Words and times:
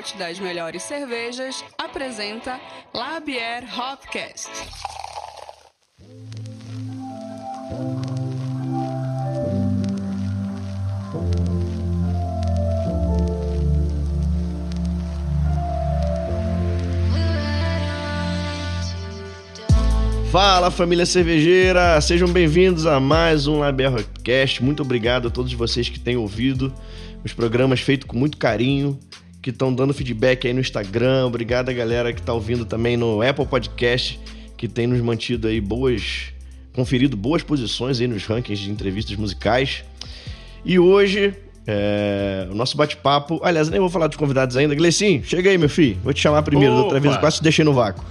Malte 0.00 0.16
das 0.16 0.38
melhores 0.38 0.82
cervejas, 0.82 1.62
apresenta 1.76 2.58
Labier 2.94 3.64
Hopcast. 3.78 4.48
Fala 20.32 20.70
família 20.70 21.04
cervejeira, 21.04 22.00
sejam 22.00 22.28
bem-vindos 22.28 22.86
a 22.86 22.98
mais 22.98 23.46
um 23.46 23.58
Laberrocast. 23.58 24.62
Muito 24.62 24.82
obrigado 24.82 25.28
a 25.28 25.30
todos 25.30 25.52
vocês 25.52 25.90
que 25.90 26.00
têm 26.00 26.16
ouvido 26.16 26.72
os 27.22 27.34
programas 27.34 27.80
feitos 27.80 28.06
com 28.06 28.16
muito 28.16 28.38
carinho, 28.38 28.98
que 29.42 29.50
estão 29.50 29.74
dando 29.74 29.94
feedback 29.94 30.46
aí 30.46 30.52
no 30.52 30.60
Instagram. 30.60 31.26
Obrigado 31.26 31.70
a 31.70 31.72
galera 31.72 32.12
que 32.12 32.20
está 32.20 32.32
ouvindo 32.32 32.64
também 32.64 32.96
no 32.96 33.22
Apple 33.22 33.46
Podcast, 33.46 34.20
que 34.56 34.68
tem 34.68 34.86
nos 34.86 35.00
mantido 35.00 35.48
aí 35.48 35.60
boas, 35.60 36.32
conferido 36.72 37.16
boas 37.16 37.42
posições 37.42 38.00
aí 38.00 38.06
nos 38.06 38.26
rankings 38.26 38.62
de 38.62 38.70
entrevistas 38.70 39.16
musicais. 39.16 39.84
E 40.64 40.78
hoje 40.78 41.34
é, 41.66 42.48
o 42.50 42.54
nosso 42.54 42.76
bate-papo. 42.76 43.40
Aliás, 43.42 43.68
eu 43.68 43.72
nem 43.72 43.80
vou 43.80 43.88
falar 43.88 44.08
dos 44.08 44.16
convidados 44.16 44.56
ainda. 44.56 44.74
Glecinho, 44.74 45.24
chega 45.24 45.50
aí, 45.50 45.56
meu 45.58 45.68
filho. 45.68 45.98
Vou 46.02 46.12
te 46.12 46.20
chamar 46.20 46.42
primeiro, 46.42 46.74
Opa! 46.74 46.82
outra 46.82 47.00
vez 47.00 47.14
eu 47.14 47.20
quase 47.20 47.36
te 47.36 47.42
deixei 47.42 47.64
no 47.64 47.72
vácuo. 47.72 48.04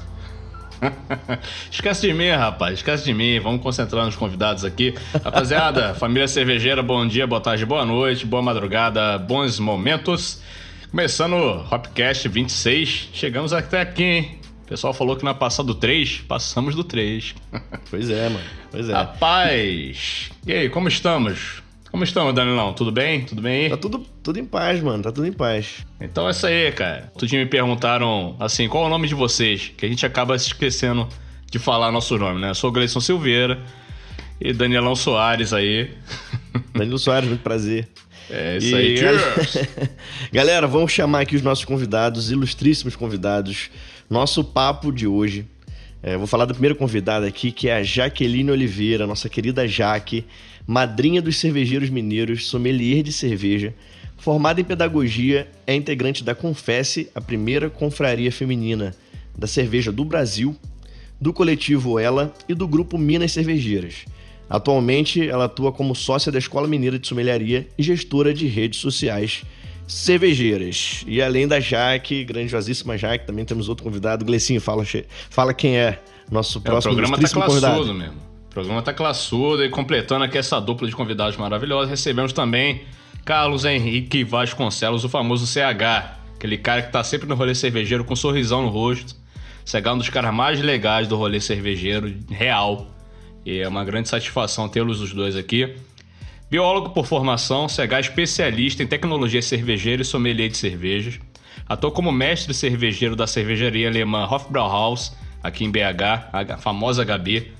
Esquece 1.69 2.07
de 2.07 2.13
mim, 2.13 2.29
rapaz. 2.29 2.75
Esquece 2.75 3.03
de 3.03 3.13
mim. 3.13 3.39
Vamos 3.39 3.61
concentrar 3.61 4.05
nos 4.05 4.15
convidados 4.15 4.63
aqui. 4.63 4.95
Rapaziada, 5.23 5.93
família 5.99 6.27
cervejeira, 6.27 6.81
bom 6.81 7.05
dia, 7.05 7.27
boa 7.27 7.41
tarde, 7.41 7.65
boa 7.65 7.85
noite, 7.85 8.25
boa 8.25 8.41
madrugada, 8.41 9.17
bons 9.17 9.59
momentos. 9.59 10.41
Começando 10.91 11.33
o 11.33 11.73
Hopcast 11.73 12.27
26. 12.27 13.09
Chegamos 13.13 13.53
até 13.53 13.81
aqui, 13.81 14.03
hein? 14.03 14.39
O 14.63 14.67
pessoal 14.67 14.91
falou 14.91 15.15
que 15.15 15.23
na 15.23 15.35
passada 15.35 15.67
do 15.67 15.75
3, 15.75 16.21
passamos 16.27 16.73
do 16.75 16.83
3. 16.83 17.35
Pois 17.91 18.09
é, 18.09 18.29
mano. 18.29 18.45
Pois 18.71 18.87
é. 18.87 18.93
Rapaz, 18.93 20.29
e 20.45 20.53
aí, 20.53 20.69
como 20.69 20.87
estamos? 20.87 21.63
Como 21.91 22.03
estamos, 22.03 22.35
Danilão? 22.35 22.73
Tudo 22.73 22.91
bem? 22.91 23.25
Tudo 23.25 23.41
bem 23.41 23.63
aí? 23.65 23.69
Tá 23.69 23.77
tudo, 23.77 24.05
tudo 24.21 24.37
em 24.39 24.45
paz, 24.45 24.79
mano. 24.81 25.01
Tá 25.01 25.11
tudo 25.11 25.25
em 25.25 25.31
paz. 25.31 25.85
Então 25.99 26.27
é 26.27 26.31
isso 26.31 26.45
aí, 26.45 26.71
cara. 26.71 27.09
Outro 27.13 27.27
dia 27.27 27.39
me 27.39 27.47
perguntaram, 27.47 28.35
assim, 28.39 28.67
qual 28.67 28.83
é 28.83 28.87
o 28.87 28.89
nome 28.89 29.07
de 29.07 29.15
vocês? 29.15 29.71
Que 29.75 29.87
a 29.87 29.89
gente 29.89 30.05
acaba 30.05 30.37
se 30.37 30.47
esquecendo 30.47 31.07
de 31.49 31.57
falar 31.57 31.91
nosso 31.91 32.15
nome, 32.17 32.39
né? 32.39 32.49
Eu 32.49 32.55
sou 32.55 32.69
o 32.69 32.73
Gleison 32.73 32.99
Silveira 32.99 33.59
e 34.39 34.53
Danielão 34.53 34.95
Soares 34.95 35.51
aí. 35.51 35.95
Danilo 36.73 36.99
Soares, 36.99 37.27
muito 37.27 37.41
prazer. 37.41 37.87
É 38.29 38.57
isso 38.57 38.67
E, 38.67 38.75
aí. 38.75 38.95
galera-! 38.95 39.89
Galera, 40.31 40.67
vamos 40.67 40.91
chamar 40.91 41.21
aqui 41.21 41.35
os 41.35 41.41
nossos 41.41 41.65
convidados, 41.65 42.31
ilustríssimos 42.31 42.95
convidados. 42.95 43.69
Nosso 44.09 44.43
papo 44.43 44.91
de 44.91 45.07
hoje. 45.07 45.45
É, 46.01 46.15
vou 46.17 46.27
falar 46.27 46.45
da 46.45 46.53
primeira 46.53 46.75
convidada 46.75 47.27
aqui, 47.27 47.51
que 47.51 47.67
é 47.67 47.75
a 47.75 47.83
Jaqueline 47.83 48.51
Oliveira, 48.51 49.05
nossa 49.05 49.27
querida 49.27 49.67
Jaque, 49.67 50.25
madrinha 50.65 51.21
dos 51.21 51.37
cervejeiros 51.37 51.89
mineiros, 51.89 52.47
sommelier 52.47 53.03
de 53.03 53.11
cerveja, 53.11 53.73
formada 54.17 54.61
em 54.61 54.63
pedagogia, 54.63 55.47
é 55.67 55.75
integrante 55.75 56.23
da 56.23 56.33
Confesse, 56.33 57.09
a 57.13 57.19
primeira 57.19 57.69
confraria 57.69 58.31
feminina 58.31 58.95
da 59.37 59.45
cerveja 59.47 59.91
do 59.91 60.05
Brasil, 60.05 60.55
do 61.19 61.33
coletivo 61.33 61.99
Ela 61.99 62.33
e 62.47 62.53
do 62.53 62.67
grupo 62.67 62.97
Minas 62.97 63.33
Cervejeiras. 63.33 64.05
Atualmente, 64.49 65.27
ela 65.27 65.45
atua 65.45 65.71
como 65.71 65.93
sócia 65.93 66.31
da 66.31 66.39
Escola 66.39 66.67
Mineira 66.67 66.97
de 66.97 67.07
Sommeliaria 67.07 67.67
e 67.77 67.83
gestora 67.83 68.33
de 68.33 68.47
redes 68.47 68.79
sociais 68.79 69.43
cervejeiras. 69.87 71.03
E 71.07 71.21
além 71.21 71.47
da 71.47 71.59
Jaque, 71.59 72.23
grandiosíssima 72.23 72.97
Jaque, 72.97 73.25
também 73.25 73.43
temos 73.45 73.69
outro 73.69 73.83
convidado. 73.83 74.23
Glecinho, 74.23 74.61
fala, 74.61 74.83
fala 75.29 75.53
quem 75.53 75.77
é 75.77 75.99
nosso 76.31 76.59
É, 76.59 76.61
o 76.61 76.63
próximo 76.63 76.93
programa 76.93 77.17
tá 77.17 77.21
ilustríssimo 77.21 77.43
classudo 77.43 77.77
convidado. 77.77 77.93
mesmo. 77.93 78.29
O 78.45 78.49
programa 78.49 78.81
tá 78.81 78.93
classudo 78.93 79.63
e 79.63 79.69
completando 79.69 80.23
aqui 80.23 80.37
essa 80.37 80.59
dupla 80.59 80.87
de 80.87 80.95
convidados 80.95 81.37
maravilhosos, 81.37 81.89
recebemos 81.89 82.33
também 82.33 82.81
Carlos 83.25 83.65
Henrique 83.65 84.23
Vasconcelos, 84.23 85.03
o 85.03 85.09
famoso 85.09 85.45
CH. 85.45 86.17
Aquele 86.35 86.57
cara 86.57 86.81
que 86.81 86.91
tá 86.91 87.03
sempre 87.03 87.27
no 87.27 87.35
rolê 87.35 87.53
cervejeiro 87.53 88.03
com 88.03 88.13
um 88.13 88.15
sorrisão 88.15 88.61
no 88.63 88.69
rosto. 88.69 89.15
CH 89.65 89.75
é 89.85 89.91
um 89.91 89.97
dos 89.97 90.09
caras 90.09 90.33
mais 90.33 90.59
legais 90.59 91.07
do 91.07 91.15
rolê 91.15 91.39
cervejeiro 91.39 92.15
real. 92.29 92.87
E 93.45 93.59
é 93.59 93.67
uma 93.67 93.83
grande 93.83 94.09
satisfação 94.09 94.67
tê-los 94.67 95.01
os 95.01 95.13
dois 95.13 95.35
aqui. 95.35 95.75
Biólogo 96.49 96.89
por 96.89 97.05
formação, 97.05 97.67
CH 97.69 97.93
é 97.93 97.99
especialista 97.99 98.81
em 98.81 98.87
tecnologia 98.87 99.41
cervejeira 99.41 100.01
e 100.01 100.05
sommelier 100.05 100.49
de 100.49 100.57
cervejas. 100.57 101.19
Atua 101.67 101.91
como 101.91 102.11
mestre 102.11 102.53
cervejeiro 102.53 103.15
da 103.15 103.27
cervejaria 103.27 103.87
alemã 103.87 104.25
Hofbrauhaus, 104.25 105.15
aqui 105.43 105.63
em 105.63 105.71
BH, 105.71 106.29
a 106.33 106.57
famosa 106.57 107.05
HB. 107.05 107.51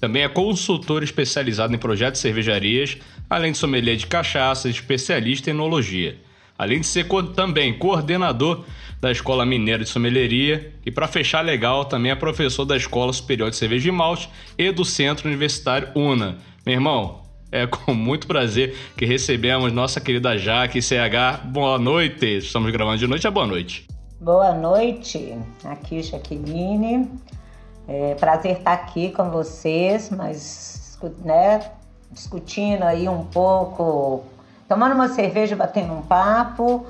Também 0.00 0.22
é 0.22 0.28
consultor 0.28 1.02
especializado 1.02 1.74
em 1.74 1.78
projetos 1.78 2.20
de 2.20 2.22
cervejarias, 2.22 2.96
além 3.28 3.52
de 3.52 3.58
sommelier 3.58 3.96
de 3.96 4.06
cachaça 4.06 4.68
e 4.68 4.70
especialista 4.70 5.50
em 5.50 5.52
enologia. 5.52 6.18
Além 6.56 6.80
de 6.80 6.86
ser 6.86 7.06
também 7.34 7.76
coordenador 7.76 8.64
da 9.00 9.10
Escola 9.10 9.44
Mineira 9.44 9.82
de 9.82 9.90
Sommelieria 9.90 10.72
e, 10.86 10.90
para 10.90 11.08
fechar 11.08 11.40
legal, 11.42 11.84
também 11.84 12.12
é 12.12 12.14
professor 12.14 12.64
da 12.64 12.76
Escola 12.76 13.12
Superior 13.12 13.50
de 13.50 13.56
Cerveja 13.56 13.88
e 13.88 13.92
Malte 13.92 14.30
e 14.56 14.70
do 14.70 14.84
Centro 14.84 15.28
Universitário 15.28 15.88
UNA. 15.94 16.38
Meu 16.64 16.74
irmão, 16.74 17.22
é 17.50 17.66
com 17.66 17.92
muito 17.94 18.26
prazer 18.26 18.76
que 18.96 19.04
recebemos 19.04 19.72
nossa 19.72 20.00
querida 20.00 20.36
Jaque 20.36 20.80
CH. 20.80 21.44
Boa 21.44 21.78
noite. 21.78 22.38
Estamos 22.38 22.70
gravando 22.72 22.98
de 22.98 23.06
noite, 23.06 23.26
é 23.26 23.30
boa 23.30 23.46
noite. 23.46 23.86
Boa 24.20 24.54
noite, 24.54 25.38
aqui 25.64 26.02
Jaqueline. 26.02 27.10
É 27.86 28.14
prazer 28.14 28.58
estar 28.58 28.72
aqui 28.72 29.10
com 29.10 29.30
vocês, 29.30 30.08
mas 30.10 30.98
né, 31.22 31.70
discutindo 32.10 32.84
aí 32.84 33.08
um 33.08 33.24
pouco, 33.24 34.24
tomando 34.68 34.94
uma 34.94 35.08
cerveja, 35.08 35.56
batendo 35.56 35.92
um 35.92 36.02
papo 36.02 36.86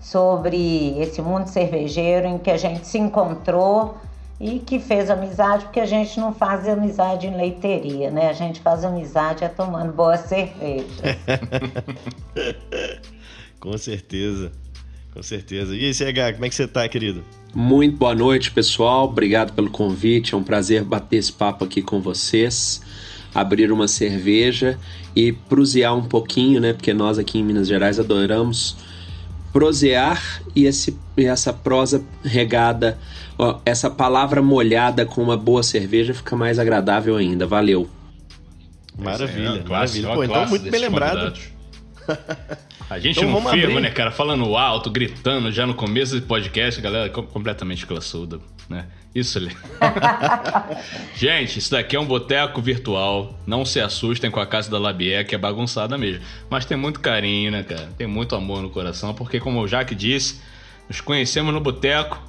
sobre 0.00 0.98
esse 1.00 1.20
mundo 1.20 1.48
cervejeiro 1.48 2.26
em 2.26 2.38
que 2.38 2.50
a 2.50 2.56
gente 2.56 2.86
se 2.86 2.98
encontrou 2.98 3.98
e 4.40 4.60
que 4.60 4.78
fez 4.78 5.10
amizade, 5.10 5.64
porque 5.64 5.80
a 5.80 5.86
gente 5.86 6.20
não 6.20 6.32
faz 6.32 6.68
amizade 6.68 7.26
em 7.26 7.36
leiteria, 7.36 8.10
né? 8.10 8.28
A 8.28 8.32
gente 8.32 8.60
faz 8.60 8.84
amizade 8.84 9.42
é 9.42 9.48
tomando 9.48 9.92
boa 9.92 10.16
cerveja. 10.16 11.02
Com 13.58 13.76
certeza. 13.76 14.52
Com 15.12 15.22
certeza. 15.22 15.74
E 15.74 15.86
aí, 15.86 15.92
CH, 15.92 16.34
como 16.34 16.44
é 16.44 16.48
que 16.48 16.54
você 16.54 16.68
tá, 16.68 16.88
querido? 16.88 17.24
Muito 17.52 17.96
boa 17.96 18.14
noite, 18.14 18.52
pessoal. 18.52 19.06
Obrigado 19.06 19.52
pelo 19.52 19.70
convite. 19.70 20.34
É 20.34 20.36
um 20.36 20.44
prazer 20.44 20.84
bater 20.84 21.16
esse 21.16 21.32
papo 21.32 21.64
aqui 21.64 21.82
com 21.82 22.00
vocês, 22.00 22.80
abrir 23.40 23.70
uma 23.72 23.88
cerveja 23.88 24.78
e 25.14 25.32
prosear 25.32 25.94
um 25.96 26.04
pouquinho, 26.04 26.60
né? 26.60 26.72
Porque 26.72 26.92
nós 26.94 27.18
aqui 27.18 27.38
em 27.38 27.42
Minas 27.44 27.68
Gerais 27.68 27.98
adoramos 27.98 28.76
prosear 29.52 30.42
e, 30.54 30.66
esse, 30.66 30.96
e 31.16 31.24
essa 31.24 31.52
prosa 31.52 32.02
regada, 32.22 32.98
ó, 33.38 33.58
essa 33.64 33.88
palavra 33.90 34.42
molhada 34.42 35.06
com 35.06 35.22
uma 35.22 35.36
boa 35.36 35.62
cerveja 35.62 36.12
fica 36.14 36.36
mais 36.36 36.58
agradável 36.58 37.16
ainda. 37.16 37.46
Valeu. 37.46 37.88
Maravilha, 38.96 39.60
É, 39.60 39.62
classe, 39.62 40.00
maravilha. 40.00 40.08
ó, 40.10 40.14
Pô, 40.14 40.24
então 40.24 40.34
classe 40.36 40.50
muito 40.50 40.70
bem 40.70 40.80
lembrado. 40.80 41.32
A 42.90 42.98
gente 42.98 43.18
Então 43.18 43.30
não 43.30 43.40
firma, 43.50 43.72
abrir. 43.74 43.80
né, 43.82 43.90
cara? 43.90 44.10
Falando 44.10 44.56
alto, 44.56 44.90
gritando 44.90 45.52
já 45.52 45.66
no 45.66 45.74
começo 45.74 46.18
do 46.18 46.26
podcast, 46.26 46.80
galera 46.80 47.08
com- 47.10 47.22
completamente 47.22 47.84
classuda, 47.86 48.40
né? 48.68 48.86
Isso 49.14 49.36
ali. 49.38 49.54
gente, 51.14 51.58
isso 51.58 51.70
daqui 51.70 51.96
é 51.96 52.00
um 52.00 52.06
boteco 52.06 52.60
virtual. 52.60 53.38
Não 53.46 53.64
se 53.64 53.80
assustem 53.80 54.30
com 54.30 54.40
a 54.40 54.46
casa 54.46 54.70
da 54.70 54.78
Labier, 54.78 55.26
que 55.26 55.34
é 55.34 55.38
bagunçada 55.38 55.96
mesmo. 55.98 56.22
Mas 56.50 56.64
tem 56.64 56.76
muito 56.76 57.00
carinho, 57.00 57.50
né, 57.50 57.62
cara? 57.62 57.88
Tem 57.96 58.06
muito 58.06 58.34
amor 58.34 58.62
no 58.62 58.70
coração, 58.70 59.14
porque 59.14 59.40
como 59.40 59.60
o 59.60 59.68
Jaque 59.68 59.94
disse, 59.94 60.40
nos 60.88 61.00
conhecemos 61.00 61.52
no 61.52 61.60
boteco. 61.60 62.22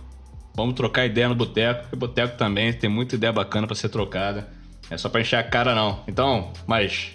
Vamos 0.55 0.73
trocar 0.75 1.05
ideia 1.05 1.29
no 1.29 1.35
boteco. 1.35 1.87
E 1.93 1.95
boteco 1.95 2.37
também 2.37 2.73
tem 2.73 2.89
muita 2.89 3.15
ideia 3.15 3.31
bacana 3.31 3.65
pra 3.67 3.75
ser 3.75 3.89
trocada. 3.89 4.47
É 4.89 4.97
só 4.97 5.07
pra 5.07 5.21
encher 5.21 5.37
a 5.37 5.43
cara, 5.43 5.73
não. 5.75 6.03
Então, 6.07 6.51
mas 6.67 7.11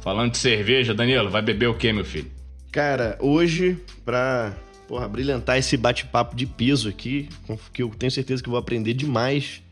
Falando 0.00 0.30
de 0.30 0.38
cerveja, 0.38 0.94
Danilo, 0.94 1.28
vai 1.28 1.42
beber 1.42 1.66
o 1.68 1.74
que, 1.74 1.92
meu 1.92 2.04
filho? 2.04 2.30
Cara, 2.70 3.16
hoje, 3.20 3.78
pra 4.04 4.54
porra, 4.86 5.06
brilhantar 5.06 5.58
esse 5.58 5.76
bate-papo 5.76 6.34
de 6.34 6.46
peso 6.46 6.88
aqui, 6.88 7.28
que 7.72 7.82
eu 7.82 7.90
tenho 7.90 8.10
certeza 8.10 8.42
que 8.42 8.48
vou 8.48 8.58
aprender 8.58 8.94
demais, 8.94 9.62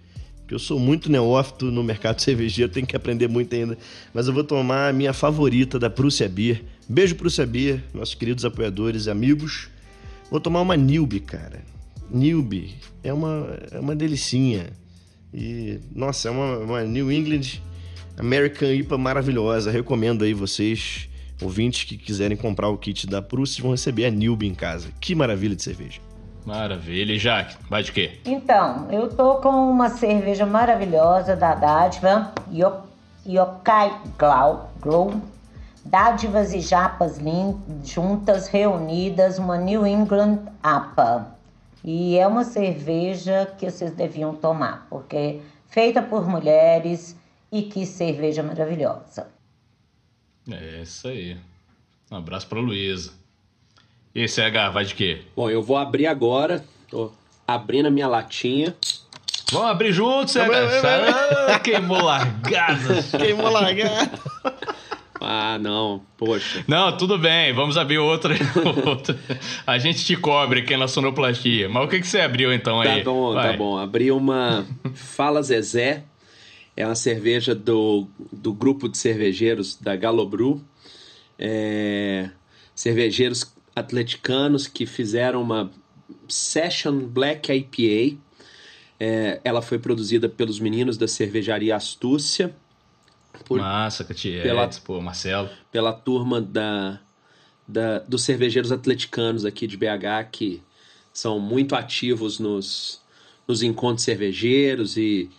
que 0.47 0.55
eu 0.55 0.59
sou 0.59 0.79
muito 0.79 1.11
neófito 1.11 1.71
no 1.71 1.83
mercado 1.83 2.21
cervejeiro, 2.21 2.71
tenho 2.71 2.87
que 2.87 2.95
aprender 2.95 3.27
muito 3.27 3.55
ainda, 3.55 3.79
mas 4.13 4.29
eu 4.29 4.35
vou 4.35 4.45
tomar 4.45 4.89
a 4.89 4.93
minha 4.93 5.13
favorita 5.13 5.79
da 5.79 5.89
Prússia 5.89 6.29
Beer. 6.29 6.63
Beijo 6.89 7.17
Prússia 7.17 7.47
Beer, 7.47 7.83
nossos 7.93 8.15
queridos 8.15 8.45
apoiadores 8.45 9.07
e 9.07 9.11
amigos. 9.11 9.69
Vou 10.31 10.39
tomar 10.39 10.61
uma 10.61 10.77
Newbie, 10.77 11.21
cara. 11.21 11.63
Newbie 12.11 12.75
é 13.03 13.13
uma, 13.13 13.59
é 13.73 13.81
uma 13.81 13.97
delicinha. 13.97 14.67
E, 15.35 15.81
nossa, 15.95 16.29
é 16.29 16.31
uma, 16.31 16.59
uma 16.59 16.83
New 16.85 17.11
England 17.11 17.61
American 18.17 18.73
IPA 18.73 18.99
maravilhosa. 18.99 19.71
Recomendo 19.71 20.25
aí 20.25 20.33
vocês, 20.33 21.09
ouvintes 21.43 21.85
que 21.85 21.97
quiserem 21.97 22.37
comprar 22.37 22.69
o 22.69 22.79
kit 22.79 23.07
da 23.07 23.21
Prússia, 23.21 23.63
vão 23.63 23.73
receber 23.73 24.07
a 24.07 24.11
Newbie 24.11 24.49
em 24.49 24.55
casa. 24.55 24.89
Que 25.01 25.15
maravilha 25.15 25.55
de 25.55 25.63
cerveja. 25.63 26.01
Maravilha. 26.45 27.13
E 27.13 27.19
Jaque, 27.19 27.57
vai 27.69 27.83
de 27.83 27.93
quê? 27.93 28.21
Então, 28.25 28.89
eu 28.91 29.09
tô 29.09 29.37
com 29.37 29.71
uma 29.71 29.89
cerveja 29.89 30.47
maravilhosa 30.47 31.35
da 31.35 31.55
Dádiva, 31.55 32.33
Yokai 33.27 33.93
Glow. 34.81 35.21
Dádivas 35.85 36.53
e 36.53 36.61
japas 36.61 37.21
juntas, 37.85 38.49
reunidas, 38.49 39.39
uma 39.39 39.57
New 39.57 39.87
England 39.87 40.41
APA. 40.61 41.29
E 41.85 42.19
é 42.19 42.27
uma 42.27 42.43
cerveja 42.43 43.49
que 43.57 43.71
vocês 43.71 43.93
deviam 43.93 44.35
tomar, 44.35 44.89
porque 44.91 45.17
é 45.17 45.41
feita 45.69 46.03
por 46.03 46.29
mulheres 46.29 47.17
e 47.53 47.63
que 47.63 47.87
cerveja 47.87 48.43
maravilhosa. 48.43 49.29
É 50.51 50.83
isso 50.83 51.09
aí. 51.09 51.37
Um 52.11 52.17
abraço 52.17 52.47
para 52.47 52.61
Luísa. 52.61 53.13
E 54.15 54.23
esse 54.23 54.41
H, 54.41 54.71
vai 54.71 54.85
de 54.85 54.95
quê? 54.95 55.23
Bom, 55.35 55.51
eu 55.51 55.63
vou 55.63 55.77
abrir 55.77 56.07
agora. 56.07 56.65
Tô 56.89 57.13
abrindo 57.47 57.87
a 57.87 57.91
minha 57.91 58.07
latinha. 58.07 58.75
Vamos 59.53 59.71
abrir 59.71 59.93
juntos, 59.93 60.33
CH. 60.33 60.39
Ah, 61.49 61.59
queimou 61.59 62.03
largada. 62.03 63.03
queimou 63.19 63.51
largada. 63.51 64.11
Ah, 65.21 65.59
não, 65.59 66.03
poxa. 66.17 66.65
Não, 66.67 66.97
tudo 66.97 67.19
bem, 67.19 67.53
vamos 67.53 67.77
abrir 67.77 67.99
outra. 67.99 68.35
outra. 68.87 69.19
A 69.67 69.79
gente 69.79 70.05
te 70.05 70.17
cobre 70.17 70.61
aqui 70.61 70.77
na 70.77 70.89
sonoplastia. 70.89 71.69
Mas 71.69 71.85
o 71.85 71.89
que, 71.89 72.01
que 72.01 72.07
você 72.07 72.21
abriu 72.21 72.53
então 72.53 72.81
aí? 72.81 72.99
Tá 73.03 73.11
bom, 73.11 73.35
tá 73.35 73.43
Vai. 73.43 73.51
tá 73.53 73.57
bom. 73.57 73.79
Abri 73.79 74.11
uma 74.11 74.67
Fala 74.95 75.43
Zezé. 75.43 76.05
É 76.77 76.85
uma 76.85 76.95
cerveja 76.95 77.55
do, 77.55 78.07
do 78.31 78.53
grupo 78.53 78.89
de 78.89 78.99
cervejeiros 78.99 79.77
da 79.77 79.97
Galobru. 79.97 80.63
É, 81.39 82.29
cervejeiros 82.75 83.51
atleticanos 83.75 84.67
que 84.67 84.85
fizeram 84.85 85.41
uma 85.41 85.71
Session 86.29 86.99
Black 86.99 87.51
IPA. 87.51 88.19
É, 89.01 89.41
ela 89.43 89.63
foi 89.63 89.79
produzida 89.79 90.29
pelos 90.29 90.61
meninos 90.61 90.99
da 90.99 91.09
cervejaria 91.09 91.75
Astúcia. 91.75 92.55
Por, 93.45 93.59
Massa, 93.59 94.05
Catietes, 94.05 94.43
pela, 94.43 94.69
pô, 94.85 95.01
Marcelo. 95.01 95.49
Pela 95.73 95.93
turma 95.93 96.41
da, 96.41 97.01
da, 97.67 98.01
dos 98.01 98.23
cervejeiros 98.23 98.71
atleticanos 98.71 99.45
aqui 99.45 99.67
de 99.67 99.77
BH, 99.77 100.31
que 100.31 100.63
são 101.13 101.39
muito 101.41 101.75
ativos 101.75 102.39
nos, 102.39 103.01
nos 103.49 103.63
encontros 103.63 104.05
cervejeiros 104.05 104.97
e 104.97 105.31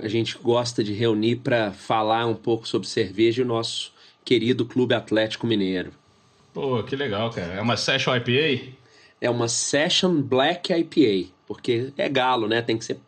a 0.00 0.08
gente 0.08 0.38
gosta 0.38 0.82
de 0.82 0.92
reunir 0.92 1.36
para 1.36 1.72
falar 1.72 2.26
um 2.26 2.34
pouco 2.34 2.66
sobre 2.66 2.88
cerveja 2.88 3.42
e 3.42 3.44
o 3.44 3.48
nosso 3.48 3.92
querido 4.24 4.64
Clube 4.64 4.94
Atlético 4.94 5.46
Mineiro. 5.46 5.92
Pô, 6.52 6.82
que 6.82 6.96
legal, 6.96 7.30
cara. 7.30 7.54
É 7.54 7.60
uma 7.60 7.76
Session 7.76 8.14
IPA? 8.16 8.72
É 9.20 9.30
uma 9.30 9.48
Session 9.48 10.20
Black 10.20 10.72
IPA, 10.72 11.30
porque 11.46 11.92
é 11.96 12.08
galo, 12.08 12.48
né? 12.48 12.62
Tem 12.62 12.76
que 12.76 12.84
ser 12.84 12.98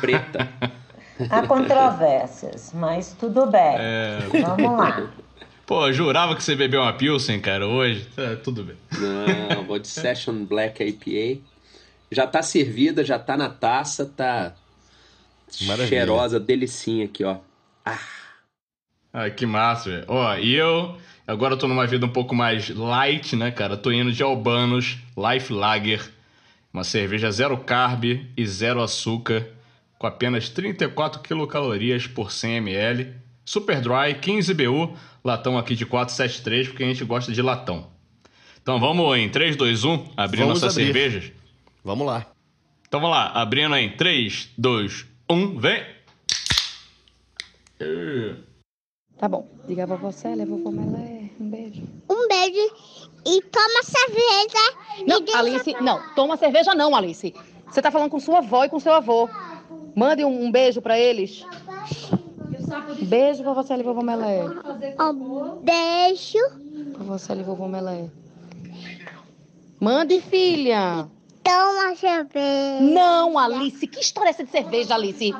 preta. 0.00 0.48
Há 1.30 1.46
controvérsias, 1.46 2.72
mas 2.74 3.14
tudo 3.18 3.46
bem. 3.46 3.76
É... 3.78 4.18
Vamos 4.40 4.78
lá. 4.78 5.10
Pô, 5.66 5.86
eu 5.86 5.92
jurava 5.92 6.34
que 6.34 6.42
você 6.42 6.56
bebeu 6.56 6.80
uma 6.80 6.92
Pilsen, 6.92 7.40
cara, 7.40 7.66
hoje. 7.66 8.06
É, 8.16 8.34
tudo 8.36 8.64
bem. 8.64 8.76
Não, 8.98 9.64
vou 9.64 9.78
de 9.78 9.86
Session 9.88 10.44
Black 10.44 10.82
IPA. 10.82 11.40
Já 12.10 12.26
tá 12.26 12.42
servida, 12.42 13.04
já 13.04 13.18
tá 13.18 13.36
na 13.36 13.48
taça, 13.48 14.04
tá 14.04 14.54
Maravilha. 15.62 15.88
cheirosa, 15.88 16.40
delicinha 16.40 17.04
aqui, 17.04 17.24
ó. 17.24 17.38
Ah. 17.84 17.98
Ai, 19.12 19.30
que 19.30 19.44
massa, 19.44 19.90
velho. 19.90 20.04
Ó, 20.08 20.36
e 20.36 20.54
eu 20.54 20.96
Agora 21.26 21.54
eu 21.54 21.58
tô 21.58 21.68
numa 21.68 21.86
vida 21.86 22.04
um 22.04 22.08
pouco 22.08 22.34
mais 22.34 22.68
light, 22.68 23.36
né, 23.36 23.50
cara? 23.52 23.76
Tô 23.76 23.92
indo 23.92 24.12
de 24.12 24.22
Albanos 24.22 24.98
Life 25.16 25.52
Lager, 25.52 26.10
uma 26.72 26.82
cerveja 26.82 27.30
zero 27.30 27.56
carb 27.58 28.04
e 28.36 28.46
zero 28.46 28.82
açúcar, 28.82 29.46
com 29.98 30.06
apenas 30.06 30.48
34 30.48 31.20
quilocalorias 31.22 32.08
por 32.08 32.32
100 32.32 32.56
ml. 32.56 33.14
Super 33.44 33.80
dry, 33.80 34.14
15 34.20 34.52
BU, 34.52 34.96
latão 35.24 35.56
aqui 35.56 35.76
de 35.76 35.86
473, 35.86 36.68
porque 36.68 36.82
a 36.82 36.88
gente 36.88 37.04
gosta 37.04 37.32
de 37.32 37.40
latão. 37.40 37.86
Então 38.60 38.80
vamos 38.80 39.16
em 39.16 39.28
3, 39.28 39.54
2, 39.54 39.84
1, 39.84 40.12
abrir 40.16 40.40
vamos 40.40 40.60
nossas 40.60 40.74
abrir. 40.74 40.86
cervejas? 40.86 41.32
Vamos 41.84 42.06
lá. 42.06 42.26
Então 42.86 43.00
vamos 43.00 43.16
lá, 43.16 43.28
abrindo 43.28 43.76
em 43.76 43.90
3, 43.90 44.50
2, 44.58 45.02
1, 45.02 45.11
vem! 45.58 45.82
Tá 49.18 49.28
bom. 49.28 49.48
Diga 49.66 49.84
a 49.84 49.86
vovó 49.86 50.10
Célia, 50.10 50.46
vovó 50.46 50.70
Melé. 50.70 51.30
Um 51.40 51.48
beijo. 51.48 51.82
Um 52.08 52.28
beijo 52.28 52.74
e 53.24 53.40
toma 53.42 53.82
cerveja. 53.82 55.06
Não, 55.06 55.38
Alice, 55.38 55.76
não. 55.80 56.14
Toma 56.14 56.36
cerveja 56.36 56.74
não, 56.74 56.94
Alice. 56.94 57.34
Você 57.66 57.80
tá 57.80 57.90
falando 57.90 58.10
com 58.10 58.20
sua 58.20 58.38
avó 58.38 58.64
e 58.64 58.68
com 58.68 58.78
seu 58.78 58.92
avô. 58.92 59.28
Mande 59.94 60.24
um, 60.24 60.44
um 60.44 60.50
beijo 60.50 60.82
pra 60.82 60.98
eles. 60.98 61.44
Beijo, 63.02 63.42
vovó 63.42 63.62
Célia 63.62 63.82
e 63.82 63.86
vovó 63.86 64.02
Melé. 64.02 64.44
Um 65.00 65.56
beijo. 65.62 66.38
Vovó 66.98 67.18
Célia 67.18 67.42
e 67.42 67.44
vovó 67.44 67.68
Melé. 67.68 68.10
Mande, 69.80 70.20
filha. 70.20 71.08
Toma 71.42 71.96
cerveja. 71.96 72.80
Não, 72.80 73.38
Alice. 73.38 73.86
Que 73.86 74.00
história 74.00 74.28
é 74.28 74.30
essa 74.30 74.44
de 74.44 74.50
cerveja, 74.50 74.94
Alice? 74.94 75.34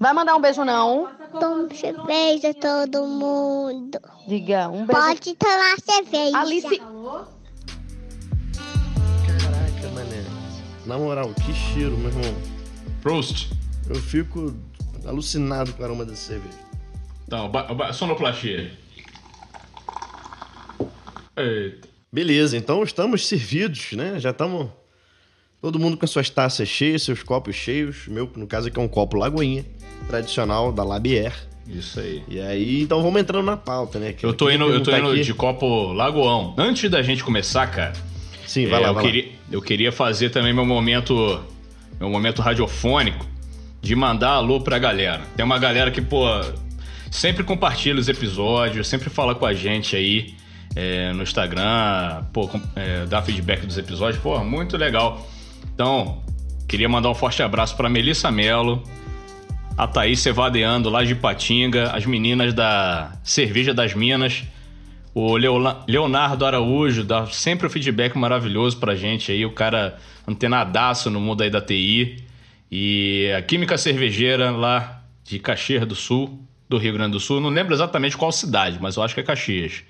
Vai 0.00 0.12
mandar 0.12 0.34
um 0.34 0.40
beijo, 0.40 0.64
não? 0.64 1.08
Toma 1.38 1.68
cerveja, 1.74 2.54
todo 2.54 3.06
mundo. 3.06 3.98
Diga, 4.26 4.68
um 4.68 4.86
beijo. 4.86 5.00
Pode 5.00 5.34
tomar 5.36 5.76
cerveja. 5.80 6.38
Alice. 6.38 6.78
Caraca, 9.26 9.88
mané. 9.94 10.24
Na 10.86 10.98
moral, 10.98 11.32
que 11.34 11.52
cheiro, 11.52 11.96
meu 11.98 12.08
irmão. 12.08 12.34
Prost. 13.02 13.50
Eu 13.88 13.96
fico 13.96 14.54
alucinado 15.06 15.72
com 15.74 15.82
o 15.82 15.84
aroma 15.84 16.04
dessa 16.04 16.28
cerveja. 16.28 16.58
Então, 17.26 17.50
sonoplastia. 17.92 18.72
Eita. 21.36 21.88
Beleza, 22.12 22.58
então 22.58 22.82
estamos 22.82 23.26
servidos, 23.26 23.92
né? 23.92 24.20
Já 24.20 24.30
estamos 24.30 24.68
Todo 25.62 25.78
mundo 25.78 25.96
com 25.96 26.04
suas 26.08 26.28
taças 26.28 26.68
cheias, 26.68 27.04
seus 27.04 27.22
copos 27.22 27.54
cheios. 27.54 28.08
Meu, 28.08 28.28
no 28.34 28.48
caso 28.48 28.66
aqui 28.66 28.80
é 28.80 28.82
um 28.82 28.88
copo 28.88 29.16
Lagoinha, 29.16 29.64
tradicional 30.08 30.72
da 30.72 30.82
Labier. 30.82 31.32
Isso 31.68 32.00
aí. 32.00 32.20
E 32.26 32.40
aí, 32.40 32.82
então 32.82 33.00
vamos 33.00 33.20
entrando 33.20 33.46
na 33.46 33.56
pauta, 33.56 34.00
né? 34.00 34.12
Que 34.12 34.26
eu 34.26 34.34
tô 34.34 34.50
indo, 34.50 34.64
eu 34.64 34.82
tô 34.82 34.90
indo 34.90 35.12
aqui... 35.12 35.20
de 35.20 35.32
copo 35.32 35.92
Lagoão. 35.92 36.52
Antes 36.58 36.90
da 36.90 37.00
gente 37.00 37.22
começar, 37.22 37.68
cara. 37.68 37.92
Sim, 38.44 38.66
vai 38.66 38.80
é, 38.80 38.82
lá, 38.82 38.88
eu 38.88 38.94
vai 38.94 39.04
queria, 39.04 39.22
lá. 39.22 39.30
Eu 39.52 39.62
queria 39.62 39.92
fazer 39.92 40.30
também 40.30 40.52
meu 40.52 40.66
momento, 40.66 41.40
meu 42.00 42.10
momento 42.10 42.42
radiofônico 42.42 43.24
de 43.80 43.94
mandar 43.94 44.30
alô 44.30 44.60
pra 44.60 44.80
galera. 44.80 45.22
Tem 45.36 45.44
uma 45.44 45.60
galera 45.60 45.92
que, 45.92 46.02
pô, 46.02 46.26
sempre 47.08 47.44
compartilha 47.44 48.00
os 48.00 48.08
episódios, 48.08 48.88
sempre 48.88 49.08
fala 49.08 49.32
com 49.32 49.46
a 49.46 49.54
gente 49.54 49.94
aí 49.94 50.34
é, 50.74 51.12
no 51.12 51.22
Instagram, 51.22 52.24
pô, 52.32 52.50
é, 52.74 53.06
dá 53.06 53.22
feedback 53.22 53.64
dos 53.64 53.78
episódios, 53.78 54.20
pô, 54.20 54.42
muito 54.42 54.76
legal. 54.76 55.24
Então, 55.74 56.22
queria 56.68 56.88
mandar 56.88 57.10
um 57.10 57.14
forte 57.14 57.42
abraço 57.42 57.76
para 57.76 57.88
Melissa 57.88 58.30
Melo, 58.30 58.82
a 59.76 59.86
Thaís 59.86 60.20
Cevadeando 60.20 60.88
lá 60.88 61.04
de 61.04 61.14
Patinga, 61.14 61.90
as 61.92 62.06
meninas 62.06 62.52
da 62.52 63.12
Cerveja 63.22 63.72
das 63.72 63.94
Minas, 63.94 64.44
o 65.14 65.36
Leonardo 65.86 66.46
Araújo 66.46 67.04
dá 67.04 67.26
sempre 67.26 67.66
um 67.66 67.70
feedback 67.70 68.16
maravilhoso 68.16 68.78
pra 68.78 68.94
gente 68.94 69.30
aí, 69.30 69.44
o 69.44 69.52
cara 69.52 69.98
antenadaço 70.26 71.10
no 71.10 71.20
mundo 71.20 71.42
aí 71.42 71.50
da 71.50 71.60
TI. 71.60 72.24
E 72.70 73.30
a 73.36 73.42
Química 73.42 73.76
Cervejeira 73.76 74.50
lá 74.50 75.02
de 75.22 75.38
Caxias 75.38 75.86
do 75.86 75.94
Sul, 75.94 76.42
do 76.66 76.78
Rio 76.78 76.94
Grande 76.94 77.12
do 77.12 77.20
Sul, 77.20 77.40
não 77.40 77.50
lembro 77.50 77.74
exatamente 77.74 78.16
qual 78.16 78.32
cidade, 78.32 78.78
mas 78.80 78.96
eu 78.96 79.02
acho 79.02 79.14
que 79.14 79.20
é 79.20 79.22
Caxias. 79.22 79.84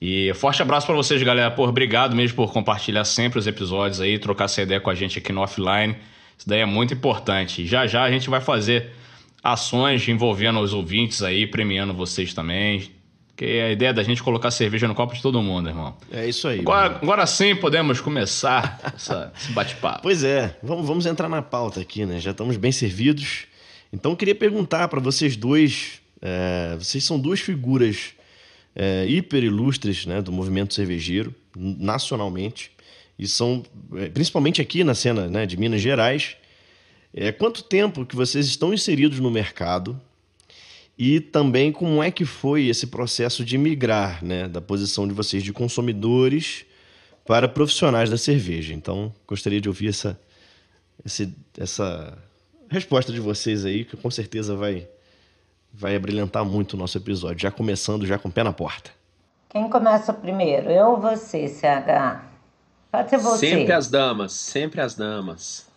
E 0.00 0.32
forte 0.32 0.62
abraço 0.62 0.86
para 0.86 0.96
vocês, 0.96 1.22
galera. 1.22 1.50
Por 1.50 1.68
obrigado 1.68 2.16
mesmo 2.16 2.34
por 2.34 2.52
compartilhar 2.52 3.04
sempre 3.04 3.38
os 3.38 3.46
episódios 3.46 4.00
aí, 4.00 4.18
trocar 4.18 4.46
essa 4.46 4.62
ideia 4.62 4.80
com 4.80 4.88
a 4.88 4.94
gente 4.94 5.18
aqui 5.18 5.30
no 5.30 5.42
offline. 5.42 5.94
Isso 6.38 6.48
daí 6.48 6.60
é 6.60 6.66
muito 6.66 6.94
importante. 6.94 7.66
Já 7.66 7.86
já 7.86 8.02
a 8.02 8.10
gente 8.10 8.30
vai 8.30 8.40
fazer 8.40 8.92
ações 9.44 10.08
envolvendo 10.08 10.58
os 10.60 10.72
ouvintes 10.72 11.22
aí, 11.22 11.46
premiando 11.46 11.92
vocês 11.92 12.32
também. 12.32 12.90
Que 13.36 13.44
é 13.44 13.62
a 13.64 13.72
ideia 13.72 13.92
da 13.92 14.02
gente 14.02 14.22
colocar 14.22 14.50
cerveja 14.50 14.88
no 14.88 14.94
copo 14.94 15.14
de 15.14 15.20
todo 15.20 15.42
mundo, 15.42 15.68
irmão. 15.68 15.94
É 16.10 16.26
isso 16.26 16.48
aí. 16.48 16.60
Agora, 16.60 16.98
agora 17.02 17.26
sim 17.26 17.54
podemos 17.54 18.00
começar 18.00 18.80
essa, 18.96 19.30
esse 19.38 19.52
bate-papo. 19.52 20.00
Pois 20.02 20.24
é, 20.24 20.56
vamos, 20.62 20.86
vamos 20.86 21.04
entrar 21.04 21.28
na 21.28 21.42
pauta 21.42 21.80
aqui, 21.80 22.06
né? 22.06 22.20
Já 22.20 22.30
estamos 22.30 22.56
bem 22.56 22.72
servidos. 22.72 23.44
Então 23.92 24.12
eu 24.12 24.16
queria 24.16 24.34
perguntar 24.34 24.88
para 24.88 25.00
vocês 25.00 25.36
dois. 25.36 26.00
É, 26.22 26.74
vocês 26.78 27.04
são 27.04 27.18
duas 27.18 27.40
figuras 27.40 28.14
é, 28.74 29.06
hiper 29.06 29.44
ilustres 29.44 30.06
né, 30.06 30.22
do 30.22 30.32
movimento 30.32 30.74
cervejeiro, 30.74 31.34
nacionalmente. 31.56 32.70
E 33.18 33.26
são, 33.28 33.62
é, 33.96 34.08
principalmente 34.08 34.60
aqui 34.60 34.82
na 34.82 34.94
cena 34.94 35.28
né, 35.28 35.46
de 35.46 35.56
Minas 35.56 35.80
Gerais. 35.80 36.36
É, 37.12 37.32
quanto 37.32 37.62
tempo 37.62 38.06
que 38.06 38.14
vocês 38.14 38.46
estão 38.46 38.72
inseridos 38.72 39.18
no 39.18 39.30
mercado 39.30 40.00
e 40.96 41.18
também 41.18 41.72
como 41.72 42.02
é 42.02 42.10
que 42.10 42.26
foi 42.26 42.66
esse 42.66 42.86
processo 42.86 43.44
de 43.44 43.56
migrar 43.56 44.24
né, 44.24 44.46
da 44.46 44.60
posição 44.60 45.08
de 45.08 45.14
vocês 45.14 45.42
de 45.42 45.52
consumidores 45.52 46.66
para 47.26 47.48
profissionais 47.48 48.10
da 48.10 48.18
cerveja. 48.18 48.74
Então, 48.74 49.10
gostaria 49.26 49.60
de 49.60 49.68
ouvir 49.68 49.88
essa, 49.88 50.20
essa 51.58 52.18
resposta 52.68 53.12
de 53.12 53.20
vocês 53.20 53.64
aí, 53.64 53.84
que 53.84 53.96
com 53.96 54.10
certeza 54.10 54.54
vai, 54.54 54.86
vai 55.72 55.96
abrilhantar 55.96 56.44
muito 56.44 56.74
o 56.74 56.76
nosso 56.76 56.98
episódio, 56.98 57.40
já 57.40 57.50
começando 57.50 58.06
já 58.06 58.18
com 58.18 58.28
o 58.28 58.32
pé 58.32 58.44
na 58.44 58.52
porta. 58.52 58.90
Quem 59.48 59.68
começa 59.68 60.12
primeiro? 60.12 60.70
Eu 60.70 60.90
ou 60.90 61.00
você, 61.00 61.48
CH? 61.48 62.20
Pode 62.90 63.10
ser 63.10 63.18
você. 63.18 63.50
Sempre 63.50 63.72
as 63.72 63.88
damas, 63.88 64.32
sempre 64.32 64.80
as 64.80 64.94
damas. 64.94 65.68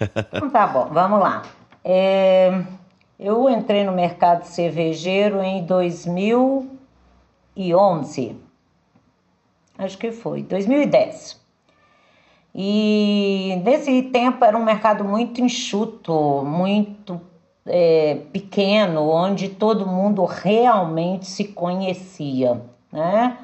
Então 0.34 0.50
tá 0.50 0.66
bom, 0.66 0.88
vamos 0.90 1.20
lá. 1.20 1.42
É, 1.84 2.64
eu 3.18 3.48
entrei 3.48 3.84
no 3.84 3.92
mercado 3.92 4.44
cervejeiro 4.44 5.40
em 5.40 5.64
2011. 5.64 8.36
Acho 9.78 9.98
que 9.98 10.10
foi, 10.10 10.42
2010. 10.42 11.40
E 12.54 13.62
nesse 13.64 14.02
tempo 14.02 14.44
era 14.44 14.58
um 14.58 14.64
mercado 14.64 15.04
muito 15.04 15.40
enxuto, 15.40 16.42
muito 16.44 17.20
é, 17.66 18.18
pequeno, 18.32 19.08
onde 19.08 19.48
todo 19.48 19.86
mundo 19.86 20.24
realmente 20.24 21.26
se 21.26 21.44
conhecia, 21.44 22.60
né? 22.92 23.36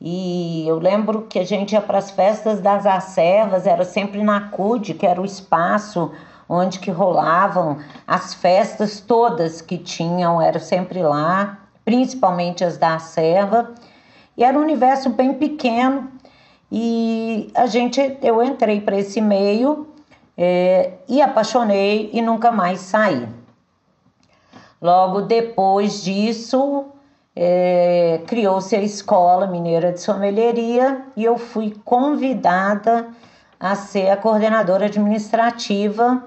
E 0.00 0.66
eu 0.68 0.78
lembro 0.78 1.22
que 1.22 1.38
a 1.38 1.44
gente 1.44 1.72
ia 1.72 1.80
para 1.80 1.98
as 1.98 2.10
festas 2.10 2.60
das 2.60 2.84
acervas, 2.84 3.66
era 3.66 3.84
sempre 3.84 4.22
na 4.22 4.50
CUD, 4.50 4.94
que 4.94 5.06
era 5.06 5.20
o 5.20 5.24
espaço 5.24 6.10
onde 6.48 6.78
que 6.78 6.90
rolavam 6.90 7.78
as 8.06 8.34
festas 8.34 9.00
todas 9.00 9.62
que 9.62 9.78
tinham, 9.78 10.42
era 10.42 10.58
sempre 10.58 11.02
lá, 11.02 11.58
principalmente 11.84 12.62
as 12.62 12.76
da 12.76 12.98
serva. 12.98 13.72
E 14.36 14.44
era 14.44 14.58
um 14.58 14.62
universo 14.62 15.08
bem 15.08 15.32
pequeno 15.34 16.10
e 16.70 17.50
a 17.54 17.66
gente, 17.66 18.18
eu 18.20 18.42
entrei 18.42 18.80
para 18.80 18.98
esse 18.98 19.20
meio 19.20 19.88
é, 20.36 20.94
e 21.08 21.22
apaixonei 21.22 22.10
e 22.12 22.20
nunca 22.20 22.50
mais 22.50 22.80
saí. 22.80 23.26
Logo 24.80 25.22
depois 25.22 26.02
disso, 26.02 26.86
é, 27.34 28.20
criou-se 28.26 28.74
a 28.76 28.82
Escola 28.82 29.46
Mineira 29.46 29.92
de 29.92 30.00
Sommelieria 30.00 31.02
e 31.16 31.24
eu 31.24 31.36
fui 31.36 31.74
convidada 31.84 33.08
a 33.58 33.74
ser 33.74 34.10
a 34.10 34.16
coordenadora 34.16 34.86
administrativa 34.86 36.22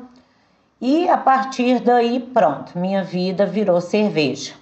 e 0.81 1.09
a 1.09 1.17
partir 1.17 1.79
daí, 1.79 2.19
pronto, 2.19 2.77
minha 2.77 3.03
vida 3.03 3.45
virou 3.45 3.81
cerveja. 3.81 4.53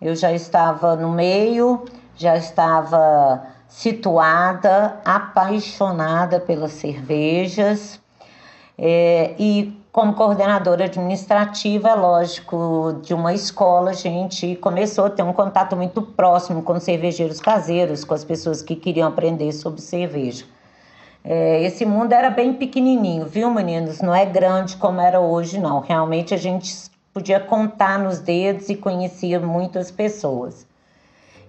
Eu 0.00 0.14
já 0.14 0.32
estava 0.32 0.96
no 0.96 1.10
meio, 1.10 1.84
já 2.16 2.36
estava 2.36 3.46
situada, 3.68 5.00
apaixonada 5.04 6.40
pelas 6.40 6.72
cervejas. 6.72 8.00
É, 8.76 9.34
e 9.38 9.79
como 9.92 10.14
coordenadora 10.14 10.84
administrativa, 10.84 11.88
é 11.88 11.94
lógico, 11.94 13.00
de 13.02 13.12
uma 13.12 13.34
escola, 13.34 13.90
a 13.90 13.94
gente 13.94 14.54
começou 14.56 15.06
a 15.06 15.10
ter 15.10 15.22
um 15.22 15.32
contato 15.32 15.76
muito 15.76 16.00
próximo 16.00 16.62
com 16.62 16.78
cervejeiros 16.78 17.40
caseiros, 17.40 18.04
com 18.04 18.14
as 18.14 18.24
pessoas 18.24 18.62
que 18.62 18.76
queriam 18.76 19.08
aprender 19.08 19.50
sobre 19.52 19.80
cerveja. 19.80 20.44
É, 21.24 21.62
esse 21.64 21.84
mundo 21.84 22.12
era 22.12 22.30
bem 22.30 22.54
pequenininho, 22.54 23.26
viu, 23.26 23.50
meninos? 23.50 24.00
Não 24.00 24.14
é 24.14 24.24
grande 24.24 24.76
como 24.76 25.00
era 25.00 25.20
hoje, 25.20 25.58
não. 25.58 25.80
Realmente 25.80 26.32
a 26.32 26.38
gente 26.38 26.88
podia 27.12 27.40
contar 27.40 27.98
nos 27.98 28.20
dedos 28.20 28.68
e 28.68 28.76
conhecia 28.76 29.40
muitas 29.40 29.90
pessoas. 29.90 30.66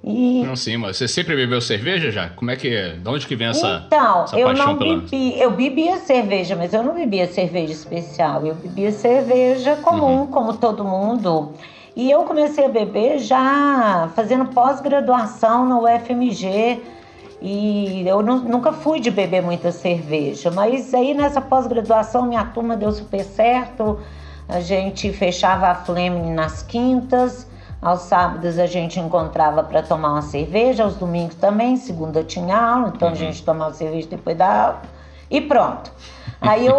E... 0.03 0.43
Não, 0.43 0.55
sim, 0.55 0.77
mas 0.77 0.98
você 0.98 1.08
sempre 1.08 1.36
bebeu 1.36 1.62
cerveja 1.62 2.10
já? 2.12 2.29
Como 2.29 2.50
é 2.50 2.55
que 2.55 2.74
é? 2.74 2.93
De 2.93 3.08
onde 3.08 3.27
que 3.27 3.36
vem 3.36 3.50
essa, 3.50 3.84
então, 3.86 4.24
essa 4.24 4.39
eu 4.39 4.48
paixão 4.48 4.67
não 4.67 4.77
pela... 4.77 4.98
bebi, 4.98 5.39
eu 5.39 5.51
bebia 5.51 5.98
cerveja, 5.98 6.55
mas 6.55 6.74
eu 6.74 6.81
não 6.81 6.96
bebia 6.96 7.27
cerveja 7.27 7.74
especial. 7.74 8.46
Eu 8.46 8.55
bebia 8.55 8.91
cerveja 8.91 9.75
comum, 9.75 10.22
uhum. 10.22 10.27
como 10.27 10.58
todo 10.58 10.84
mundo. 10.84 11.53
E 11.96 12.10
eu 12.10 12.24
comecei 12.24 12.65
a 12.65 12.70
beber 12.70 13.20
já 13.20 14.10
fazendo 14.15 14.46
pós-graduação 14.46 15.65
no 15.67 15.84
UFMG 15.84 16.81
e 17.41 18.08
eu 18.08 18.22
nunca 18.22 18.72
fui 18.72 19.00
de 19.00 19.10
beber 19.10 19.41
muita 19.41 19.72
cerveja, 19.72 20.51
mas 20.51 20.93
aí 20.93 21.13
nessa 21.15 21.41
pós-graduação 21.41 22.27
minha 22.27 22.46
turma 22.46 22.77
deu 22.77 22.91
super 22.91 23.24
certo. 23.24 24.00
A 24.48 24.60
gente 24.62 25.12
fechava 25.12 25.67
a 25.67 25.75
Fleming 25.75 26.34
nas 26.34 26.62
quintas, 26.62 27.48
aos 27.81 28.01
sábados 28.01 28.59
a 28.59 28.65
gente 28.65 29.00
encontrava 29.00 29.63
para 29.63 29.81
tomar 29.81 30.11
uma 30.11 30.21
cerveja, 30.21 30.83
aos 30.83 30.95
domingos 30.95 31.35
também, 31.35 31.77
segunda 31.77 32.23
tinha 32.23 32.55
aula, 32.55 32.93
então 32.95 33.07
uhum. 33.07 33.13
a 33.13 33.17
gente 33.17 33.43
tomava 33.43 33.73
cerveja 33.73 34.07
depois 34.09 34.38
da 34.38 34.65
aula 34.65 34.81
e 35.29 35.41
pronto. 35.41 35.91
Aí 36.39 36.67
eu 36.67 36.75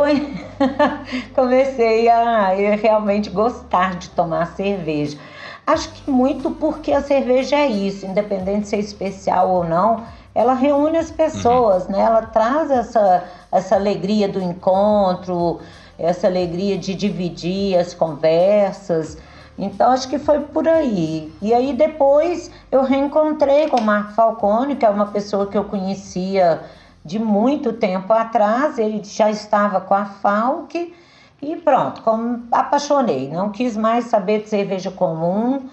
comecei 1.34 2.08
a 2.08 2.50
realmente 2.80 3.30
gostar 3.30 3.96
de 3.96 4.10
tomar 4.10 4.46
cerveja. 4.48 5.18
Acho 5.66 5.88
que 5.90 6.10
muito 6.10 6.50
porque 6.50 6.92
a 6.92 7.00
cerveja 7.02 7.56
é 7.56 7.66
isso, 7.66 8.04
independente 8.04 8.62
de 8.62 8.68
ser 8.68 8.78
especial 8.78 9.50
ou 9.50 9.64
não 9.64 10.04
ela 10.34 10.54
reúne 10.54 10.96
as 10.96 11.10
pessoas, 11.10 11.84
uhum. 11.84 11.92
né? 11.92 12.00
Ela 12.00 12.22
traz 12.22 12.70
essa, 12.70 13.24
essa 13.50 13.74
alegria 13.74 14.28
do 14.28 14.40
encontro, 14.40 15.60
essa 15.98 16.26
alegria 16.26 16.78
de 16.78 16.94
dividir 16.94 17.76
as 17.78 17.92
conversas. 17.92 19.18
Então 19.64 19.90
acho 19.92 20.08
que 20.08 20.18
foi 20.18 20.40
por 20.40 20.66
aí. 20.66 21.32
E 21.40 21.54
aí 21.54 21.72
depois 21.72 22.50
eu 22.70 22.82
reencontrei 22.82 23.68
com 23.68 23.76
o 23.76 23.82
Marco 23.82 24.12
Falcone, 24.12 24.76
que 24.76 24.84
é 24.84 24.90
uma 24.90 25.06
pessoa 25.06 25.46
que 25.46 25.56
eu 25.56 25.64
conhecia 25.64 26.60
de 27.04 27.18
muito 27.18 27.72
tempo 27.72 28.12
atrás. 28.12 28.78
Ele 28.78 29.02
já 29.04 29.30
estava 29.30 29.80
com 29.80 29.94
a 29.94 30.04
Falk 30.04 30.94
e 31.40 31.56
pronto, 31.56 32.02
como 32.02 32.42
apaixonei. 32.50 33.30
Não 33.30 33.50
quis 33.50 33.76
mais 33.76 34.06
saber 34.06 34.42
de 34.42 34.48
cerveja 34.48 34.90
comum 34.90 35.68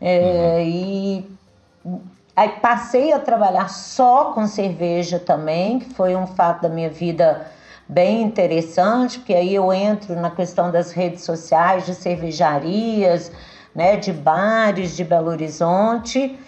é, 0.00 0.56
uhum. 0.56 0.66
e 0.66 1.36
Aí 2.36 2.50
passei 2.60 3.14
a 3.14 3.18
trabalhar 3.18 3.70
só 3.70 4.32
com 4.32 4.46
cerveja 4.46 5.18
também, 5.18 5.78
que 5.78 5.94
foi 5.94 6.14
um 6.14 6.26
fato 6.26 6.60
da 6.60 6.68
minha 6.68 6.90
vida 6.90 7.50
bem 7.88 8.22
interessante, 8.22 9.18
porque 9.18 9.34
aí 9.34 9.54
eu 9.54 9.72
entro 9.72 10.14
na 10.16 10.30
questão 10.30 10.70
das 10.70 10.92
redes 10.92 11.22
sociais, 11.24 11.86
de 11.86 11.94
cervejarias, 11.94 13.30
né, 13.74 13.96
de 13.96 14.12
bares 14.12 14.96
de 14.96 15.04
Belo 15.04 15.28
Horizonte 15.28 16.38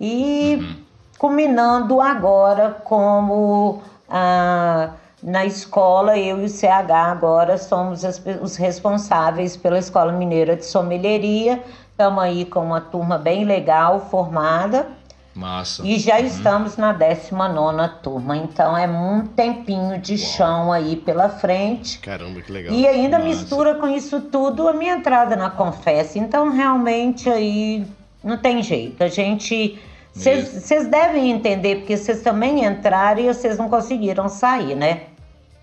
e 0.00 0.58
uhum. 0.58 0.76
culminando 1.18 2.00
agora 2.00 2.70
como 2.84 3.82
ah, 4.08 4.90
na 5.22 5.44
escola, 5.44 6.16
eu 6.16 6.40
e 6.40 6.46
o 6.46 6.48
CH 6.48 6.90
agora 6.90 7.58
somos 7.58 8.04
as, 8.04 8.22
os 8.40 8.56
responsáveis 8.56 9.56
pela 9.56 9.78
Escola 9.78 10.12
Mineira 10.12 10.56
de 10.56 10.64
Sommelieria. 10.64 11.62
Estamos 11.90 12.24
aí 12.24 12.46
com 12.46 12.60
uma 12.60 12.80
turma 12.80 13.18
bem 13.18 13.44
legal, 13.44 14.00
formada. 14.00 14.88
Massa. 15.34 15.86
E 15.86 15.98
já 15.98 16.18
uhum. 16.18 16.26
estamos 16.26 16.76
na 16.76 16.92
19 16.92 17.88
turma, 18.02 18.36
então 18.36 18.76
é 18.76 18.88
um 18.88 19.26
tempinho 19.26 19.98
de 19.98 20.14
Uau. 20.14 20.32
chão 20.32 20.72
aí 20.72 20.96
pela 20.96 21.28
frente. 21.28 21.98
Caramba, 22.00 22.40
que 22.42 22.50
legal. 22.50 22.74
E 22.74 22.86
ainda 22.86 23.18
Massa. 23.18 23.30
mistura 23.30 23.74
com 23.76 23.86
isso 23.86 24.20
tudo 24.22 24.66
a 24.66 24.72
minha 24.72 24.94
entrada 24.94 25.36
na 25.36 25.48
Confesse. 25.48 26.18
Então, 26.18 26.50
realmente, 26.50 27.28
aí 27.28 27.86
não 28.22 28.36
tem 28.36 28.62
jeito. 28.62 29.02
A 29.02 29.08
gente. 29.08 29.78
Vocês 30.12 30.88
devem 30.88 31.30
entender, 31.30 31.76
porque 31.76 31.96
vocês 31.96 32.20
também 32.20 32.64
entraram 32.64 33.20
e 33.20 33.32
vocês 33.32 33.56
não 33.56 33.68
conseguiram 33.68 34.28
sair, 34.28 34.74
né? 34.74 35.02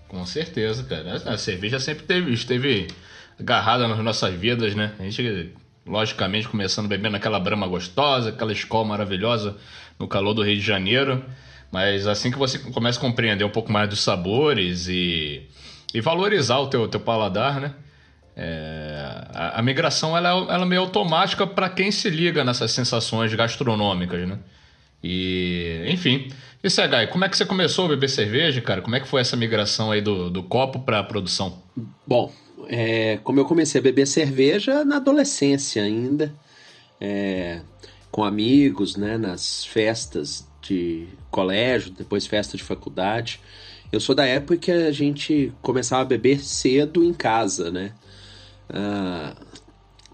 Com 0.08 0.24
certeza, 0.24 0.82
cara. 0.84 1.22
A 1.26 1.36
cerveja 1.36 1.78
sempre 1.78 2.06
teve, 2.06 2.32
esteve 2.32 2.88
agarrada 3.38 3.86
nas 3.86 3.98
nossas 3.98 4.34
vidas, 4.34 4.74
né? 4.74 4.92
A 4.98 5.02
gente 5.02 5.52
logicamente 5.88 6.48
começando 6.48 6.86
bebendo 6.86 7.16
aquela 7.16 7.40
brama 7.40 7.66
gostosa, 7.66 8.30
aquela 8.30 8.52
escola 8.52 8.86
maravilhosa 8.86 9.56
no 9.98 10.06
calor 10.06 10.34
do 10.34 10.42
Rio 10.42 10.56
de 10.56 10.62
Janeiro. 10.62 11.24
Mas 11.70 12.06
assim 12.06 12.30
que 12.30 12.38
você 12.38 12.58
começa 12.58 12.98
a 12.98 13.00
compreender 13.00 13.44
um 13.44 13.50
pouco 13.50 13.70
mais 13.70 13.88
dos 13.88 14.00
sabores 14.00 14.88
e, 14.88 15.42
e 15.92 16.00
valorizar 16.00 16.58
o 16.58 16.68
teu, 16.68 16.88
teu 16.88 17.00
paladar, 17.00 17.60
né? 17.60 17.74
É, 18.40 19.26
a, 19.34 19.58
a, 19.58 19.62
migração 19.62 20.16
ela, 20.16 20.28
ela 20.28 20.62
é 20.62 20.64
meio 20.64 20.82
automática 20.82 21.44
para 21.44 21.68
quem 21.68 21.90
se 21.90 22.08
liga 22.08 22.44
nessas 22.44 22.70
sensações 22.70 23.34
gastronômicas, 23.34 24.28
né? 24.28 24.38
E, 25.02 25.84
enfim. 25.88 26.30
E 26.62 26.70
Segai, 26.70 27.06
como 27.08 27.24
é 27.24 27.28
que 27.28 27.36
você 27.36 27.44
começou 27.44 27.86
a 27.86 27.88
beber 27.88 28.08
cerveja, 28.08 28.60
cara? 28.60 28.80
Como 28.80 28.94
é 28.96 29.00
que 29.00 29.08
foi 29.08 29.20
essa 29.20 29.36
migração 29.36 29.90
aí 29.90 30.00
do, 30.00 30.30
do 30.30 30.42
copo 30.42 30.80
para 30.80 31.00
a 31.00 31.04
produção? 31.04 31.62
Bom, 32.06 32.32
é, 32.68 33.18
como 33.24 33.40
eu 33.40 33.44
comecei 33.44 33.80
a 33.80 33.82
beber 33.82 34.06
cerveja 34.06 34.84
na 34.84 34.96
adolescência 34.96 35.82
ainda, 35.82 36.34
é, 37.00 37.62
com 38.10 38.22
amigos, 38.22 38.96
né, 38.96 39.16
nas 39.16 39.64
festas 39.64 40.46
de 40.62 41.08
colégio, 41.30 41.90
depois 41.90 42.26
festa 42.26 42.56
de 42.56 42.62
faculdade. 42.62 43.40
Eu 43.90 44.00
sou 44.00 44.14
da 44.14 44.26
época 44.26 44.56
que 44.56 44.70
a 44.70 44.92
gente 44.92 45.52
começava 45.62 46.02
a 46.02 46.04
beber 46.04 46.40
cedo 46.40 47.02
em 47.02 47.12
casa, 47.14 47.70
né? 47.70 47.92
Ah, 48.68 49.34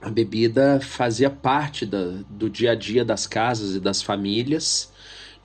a 0.00 0.10
bebida 0.10 0.80
fazia 0.80 1.30
parte 1.30 1.84
da, 1.84 2.18
do 2.28 2.48
dia 2.48 2.72
a 2.72 2.74
dia 2.74 3.04
das 3.04 3.26
casas 3.26 3.74
e 3.74 3.80
das 3.80 4.02
famílias. 4.02 4.92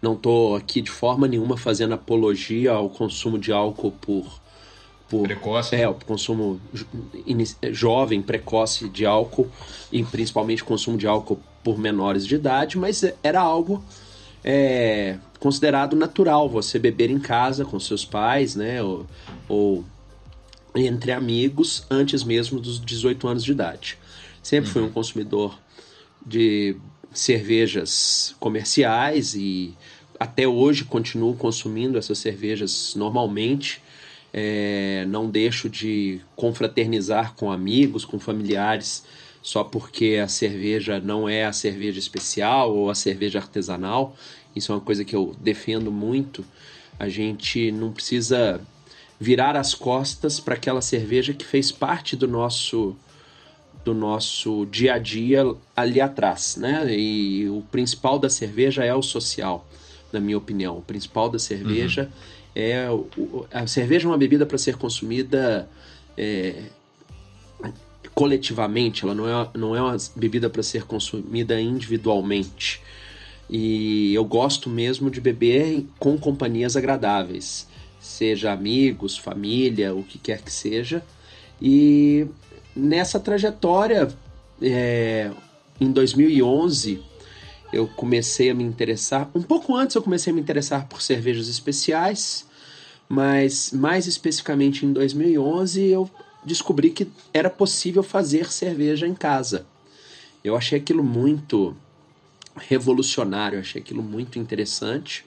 Não 0.01 0.13
estou 0.13 0.55
aqui 0.55 0.81
de 0.81 0.91
forma 0.91 1.27
nenhuma 1.27 1.57
fazendo 1.57 1.93
apologia 1.93 2.71
ao 2.71 2.89
consumo 2.89 3.39
de 3.39 3.51
álcool 3.51 3.91
por. 3.91 4.39
Por 5.09 5.23
precoce. 5.23 5.75
É, 5.75 5.87
o 5.87 5.93
consumo 5.93 6.61
jovem, 7.71 8.21
precoce 8.21 8.87
de 8.87 9.05
álcool, 9.05 9.49
e 9.91 10.03
principalmente 10.03 10.63
consumo 10.63 10.97
de 10.97 11.07
álcool 11.07 11.39
por 11.63 11.77
menores 11.77 12.25
de 12.25 12.35
idade, 12.35 12.77
mas 12.77 13.03
era 13.23 13.39
algo 13.39 13.83
é 14.43 15.17
considerado 15.39 15.95
natural 15.95 16.49
você 16.49 16.77
beber 16.77 17.09
em 17.09 17.19
casa 17.19 17.63
com 17.63 17.79
seus 17.79 18.03
pais, 18.05 18.55
né? 18.55 18.81
Ou, 18.83 19.05
ou 19.47 19.85
entre 20.75 21.11
amigos 21.11 21.85
antes 21.89 22.23
mesmo 22.23 22.59
dos 22.59 22.79
18 22.79 23.27
anos 23.27 23.43
de 23.43 23.51
idade. 23.51 23.97
Sempre 24.43 24.67
uhum. 24.67 24.73
fui 24.73 24.81
um 24.83 24.89
consumidor 24.89 25.57
de 26.25 26.75
cervejas 27.11 28.35
comerciais 28.39 29.33
e 29.33 29.73
até 30.19 30.47
hoje 30.47 30.83
continuo 30.83 31.35
consumindo 31.35 31.97
essas 31.97 32.19
cervejas 32.19 32.93
normalmente. 32.95 33.81
É, 34.31 35.05
não 35.07 35.29
deixo 35.29 35.69
de 35.69 36.21
confraternizar 36.35 37.33
com 37.33 37.51
amigos, 37.51 38.05
com 38.05 38.19
familiares, 38.19 39.03
só 39.41 39.63
porque 39.63 40.19
a 40.23 40.27
cerveja 40.27 40.99
não 40.99 41.27
é 41.27 41.45
a 41.45 41.53
cerveja 41.53 41.99
especial 41.99 42.75
ou 42.75 42.89
a 42.89 42.95
cerveja 42.95 43.39
artesanal. 43.39 44.15
Isso 44.55 44.71
é 44.71 44.75
uma 44.75 44.81
coisa 44.81 45.03
que 45.03 45.15
eu 45.15 45.35
defendo 45.39 45.91
muito. 45.91 46.45
A 46.99 47.07
gente 47.07 47.71
não 47.71 47.91
precisa 47.91 48.61
virar 49.19 49.55
as 49.55 49.73
costas 49.73 50.39
para 50.39 50.55
aquela 50.55 50.81
cerveja 50.81 51.33
que 51.33 51.45
fez 51.45 51.71
parte 51.71 52.15
do 52.15 52.27
nosso 52.27 52.95
do 53.83 53.93
nosso 53.93 54.65
dia 54.65 54.95
a 54.95 54.99
dia 54.99 55.43
ali 55.75 56.01
atrás, 56.01 56.57
né? 56.57 56.85
E 56.93 57.49
o 57.49 57.63
principal 57.71 58.19
da 58.19 58.29
cerveja 58.29 58.83
é 58.83 58.93
o 58.93 59.01
social, 59.01 59.65
na 60.11 60.19
minha 60.19 60.37
opinião. 60.37 60.77
O 60.77 60.81
principal 60.81 61.29
da 61.29 61.39
cerveja 61.39 62.03
uhum. 62.03 62.09
É 62.55 62.87
a 63.51 63.67
cerveja 63.67 64.05
é 64.05 64.09
uma 64.09 64.17
bebida 64.17 64.45
para 64.45 64.57
ser 64.57 64.75
consumida 64.75 65.69
é, 66.17 66.63
coletivamente. 68.13 69.03
Ela 69.03 69.15
não 69.15 69.27
é 69.27 69.49
não 69.55 69.75
é 69.75 69.81
uma 69.81 69.97
bebida 70.15 70.49
para 70.49 70.63
ser 70.63 70.83
consumida 70.83 71.59
individualmente. 71.59 72.81
E 73.49 74.13
eu 74.13 74.23
gosto 74.23 74.69
mesmo 74.69 75.09
de 75.09 75.19
beber 75.19 75.85
com 75.97 76.17
companhias 76.17 76.75
agradáveis, 76.75 77.67
seja 77.99 78.51
amigos, 78.51 79.17
família, 79.17 79.93
o 79.95 80.03
que 80.03 80.19
quer 80.19 80.41
que 80.41 80.51
seja. 80.51 81.03
E 81.59 82.27
nessa 82.75 83.19
trajetória, 83.19 84.07
é, 84.61 85.31
em 85.81 85.91
2011, 85.91 87.01
eu 87.71 87.87
comecei 87.87 88.49
a 88.49 88.53
me 88.53 88.63
interessar. 88.63 89.29
Um 89.33 89.41
pouco 89.41 89.75
antes 89.75 89.95
eu 89.95 90.01
comecei 90.01 90.31
a 90.31 90.33
me 90.35 90.41
interessar 90.41 90.87
por 90.87 91.01
cervejas 91.01 91.47
especiais, 91.47 92.45
mas 93.07 93.71
mais 93.71 94.07
especificamente 94.07 94.85
em 94.85 94.93
2011 94.93 95.85
eu 95.85 96.09
descobri 96.43 96.89
que 96.89 97.07
era 97.33 97.49
possível 97.49 98.03
fazer 98.03 98.51
cerveja 98.51 99.07
em 99.07 99.13
casa. 99.13 99.65
Eu 100.43 100.55
achei 100.55 100.79
aquilo 100.79 101.03
muito 101.03 101.75
revolucionário, 102.55 103.59
achei 103.59 103.81
aquilo 103.81 104.01
muito 104.01 104.39
interessante. 104.39 105.25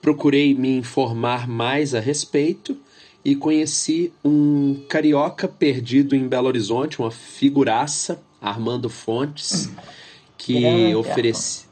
Procurei 0.00 0.54
me 0.54 0.76
informar 0.76 1.48
mais 1.48 1.94
a 1.94 2.00
respeito 2.00 2.76
e 3.24 3.34
conheci 3.34 4.12
um 4.22 4.84
carioca 4.88 5.48
perdido 5.48 6.14
em 6.14 6.28
Belo 6.28 6.46
Horizonte, 6.46 6.98
uma 6.98 7.10
figuraça, 7.10 8.22
Armando 8.40 8.90
Fontes, 8.90 9.70
que 10.44 10.60
grande 10.60 10.94
oferecia. 10.94 11.64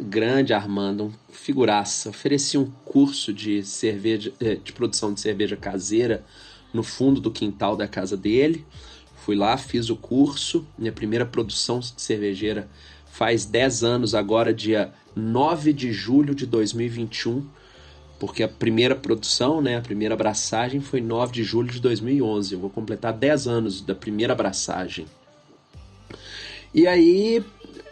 Grande 0.00 0.52
Armando, 0.52 1.04
um 1.04 1.12
figuraça, 1.32 2.10
oferecia 2.10 2.60
um 2.60 2.70
curso 2.84 3.32
de 3.32 3.64
cerveja, 3.64 4.32
eh, 4.38 4.56
de 4.56 4.72
produção 4.72 5.12
de 5.12 5.20
cerveja 5.20 5.56
caseira 5.56 6.24
no 6.72 6.82
fundo 6.82 7.20
do 7.20 7.30
quintal 7.30 7.74
da 7.74 7.88
casa 7.88 8.16
dele. 8.16 8.64
Fui 9.24 9.34
lá, 9.34 9.56
fiz 9.56 9.88
o 9.88 9.96
curso, 9.96 10.66
minha 10.78 10.92
primeira 10.92 11.24
produção 11.24 11.80
cervejeira 11.82 12.68
faz 13.10 13.44
10 13.46 13.82
anos, 13.82 14.14
agora, 14.14 14.52
dia 14.52 14.92
9 15.16 15.72
de 15.72 15.90
julho 15.90 16.34
de 16.34 16.46
2021, 16.46 17.44
porque 18.20 18.42
a 18.42 18.48
primeira 18.48 18.94
produção, 18.94 19.60
né, 19.60 19.78
a 19.78 19.80
primeira 19.80 20.14
abraçagem 20.14 20.80
foi 20.80 21.00
9 21.00 21.32
de 21.32 21.42
julho 21.42 21.72
de 21.72 21.80
2011. 21.80 22.52
Eu 22.52 22.60
vou 22.60 22.70
completar 22.70 23.12
10 23.12 23.48
anos 23.48 23.80
da 23.80 23.94
primeira 23.94 24.34
abraçagem. 24.34 25.06
E 26.72 26.86
aí, 26.86 27.42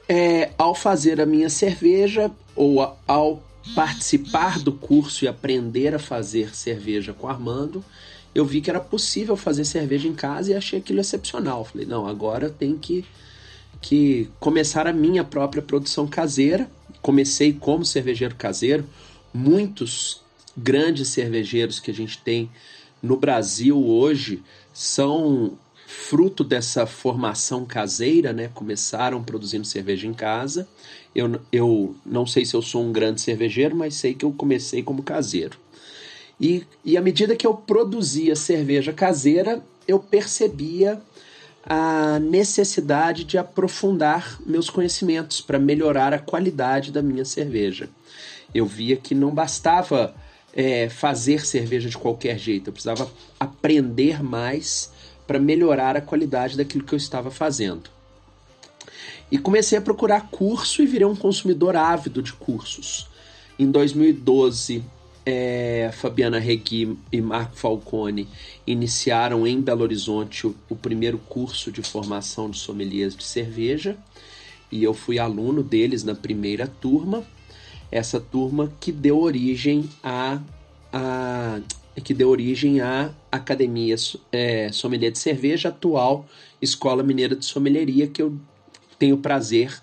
é, 0.09 0.51
ao 0.57 0.75
fazer 0.75 1.21
a 1.21 1.27
minha 1.27 1.51
cerveja, 1.51 2.31
ou 2.55 2.97
ao 3.07 3.43
participar 3.75 4.59
do 4.61 4.73
curso 4.73 5.25
e 5.25 5.29
aprender 5.29 5.95
a 5.95 5.99
fazer 5.99 6.55
cerveja 6.55 7.13
com 7.13 7.29
Armando, 7.29 7.85
eu 8.35 8.45
vi 8.45 8.61
que 8.61 8.71
era 8.71 8.81
possível 8.81 9.37
fazer 9.37 9.65
cerveja 9.65 10.07
em 10.07 10.15
casa 10.15 10.53
e 10.53 10.55
achei 10.55 10.79
aquilo 10.79 11.01
excepcional. 11.01 11.65
Falei, 11.65 11.87
não, 11.87 12.07
agora 12.07 12.51
tem 12.51 12.77
que 12.77 13.05
que 13.81 14.29
começar 14.41 14.87
a 14.87 14.93
minha 14.93 15.23
própria 15.23 15.63
produção 15.63 16.07
caseira. 16.07 16.69
Comecei 17.03 17.53
como 17.53 17.85
cervejeiro 17.85 18.35
caseiro. 18.35 18.85
Muitos 19.33 20.23
grandes 20.57 21.09
cervejeiros 21.09 21.79
que 21.79 21.91
a 21.91 21.95
gente 21.95 22.19
tem 22.19 22.51
no 23.03 23.17
Brasil 23.17 23.79
hoje 23.87 24.43
são 24.73 25.59
fruto 25.99 26.45
dessa 26.45 26.87
formação 26.87 27.65
caseira, 27.65 28.33
né? 28.33 28.49
Começaram 28.55 29.23
produzindo 29.25 29.67
cerveja 29.67 30.07
em 30.07 30.13
casa. 30.13 30.69
Eu, 31.15 31.41
eu 31.51 31.97
não 32.05 32.27
sei 32.27 32.45
se 32.45 32.55
eu 32.55 32.63
sou 32.63 32.85
um 32.85 32.93
grande 32.93 33.21
cervejeiro, 33.21 33.75
mas 33.75 33.95
sei 33.95 34.15
que 34.15 34.25
eu 34.25 34.31
comecei 34.31 34.83
como 34.83 35.03
caseiro. 35.03 35.59
E, 36.41 36.65
e 36.85 36.97
à 36.97 37.01
medida 37.01 37.35
que 37.35 37.47
eu 37.47 37.55
produzia 37.55 38.37
cerveja 38.37 38.93
caseira, 38.93 39.65
eu 39.89 39.99
percebia 39.99 41.01
a 41.65 42.21
necessidade 42.21 43.25
de 43.25 43.39
aprofundar 43.39 44.39
meus 44.45 44.71
conhecimentos 44.71 45.41
para 45.41 45.59
melhorar 45.59 46.13
a 46.13 46.19
qualidade 46.19 46.93
da 46.93 47.03
minha 47.03 47.25
cerveja. 47.25 47.89
Eu 48.55 48.67
via 48.67 48.97
que 48.97 49.15
não 49.15 49.31
bastava 49.31 50.15
é, 50.53 50.89
fazer 50.89 51.45
cerveja 51.45 51.89
de 51.89 51.99
qualquer 51.99 52.39
jeito, 52.39 52.69
eu 52.69 52.73
precisava 52.73 53.11
aprender 53.41 54.23
mais 54.23 54.95
para 55.27 55.39
melhorar 55.39 55.97
a 55.97 56.01
qualidade 56.01 56.57
daquilo 56.57 56.85
que 56.85 56.95
eu 56.95 56.99
estava 56.99 57.31
fazendo. 57.31 57.91
E 59.31 59.39
comecei 59.39 59.77
a 59.77 59.81
procurar 59.83 60.29
curso 60.31 60.83
e 60.83 60.87
virei 60.87 61.07
um 61.07 61.17
consumidor 61.17 61.77
ávido 61.77 62.23
de 62.23 62.33
cursos. 62.33 63.09
Em 63.59 63.71
2012, 63.71 64.85
é, 65.25 65.91
Fabiana 65.93 66.39
Regui 66.39 66.97
e 67.11 67.21
Marco 67.21 67.57
Falcone 67.57 68.29
iniciaram 68.65 69.45
em 69.45 69.61
Belo 69.61 69.83
Horizonte 69.83 70.47
o, 70.47 70.55
o, 70.69 70.77
primeiro 70.77 71.19
curso 71.19 71.73
de 71.73 71.83
formação 71.83 72.49
de 72.49 72.59
sommeliers 72.59 73.17
de 73.17 73.25
cerveja 73.25 73.97
e 74.71 74.85
eu 74.85 74.95
fui 74.95 75.19
aluno 75.19 75.65
deles 75.65 76.05
na 76.05 76.15
primeira 76.15 76.69
turma. 76.69 77.25
Essa 77.91 78.21
turma 78.21 78.73
que 78.79 78.93
deu 78.93 79.19
origem 79.19 79.89
a, 80.03 80.41
a 80.93 81.61
que 82.01 82.15
deu 82.15 82.29
origem 82.29 82.81
à 82.81 83.13
Academia 83.31 83.95
é, 84.31 84.71
Sommelier 84.73 85.11
de 85.11 85.19
Cerveja, 85.19 85.71
atual 85.71 86.27
Escola 86.61 87.03
Mineira 87.03 87.35
de 87.35 87.45
Sommelieria, 87.45 88.07
que 88.07 88.21
eu 88.23 88.39
tenho 88.99 89.17
o 89.17 89.21
prazer 89.21 89.83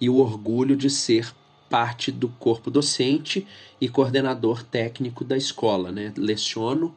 e 0.00 0.08
o 0.08 0.16
orgulho 0.16 0.76
de 0.76 0.90
ser 0.90 1.32
parte 1.70 2.12
do 2.12 2.28
corpo 2.28 2.70
docente 2.70 3.46
e 3.80 3.88
coordenador 3.88 4.62
técnico 4.62 5.24
da 5.24 5.36
escola. 5.36 5.90
Né? 5.90 6.12
Leciono 6.16 6.94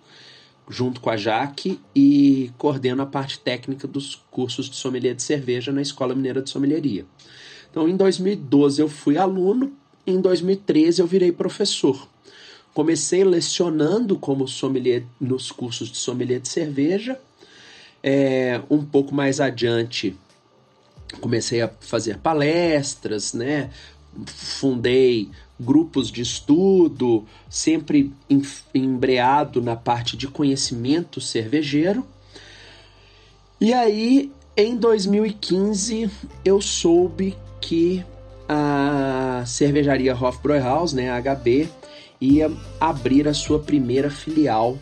junto 0.68 1.00
com 1.00 1.10
a 1.10 1.18
Jaque 1.18 1.80
e 1.96 2.52
coordeno 2.58 3.02
a 3.02 3.06
parte 3.06 3.40
técnica 3.40 3.88
dos 3.88 4.16
cursos 4.32 4.70
de 4.70 4.76
sommelier 4.76 5.16
de 5.16 5.22
cerveja 5.22 5.72
na 5.72 5.82
Escola 5.82 6.16
Mineira 6.16 6.42
de 6.42 6.50
Sommelieria. 6.50 7.06
Então, 7.70 7.88
em 7.88 7.96
2012 7.96 8.82
eu 8.82 8.90
fui 8.90 9.18
aluno, 9.18 9.74
em 10.08 10.20
2013 10.20 11.02
eu 11.02 11.08
virei 11.08 11.32
professor. 11.32 12.08
Comecei 12.76 13.24
lecionando 13.24 14.20
como 14.20 14.50
sommelier 14.50 15.06
nos 15.18 15.50
cursos 15.50 15.90
de 15.90 15.98
sommelier 15.98 16.42
de 16.42 16.50
cerveja. 16.50 17.18
É, 18.04 18.62
um 18.70 18.84
pouco 18.84 19.16
mais 19.16 19.40
adiante, 19.40 20.14
comecei 21.22 21.62
a 21.62 21.70
fazer 21.80 22.18
palestras, 22.18 23.34
né? 23.34 23.70
Fundei 24.26 25.32
grupos 25.58 26.12
de 26.12 26.22
estudo, 26.22 27.26
sempre 27.50 28.12
embreado 28.74 29.62
na 29.62 29.78
parte 29.78 30.18
de 30.18 30.28
conhecimento 30.28 31.22
cervejeiro. 31.22 32.06
E 33.60 33.74
aí, 33.74 34.34
em 34.58 34.76
2015, 34.76 36.12
eu 36.44 36.60
soube 36.60 37.38
que 37.62 38.04
a 38.50 39.44
cervejaria 39.48 40.14
Hofbräuhaus, 40.14 40.92
né, 40.92 41.10
a 41.10 41.22
HB, 41.22 41.70
ia 42.20 42.52
abrir 42.80 43.28
a 43.28 43.34
sua 43.34 43.60
primeira 43.60 44.10
filial 44.10 44.78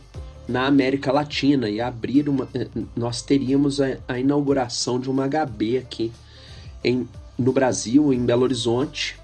na 0.47 0.67
América 0.67 1.11
Latina 1.11 1.69
e 1.69 1.79
abrir 1.79 2.27
uma 2.27 2.47
eh, 2.53 2.67
nós 2.95 3.21
teríamos 3.21 3.79
a, 3.79 3.97
a 4.07 4.19
inauguração 4.19 4.99
de 4.99 5.09
uma 5.09 5.27
HB 5.27 5.77
aqui 5.77 6.11
em, 6.83 7.07
no 7.37 7.51
Brasil, 7.51 8.13
em 8.13 8.25
Belo 8.25 8.43
Horizonte. 8.43 9.17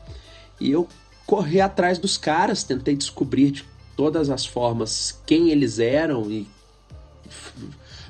E 0.59 0.71
eu 0.71 0.87
corri 1.25 1.61
atrás 1.61 1.97
dos 1.97 2.17
caras, 2.17 2.63
tentei 2.63 2.95
descobrir 2.95 3.51
de 3.51 3.65
todas 3.95 4.29
as 4.29 4.45
formas 4.45 5.19
quem 5.25 5.49
eles 5.49 5.77
eram 5.77 6.29
e 6.31 6.47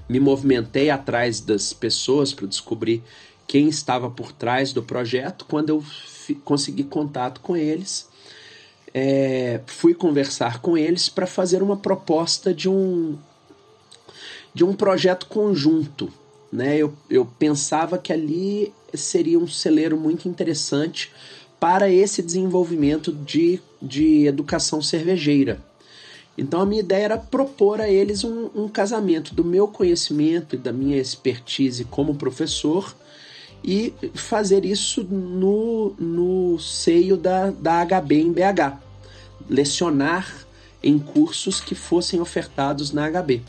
me 0.07 0.19
movimentei 0.19 0.89
atrás 0.89 1.39
das 1.39 1.73
pessoas 1.73 2.33
para 2.33 2.47
descobrir 2.47 3.03
quem 3.47 3.67
estava 3.67 4.09
por 4.09 4.31
trás 4.31 4.73
do 4.73 4.81
projeto. 4.81 5.45
Quando 5.45 5.69
eu 5.69 5.83
consegui 6.43 6.83
contato 6.83 7.41
com 7.41 7.55
eles, 7.55 8.08
é, 8.93 9.61
fui 9.65 9.93
conversar 9.93 10.61
com 10.61 10.77
eles 10.77 11.09
para 11.09 11.27
fazer 11.27 11.61
uma 11.61 11.77
proposta 11.77 12.53
de 12.53 12.69
um 12.69 13.17
de 14.53 14.63
um 14.63 14.73
projeto 14.73 15.27
conjunto. 15.27 16.11
Né? 16.51 16.77
Eu, 16.77 16.91
eu 17.09 17.25
pensava 17.25 17.99
que 17.99 18.11
ali 18.11 18.73
seria 18.93 19.37
um 19.37 19.47
celeiro 19.47 19.95
muito 19.95 20.27
interessante 20.27 21.11
para 21.59 21.89
esse 21.91 22.21
desenvolvimento 22.21 23.11
de, 23.11 23.61
de 23.79 24.25
educação 24.25 24.81
cervejeira. 24.81 25.61
Então 26.37 26.61
a 26.61 26.65
minha 26.65 26.81
ideia 26.81 27.03
era 27.03 27.17
propor 27.17 27.81
a 27.81 27.89
eles 27.89 28.23
um, 28.23 28.49
um 28.55 28.67
casamento 28.67 29.35
do 29.35 29.43
meu 29.43 29.67
conhecimento 29.67 30.55
e 30.55 30.57
da 30.57 30.71
minha 30.71 30.97
expertise 30.97 31.83
como 31.83 32.15
professor 32.15 32.95
e 33.63 33.93
fazer 34.13 34.65
isso 34.65 35.03
no, 35.03 35.93
no 35.99 36.59
seio 36.59 37.17
da, 37.17 37.51
da 37.51 37.85
HB 37.85 38.15
em 38.15 38.31
BH. 38.31 38.77
Lecionar 39.49 40.47
em 40.81 40.97
cursos 40.97 41.59
que 41.59 41.75
fossem 41.75 42.21
ofertados 42.21 42.91
na 42.91 43.09
HB. 43.09 43.41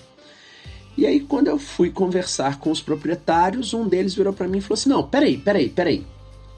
E 0.97 1.07
aí, 1.07 1.21
quando 1.21 1.49
eu 1.49 1.59
fui 1.59 1.91
conversar 1.91 2.59
com 2.59 2.71
os 2.71 2.83
proprietários, 2.83 3.73
um 3.73 3.89
deles 3.89 4.15
virou 4.15 4.33
para 4.33 4.49
mim 4.49 4.59
e 4.59 4.61
falou 4.61 4.75
assim: 4.75 4.89
Não, 4.89 5.03
peraí, 5.03 5.39
peraí, 5.39 5.69
peraí. 5.69 6.05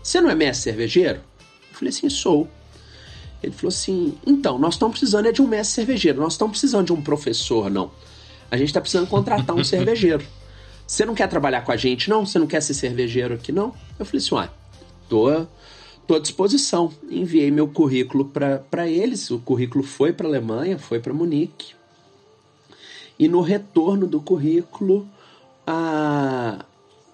Você 0.02 0.20
não 0.20 0.30
é 0.30 0.34
mestre 0.34 0.64
cervejeiro? 0.64 1.20
Eu 1.70 1.76
falei 1.76 1.90
assim: 1.90 2.08
Sou. 2.08 2.48
Ele 3.42 3.52
falou 3.52 3.68
assim: 3.68 4.14
Então, 4.26 4.58
nós 4.58 4.74
estamos 4.74 4.98
precisando 4.98 5.26
é 5.26 5.32
de 5.32 5.42
um 5.42 5.46
mestre 5.46 5.74
cervejeiro, 5.74 6.20
nós 6.20 6.32
estamos 6.32 6.58
precisando 6.58 6.86
de 6.86 6.92
um 6.92 7.02
professor, 7.02 7.70
não. 7.70 7.90
A 8.50 8.56
gente 8.56 8.68
está 8.68 8.80
precisando 8.80 9.08
contratar 9.08 9.54
um 9.54 9.62
cervejeiro. 9.64 10.24
Você 10.92 11.06
não 11.06 11.14
quer 11.14 11.26
trabalhar 11.26 11.62
com 11.62 11.72
a 11.72 11.76
gente, 11.76 12.10
não? 12.10 12.26
Você 12.26 12.38
não 12.38 12.46
quer 12.46 12.60
ser 12.60 12.74
cervejeiro 12.74 13.32
aqui, 13.32 13.50
não? 13.50 13.74
Eu 13.98 14.04
falei 14.04 14.18
assim: 14.18 14.34
Ué, 14.34 14.50
tô, 15.08 15.46
tô 16.06 16.16
à 16.16 16.18
disposição. 16.18 16.92
Enviei 17.10 17.50
meu 17.50 17.66
currículo 17.66 18.26
para 18.26 18.86
eles. 18.86 19.30
O 19.30 19.38
currículo 19.38 19.82
foi 19.82 20.12
para 20.12 20.28
Alemanha, 20.28 20.78
foi 20.78 21.00
para 21.00 21.14
Munique. 21.14 21.72
E 23.18 23.26
no 23.26 23.40
retorno 23.40 24.06
do 24.06 24.20
currículo, 24.20 25.08
a, 25.66 26.62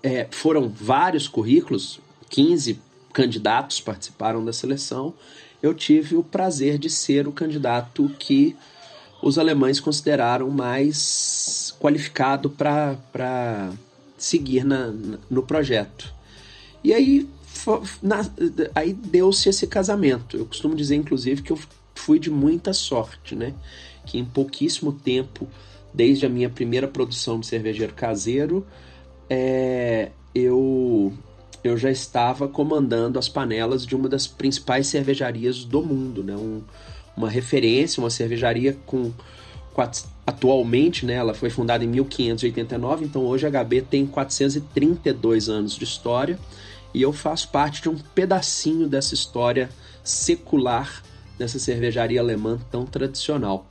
é, 0.03 0.27
foram 0.29 0.69
vários 0.69 1.29
currículos, 1.29 2.01
15 2.31 2.81
candidatos 3.13 3.81
participaram 3.81 4.45
da 4.45 4.53
seleção. 4.53 5.15
Eu 5.63 5.73
tive 5.73 6.17
o 6.17 6.25
prazer 6.25 6.79
de 6.79 6.91
ser 6.91 7.29
o 7.29 7.33
candidato 7.33 8.11
que 8.19 8.57
os 9.21 9.39
alemães 9.39 9.81
consideraram 9.81 10.51
mais 10.51 11.75
qualificado 11.81 12.51
para 12.51 13.73
seguir 14.17 14.65
na, 14.65 14.93
no 15.31 15.43
projeto. 15.43 16.13
E 16.83 16.93
aí, 16.93 17.29
aí 18.75 18.93
deu-se 18.93 19.49
esse 19.49 19.67
casamento. 19.67 20.37
Eu 20.37 20.47
costumo 20.47 20.75
dizer, 20.75 20.97
inclusive, 20.97 21.43
que 21.43 21.53
eu 21.53 21.59
fui 21.95 22.19
de 22.19 22.31
muita 22.31 22.73
sorte, 22.73 23.35
né? 23.35 23.55
Que 24.07 24.19
em 24.19 24.25
pouquíssimo 24.25 24.93
tempo, 24.93 25.49
desde 25.93 26.25
a 26.25 26.29
minha 26.29 26.49
primeira 26.49 26.87
produção 26.87 27.41
de 27.41 27.47
cervejeiro 27.47 27.93
caseiro, 27.95 28.67
é, 29.29 30.11
eu, 30.35 31.13
eu 31.63 31.77
já 31.77 31.91
estava 31.91 32.49
comandando 32.49 33.19
as 33.19 33.29
panelas 33.29 33.85
de 33.85 33.97
uma 33.97 34.09
das 34.09 34.27
principais 34.27 34.87
cervejarias 34.87 35.65
do 35.65 35.83
mundo, 35.83 36.23
né? 36.23 36.37
Um, 36.37 36.63
uma 37.19 37.29
referência, 37.29 38.01
uma 38.01 38.11
cervejaria 38.11 38.77
com 38.87 39.13
atualmente, 40.27 41.07
né, 41.07 41.15
ela 41.15 41.33
foi 41.33 41.51
fundada 41.51 41.85
em 41.85 41.87
1589, 41.87 43.05
então 43.05 43.25
hoje 43.25 43.47
a 43.47 43.51
HB 43.51 43.83
tem 43.83 44.05
432 44.05 45.49
anos 45.49 45.77
de 45.77 45.85
história 45.85 46.37
e 46.93 47.01
eu 47.01 47.13
faço 47.13 47.49
parte 47.51 47.81
de 47.81 47.89
um 47.89 47.97
pedacinho 47.97 48.89
dessa 48.89 49.15
história 49.15 49.71
secular 50.03 51.03
dessa 51.39 51.59
cervejaria 51.61 52.21
alemã 52.21 52.59
tão 52.71 52.85
tradicional. 52.85 53.67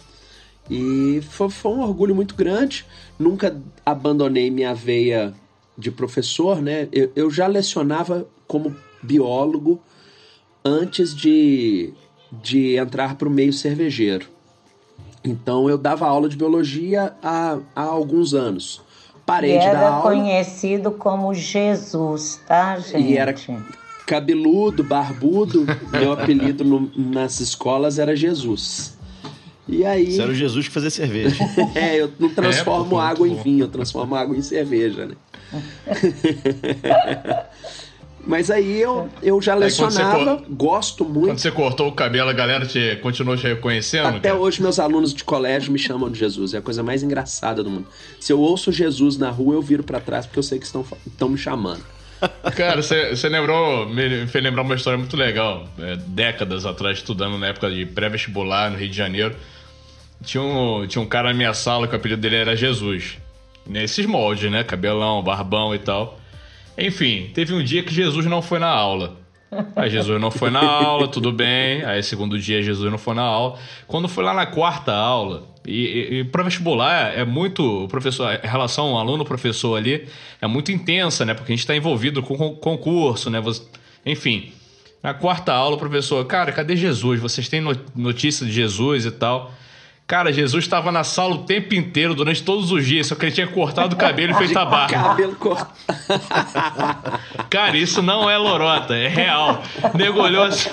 E 0.69 1.21
foi, 1.29 1.49
foi 1.49 1.71
um 1.73 1.81
orgulho 1.81 2.15
muito 2.15 2.35
grande, 2.35 2.85
nunca 3.19 3.61
abandonei 3.85 4.49
minha 4.49 4.73
veia 4.73 5.33
de 5.77 5.91
professor, 5.91 6.61
né? 6.61 6.87
Eu, 6.91 7.11
eu 7.15 7.29
já 7.29 7.47
lecionava 7.47 8.27
como 8.47 8.75
biólogo 9.03 9.81
antes 10.63 11.13
de 11.13 11.93
de 12.31 12.75
entrar 12.75 13.15
para 13.15 13.27
o 13.27 13.31
meio 13.31 13.53
cervejeiro. 13.53 14.27
Então 15.23 15.69
eu 15.69 15.77
dava 15.77 16.07
aula 16.07 16.29
de 16.29 16.37
biologia 16.37 17.13
há, 17.21 17.57
há 17.75 17.83
alguns 17.83 18.33
anos. 18.33 18.81
Parei 19.25 19.57
e 19.57 19.59
de 19.59 19.65
dar 19.65 19.89
aula. 19.89 20.01
conhecido 20.03 20.91
como 20.91 21.33
Jesus, 21.33 22.39
tá, 22.47 22.79
gente? 22.79 23.11
E 23.11 23.17
era 23.17 23.33
cabeludo, 24.05 24.83
barbudo. 24.83 25.65
meu 25.91 26.13
apelido 26.13 26.63
no, 26.63 26.89
nas 26.95 27.41
escolas 27.41 27.99
era 27.99 28.15
Jesus. 28.15 28.97
E 29.67 29.85
aí. 29.85 30.07
Isso 30.07 30.21
era 30.21 30.31
o 30.31 30.35
Jesus 30.35 30.67
que 30.69 30.73
fazia 30.73 30.89
cerveja. 30.89 31.43
é, 31.75 31.97
eu 31.97 32.09
não 32.17 32.29
transformo 32.29 32.97
é, 32.97 33.03
água 33.03 33.27
em 33.27 33.35
vinho, 33.35 33.65
eu 33.65 33.67
transformo 33.67 34.15
água 34.15 34.35
em 34.35 34.41
cerveja, 34.41 35.07
né? 35.07 35.15
Mas 38.27 38.51
aí 38.51 38.81
eu, 38.81 39.09
eu 39.23 39.41
já 39.41 39.55
lecionava, 39.55 40.43
gosto 40.49 41.05
muito. 41.05 41.27
Quando 41.27 41.39
você 41.39 41.49
cortou 41.49 41.87
o 41.87 41.93
cabelo, 41.93 42.29
a 42.29 42.33
galera 42.33 42.65
te, 42.65 42.97
continuou 42.97 43.37
te 43.37 43.47
reconhecendo? 43.47 44.07
Até 44.07 44.29
cara? 44.29 44.35
hoje, 44.35 44.61
meus 44.61 44.79
alunos 44.79 45.13
de 45.13 45.23
colégio 45.23 45.71
me 45.71 45.79
chamam 45.79 46.11
de 46.11 46.19
Jesus. 46.19 46.53
É 46.53 46.57
a 46.57 46.61
coisa 46.61 46.83
mais 46.83 47.01
engraçada 47.01 47.63
do 47.63 47.69
mundo. 47.69 47.87
Se 48.19 48.33
eu 48.33 48.39
ouço 48.41 48.69
Jesus 48.69 49.17
na 49.17 49.29
rua, 49.29 49.55
eu 49.55 49.61
viro 49.61 49.81
para 49.81 50.01
trás 50.01 50.25
porque 50.25 50.39
eu 50.39 50.43
sei 50.43 50.59
que 50.59 50.65
estão, 50.65 50.85
estão 51.07 51.29
me 51.29 51.37
chamando. 51.37 51.81
Cara, 52.53 52.81
você 52.81 53.29
lembrou, 53.29 53.87
me 53.87 54.27
fez 54.27 54.43
lembrar 54.43 54.63
uma 54.63 54.75
história 54.75 54.97
muito 54.97 55.15
legal. 55.15 55.65
É, 55.79 55.95
décadas 55.95 56.65
atrás, 56.65 56.97
estudando 56.97 57.37
na 57.37 57.47
época 57.47 57.71
de 57.71 57.85
pré-vestibular 57.85 58.69
no 58.69 58.77
Rio 58.77 58.89
de 58.89 58.97
Janeiro. 58.97 59.35
Tinha 60.21 60.43
um, 60.43 60.85
tinha 60.85 61.01
um 61.01 61.05
cara 61.05 61.29
na 61.29 61.33
minha 61.33 61.53
sala 61.53 61.87
que 61.87 61.93
o 61.93 61.95
apelido 61.95 62.21
dele 62.21 62.35
era 62.35 62.57
Jesus. 62.57 63.17
Nesses 63.65 64.05
moldes, 64.05 64.51
né? 64.51 64.65
Cabelão, 64.65 65.23
barbão 65.23 65.73
e 65.73 65.79
tal. 65.79 66.16
Enfim, 66.77 67.31
teve 67.33 67.53
um 67.53 67.63
dia 67.63 67.81
que 67.81 67.93
Jesus 67.93 68.25
não 68.25 68.41
foi 68.41 68.59
na 68.59 68.67
aula. 68.67 69.17
Aí 69.75 69.89
Jesus 69.89 70.19
não 70.19 70.29
foi 70.29 70.49
na 70.49 70.59
aula, 70.59 71.07
tudo 71.07 71.31
bem. 71.31 71.83
Aí 71.83 72.03
segundo 72.03 72.37
dia 72.37 72.61
Jesus 72.61 72.91
não 72.91 72.97
foi 72.97 73.15
na 73.15 73.23
aula. 73.23 73.57
Quando 73.87 74.07
foi 74.07 74.23
lá 74.23 74.33
na 74.33 74.45
quarta 74.45 74.93
aula, 74.93 75.47
e, 75.65 75.81
e, 75.81 76.19
e 76.19 76.23
para 76.23 76.43
vestibular 76.43 77.17
é 77.17 77.25
muito, 77.25 77.85
o 77.85 77.87
professor, 77.87 78.39
a 78.43 78.47
relação 78.47 78.97
aluno-professor 78.97 79.77
ali 79.77 80.07
é 80.41 80.47
muito 80.47 80.71
intensa, 80.71 81.25
né? 81.25 81.33
Porque 81.33 81.51
a 81.51 81.55
gente 81.55 81.63
está 81.63 81.75
envolvido 81.75 82.21
com 82.21 82.55
concurso, 82.55 83.29
né? 83.29 83.41
Enfim, 84.05 84.51
na 85.01 85.13
quarta 85.13 85.53
aula 85.53 85.75
o 85.75 85.79
professor, 85.79 86.23
cara, 86.25 86.51
cadê 86.51 86.75
Jesus? 86.75 87.19
Vocês 87.19 87.47
têm 87.47 87.61
notícia 87.95 88.45
de 88.45 88.51
Jesus 88.51 89.05
e 89.05 89.11
tal? 89.11 89.53
Cara, 90.07 90.31
Jesus 90.31 90.63
estava 90.63 90.89
na 90.89 91.03
sala 91.03 91.35
o 91.35 91.39
tempo 91.39 91.75
inteiro, 91.75 92.15
durante 92.15 92.41
todos 92.41 92.71
os 92.71 92.85
dias, 92.85 93.07
só 93.07 93.15
que 93.15 93.25
ele 93.25 93.33
tinha 93.33 93.45
cortado 93.45 93.93
o 93.93 93.99
cabelo 93.99 94.31
e 94.31 94.35
feito 94.39 94.57
a 94.57 94.63
barba. 94.63 94.93
Cabelo 94.93 95.35
cortado. 95.35 95.73
Cara, 97.51 97.75
isso 97.75 98.01
não 98.01 98.29
é 98.29 98.37
lorota, 98.37 98.95
é 98.95 99.09
real. 99.09 99.61
Nego 99.93 100.21
olhou 100.21 100.45
assim. 100.45 100.69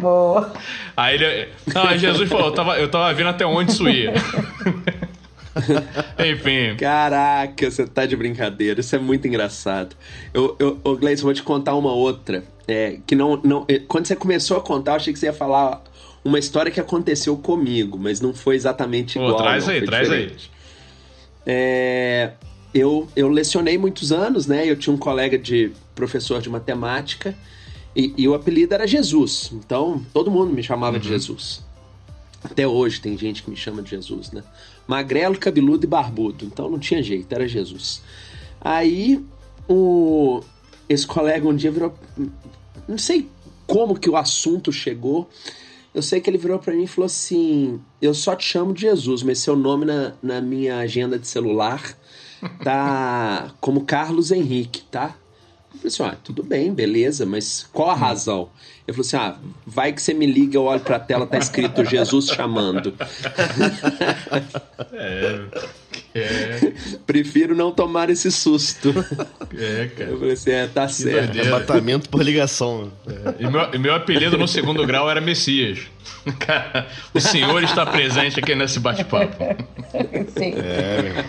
Boa. 0.00 0.52
Aí 0.96 1.16
ele. 1.16 1.48
Não, 1.74 1.98
Jesus 1.98 2.28
falou, 2.28 2.46
eu 2.46 2.52
tava, 2.52 2.78
eu 2.78 2.88
tava 2.88 3.12
vendo 3.12 3.30
até 3.30 3.44
onde 3.44 3.72
isso 3.72 3.88
ia. 3.88 4.12
Enfim. 6.32 6.76
Caraca, 6.78 7.68
você 7.68 7.84
tá 7.88 8.06
de 8.06 8.14
brincadeira. 8.14 8.78
Isso 8.78 8.94
é 8.94 9.00
muito 9.00 9.26
engraçado. 9.26 9.96
Eu, 10.32 10.54
eu, 10.60 10.80
eu 10.84 10.96
Gleice, 10.96 11.24
vou 11.24 11.34
te 11.34 11.42
contar 11.42 11.74
uma 11.74 11.92
outra. 11.92 12.44
É, 12.68 12.98
que 13.04 13.16
não, 13.16 13.40
não. 13.42 13.66
Quando 13.88 14.06
você 14.06 14.14
começou 14.14 14.58
a 14.58 14.60
contar, 14.60 14.92
eu 14.92 14.96
achei 14.96 15.12
que 15.12 15.18
você 15.18 15.26
ia 15.26 15.32
falar 15.32 15.82
uma 16.24 16.38
história 16.38 16.70
que 16.70 16.80
aconteceu 16.80 17.36
comigo, 17.36 17.98
mas 17.98 18.20
não 18.20 18.34
foi 18.34 18.56
exatamente 18.56 19.18
igual. 19.18 19.36
traz 19.36 19.66
não, 19.66 19.74
aí, 19.74 19.82
traz 19.84 20.08
diferente. 20.08 20.50
aí. 20.52 20.60
É, 21.46 22.32
eu, 22.74 23.08
eu 23.16 23.28
lecionei 23.28 23.78
muitos 23.78 24.12
anos, 24.12 24.46
né? 24.46 24.68
Eu 24.68 24.76
tinha 24.76 24.94
um 24.94 24.98
colega 24.98 25.38
de 25.38 25.72
professor 25.94 26.40
de 26.40 26.48
matemática 26.48 27.34
e, 27.96 28.12
e 28.16 28.28
o 28.28 28.34
apelido 28.34 28.74
era 28.74 28.86
Jesus. 28.86 29.50
Então, 29.52 30.04
todo 30.12 30.30
mundo 30.30 30.52
me 30.52 30.62
chamava 30.62 30.96
uhum. 30.96 31.02
de 31.02 31.08
Jesus. 31.08 31.64
Até 32.42 32.66
hoje 32.66 33.00
tem 33.00 33.16
gente 33.18 33.42
que 33.42 33.50
me 33.50 33.56
chama 33.56 33.82
de 33.82 33.90
Jesus, 33.90 34.30
né? 34.30 34.42
Magrelo, 34.86 35.38
cabeludo 35.38 35.84
e 35.84 35.88
barbudo. 35.88 36.44
Então 36.44 36.70
não 36.70 36.78
tinha 36.78 37.02
jeito, 37.02 37.32
era 37.32 37.46
Jesus. 37.46 38.02
Aí 38.60 39.22
o, 39.68 40.40
esse 40.88 41.06
colega 41.06 41.46
um 41.46 41.54
dia 41.54 41.70
virou. 41.70 41.94
Não 42.88 42.96
sei 42.96 43.28
como 43.66 43.98
que 43.98 44.08
o 44.08 44.16
assunto 44.16 44.72
chegou. 44.72 45.28
Eu 45.94 46.02
sei 46.02 46.20
que 46.20 46.30
ele 46.30 46.38
virou 46.38 46.58
para 46.58 46.74
mim 46.74 46.84
e 46.84 46.88
falou 46.88 47.06
assim: 47.06 47.80
Eu 48.00 48.14
só 48.14 48.36
te 48.36 48.44
chamo 48.44 48.72
de 48.72 48.82
Jesus, 48.82 49.22
mas 49.22 49.40
seu 49.40 49.56
nome 49.56 49.84
na, 49.84 50.12
na 50.22 50.40
minha 50.40 50.78
agenda 50.78 51.18
de 51.18 51.26
celular 51.26 51.96
tá 52.62 53.50
como 53.60 53.84
Carlos 53.84 54.30
Henrique, 54.30 54.82
tá? 54.90 55.16
Eu 55.72 55.78
falei 55.78 55.86
assim: 55.86 56.02
ah, 56.02 56.16
tudo 56.22 56.42
bem, 56.42 56.72
beleza, 56.72 57.26
mas 57.26 57.68
qual 57.72 57.90
a 57.90 57.94
razão? 57.94 58.50
Ele 58.86 58.96
falou 58.96 59.06
assim: 59.06 59.16
ah, 59.16 59.36
vai 59.66 59.92
que 59.92 60.00
você 60.00 60.14
me 60.14 60.26
liga, 60.26 60.56
eu 60.56 60.64
olho 60.64 60.80
pra 60.80 61.00
tela, 61.00 61.26
tá 61.26 61.38
escrito 61.38 61.84
Jesus 61.84 62.26
chamando. 62.26 62.94
É. 64.92 65.79
é. 66.14 66.72
Prefiro 67.06 67.54
não 67.54 67.70
tomar 67.70 68.10
esse 68.10 68.30
susto. 68.30 68.92
É, 69.56 69.88
cara. 69.96 70.10
Eu 70.10 70.18
falei 70.18 70.32
assim: 70.32 70.50
é, 70.50 70.66
tá 70.66 70.86
que 70.86 70.94
certo. 70.94 71.38
Arrebatamento 71.38 72.08
por 72.08 72.22
ligação. 72.22 72.92
É. 73.06 73.44
E 73.44 73.48
meu, 73.48 73.80
meu 73.80 73.94
apelido 73.94 74.36
no 74.36 74.48
segundo 74.48 74.86
grau 74.86 75.10
era 75.10 75.20
Messias. 75.20 75.80
Cara, 76.40 76.88
o 77.14 77.20
senhor 77.20 77.62
está 77.62 77.86
presente 77.86 78.40
aqui 78.40 78.54
nesse 78.54 78.80
bate-papo. 78.80 79.36
Sim. 80.36 80.54
É, 80.56 81.24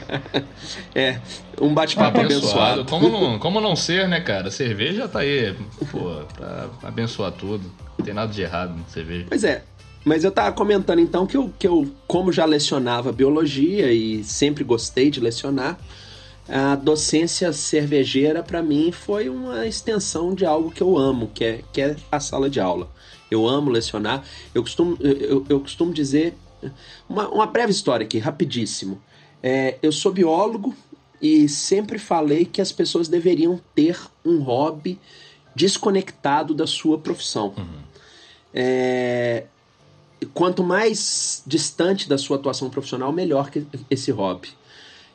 é 0.96 1.22
um 1.60 1.74
bate-papo 1.74 2.20
abençoado. 2.20 2.82
abençoado. 2.82 2.86
Como 2.86 3.10
não, 3.10 3.40
como 3.40 3.62
não 3.62 3.76
ser, 3.76 4.08
né, 4.08 4.22
cara? 4.22 4.50
Cerveja 4.50 5.08
tá 5.08 5.20
aí, 5.20 5.56
pô, 5.92 6.24
pra 6.36 6.70
abençoar 6.84 7.32
tudo. 7.32 7.72
Não 7.98 8.06
tem 8.06 8.14
nada 8.14 8.32
de 8.32 8.42
errado 8.42 8.76
em 8.78 8.92
cerveja. 8.92 9.26
Pois 9.30 9.44
é. 9.44 9.64
Mas 10.04 10.24
eu 10.24 10.32
tava 10.32 10.52
comentando 10.56 11.00
então 11.00 11.28
que 11.28 11.38
eu, 11.38 11.54
que 11.60 11.68
eu, 11.68 11.90
como 12.08 12.32
já 12.32 12.46
lecionava 12.46 13.12
biologia 13.12 13.92
e 13.94 14.24
sempre 14.24 14.64
gostei 14.64 15.12
de 15.12 15.20
lecionar, 15.20 15.80
a 16.50 16.76
docência 16.76 17.54
cervejeira 17.54 18.42
para 18.42 18.62
mim 18.62 18.92
foi 18.92 19.30
uma 19.30 19.66
extensão 19.68 20.34
de 20.34 20.46
algo 20.46 20.72
que 20.72 20.82
eu 20.82 20.98
amo, 20.98 21.30
que 21.34 21.44
é, 21.44 21.64
que 21.72 21.82
é 21.82 21.96
a 22.12 22.20
sala 22.20 22.50
de 22.50 22.60
aula. 22.60 22.90
Eu 23.30 23.48
amo 23.48 23.70
lecionar. 23.70 24.24
Eu 24.54 24.62
costumo, 24.62 24.98
eu, 25.00 25.46
eu 25.48 25.60
costumo 25.60 25.94
dizer. 25.94 26.36
Uma, 27.08 27.30
uma 27.30 27.46
breve 27.46 27.72
história 27.72 28.04
aqui, 28.04 28.20
rapidíssimo. 28.20 29.02
É, 29.42 29.78
eu 29.82 29.92
sou 29.92 30.12
biólogo 30.12 30.76
e 31.22 31.48
sempre 31.48 31.98
falei 31.98 32.46
que 32.46 32.62
as 32.62 32.72
pessoas 32.72 33.08
deveriam 33.08 33.60
ter 33.74 33.98
um 34.26 34.42
hobby 34.42 35.00
desconectado 35.56 36.54
da 36.54 36.68
sua 36.68 36.98
profissão. 36.98 37.54
Uhum. 37.58 37.82
É, 38.54 39.46
quanto 40.34 40.64
mais 40.64 41.44
distante 41.46 42.08
da 42.08 42.18
sua 42.18 42.38
atuação 42.38 42.70
profissional, 42.70 43.12
melhor 43.12 43.50
que 43.50 43.66
esse 43.90 44.12
hobby. 44.12 44.50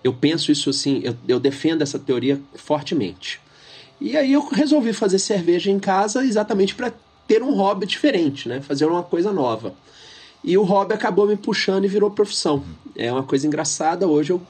Eu 0.03 0.13
penso 0.13 0.53
isso 0.53 0.71
assim, 0.71 1.01
eu, 1.03 1.17
eu 1.27 1.41
defendo 1.41 1.83
essa 1.83 1.99
teoria 1.99 2.41
fortemente. 2.55 3.41
E 4.01 4.17
aí 4.17 4.33
eu 4.33 4.47
resolvi 4.49 4.93
fazer 4.93 5.19
cerveja 5.19 5.71
em 5.71 5.79
casa 5.79 6.25
exatamente 6.25 6.75
para 6.75 6.93
ter 7.27 7.43
um 7.43 7.55
hobby 7.55 7.87
diferente, 7.87 8.49
né? 8.49 8.61
Fazer 8.61 8.85
uma 8.85 9.03
coisa 9.03 9.33
nova. 9.33 9.75
E 10.45 10.57
o 10.57 10.63
hobby 10.63 10.95
acabou 10.95 11.27
me 11.27 11.37
puxando 11.37 11.85
e 11.85 11.89
virou 11.89 12.11
profissão. 12.11 12.63
É 12.95 13.11
uma 13.11 13.23
coisa 13.23 13.47
engraçada. 13.47 14.07
Hoje 14.07 14.33
eu 14.33 14.41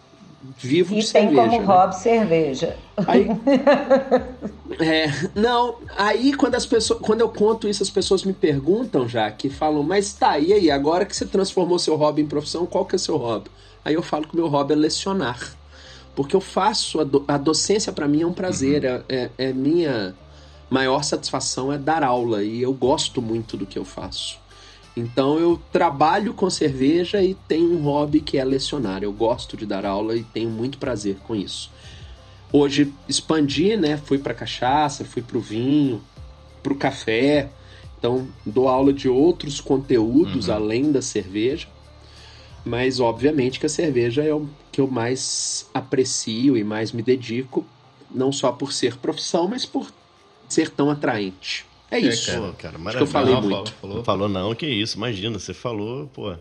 vivo 0.58 0.94
e 0.94 0.98
de 0.98 1.06
cerveja. 1.06 1.32
E 1.32 1.36
tem 1.36 1.50
como 1.50 1.60
né? 1.60 1.66
hobby 1.66 1.96
cerveja. 1.96 2.76
Aí, 3.06 3.26
é, 4.80 5.06
não, 5.34 5.76
aí 5.96 6.32
quando 6.34 6.54
as 6.54 6.66
pessoas, 6.66 7.00
quando 7.00 7.20
eu 7.20 7.28
conto 7.28 7.68
isso, 7.68 7.82
as 7.82 7.90
pessoas 7.90 8.24
me 8.24 8.32
perguntam 8.32 9.08
já, 9.08 9.30
que 9.30 9.48
falam, 9.48 9.82
mas 9.82 10.12
tá, 10.12 10.38
e 10.38 10.52
aí, 10.52 10.70
agora 10.70 11.04
que 11.04 11.16
você 11.16 11.26
transformou 11.26 11.78
seu 11.78 11.96
hobby 11.96 12.22
em 12.22 12.26
profissão, 12.26 12.66
qual 12.66 12.84
que 12.84 12.96
é 12.96 12.98
seu 12.98 13.16
hobby? 13.16 13.50
Aí 13.84 13.94
eu 13.94 14.02
falo 14.02 14.26
que 14.26 14.34
o 14.34 14.36
meu 14.36 14.48
hobby 14.48 14.72
é 14.72 14.76
lecionar. 14.76 15.38
Porque 16.14 16.34
eu 16.34 16.40
faço, 16.40 16.98
a, 17.00 17.04
do, 17.04 17.22
a 17.28 17.36
docência 17.36 17.92
para 17.92 18.08
mim 18.08 18.22
é 18.22 18.26
um 18.26 18.32
prazer, 18.32 18.84
uhum. 18.84 19.02
é, 19.08 19.30
é, 19.38 19.48
é 19.48 19.52
minha 19.52 20.14
maior 20.70 21.02
satisfação 21.02 21.72
é 21.72 21.78
dar 21.78 22.02
aula 22.02 22.42
e 22.42 22.60
eu 22.60 22.72
gosto 22.72 23.22
muito 23.22 23.56
do 23.56 23.66
que 23.66 23.78
eu 23.78 23.84
faço. 23.84 24.38
Então 24.96 25.38
eu 25.38 25.60
trabalho 25.70 26.32
com 26.32 26.48
cerveja 26.48 27.22
e 27.22 27.34
tenho 27.34 27.70
um 27.74 27.82
hobby 27.82 28.20
que 28.20 28.38
é 28.38 28.44
lecionar. 28.44 29.02
Eu 29.02 29.12
gosto 29.12 29.54
de 29.54 29.66
dar 29.66 29.84
aula 29.84 30.16
e 30.16 30.24
tenho 30.24 30.48
muito 30.48 30.78
prazer 30.78 31.16
com 31.16 31.36
isso. 31.36 31.70
Hoje 32.50 32.92
expandi, 33.06 33.76
né? 33.76 33.98
Fui 33.98 34.18
para 34.18 34.32
cachaça, 34.32 35.04
fui 35.04 35.20
para 35.20 35.36
o 35.36 35.40
vinho, 35.40 36.02
para 36.62 36.72
o 36.72 36.76
café. 36.76 37.50
Então 37.98 38.26
dou 38.44 38.68
aula 38.68 38.92
de 38.92 39.08
outros 39.08 39.60
conteúdos 39.60 40.48
uhum. 40.48 40.54
além 40.54 40.90
da 40.90 41.02
cerveja. 41.02 41.68
Mas 42.64 42.98
obviamente 42.98 43.60
que 43.60 43.66
a 43.66 43.68
cerveja 43.68 44.24
é 44.24 44.32
o 44.32 44.48
que 44.72 44.80
eu 44.80 44.88
mais 44.88 45.68
aprecio 45.74 46.56
e 46.56 46.64
mais 46.64 46.90
me 46.90 47.02
dedico, 47.02 47.66
não 48.10 48.32
só 48.32 48.50
por 48.50 48.72
ser 48.72 48.96
profissão, 48.96 49.46
mas 49.46 49.66
por 49.66 49.92
ser 50.48 50.70
tão 50.70 50.90
atraente. 50.90 51.66
É, 51.96 52.06
é 52.06 52.08
isso. 52.08 52.30
cara, 52.30 52.52
cara 52.52 52.78
Acho 52.86 52.96
que 52.96 53.02
eu 53.02 53.06
falei 53.06 53.34
não, 53.34 53.42
muito. 53.42 53.72
Falou, 53.72 54.04
falou, 54.04 54.28
não, 54.28 54.54
que 54.54 54.66
isso, 54.66 54.96
imagina, 54.96 55.38
você 55.38 55.54
falou, 55.54 56.06
pô, 56.08 56.34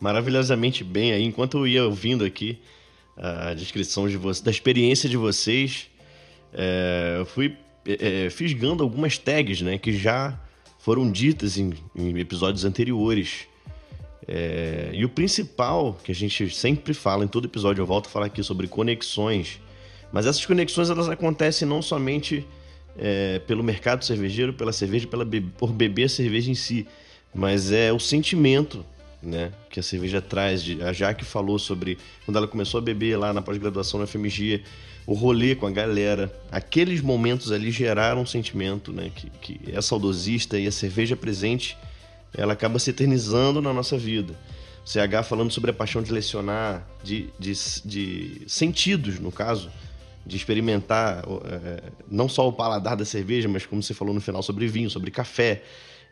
maravilhosamente 0.00 0.82
bem 0.82 1.12
aí. 1.12 1.22
Enquanto 1.22 1.58
eu 1.58 1.66
ia 1.66 1.84
ouvindo 1.84 2.24
aqui 2.24 2.58
a 3.16 3.54
descrição 3.54 4.08
de 4.08 4.16
você, 4.16 4.42
da 4.42 4.50
experiência 4.50 5.08
de 5.08 5.16
vocês, 5.16 5.88
é, 6.52 7.16
eu 7.18 7.26
fui 7.26 7.56
é, 7.86 8.26
é, 8.26 8.30
fisgando 8.30 8.82
algumas 8.82 9.18
tags, 9.18 9.60
né, 9.60 9.78
que 9.78 9.96
já 9.96 10.38
foram 10.78 11.10
ditas 11.10 11.56
em, 11.58 11.72
em 11.94 12.18
episódios 12.18 12.64
anteriores. 12.64 13.46
É, 14.26 14.90
e 14.92 15.04
o 15.04 15.08
principal 15.08 15.98
que 16.02 16.12
a 16.12 16.14
gente 16.14 16.48
sempre 16.50 16.94
fala 16.94 17.24
em 17.24 17.28
todo 17.28 17.44
episódio, 17.44 17.82
eu 17.82 17.86
volto 17.86 18.06
a 18.06 18.10
falar 18.10 18.26
aqui 18.26 18.42
sobre 18.42 18.68
conexões, 18.68 19.60
mas 20.12 20.26
essas 20.26 20.44
conexões 20.44 20.90
elas 20.90 21.08
acontecem 21.08 21.66
não 21.66 21.82
somente 21.82 22.46
é, 22.98 23.38
pelo 23.40 23.62
mercado 23.62 24.04
cervejeiro, 24.04 24.52
pela 24.52 24.72
cerveja, 24.72 25.06
pela 25.06 25.24
be 25.24 25.40
por 25.40 25.72
beber 25.72 26.04
a 26.04 26.08
cerveja 26.08 26.50
em 26.50 26.54
si, 26.54 26.86
mas 27.34 27.72
é 27.72 27.92
o 27.92 27.98
sentimento 27.98 28.84
né, 29.22 29.52
que 29.70 29.80
a 29.80 29.82
cerveja 29.82 30.20
traz. 30.20 30.62
De, 30.62 30.82
a 30.82 30.92
Jaque 30.92 31.24
falou 31.24 31.58
sobre 31.58 31.98
quando 32.24 32.36
ela 32.36 32.48
começou 32.48 32.78
a 32.78 32.82
beber 32.82 33.16
lá 33.16 33.32
na 33.32 33.40
pós-graduação 33.40 34.00
na 34.00 34.06
FMG, 34.06 34.62
o 35.06 35.14
rolê 35.14 35.54
com 35.54 35.66
a 35.66 35.70
galera. 35.70 36.32
Aqueles 36.50 37.00
momentos 37.00 37.52
ali 37.52 37.70
geraram 37.70 38.22
um 38.22 38.26
sentimento 38.26 38.92
né, 38.92 39.10
que, 39.14 39.30
que 39.30 39.72
é 39.72 39.80
saudosista 39.80 40.58
e 40.58 40.66
a 40.66 40.72
cerveja 40.72 41.16
presente 41.16 41.76
ela 42.34 42.54
acaba 42.54 42.78
se 42.78 42.90
eternizando 42.90 43.60
na 43.60 43.72
nossa 43.72 43.96
vida. 43.96 44.34
CH 44.84 45.24
falando 45.28 45.52
sobre 45.52 45.70
a 45.70 45.74
paixão 45.74 46.02
de 46.02 46.10
lecionar, 46.12 46.88
de, 47.04 47.28
de, 47.38 47.52
de 47.84 48.42
sentidos, 48.48 49.20
no 49.20 49.30
caso 49.30 49.70
de 50.24 50.36
experimentar 50.36 51.24
é, 51.44 51.82
não 52.08 52.28
só 52.28 52.48
o 52.48 52.52
paladar 52.52 52.96
da 52.96 53.04
cerveja, 53.04 53.48
mas 53.48 53.66
como 53.66 53.82
você 53.82 53.92
falou 53.92 54.14
no 54.14 54.20
final 54.20 54.42
sobre 54.42 54.66
vinho, 54.66 54.88
sobre 54.88 55.10
café. 55.10 55.62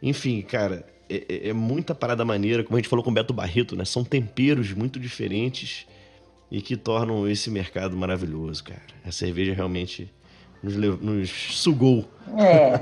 Enfim, 0.03 0.43
cara, 0.43 0.85
é, 1.09 1.25
é, 1.29 1.49
é 1.49 1.53
muita 1.53 1.95
parada 1.95 2.25
maneira, 2.25 2.65
como 2.65 2.77
a 2.77 2.81
gente 2.81 2.89
falou 2.89 3.05
com 3.05 3.11
o 3.11 3.15
Beto 3.15 3.33
Barreto, 3.33 3.77
né? 3.77 3.85
São 3.85 4.05
temperos 4.05 4.73
muito 4.73 4.99
diferentes 4.99 5.87
e 6.51 6.61
que 6.61 6.77
tornam 6.77 7.29
esse 7.29 7.51
mercado 7.51 7.97
maravilhoso, 7.97 8.65
cara. 8.65 8.81
A 9.05 9.13
cerveja 9.13 9.55
realmente 9.55 10.13
nos, 10.63 10.77
nos 10.77 11.31
sugou. 11.31 12.09
É. 12.37 12.81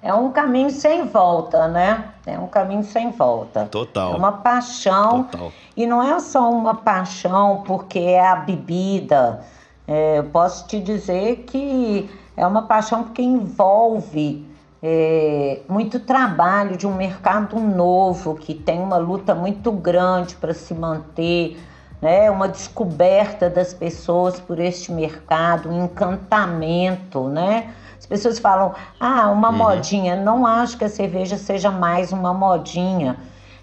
É 0.00 0.14
um 0.14 0.30
caminho 0.30 0.70
sem 0.70 1.06
volta, 1.06 1.66
né? 1.66 2.12
É 2.24 2.38
um 2.38 2.46
caminho 2.46 2.84
sem 2.84 3.10
volta. 3.10 3.64
Total. 3.66 4.14
É 4.14 4.16
uma 4.16 4.30
paixão. 4.30 5.24
Total. 5.24 5.52
E 5.76 5.86
não 5.86 6.00
é 6.00 6.20
só 6.20 6.48
uma 6.50 6.74
paixão 6.74 7.64
porque 7.66 7.98
é 7.98 8.24
a 8.24 8.36
bebida 8.36 9.44
é, 9.88 10.18
eu 10.18 10.24
posso 10.24 10.66
te 10.66 10.78
dizer 10.78 11.44
que 11.46 12.10
é 12.36 12.46
uma 12.46 12.62
paixão 12.62 13.04
porque 13.04 13.22
envolve 13.22 14.46
é, 14.82 15.60
muito 15.66 15.98
trabalho 15.98 16.76
de 16.76 16.86
um 16.86 16.94
mercado 16.94 17.58
novo 17.58 18.34
que 18.34 18.52
tem 18.52 18.78
uma 18.80 18.98
luta 18.98 19.34
muito 19.34 19.72
grande 19.72 20.36
para 20.36 20.52
se 20.52 20.74
manter, 20.74 21.58
né? 22.02 22.30
uma 22.30 22.46
descoberta 22.48 23.48
das 23.48 23.72
pessoas 23.72 24.38
por 24.38 24.60
este 24.60 24.92
mercado, 24.92 25.70
um 25.70 25.84
encantamento, 25.84 27.26
né? 27.28 27.72
As 27.98 28.06
pessoas 28.06 28.38
falam, 28.38 28.74
ah, 29.00 29.30
uma 29.30 29.48
uhum. 29.48 29.56
modinha. 29.56 30.14
Não 30.14 30.46
acho 30.46 30.76
que 30.78 30.84
a 30.84 30.88
cerveja 30.88 31.36
seja 31.36 31.70
mais 31.70 32.12
uma 32.12 32.32
modinha 32.32 33.16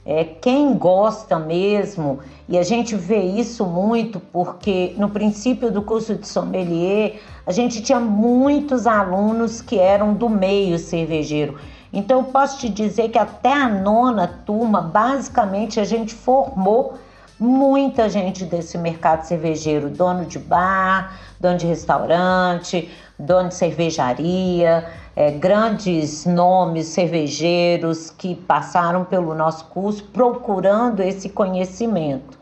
é, 0.06 0.24
quem 0.24 0.76
gosta 0.76 1.40
mesmo, 1.40 2.20
e 2.48 2.60
a 2.60 2.64
gente 2.64 2.96
vê 2.96 3.22
isso 3.22 3.66
muito 3.66 4.20
porque 4.20 4.94
no 4.98 5.10
princípio 5.10 5.72
do 5.72 5.82
curso 5.82 6.14
de 6.14 6.28
sommelier, 6.28 7.20
a 7.46 7.52
gente 7.52 7.82
tinha 7.82 8.00
muitos 8.00 8.86
alunos 8.86 9.62
que 9.62 9.80
eram 9.80 10.14
do 10.14 10.30
meio 10.30 10.78
cervejeiro. 10.78 11.58
Então 11.92 12.20
eu 12.20 12.26
posso 12.26 12.60
te 12.60 12.70
dizer 12.70 13.10
que 13.10 13.18
até 13.18 13.52
a 13.52 13.68
nona 13.68 14.28
turma, 14.46 14.82
basicamente, 14.82 15.80
a 15.80 15.84
gente 15.84 16.14
formou 16.14 16.96
muita 17.40 18.08
gente 18.08 18.46
desse 18.46 18.78
mercado 18.78 19.24
cervejeiro, 19.24 19.90
dono 19.90 20.26
de 20.26 20.38
bar, 20.38 21.20
dono 21.40 21.58
de 21.58 21.66
restaurante, 21.66 22.90
dono 23.18 23.50
de 23.50 23.56
cervejaria, 23.56 24.86
é, 25.16 25.32
grandes 25.32 26.26
nomes 26.26 26.88
cervejeiros 26.88 28.10
que 28.10 28.36
passaram 28.36 29.06
pelo 29.06 29.34
nosso 29.34 29.66
curso 29.66 30.04
procurando 30.06 31.02
esse 31.02 31.30
conhecimento. 31.30 32.38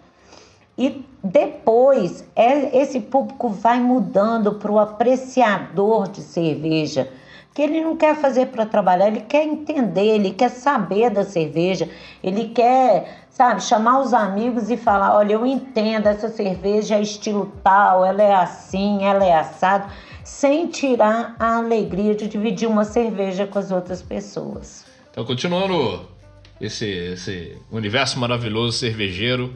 E 0.76 1.06
depois 1.24 2.28
é, 2.36 2.76
esse 2.82 3.00
público 3.00 3.50
vai 3.50 3.80
mudando 3.80 4.54
para 4.54 4.72
o 4.72 4.80
apreciador 4.80 6.08
de 6.08 6.22
cerveja, 6.22 7.10
que 7.54 7.62
ele 7.62 7.82
não 7.82 7.96
quer 7.96 8.16
fazer 8.16 8.48
para 8.48 8.66
trabalhar, 8.66 9.08
ele 9.08 9.22
quer 9.22 9.44
entender, 9.44 10.16
ele 10.16 10.32
quer 10.32 10.50
saber 10.50 11.12
da 11.12 11.24
cerveja, 11.24 11.88
ele 12.24 12.50
quer, 12.50 13.26
sabe, 13.30 13.62
chamar 13.62 14.00
os 14.00 14.12
amigos 14.12 14.72
e 14.72 14.76
falar: 14.76 15.16
olha, 15.16 15.34
eu 15.34 15.46
entendo, 15.46 16.08
essa 16.08 16.30
cerveja 16.30 16.96
é 16.96 17.02
estilo 17.02 17.54
tal, 17.64 18.04
ela 18.04 18.24
é 18.24 18.34
assim, 18.34 19.06
ela 19.06 19.24
é 19.24 19.36
assado, 19.36 19.88
sem 20.24 20.68
tirar 20.68 21.36
a 21.40 21.58
alegria 21.58 22.16
de 22.16 22.28
dividir 22.28 22.68
uma 22.68 22.86
cerveja 22.86 23.46
com 23.46 23.60
as 23.60 23.72
outras 23.72 24.02
pessoas. 24.02 24.86
Então, 25.12 25.26
continuando 25.26 26.08
esse, 26.60 26.86
esse 26.86 27.58
universo 27.72 28.20
maravilhoso 28.20 28.78
cervejeiro, 28.78 29.54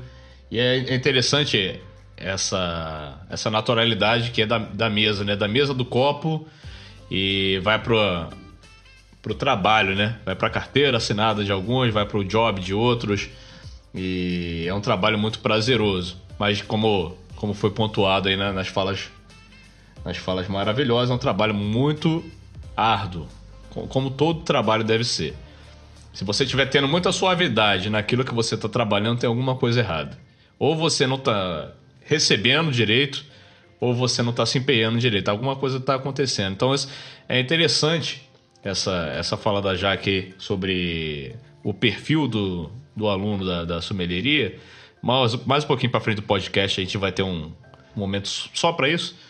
e 0.52 0.60
é 0.60 0.94
interessante 0.94 1.80
essa, 2.16 3.20
essa 3.30 3.50
naturalidade 3.52 4.32
que 4.32 4.42
é 4.42 4.46
da, 4.46 4.58
da 4.58 4.90
mesa, 4.90 5.24
né? 5.24 5.36
Da 5.36 5.48
mesa 5.48 5.74
do 5.74 5.86
copo 5.86 6.48
e 7.10 7.60
vai 7.64 7.80
pro, 7.82 8.28
pro 9.22 9.36
trabalho, 9.36 9.96
né? 9.96 10.20
Vai 10.26 10.36
pra 10.36 10.50
carteira 10.50 10.98
assinada 10.98 11.44
de 11.44 11.52
alguns, 11.52 11.94
vai 11.94 12.06
pro 12.06 12.24
job 12.24 12.60
de 12.60 12.74
outros. 12.74 13.30
E 13.94 14.66
é 14.68 14.74
um 14.74 14.82
trabalho 14.82 15.18
muito 15.18 15.40
prazeroso. 15.40 16.18
Mas 16.40 16.62
como, 16.62 17.16
como 17.36 17.54
foi 17.54 17.72
pontuado 17.72 18.30
aí 18.30 18.36
né, 18.36 18.52
nas 18.52 18.68
falas 18.68 19.10
nas 20.08 20.16
falas 20.16 20.48
maravilhosas, 20.48 21.12
é 21.12 21.14
um 21.14 21.18
trabalho 21.18 21.54
muito 21.54 22.24
árduo, 22.78 23.28
como 23.90 24.10
todo 24.10 24.40
trabalho 24.40 24.82
deve 24.82 25.04
ser. 25.04 25.36
Se 26.14 26.24
você 26.24 26.46
estiver 26.46 26.66
tendo 26.68 26.88
muita 26.88 27.12
suavidade 27.12 27.90
naquilo 27.90 28.24
que 28.24 28.34
você 28.34 28.56
está 28.56 28.70
trabalhando, 28.70 29.20
tem 29.20 29.28
alguma 29.28 29.58
coisa 29.58 29.82
errada. 29.82 30.18
Ou 30.58 30.78
você 30.78 31.06
não 31.06 31.18
está 31.18 31.74
recebendo 32.06 32.72
direito, 32.72 33.26
ou 33.82 33.94
você 33.94 34.24
não 34.24 34.32
está 34.32 34.46
se 34.46 34.58
empenhando 34.58 34.98
direito. 34.98 35.28
Alguma 35.28 35.58
coisa 35.58 35.78
está 35.78 35.96
acontecendo. 35.96 36.54
Então 36.54 36.74
é 37.28 37.38
interessante 37.38 38.28
essa, 38.64 39.12
essa 39.14 39.36
fala 39.36 39.62
da 39.62 39.76
Jaque 39.76 40.34
sobre 40.38 41.36
o 41.64 41.74
perfil 41.74 42.30
do, 42.30 42.72
do 42.96 43.10
aluno 43.10 43.46
da, 43.46 43.66
da 43.66 43.82
sommelieria. 43.82 44.58
Mas 45.02 45.36
mais 45.46 45.66
um 45.66 45.68
pouquinho 45.68 45.92
para 45.92 46.00
frente 46.00 46.16
do 46.16 46.24
podcast 46.24 46.80
a 46.80 46.84
gente 46.84 46.98
vai 46.98 47.12
ter 47.12 47.24
um 47.24 47.52
momento 47.94 48.30
só 48.54 48.72
para 48.72 48.88
isso. 48.88 49.27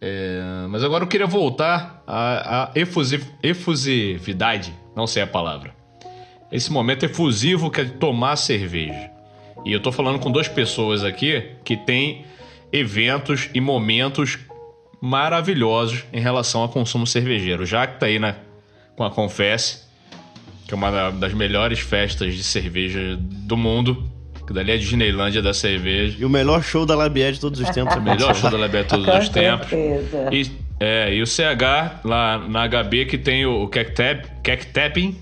É, 0.00 0.66
mas 0.68 0.84
agora 0.84 1.04
eu 1.04 1.08
queria 1.08 1.26
voltar 1.26 2.02
à, 2.06 2.64
à 2.64 2.70
efusiv, 2.74 3.24
efusividade, 3.42 4.72
não 4.94 5.06
sei 5.06 5.22
a 5.22 5.26
palavra. 5.26 5.74
Esse 6.50 6.72
momento 6.72 7.04
efusivo 7.04 7.70
que 7.70 7.80
é 7.80 7.84
tomar 7.84 8.36
cerveja. 8.36 9.10
E 9.64 9.72
eu 9.72 9.80
tô 9.80 9.90
falando 9.90 10.18
com 10.18 10.30
duas 10.30 10.48
pessoas 10.48 11.04
aqui 11.04 11.50
que 11.64 11.76
têm 11.76 12.24
eventos 12.72 13.50
e 13.52 13.60
momentos 13.60 14.38
maravilhosos 15.00 16.04
em 16.12 16.20
relação 16.20 16.62
ao 16.62 16.68
consumo 16.68 17.06
cervejeiro. 17.06 17.66
Já 17.66 17.86
que 17.86 17.98
tá 17.98 18.06
aí 18.06 18.18
na, 18.18 18.36
com 18.96 19.04
a 19.04 19.10
Confesse, 19.10 19.88
que 20.66 20.74
é 20.74 20.76
uma 20.76 21.10
das 21.10 21.34
melhores 21.34 21.80
festas 21.80 22.34
de 22.34 22.44
cerveja 22.44 23.16
do 23.18 23.56
mundo, 23.56 24.10
que 24.48 24.54
dali 24.54 24.70
é 24.70 24.74
a 24.76 24.78
Disneylândia 24.78 25.42
da 25.42 25.52
cerveja. 25.52 26.16
E 26.18 26.24
o 26.24 26.30
melhor 26.30 26.62
show 26.62 26.86
da 26.86 26.96
Labier 26.96 27.32
de 27.32 27.38
todos 27.38 27.60
os 27.60 27.68
tempos. 27.68 27.94
o 27.96 28.00
melhor 28.00 28.34
show 28.34 28.50
da 28.50 28.56
Labier 28.56 28.82
de 28.82 28.88
todos 28.88 29.06
os 29.06 29.28
tempos. 29.28 29.68
E, 30.32 30.50
é, 30.80 31.14
e 31.14 31.20
o 31.20 31.26
CH 31.26 32.00
lá 32.02 32.38
na 32.48 32.66
HB 32.66 33.04
que 33.04 33.18
tem 33.18 33.44
o 33.44 33.68
Cactapping, 33.68 35.20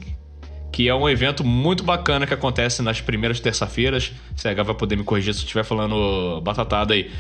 que 0.71 0.89
é 0.89 0.95
um 0.95 1.09
evento 1.09 1.43
muito 1.43 1.83
bacana 1.83 2.25
que 2.25 2.33
acontece 2.33 2.83
nas 2.83 3.01
primeiras 3.01 3.41
terça-feiras. 3.41 4.13
O 4.37 4.41
CH 4.41 4.63
vai 4.65 4.77
poder 4.77 4.95
me 4.95 5.03
corrigir 5.03 5.35
se 5.35 5.41
eu 5.41 5.45
estiver 5.47 5.65
falando 5.65 6.41
batatada 6.41 6.95
aí. 6.95 7.11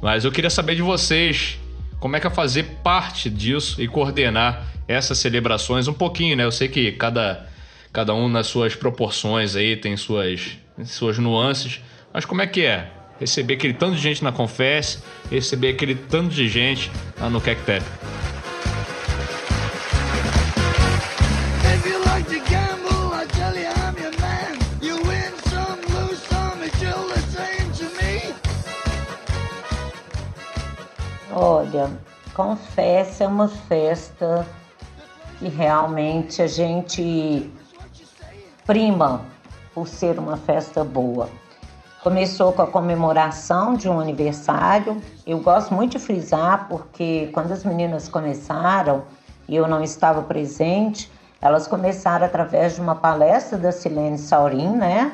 Mas 0.00 0.24
eu 0.24 0.30
queria 0.30 0.50
saber 0.50 0.76
de 0.76 0.82
vocês 0.82 1.58
como 1.98 2.14
é 2.14 2.20
que 2.20 2.26
é 2.28 2.30
fazer 2.30 2.66
parte 2.84 3.28
disso 3.28 3.82
e 3.82 3.88
coordenar 3.88 4.64
essas 4.86 5.18
celebrações 5.18 5.88
um 5.88 5.92
pouquinho, 5.92 6.36
né? 6.36 6.44
Eu 6.44 6.52
sei 6.52 6.68
que 6.68 6.92
cada, 6.92 7.48
cada 7.92 8.14
um 8.14 8.28
nas 8.28 8.46
suas 8.46 8.76
proporções 8.76 9.56
aí 9.56 9.76
tem 9.76 9.96
suas 9.96 10.56
suas 10.84 11.18
nuances. 11.18 11.80
Mas 12.12 12.24
como 12.24 12.42
é 12.42 12.46
que 12.46 12.64
é? 12.64 12.90
Receber 13.18 13.54
aquele 13.54 13.74
tanto 13.74 13.96
de 13.96 14.02
gente 14.02 14.22
na 14.22 14.30
Confesse, 14.30 14.98
receber 15.30 15.70
aquele 15.70 15.94
tanto 15.94 16.34
de 16.34 16.48
gente 16.48 16.90
lá 17.20 17.28
no 17.28 17.40
Cactep. 17.40 17.84
Olha, 31.30 31.90
Confesse 32.34 33.22
é 33.22 33.26
uma 33.26 33.48
festa 33.48 34.46
que 35.38 35.48
realmente 35.48 36.42
a 36.42 36.46
gente 36.46 37.50
prima 38.66 39.24
por 39.78 39.86
ser 39.86 40.18
uma 40.18 40.36
festa 40.36 40.82
boa. 40.82 41.28
Começou 42.02 42.52
com 42.52 42.62
a 42.62 42.66
comemoração 42.66 43.74
de 43.74 43.88
um 43.88 44.00
aniversário. 44.00 45.00
Eu 45.24 45.38
gosto 45.38 45.72
muito 45.72 45.92
de 45.92 46.00
frisar 46.00 46.66
porque 46.68 47.30
quando 47.32 47.52
as 47.52 47.64
meninas 47.64 48.08
começaram 48.08 49.04
e 49.48 49.54
eu 49.54 49.68
não 49.68 49.80
estava 49.80 50.20
presente, 50.22 51.08
elas 51.40 51.68
começaram 51.68 52.26
através 52.26 52.74
de 52.74 52.80
uma 52.80 52.96
palestra 52.96 53.56
da 53.56 53.70
Silene 53.70 54.18
Saurin, 54.18 54.70
né? 54.70 55.12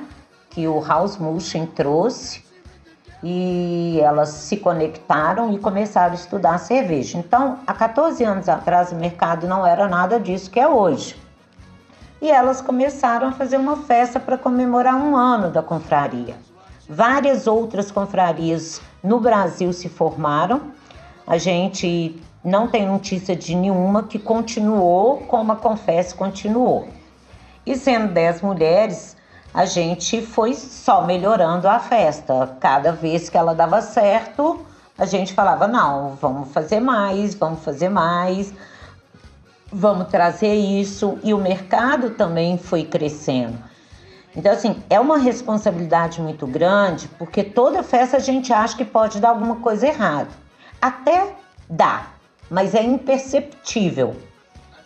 Que 0.49 0.67
o 0.67 0.83
House 0.83 1.19
Mushin 1.19 1.67
trouxe. 1.67 2.43
E 3.23 4.01
elas 4.01 4.31
se 4.31 4.57
conectaram 4.57 5.53
e 5.53 5.59
começaram 5.59 6.13
a 6.13 6.15
estudar 6.15 6.57
cerveja. 6.57 7.19
Então, 7.19 7.59
há 7.67 7.75
14 7.75 8.25
anos 8.25 8.49
atrás, 8.49 8.93
o 8.93 8.95
mercado 8.95 9.47
não 9.47 9.67
era 9.67 9.87
nada 9.89 10.19
disso 10.19 10.51
que 10.51 10.59
é 10.59 10.67
hoje 10.67 11.23
e 12.25 12.31
elas 12.31 12.63
começaram 12.63 13.29
a 13.29 13.33
fazer 13.33 13.59
uma 13.59 13.77
festa 13.77 14.19
para 14.19 14.39
comemorar 14.39 14.95
um 14.95 15.15
ano 15.15 15.51
da 15.51 15.63
confraria. 15.63 16.35
Várias 16.89 17.47
outras 17.47 17.91
confrarias 17.91 18.81
no 19.03 19.21
Brasil 19.21 19.71
se 19.75 19.91
formaram. 19.91 20.73
A 21.27 21.37
gente 21.37 22.19
não 22.43 22.67
tem 22.67 22.89
notícia 22.89 23.37
de 23.37 23.55
nenhuma 23.55 24.05
que 24.05 24.19
continuou 24.19 25.19
como 25.29 25.53
a 25.53 25.57
Confesse 25.57 26.15
continuou. 26.15 26.89
E 27.67 27.77
sendo 27.77 28.15
dez 28.15 28.41
mulheres, 28.41 29.19
a 29.53 29.67
gente 29.67 30.23
foi 30.23 30.55
só 30.55 31.05
melhorando 31.05 31.69
a 31.69 31.79
festa. 31.79 32.57
Cada 32.59 32.91
vez 32.91 33.29
que 33.29 33.37
ela 33.37 33.55
dava 33.55 33.83
certo, 33.83 34.65
a 34.97 35.05
gente 35.05 35.35
falava: 35.35 35.69
não, 35.69 36.17
vamos 36.19 36.51
fazer 36.53 36.81
mais, 36.81 37.35
vamos 37.35 37.63
fazer 37.63 37.91
mais 37.91 38.51
vamos 39.75 40.07
trazer 40.07 40.55
isso 40.55 41.19
e 41.25 41.35
o 41.35 41.39
mercado 41.39 42.11
também 42.11 42.57
foi 42.57 42.85
crescendo. 42.85 43.59
Então, 44.37 44.53
assim, 44.53 44.83
é 44.89 45.01
uma 45.01 45.19
responsabilidade 45.19 46.21
muito 46.21 46.47
grande, 46.47 47.09
porque 47.19 47.43
toda 47.43 47.83
festa 47.83 48.17
a 48.17 48.21
gente 48.21 48.53
acha 48.53 48.77
que 48.77 48.85
pode 48.85 49.21
dar 49.21 49.31
alguma 49.31 49.57
coisa 49.57 49.87
errada. 49.87 50.31
Até 50.81 51.35
dá, 51.69 52.07
mas 52.49 52.75
é 52.75 52.83
imperceptível. 52.83 54.17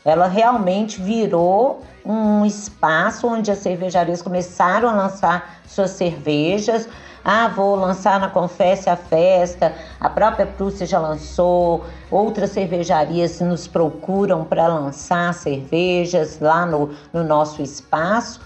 Ela 0.04 0.26
realmente 0.26 1.00
virou 1.00 1.82
um 2.04 2.46
espaço 2.46 3.26
onde 3.26 3.50
as 3.50 3.58
cervejarias 3.58 4.22
começaram 4.22 4.88
a 4.88 4.92
lançar 4.92 5.60
suas 5.66 5.90
cervejas, 5.90 6.88
ah, 7.24 7.48
vou 7.48 7.76
lançar 7.76 8.18
na 8.20 8.28
Confesse 8.28 8.88
a 8.88 8.96
Festa, 8.96 9.74
a 10.00 10.08
própria 10.08 10.46
Prússia 10.46 10.86
já 10.86 10.98
lançou, 10.98 11.84
outras 12.10 12.50
cervejarias 12.50 13.40
nos 13.40 13.66
procuram 13.66 14.44
para 14.44 14.66
lançar 14.66 15.34
cervejas 15.34 16.38
lá 16.40 16.64
no, 16.64 16.90
no 17.12 17.24
nosso 17.24 17.62
espaço. 17.62 18.40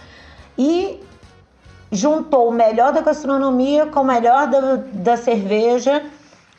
E 0.57 1.01
juntou 1.91 2.49
o 2.49 2.53
melhor 2.53 2.93
da 2.93 3.03
gastronomia 3.03 3.87
com 3.87 4.01
o 4.01 4.05
melhor 4.05 4.47
da, 4.49 4.77
da 4.93 5.16
cerveja 5.16 6.03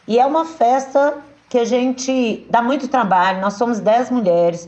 e 0.07 0.19
é 0.19 0.25
uma 0.25 0.45
festa 0.45 1.15
que 1.49 1.57
a 1.57 1.65
gente 1.65 2.45
dá 2.49 2.61
muito 2.61 2.87
trabalho. 2.87 3.41
Nós 3.41 3.53
somos 3.53 3.79
10 3.79 4.11
mulheres, 4.11 4.67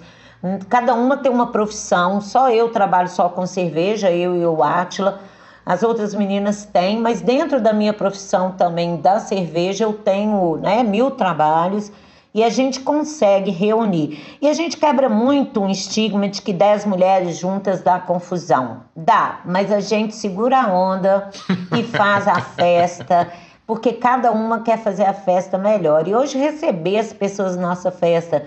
cada 0.69 0.93
uma 0.93 1.17
tem 1.17 1.31
uma 1.31 1.47
profissão, 1.47 2.21
só 2.21 2.49
eu 2.49 2.69
trabalho 2.69 3.09
só 3.09 3.29
com 3.29 3.45
cerveja, 3.45 4.11
eu 4.11 4.35
e 4.35 4.45
o 4.45 4.63
Átila 4.63 5.19
as 5.65 5.81
outras 5.81 6.13
meninas 6.13 6.63
têm, 6.65 6.99
mas 6.99 7.21
dentro 7.21 7.59
da 7.59 7.73
minha 7.73 7.91
profissão 7.91 8.51
também 8.51 8.97
da 8.97 9.19
cerveja 9.19 9.83
eu 9.85 9.93
tenho 9.93 10.57
né, 10.57 10.83
mil 10.83 11.11
trabalhos 11.11 11.91
E 12.35 12.43
a 12.43 12.49
gente 12.49 12.81
consegue 12.81 13.49
reunir. 13.49 14.37
E 14.41 14.49
a 14.49 14.53
gente 14.53 14.75
quebra 14.75 15.07
muito 15.07 15.61
um 15.61 15.69
estigma 15.69 16.27
de 16.27 16.41
que 16.41 16.51
10 16.51 16.85
mulheres 16.85 17.37
juntas 17.37 17.81
dá 17.81 17.97
confusão. 17.97 18.81
Dá, 18.93 19.39
mas 19.45 19.71
a 19.71 19.79
gente 19.79 20.13
segura 20.13 20.63
a 20.63 20.67
onda 20.67 21.29
e 21.75 21.81
faz 21.81 22.27
a 22.27 22.41
festa, 22.41 23.31
porque 23.65 23.93
cada 23.93 24.33
uma 24.33 24.59
quer 24.59 24.77
fazer 24.77 25.05
a 25.05 25.13
festa 25.13 25.57
melhor. 25.57 26.09
E 26.09 26.13
hoje 26.13 26.37
receber 26.37 26.99
as 26.99 27.13
pessoas 27.13 27.55
na 27.55 27.69
nossa 27.69 27.89
festa 27.89 28.45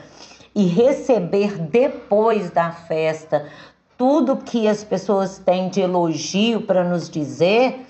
e 0.55 0.67
receber 0.67 1.57
depois 1.59 2.51
da 2.51 2.71
festa 2.71 3.47
tudo 3.99 4.37
que 4.37 4.69
as 4.69 4.85
pessoas 4.85 5.39
têm 5.39 5.69
de 5.69 5.81
elogio 5.81 6.61
para 6.61 6.85
nos 6.85 7.11
dizer 7.11 7.85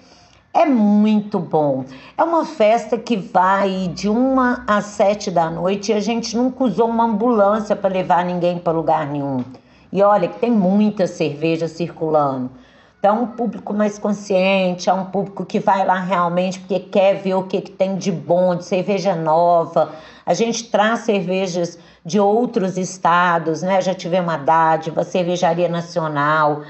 é 0.55 0.65
muito 0.65 1.39
bom. 1.39 1.85
É 2.17 2.25
uma 2.25 2.47
festa 2.47 2.97
que 2.97 3.15
vai 3.15 3.91
de 3.95 4.09
uma 4.09 4.65
às 4.67 4.87
sete 4.87 5.31
da 5.31 5.51
noite 5.51 5.93
e 5.93 5.95
a 5.95 6.01
gente 6.01 6.35
nunca 6.35 6.65
usou 6.65 6.89
uma 6.89 7.05
ambulância 7.05 7.77
para 7.77 7.93
levar 7.93 8.25
ninguém 8.25 8.59
para 8.59 8.73
lugar 8.73 9.07
nenhum. 9.07 9.45
E 9.93 10.03
olha 10.03 10.29
que 10.29 10.39
tem 10.39 10.51
muita 10.51 11.07
cerveja 11.07 11.69
circulando. 11.69 12.51
Então, 12.99 13.17
é 13.17 13.21
um 13.21 13.27
público 13.27 13.73
mais 13.75 13.99
consciente, 13.99 14.89
é 14.91 14.93
um 14.93 15.05
público 15.05 15.45
que 15.45 15.61
vai 15.61 15.87
lá 15.87 16.01
realmente 16.01 16.59
porque 16.59 16.81
quer 16.81 17.17
ver 17.17 17.35
o 17.35 17.45
que, 17.45 17.61
que 17.61 17.71
tem 17.71 17.97
de 17.97 18.11
bom, 18.11 18.57
de 18.57 18.65
cerveja 18.65 19.15
nova. 19.15 19.93
A 20.27 20.35
gente 20.35 20.65
traz 20.65 21.01
cervejas 21.01 21.79
de 22.05 22.19
outros 22.19 22.77
estados, 22.77 23.63
né? 23.63 23.81
Já 23.81 23.95
tivemos 23.95 24.33
a 24.33 24.37
dádiva, 24.37 25.05
Cervejaria 25.05 25.69
Nacional, 25.69 26.63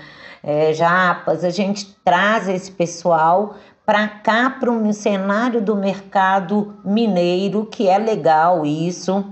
é, 0.43 0.73
Japas, 0.73 1.45
a 1.45 1.51
gente 1.51 1.87
traz 2.05 2.49
esse 2.49 2.71
pessoal 2.71 3.57
para 3.85 4.07
cá, 4.07 4.51
para 4.51 4.71
um 4.71 4.93
cenário 4.93 5.63
do 5.63 5.75
mercado 5.75 6.77
mineiro, 6.85 7.67
que 7.67 7.89
é 7.89 7.99
legal 7.99 8.67
isso. 8.67 9.25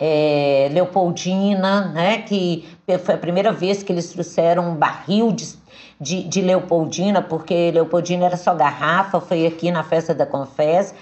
É, 0.00 0.68
Leopoldina, 0.72 1.88
né, 1.88 2.22
que 2.22 2.66
foi 3.04 3.14
a 3.14 3.18
primeira 3.18 3.52
vez 3.52 3.82
que 3.82 3.92
eles 3.92 4.10
trouxeram 4.10 4.70
um 4.70 4.74
barril 4.74 5.30
de, 5.30 5.54
de, 6.00 6.24
de 6.24 6.40
Leopoldina, 6.40 7.22
porque 7.22 7.70
Leopoldina 7.70 8.24
era 8.24 8.36
só 8.36 8.54
garrafa, 8.54 9.20
foi 9.20 9.46
aqui 9.46 9.70
na 9.70 9.84
festa 9.84 10.12
da 10.12 10.26
Confess. 10.26 10.92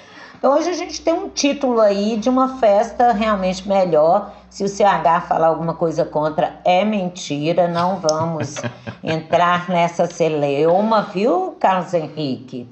Então 0.40 0.54
hoje 0.54 0.70
a 0.70 0.72
gente 0.72 1.02
tem 1.02 1.12
um 1.12 1.28
título 1.28 1.82
aí 1.82 2.16
de 2.16 2.30
uma 2.30 2.56
festa 2.56 3.12
realmente 3.12 3.68
melhor. 3.68 4.32
Se 4.48 4.64
o 4.64 4.68
CH 4.68 5.28
falar 5.28 5.48
alguma 5.48 5.74
coisa 5.74 6.02
contra, 6.02 6.58
é 6.64 6.82
mentira, 6.82 7.68
não 7.68 7.96
vamos 7.96 8.54
entrar 9.04 9.68
nessa 9.68 10.06
celeuma, 10.06 11.02
viu, 11.02 11.54
Carlos 11.60 11.92
Henrique? 11.92 12.66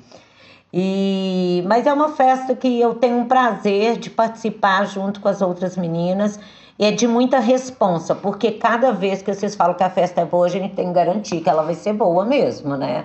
E, 0.72 1.62
mas 1.66 1.86
é 1.86 1.92
uma 1.92 2.08
festa 2.08 2.56
que 2.56 2.80
eu 2.80 2.94
tenho 2.94 3.18
um 3.18 3.28
prazer 3.28 3.98
de 3.98 4.08
participar 4.08 4.86
junto 4.86 5.20
com 5.20 5.28
as 5.28 5.42
outras 5.42 5.76
meninas 5.76 6.40
e 6.78 6.86
é 6.86 6.90
de 6.90 7.06
muita 7.06 7.38
responsa, 7.38 8.14
porque 8.14 8.52
cada 8.52 8.92
vez 8.92 9.20
que 9.20 9.34
vocês 9.34 9.54
falam 9.54 9.74
que 9.74 9.84
a 9.84 9.90
festa 9.90 10.22
é 10.22 10.24
boa, 10.24 10.46
a 10.46 10.48
gente 10.48 10.74
tem 10.74 10.86
que 10.86 10.94
garantir 10.94 11.42
que 11.42 11.50
ela 11.50 11.62
vai 11.62 11.74
ser 11.74 11.92
boa 11.92 12.24
mesmo, 12.24 12.78
né? 12.78 13.04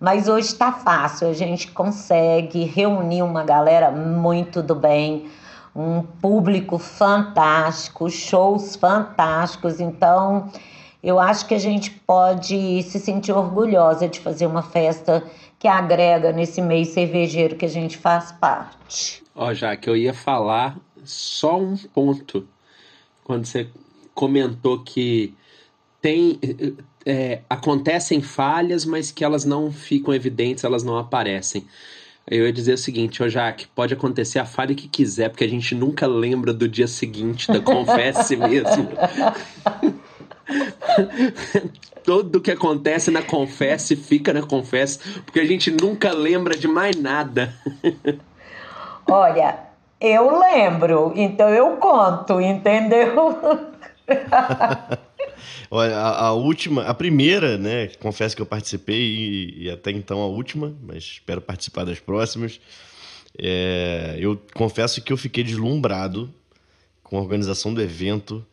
Mas 0.00 0.28
hoje 0.28 0.46
está 0.48 0.72
fácil, 0.72 1.28
a 1.28 1.32
gente 1.32 1.72
consegue 1.72 2.62
reunir 2.64 3.22
uma 3.22 3.42
galera 3.42 3.90
muito 3.90 4.62
do 4.62 4.74
bem, 4.74 5.28
um 5.74 6.02
público 6.02 6.78
fantástico, 6.78 8.08
shows 8.08 8.76
fantásticos. 8.76 9.80
Então, 9.80 10.50
eu 11.02 11.18
acho 11.18 11.46
que 11.46 11.54
a 11.54 11.58
gente 11.58 11.90
pode 11.90 12.82
se 12.84 13.00
sentir 13.00 13.32
orgulhosa 13.32 14.08
de 14.08 14.20
fazer 14.20 14.46
uma 14.46 14.62
festa 14.62 15.24
que 15.58 15.66
agrega 15.66 16.32
nesse 16.32 16.62
meio 16.62 16.84
cervejeiro 16.84 17.56
que 17.56 17.64
a 17.64 17.68
gente 17.68 17.96
faz 17.96 18.30
parte. 18.30 19.24
Ó, 19.34 19.48
oh, 19.48 19.54
já 19.54 19.76
que 19.76 19.90
eu 19.90 19.96
ia 19.96 20.14
falar 20.14 20.76
só 21.02 21.58
um 21.58 21.76
ponto 21.76 22.46
quando 23.24 23.46
você 23.46 23.68
comentou 24.14 24.82
que 24.84 25.34
tem 26.00 26.38
é, 27.08 27.40
acontecem 27.48 28.20
falhas, 28.20 28.84
mas 28.84 29.10
que 29.10 29.24
elas 29.24 29.46
não 29.46 29.72
ficam 29.72 30.12
evidentes, 30.12 30.62
elas 30.62 30.84
não 30.84 30.98
aparecem. 30.98 31.64
Eu 32.30 32.44
ia 32.44 32.52
dizer 32.52 32.74
o 32.74 32.78
seguinte, 32.78 33.22
ô 33.22 33.28
Jaque, 33.28 33.66
pode 33.68 33.94
acontecer 33.94 34.38
a 34.38 34.44
falha 34.44 34.74
que 34.74 34.86
quiser, 34.86 35.30
porque 35.30 35.44
a 35.44 35.48
gente 35.48 35.74
nunca 35.74 36.06
lembra 36.06 36.52
do 36.52 36.68
dia 36.68 36.86
seguinte 36.86 37.50
da 37.50 37.60
confesse 37.60 38.36
mesmo. 38.36 38.88
Tudo 42.04 42.42
que 42.42 42.50
acontece 42.50 43.10
na 43.10 43.22
confesse 43.22 43.96
fica 43.96 44.34
na 44.34 44.42
confesse, 44.42 44.98
porque 45.22 45.40
a 45.40 45.46
gente 45.46 45.70
nunca 45.70 46.12
lembra 46.12 46.54
de 46.54 46.68
mais 46.68 46.94
nada. 46.94 47.54
Olha, 49.10 49.58
eu 49.98 50.38
lembro, 50.38 51.14
então 51.16 51.48
eu 51.48 51.78
conto, 51.78 52.38
entendeu? 52.40 53.14
Olha, 55.70 55.96
a, 55.96 56.26
a, 56.26 56.32
última, 56.32 56.84
a 56.84 56.94
primeira, 56.94 57.58
né? 57.58 57.88
Confesso 58.00 58.34
que 58.34 58.42
eu 58.42 58.46
participei 58.46 59.00
e, 59.00 59.64
e 59.64 59.70
até 59.70 59.90
então 59.90 60.20
a 60.20 60.26
última, 60.26 60.74
mas 60.82 61.04
espero 61.04 61.40
participar 61.40 61.84
das 61.84 62.00
próximas. 62.00 62.60
É, 63.38 64.16
eu 64.18 64.40
confesso 64.54 65.02
que 65.02 65.12
eu 65.12 65.16
fiquei 65.16 65.44
deslumbrado 65.44 66.32
com 67.02 67.18
a 67.18 67.20
organização 67.20 67.72
do 67.72 67.80
evento 67.80 68.44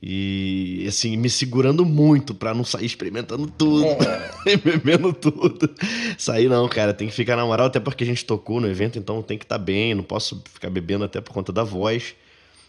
e 0.00 0.86
assim 0.88 1.16
me 1.18 1.28
segurando 1.28 1.84
muito 1.84 2.34
para 2.34 2.54
não 2.54 2.64
sair 2.64 2.86
experimentando 2.86 3.46
tudo 3.46 3.84
é. 3.84 4.56
bebendo 4.56 5.12
tudo 5.12 5.68
sair 6.16 6.48
não 6.48 6.66
cara 6.66 6.94
tem 6.94 7.08
que 7.08 7.14
ficar 7.14 7.36
na 7.36 7.44
moral 7.44 7.66
até 7.66 7.78
porque 7.78 8.02
a 8.02 8.06
gente 8.06 8.24
tocou 8.24 8.58
no 8.58 8.66
evento 8.66 8.98
então 8.98 9.20
tem 9.20 9.36
que 9.36 9.44
estar 9.44 9.58
tá 9.58 9.62
bem 9.62 9.94
não 9.94 10.02
posso 10.02 10.42
ficar 10.54 10.70
bebendo 10.70 11.04
até 11.04 11.20
por 11.20 11.34
conta 11.34 11.52
da 11.52 11.62
voz 11.62 12.14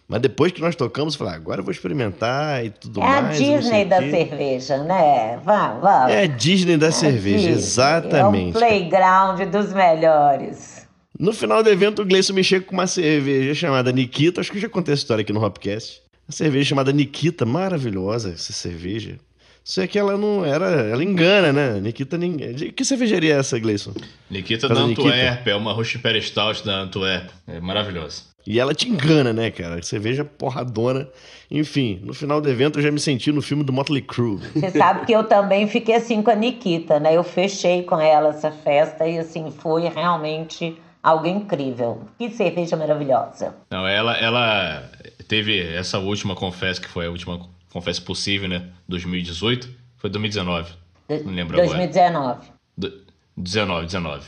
mas 0.07 0.21
depois 0.21 0.51
que 0.51 0.61
nós 0.61 0.75
tocamos, 0.75 1.13
eu 1.13 1.19
falei, 1.19 1.33
ah, 1.33 1.37
agora 1.37 1.61
eu 1.61 1.63
vou 1.63 1.71
experimentar 1.71 2.63
e 2.65 2.69
tudo 2.69 3.01
é 3.01 3.03
mais. 3.03 3.39
É 3.39 3.55
a 3.55 3.57
Disney 3.57 3.85
da 3.85 3.97
cerveja, 3.99 4.77
né? 4.83 5.39
Vamos, 5.43 5.81
vamos. 5.81 6.11
É 6.11 6.23
a 6.23 6.27
Disney 6.27 6.77
da 6.77 6.87
é 6.87 6.91
cerveja, 6.91 7.37
Disney. 7.37 7.53
exatamente. 7.53 8.55
É 8.55 8.57
o 8.57 8.59
playground 8.59 9.41
dos 9.49 9.73
melhores. 9.73 10.87
No 11.17 11.31
final 11.31 11.63
do 11.63 11.69
evento, 11.69 12.01
o 12.01 12.05
Gleison 12.05 12.33
me 12.33 12.43
chega 12.43 12.65
com 12.65 12.73
uma 12.73 12.87
cerveja 12.87 13.53
chamada 13.53 13.91
Nikita. 13.91 14.41
Acho 14.41 14.51
que 14.51 14.57
eu 14.57 14.61
já 14.61 14.69
contei 14.69 14.93
essa 14.93 15.03
história 15.03 15.21
aqui 15.21 15.31
no 15.31 15.43
Hopcast. 15.43 16.01
Uma 16.27 16.33
cerveja 16.33 16.69
chamada 16.69 16.91
Nikita, 16.91 17.45
maravilhosa 17.45 18.31
essa 18.31 18.51
cerveja. 18.51 19.17
Só 19.63 19.81
é 19.81 19.87
que 19.87 19.97
ela 19.97 20.17
não 20.17 20.43
era. 20.43 20.65
Ela 20.65 21.03
engana, 21.03 21.53
né? 21.53 21.79
Nikita 21.79 22.17
ninguém. 22.17 22.53
Que 22.55 22.83
cervejaria 22.83 23.35
é 23.35 23.39
essa, 23.39 23.57
Gleison? 23.57 23.93
Nikita 24.29 24.67
da 24.67 24.81
Antuérpia, 24.81 25.51
é 25.51 25.55
uma 25.55 25.71
Rush 25.71 25.97
Stout 26.21 26.65
da 26.65 26.81
Antuérpia. 26.81 27.31
É 27.47 27.61
maravilhosa. 27.61 28.32
E 28.45 28.59
ela 28.59 28.73
te 28.73 28.89
engana, 28.89 29.31
né, 29.31 29.49
cara? 29.51 29.81
Cerveja 29.81 30.25
porradona. 30.25 31.07
Enfim, 31.49 32.01
no 32.03 32.13
final 32.13 32.41
do 32.41 32.49
evento 32.49 32.79
eu 32.79 32.83
já 32.83 32.91
me 32.91 32.99
senti 32.99 33.31
no 33.31 33.41
filme 33.41 33.63
do 33.63 33.71
Motley 33.71 34.01
Crue. 34.01 34.37
Você 34.53 34.71
sabe 34.71 35.05
que 35.05 35.13
eu 35.13 35.23
também 35.23 35.67
fiquei 35.67 35.95
assim 35.95 36.21
com 36.21 36.29
a 36.29 36.35
Nikita, 36.35 36.99
né? 36.99 37.15
Eu 37.15 37.23
fechei 37.23 37.83
com 37.83 37.99
ela 37.99 38.29
essa 38.29 38.51
festa 38.51 39.07
e 39.07 39.17
assim, 39.17 39.51
foi 39.51 39.87
realmente 39.87 40.75
algo 41.01 41.27
incrível. 41.27 42.01
Que 42.17 42.29
cerveja 42.29 42.75
maravilhosa. 42.75 43.55
Não, 43.69 43.87
ela, 43.87 44.17
ela 44.17 44.89
teve 45.27 45.59
essa 45.73 45.99
última 45.99 46.35
confessa, 46.35 46.81
que 46.81 46.87
foi 46.87 47.05
a 47.05 47.09
última 47.09 47.39
confessa 47.71 48.01
possível, 48.01 48.49
né? 48.49 48.69
2018. 48.87 49.69
Foi 49.97 50.09
2019. 50.09 50.73
Não 51.09 51.33
lembro 51.33 51.57
2019. 51.57 52.17
agora. 52.17 52.47
2019. 52.77 53.03
19, 53.35 53.85
19. 53.85 54.25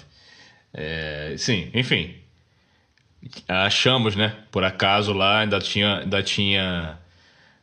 É, 0.73 1.35
sim, 1.37 1.69
enfim, 1.73 2.15
achamos, 3.47 4.15
né? 4.15 4.35
Por 4.51 4.63
acaso 4.63 5.13
lá 5.13 5.39
ainda 5.39 5.59
tinha, 5.59 5.99
ainda 5.99 6.21
tinha, 6.21 6.97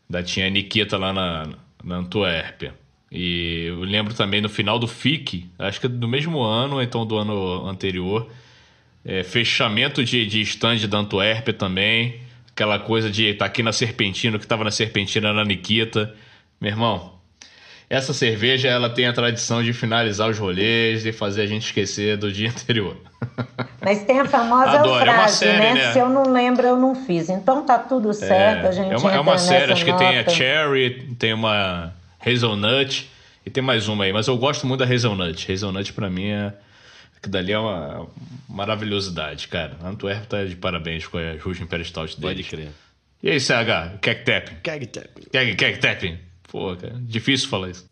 ainda 0.09 0.23
tinha 0.23 0.51
Nikita 0.51 0.97
lá 0.97 1.13
na, 1.13 1.49
na 1.83 1.97
Antuérpia. 1.97 2.75
E 3.11 3.67
eu 3.69 3.81
lembro 3.81 4.15
também 4.15 4.41
no 4.41 4.49
final 4.49 4.79
do 4.79 4.89
FIC, 4.89 5.51
acho 5.59 5.81
que 5.81 5.89
do 5.89 6.09
mesmo 6.09 6.41
ano, 6.41 6.81
então 6.81 7.05
do 7.05 7.19
ano 7.19 7.69
anterior, 7.69 8.31
é, 9.05 9.23
fechamento 9.23 10.03
de, 10.05 10.25
de 10.27 10.41
stand 10.41 10.89
da 10.89 10.99
Antuérpia 10.99 11.53
também. 11.53 12.21
Aquela 12.51 12.79
coisa 12.79 13.11
de 13.11 13.35
tá 13.35 13.47
aqui 13.47 13.63
na 13.63 13.73
Serpentina, 13.73 14.39
que 14.39 14.45
estava 14.45 14.65
na 14.65 14.71
Serpentina 14.71 15.33
na 15.33 15.45
Nikita. 15.45 16.15
Meu 16.61 16.71
irmão, 16.71 17.19
essa 17.93 18.15
cerveja 18.15 18.69
ela 18.69 18.89
tem 18.89 19.07
a 19.07 19.13
tradição 19.13 19.63
de 19.63 19.71
finalizar 19.75 20.31
os 20.31 20.39
rolês 20.39 21.05
e 21.05 21.13
fazer 21.13 21.43
a 21.43 21.47
gente 21.47 21.67
esquecer 21.67 22.17
do 22.17 22.33
dia 22.33 22.49
anterior. 22.51 22.97
Mas 23.83 24.03
tem 24.05 24.19
a 24.19 24.25
famosa 24.25 24.71
Adoro. 24.81 25.05
frase, 25.05 25.11
é 25.11 25.21
uma 25.21 25.29
série, 25.29 25.59
né? 25.59 25.75
né? 25.75 25.93
Se 25.93 25.99
eu 25.99 26.09
não 26.09 26.33
lembro, 26.33 26.67
eu 26.67 26.77
não 26.77 26.95
fiz. 26.95 27.29
Então 27.29 27.67
tá 27.67 27.79
tudo 27.79 28.15
certo, 28.15 28.65
é, 28.65 28.69
a 28.69 28.73
gente 28.73 28.93
É 28.95 28.97
uma, 28.97 29.13
é 29.13 29.21
uma 29.21 29.37
série, 29.37 29.71
acho 29.71 29.85
nota. 29.87 29.99
que 29.99 30.11
tem 30.11 30.19
a 30.19 30.27
Cherry, 30.27 31.15
tem 31.19 31.35
uma 31.35 31.93
Hazelnut 32.25 33.11
e 33.45 33.51
tem 33.51 33.63
mais 33.63 33.87
uma 33.89 34.05
aí. 34.05 34.13
Mas 34.13 34.27
eu 34.27 34.39
gosto 34.39 34.67
muito 34.67 34.81
da 34.81 34.87
Hazelnut. 34.87 35.53
Hazelnut 35.53 35.93
pra 35.93 36.09
mim 36.09 36.31
é... 36.31 36.55
Que 37.21 37.29
dali 37.29 37.53
é 37.53 37.59
uma 37.59 38.07
maravilhosidade, 38.49 39.49
cara. 39.49 39.77
A 39.85 39.89
Antwerp 39.91 40.25
tá 40.25 40.43
de 40.45 40.57
parabéns 40.57 41.07
com 41.07 41.19
a 41.19 41.35
Imperial 41.35 41.85
Stout 41.85 42.19
dele. 42.19 42.43
Pode 42.43 42.49
crer. 42.49 42.69
E 43.23 43.31
aí, 43.31 43.39
CH? 43.39 44.01
Keg 44.01 44.25
Tapping? 44.25 44.57
Keg 44.63 44.87
Tapping. 44.87 45.27
Keg, 45.31 45.55
keg 45.55 45.79
Tapping. 45.79 46.32
Pô, 46.53 46.77
cara, 46.77 47.01
difícil 47.01 47.49
falar 47.49 47.71
isso. 47.71 47.89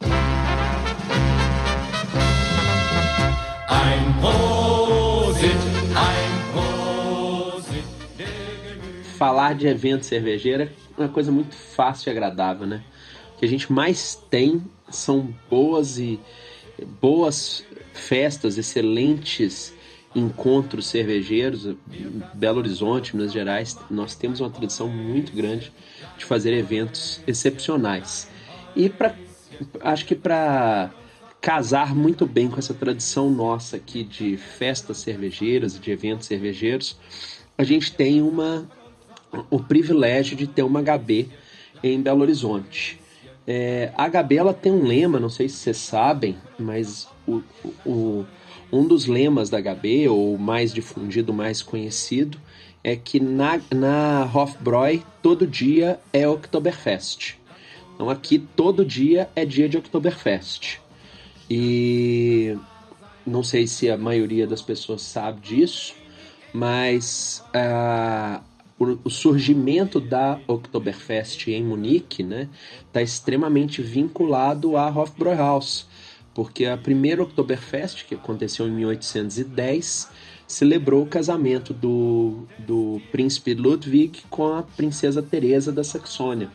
falar 9.16 9.54
de 9.54 9.66
evento 9.66 10.04
cervejeiro 10.04 10.62
é 10.62 10.70
uma 10.96 11.08
coisa 11.08 11.30
muito 11.30 11.54
fácil 11.54 12.08
e 12.08 12.11
agradável, 12.11 12.66
né? 12.66 12.82
O 13.34 13.38
que 13.38 13.44
a 13.44 13.48
gente 13.48 13.70
mais 13.70 14.14
tem 14.30 14.62
são 14.90 15.34
boas 15.48 15.98
e 15.98 16.18
boas 17.00 17.64
festas, 17.94 18.58
excelentes 18.58 19.74
encontros 20.14 20.86
cervejeiros. 20.86 21.74
Belo 22.34 22.58
Horizonte, 22.58 23.16
Minas 23.16 23.32
Gerais, 23.32 23.78
nós 23.90 24.14
temos 24.14 24.40
uma 24.40 24.50
tradição 24.50 24.88
muito 24.88 25.32
grande 25.32 25.72
de 26.18 26.24
fazer 26.26 26.52
eventos 26.52 27.20
excepcionais. 27.26 28.28
E 28.74 28.88
para 28.88 29.14
acho 29.80 30.06
que 30.06 30.14
para 30.14 30.90
casar 31.40 31.94
muito 31.94 32.26
bem 32.26 32.48
com 32.48 32.58
essa 32.58 32.74
tradição 32.74 33.30
nossa 33.30 33.76
aqui 33.76 34.02
de 34.02 34.36
festas 34.36 34.98
cervejeiras 34.98 35.78
de 35.78 35.90
eventos 35.90 36.26
cervejeiros, 36.26 36.96
a 37.56 37.64
gente 37.64 37.92
tem 37.92 38.20
uma 38.20 38.68
o 39.48 39.60
privilégio 39.60 40.36
de 40.36 40.46
ter 40.46 40.62
uma 40.62 40.82
HB 40.82 41.28
em 41.82 42.00
Belo 42.00 42.22
Horizonte. 42.22 43.00
É, 43.46 43.92
a 43.96 44.08
HB 44.08 44.36
ela 44.36 44.54
tem 44.54 44.72
um 44.72 44.84
lema, 44.84 45.18
não 45.18 45.28
sei 45.28 45.48
se 45.48 45.56
vocês 45.56 45.76
sabem, 45.76 46.36
mas 46.58 47.08
o, 47.26 47.42
o, 47.86 48.26
um 48.72 48.86
dos 48.86 49.06
lemas 49.06 49.48
da 49.50 49.60
HB, 49.60 50.08
ou 50.08 50.36
mais 50.38 50.72
difundido, 50.72 51.32
mais 51.32 51.62
conhecido, 51.62 52.38
é 52.82 52.96
que 52.96 53.20
na, 53.20 53.60
na 53.74 54.30
Hofbräu 54.32 55.02
todo 55.22 55.46
dia 55.46 55.98
é 56.12 56.26
Oktoberfest. 56.28 57.39
Então 58.01 58.09
aqui 58.09 58.38
todo 58.38 58.82
dia 58.82 59.28
é 59.36 59.44
dia 59.44 59.68
de 59.68 59.76
Oktoberfest. 59.76 60.80
E 61.51 62.57
não 63.26 63.42
sei 63.42 63.66
se 63.66 63.90
a 63.90 63.98
maioria 63.98 64.46
das 64.46 64.62
pessoas 64.62 65.03
sabe 65.03 65.42
disso, 65.42 65.92
mas 66.51 67.44
uh, 67.55 68.42
o, 69.05 69.11
surgimento 69.11 70.01
da 70.01 70.40
Oktoberfest 70.46 71.48
em 71.48 71.62
Munique 71.62 72.22
está 72.22 72.34
né, 72.34 72.48
tá 72.90 73.03
extremamente 73.03 73.82
vinculado 73.82 74.78
à 74.78 74.88
Hofbräuhaus, 74.88 75.86
porque 76.32 76.64
a 76.64 76.78
primeira 76.78 77.22
Oktoberfest, 77.22 78.07
que 78.07 78.14
aconteceu 78.14 78.66
em 78.66 78.70
1810, 78.70 80.09
celebrou 80.46 81.03
o 81.03 81.07
casamento 81.07 81.74
do, 81.74 82.46
do 82.61 82.98
príncipe 83.12 83.53
Ludwig 83.53 84.22
com 84.30 84.55
a 84.55 84.62
princesa 84.62 85.20
Teresa 85.20 85.70
da 85.70 85.84
Saxônia. 85.84 86.48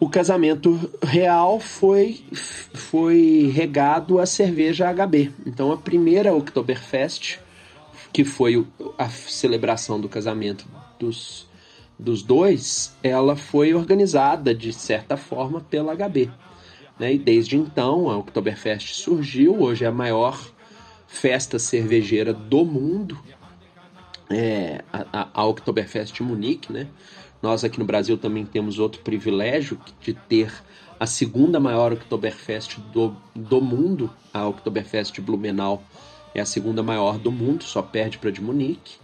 O 0.00 0.08
casamento 0.08 0.90
real 1.02 1.58
foi, 1.58 2.22
foi 2.32 3.50
regado 3.52 4.20
a 4.20 4.26
cerveja 4.26 4.92
HB. 4.92 5.32
Então 5.44 5.72
a 5.72 5.76
primeira 5.76 6.32
Oktoberfest, 6.32 7.38
que 8.12 8.24
foi 8.24 8.64
a 8.96 9.08
celebração 9.08 10.00
do 10.00 10.08
casamento 10.08 10.66
dos, 11.00 11.48
dos 11.98 12.22
dois, 12.22 12.96
ela 13.02 13.34
foi 13.34 13.74
organizada 13.74 14.54
de 14.54 14.72
certa 14.72 15.16
forma 15.16 15.60
pela 15.60 15.96
HB. 15.96 16.30
Né? 16.96 17.14
E 17.14 17.18
desde 17.18 17.56
então 17.56 18.08
a 18.08 18.16
Oktoberfest 18.16 18.94
surgiu, 18.94 19.60
hoje 19.60 19.84
é 19.84 19.88
a 19.88 19.92
maior 19.92 20.40
festa 21.08 21.58
cervejeira 21.58 22.32
do 22.32 22.64
mundo, 22.64 23.18
é, 24.30 24.84
a, 24.92 25.28
a 25.32 25.44
Oktoberfest 25.44 26.20
Munique, 26.20 26.72
né? 26.72 26.86
Nós 27.40 27.62
aqui 27.64 27.78
no 27.78 27.84
Brasil 27.84 28.18
também 28.18 28.44
temos 28.44 28.78
outro 28.78 29.00
privilégio 29.02 29.78
de 30.00 30.12
ter 30.12 30.52
a 30.98 31.06
segunda 31.06 31.60
maior 31.60 31.92
Oktoberfest 31.92 32.78
do, 32.92 33.14
do 33.34 33.60
mundo, 33.60 34.10
a 34.34 34.46
Oktoberfest 34.46 35.14
de 35.14 35.20
Blumenau 35.20 35.82
é 36.34 36.40
a 36.40 36.46
segunda 36.46 36.82
maior 36.82 37.18
do 37.18 37.30
mundo, 37.30 37.64
só 37.64 37.82
perde 37.82 38.18
para 38.18 38.30
de 38.30 38.40
Munique. 38.40 38.96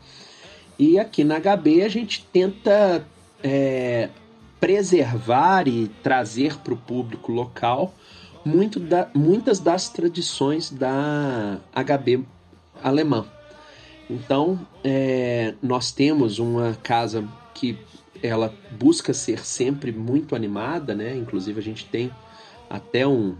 E 0.78 0.98
aqui 0.98 1.22
na 1.22 1.38
HB 1.38 1.82
a 1.82 1.88
gente 1.88 2.24
tenta 2.32 3.06
é, 3.42 4.08
preservar 4.60 5.68
e 5.68 5.88
trazer 6.02 6.56
para 6.58 6.74
o 6.74 6.76
público 6.76 7.30
local 7.30 7.94
muito 8.44 8.78
da, 8.78 9.08
muitas 9.14 9.58
das 9.58 9.88
tradições 9.88 10.70
da 10.70 11.60
HB 11.72 12.24
alemã. 12.82 13.24
Então, 14.10 14.60
é, 14.82 15.54
nós 15.62 15.90
temos 15.90 16.38
uma 16.38 16.76
casa 16.82 17.26
que 17.54 17.78
ela 18.26 18.54
busca 18.70 19.12
ser 19.12 19.44
sempre 19.44 19.92
muito 19.92 20.34
animada, 20.34 20.94
né? 20.94 21.14
Inclusive 21.14 21.60
a 21.60 21.62
gente 21.62 21.84
tem 21.84 22.10
até 22.70 23.06
um, 23.06 23.36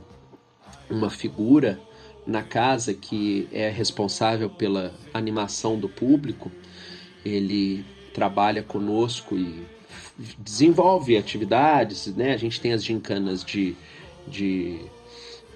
uma 0.91 1.09
figura 1.09 1.80
na 2.26 2.43
casa 2.43 2.93
que 2.93 3.49
é 3.51 3.70
responsável 3.70 4.51
pela 4.51 4.93
animação 5.14 5.78
do 5.78 5.89
público. 5.89 6.53
Ele 7.24 7.82
trabalha 8.12 8.62
conosco 8.62 9.35
e 9.35 9.62
desenvolve 10.39 11.16
atividades, 11.16 12.07
né? 12.14 12.35
A 12.35 12.37
gente 12.37 12.61
tem 12.61 12.74
as 12.74 12.85
gincanas 12.85 13.43
de, 13.43 13.74
de, 14.28 14.80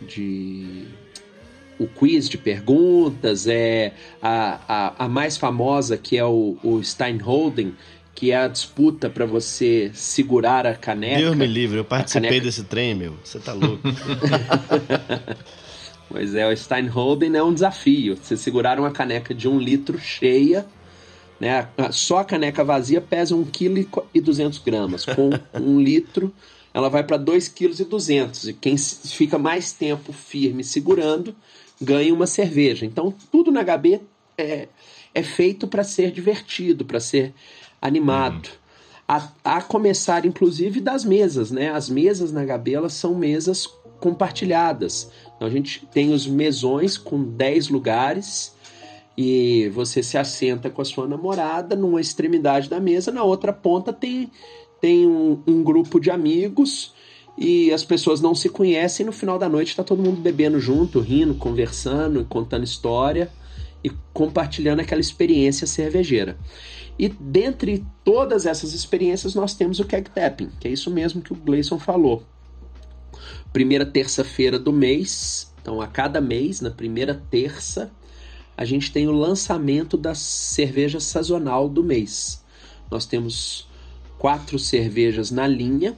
de 0.01 0.87
o 1.79 1.87
quiz 1.87 2.31
de 2.31 2.39
perguntas, 2.39 3.47
é 3.47 3.93
a, 4.23 4.61
a, 4.67 5.05
a 5.05 5.09
mais 5.09 5.37
famosa 5.37 5.99
que 5.99 6.17
é 6.17 6.25
o, 6.25 6.57
o 6.63 6.83
Steinholden, 6.83 7.75
que 8.19 8.33
é 8.33 8.37
a 8.37 8.49
disputa 8.49 9.09
para 9.09 9.25
você 9.25 9.93
segurar 9.95 10.67
a 10.67 10.75
caneca. 10.75 11.21
Deus 11.21 11.37
me 11.37 11.47
livre, 11.47 11.79
eu 11.79 11.85
participei 11.85 12.31
caneca... 12.31 12.47
desse 12.47 12.65
trem, 12.65 12.93
meu. 12.93 13.15
Você 13.23 13.39
tá 13.39 13.53
louco. 13.53 13.79
pois 16.11 16.35
é, 16.35 16.53
o 16.53 16.57
Steinholden 16.57 17.37
é 17.37 17.43
um 17.45 17.55
desafio. 17.55 18.19
Você 18.21 18.37
segurar 18.37 18.81
uma 18.81 18.91
caneca 18.91 19.33
de 19.33 19.47
um 19.47 19.61
litro 19.61 20.01
cheia, 20.01 20.67
né? 21.39 21.69
Só 21.93 22.19
a 22.19 22.25
caneca 22.25 22.65
vazia 22.65 23.01
pesa 23.01 23.37
1,2 23.37 24.63
kg. 24.65 25.15
Com 25.15 25.31
um 25.63 25.81
litro, 25.81 26.35
ela 26.75 26.91
vai 26.91 27.05
para 27.05 27.21
2,2 27.21 27.55
kg. 27.55 28.49
E 28.49 28.53
quem 28.53 28.77
fica 28.77 29.39
mais 29.39 29.71
tempo 29.71 30.13
firme 30.13 30.65
segurando 30.65 31.37
ganha 31.81 32.13
uma 32.13 32.27
cerveja. 32.27 32.85
Então, 32.85 33.15
tudo 33.31 33.53
na 33.53 33.63
HB 33.63 34.01
é, 34.37 34.67
é 35.15 35.23
feito 35.23 35.69
para 35.69 35.85
ser 35.85 36.11
divertido, 36.11 36.85
para 36.85 36.99
ser 36.99 37.33
animado. 37.81 38.47
Uhum. 38.47 38.59
A, 39.09 39.29
a, 39.43 39.63
começar, 39.63 40.27
inclusive, 40.27 40.81
das 40.81 41.05
mesas, 41.05 41.51
né? 41.51 41.71
As 41.71 41.89
mesas 41.89 42.31
na 42.31 42.45
HB 42.45 42.75
elas 42.75 42.93
são 42.93 43.15
mesas 43.15 43.67
compartilhadas. 43.99 45.11
Então, 45.37 45.49
a 45.49 45.51
gente 45.51 45.87
tem 45.87 46.13
os 46.13 46.27
mesões 46.27 46.99
com 46.99 47.23
10 47.23 47.69
lugares 47.69 48.55
e 49.17 49.69
você 49.71 50.03
se 50.03 50.17
assenta 50.17 50.71
com 50.71 50.81
a 50.81 50.85
sua 50.85 51.09
namorada 51.09 51.75
numa 51.75 52.01
extremidade 52.01 52.69
da 52.69 52.79
mesa, 52.79 53.11
na 53.11 53.25
outra 53.25 53.53
ponta 53.53 53.93
tem, 53.93 54.31
tem 54.81 55.07
um, 55.07 55.43
um 55.47 55.63
grupo 55.63 55.99
de 55.99 56.11
amigos 56.11 56.93
e 57.37 57.73
as 57.73 57.85
pessoas 57.85 58.21
não 58.21 58.35
se 58.35 58.49
conhecem. 58.49 59.07
no 59.07 59.13
final 59.13 59.39
da 59.39 59.49
noite 59.49 59.69
está 59.69 59.83
todo 59.83 60.03
mundo 60.03 60.21
bebendo 60.21 60.61
junto, 60.61 61.01
rindo, 61.01 61.35
conversando, 61.35 62.25
contando 62.27 62.65
história 62.65 63.31
e 63.83 63.91
compartilhando 64.13 64.81
aquela 64.81 65.01
experiência 65.01 65.67
cervejeira. 65.67 66.37
E 66.99 67.09
dentre 67.09 67.87
todas 68.05 68.45
essas 68.45 68.73
experiências, 68.73 69.35
nós 69.35 69.55
temos 69.55 69.79
o 69.79 69.85
keg 69.85 70.11
tapping, 70.11 70.51
que 70.59 70.67
é 70.67 70.71
isso 70.71 70.91
mesmo 70.91 71.23
que 71.23 71.33
o 71.33 71.37
Gleison 71.37 71.79
falou. 71.79 72.25
Primeira 73.53 73.87
terça-feira 73.87 74.59
do 74.59 74.73
mês, 74.73 75.53
então 75.63 75.81
a 75.81 75.87
cada 75.87 76.21
mês, 76.21 76.61
na 76.61 76.71
primeira 76.71 77.15
terça, 77.31 77.91
a 78.57 78.65
gente 78.65 78.91
tem 78.91 79.07
o 79.07 79.13
lançamento 79.13 79.97
da 79.97 80.15
cerveja 80.15 80.99
sazonal 80.99 81.69
do 81.69 81.85
mês. 81.85 82.45
Nós 82.91 83.07
temos 83.07 83.69
quatro 84.19 84.59
cervejas 84.59 85.31
na 85.31 85.47
linha, 85.47 85.97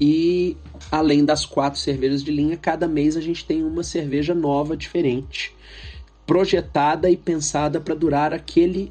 e 0.00 0.56
além 0.90 1.26
das 1.26 1.44
quatro 1.44 1.78
cervejas 1.78 2.24
de 2.24 2.30
linha, 2.30 2.56
cada 2.56 2.88
mês 2.88 3.18
a 3.18 3.20
gente 3.20 3.44
tem 3.44 3.62
uma 3.62 3.82
cerveja 3.82 4.34
nova, 4.34 4.74
diferente, 4.74 5.54
projetada 6.26 7.10
e 7.10 7.16
pensada 7.18 7.78
para 7.78 7.94
durar 7.94 8.32
aquele, 8.32 8.90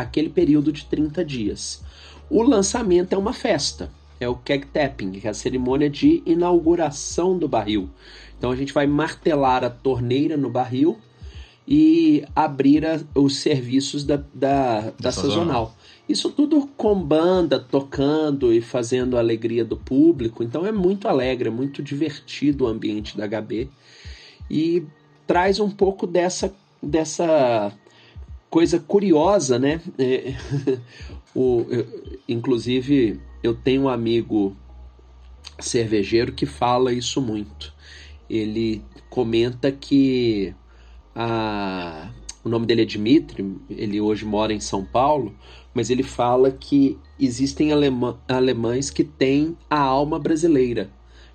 aquele 0.00 0.28
período 0.28 0.72
de 0.72 0.84
30 0.84 1.24
dias. 1.24 1.82
O 2.30 2.42
lançamento 2.42 3.12
é 3.12 3.18
uma 3.18 3.32
festa, 3.32 3.90
é 4.20 4.28
o 4.28 4.34
keg 4.34 4.66
tapping, 4.66 5.12
que 5.12 5.26
é 5.26 5.30
a 5.30 5.34
cerimônia 5.34 5.88
de 5.88 6.22
inauguração 6.26 7.38
do 7.38 7.48
barril. 7.48 7.88
Então 8.36 8.50
a 8.50 8.56
gente 8.56 8.72
vai 8.72 8.86
martelar 8.86 9.64
a 9.64 9.70
torneira 9.70 10.36
no 10.36 10.50
barril 10.50 10.98
e 11.66 12.24
abrir 12.34 12.86
a, 12.86 13.00
os 13.14 13.36
serviços 13.36 14.04
da, 14.04 14.22
da, 14.32 14.92
da 14.98 15.12
sazonal. 15.12 15.36
sazonal. 15.36 15.76
Isso 16.08 16.30
tudo 16.30 16.66
com 16.76 16.98
banda, 16.98 17.60
tocando 17.60 18.52
e 18.54 18.62
fazendo 18.62 19.16
a 19.16 19.20
alegria 19.20 19.64
do 19.64 19.76
público. 19.76 20.42
Então 20.42 20.64
é 20.64 20.72
muito 20.72 21.06
alegre, 21.06 21.48
é 21.48 21.52
muito 21.52 21.82
divertido 21.82 22.64
o 22.64 22.66
ambiente 22.66 23.16
da 23.16 23.28
HB. 23.28 23.68
E 24.50 24.84
traz 25.26 25.60
um 25.60 25.68
pouco 25.68 26.06
dessa, 26.06 26.54
dessa 26.82 27.70
coisa 28.50 28.78
curiosa, 28.78 29.58
né? 29.58 29.80
É, 29.98 30.34
o, 31.34 31.66
eu, 31.68 31.86
inclusive, 32.28 33.20
eu 33.42 33.54
tenho 33.54 33.82
um 33.82 33.88
amigo 33.88 34.56
cervejeiro 35.58 36.32
que 36.32 36.46
fala 36.46 36.92
isso 36.92 37.20
muito. 37.20 37.72
Ele 38.28 38.82
comenta 39.10 39.72
que 39.72 40.54
a 41.14 42.10
o 42.44 42.48
nome 42.48 42.66
dele 42.66 42.82
é 42.82 42.84
Dmitry, 42.84 43.56
ele 43.68 44.00
hoje 44.00 44.24
mora 44.24 44.54
em 44.54 44.60
São 44.60 44.84
Paulo, 44.84 45.34
mas 45.74 45.90
ele 45.90 46.02
fala 46.02 46.50
que 46.50 46.96
existem 47.20 47.72
alemã, 47.72 48.18
alemães 48.26 48.90
que 48.90 49.04
têm 49.04 49.56
a 49.68 49.78
alma 49.78 50.18
brasileira, 50.18 50.90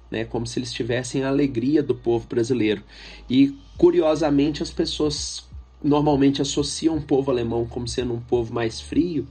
né, 0.10 0.26
como 0.26 0.48
se 0.48 0.58
eles 0.58 0.74
tivessem 0.74 1.24
a 1.24 1.28
alegria 1.28 1.84
do 1.84 1.94
povo 1.94 2.28
brasileiro. 2.28 2.82
E 3.30 3.56
curiosamente 3.78 4.64
as 4.64 4.72
pessoas 4.72 5.48
normalmente 5.84 6.42
associam 6.42 6.98
o 6.98 7.02
povo 7.02 7.30
alemão 7.30 7.66
como 7.66 7.88
sendo 7.88 8.14
um 8.14 8.22
povo 8.22 8.54
mais 8.54 8.80
frio, 8.80 9.28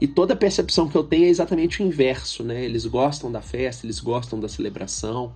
e 0.00 0.06
toda 0.06 0.34
a 0.34 0.36
percepção 0.36 0.88
que 0.88 0.96
eu 0.96 1.04
tenho 1.04 1.24
é 1.24 1.28
exatamente 1.28 1.82
o 1.82 1.86
inverso, 1.86 2.42
né? 2.42 2.64
Eles 2.64 2.84
gostam 2.84 3.32
da 3.32 3.40
festa, 3.40 3.86
eles 3.86 3.98
gostam 3.98 4.38
da 4.38 4.48
celebração. 4.48 5.32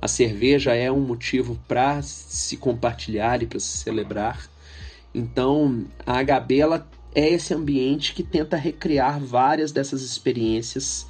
A 0.00 0.06
cerveja 0.06 0.74
é 0.74 0.90
um 0.90 1.00
motivo 1.00 1.58
para 1.66 2.00
se 2.02 2.56
compartilhar 2.56 3.42
e 3.42 3.46
para 3.46 3.58
se 3.58 3.78
celebrar. 3.78 4.48
Então, 5.12 5.84
a 6.06 6.22
HB 6.22 6.60
ela 6.60 6.88
é 7.14 7.28
esse 7.28 7.54
ambiente 7.54 8.14
que 8.14 8.22
tenta 8.22 8.56
recriar 8.56 9.18
várias 9.18 9.72
dessas 9.72 10.02
experiências 10.02 11.06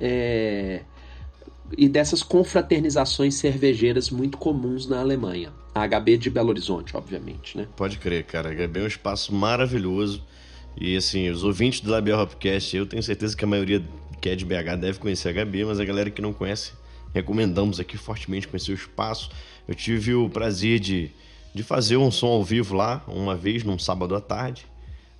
é, 0.00 0.82
e 1.76 1.88
dessas 1.88 2.22
confraternizações 2.22 3.34
cervejeiras 3.36 4.10
muito 4.10 4.38
comuns 4.38 4.86
na 4.86 5.00
Alemanha. 5.00 5.52
A 5.74 5.88
HB 5.88 6.18
de 6.18 6.30
Belo 6.30 6.50
Horizonte, 6.50 6.96
obviamente, 6.96 7.58
né? 7.58 7.66
Pode 7.76 7.98
crer, 7.98 8.24
cara. 8.24 8.50
A 8.50 8.54
HB 8.54 8.80
é 8.80 8.82
um 8.82 8.86
espaço 8.86 9.34
maravilhoso. 9.34 10.22
E 10.80 10.96
assim, 10.96 11.28
os 11.30 11.42
ouvintes 11.44 11.80
do 11.80 11.90
Labial 11.90 12.22
Hopcast, 12.22 12.76
eu 12.76 12.86
tenho 12.86 13.02
certeza 13.02 13.36
que 13.36 13.44
a 13.44 13.48
maioria 13.48 13.82
que 14.20 14.30
é 14.30 14.34
de 14.34 14.44
BH 14.44 14.76
deve 14.80 14.98
conhecer 14.98 15.28
a 15.28 15.44
HB, 15.44 15.64
mas 15.66 15.78
a 15.78 15.84
galera 15.84 16.10
que 16.10 16.22
não 16.22 16.32
conhece, 16.32 16.72
recomendamos 17.12 17.78
aqui 17.78 17.98
fortemente 17.98 18.48
conhecer 18.48 18.72
o 18.72 18.74
espaço. 18.74 19.30
Eu 19.68 19.74
tive 19.74 20.14
o 20.14 20.28
prazer 20.30 20.78
de, 20.80 21.10
de 21.54 21.62
fazer 21.62 21.96
um 21.96 22.10
som 22.10 22.28
ao 22.28 22.42
vivo 22.42 22.74
lá, 22.74 23.04
uma 23.06 23.36
vez, 23.36 23.64
num 23.64 23.78
sábado 23.78 24.14
à 24.14 24.20
tarde, 24.20 24.64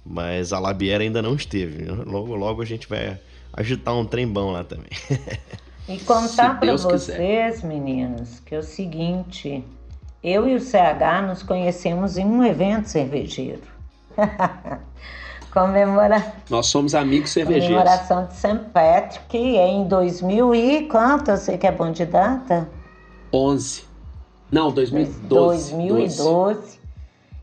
mas 0.04 0.52
a 0.52 0.58
Labiera 0.58 1.04
ainda 1.04 1.20
não 1.20 1.34
esteve. 1.34 1.84
Logo, 1.84 2.34
logo 2.34 2.62
a 2.62 2.64
gente 2.64 2.88
vai 2.88 3.20
agitar 3.52 3.94
um 3.94 4.06
trembão 4.06 4.50
lá 4.50 4.64
também. 4.64 4.90
E 5.86 5.98
contar 5.98 6.58
para 6.58 6.74
vocês, 6.78 7.62
meninos, 7.62 8.40
que 8.40 8.54
é 8.54 8.58
o 8.58 8.62
seguinte: 8.62 9.62
eu 10.24 10.48
e 10.48 10.54
o 10.54 10.60
CH 10.60 11.22
nos 11.28 11.42
conhecemos 11.42 12.16
em 12.16 12.24
um 12.24 12.42
evento 12.42 12.88
cervejeiro. 12.88 13.60
Comemora... 15.52 16.34
Nós 16.48 16.66
somos 16.66 16.94
amigos 16.94 17.30
cervejeiros. 17.30 17.68
Comemoração 17.68 18.24
de 18.24 18.34
St. 18.34 18.70
Patrick 18.72 19.36
em 19.36 19.86
2000 19.86 20.54
e 20.54 20.88
quanto? 20.88 21.30
Você 21.30 21.58
que 21.58 21.66
é 21.66 21.70
bom 21.70 21.92
de 21.92 22.06
data? 22.06 22.66
11. 23.30 23.84
Não, 24.50 24.72
2012. 24.72 25.72
2012. 25.72 26.16
12. 26.16 26.80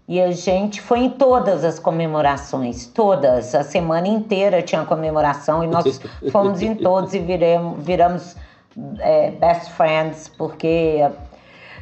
E 0.07 0.19
a 0.19 0.31
gente 0.31 0.81
foi 0.81 1.01
em 1.01 1.09
todas 1.11 1.63
as 1.63 1.77
comemorações, 1.77 2.87
todas. 2.87 3.53
A 3.53 3.63
semana 3.63 4.07
inteira 4.07 4.61
tinha 4.61 4.83
comemoração 4.83 5.63
e 5.63 5.67
nós 5.67 6.01
fomos 6.31 6.61
em 6.61 6.75
todos 6.75 7.13
e 7.13 7.19
viremos, 7.19 7.81
viramos 7.81 8.35
é, 8.99 9.31
best 9.31 9.71
friends, 9.71 10.29
porque 10.37 11.07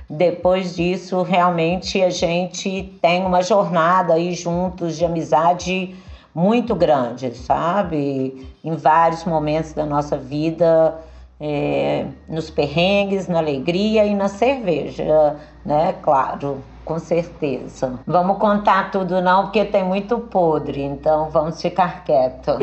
depois 0.09 0.75
disso 0.75 1.21
realmente 1.21 2.01
a 2.01 2.09
gente 2.09 2.97
tem 3.01 3.23
uma 3.23 3.43
jornada 3.43 4.13
aí 4.13 4.33
juntos 4.33 4.97
de 4.97 5.05
amizade 5.05 5.95
muito 6.33 6.73
grande, 6.73 7.35
sabe? 7.35 8.47
Em 8.63 8.75
vários 8.75 9.23
momentos 9.25 9.73
da 9.73 9.85
nossa 9.85 10.17
vida, 10.17 10.99
é, 11.39 12.05
nos 12.27 12.49
perrengues, 12.49 13.27
na 13.27 13.37
alegria 13.37 14.05
e 14.05 14.15
na 14.15 14.27
cerveja, 14.27 15.35
né? 15.63 15.93
Claro 16.01 16.63
com 16.89 16.97
certeza. 16.97 17.99
Vamos 18.07 18.39
contar 18.39 18.89
tudo 18.89 19.21
não, 19.21 19.43
porque 19.43 19.63
tem 19.63 19.83
muito 19.83 20.17
podre, 20.17 20.81
então 20.81 21.29
vamos 21.29 21.61
ficar 21.61 22.03
quieto. 22.03 22.53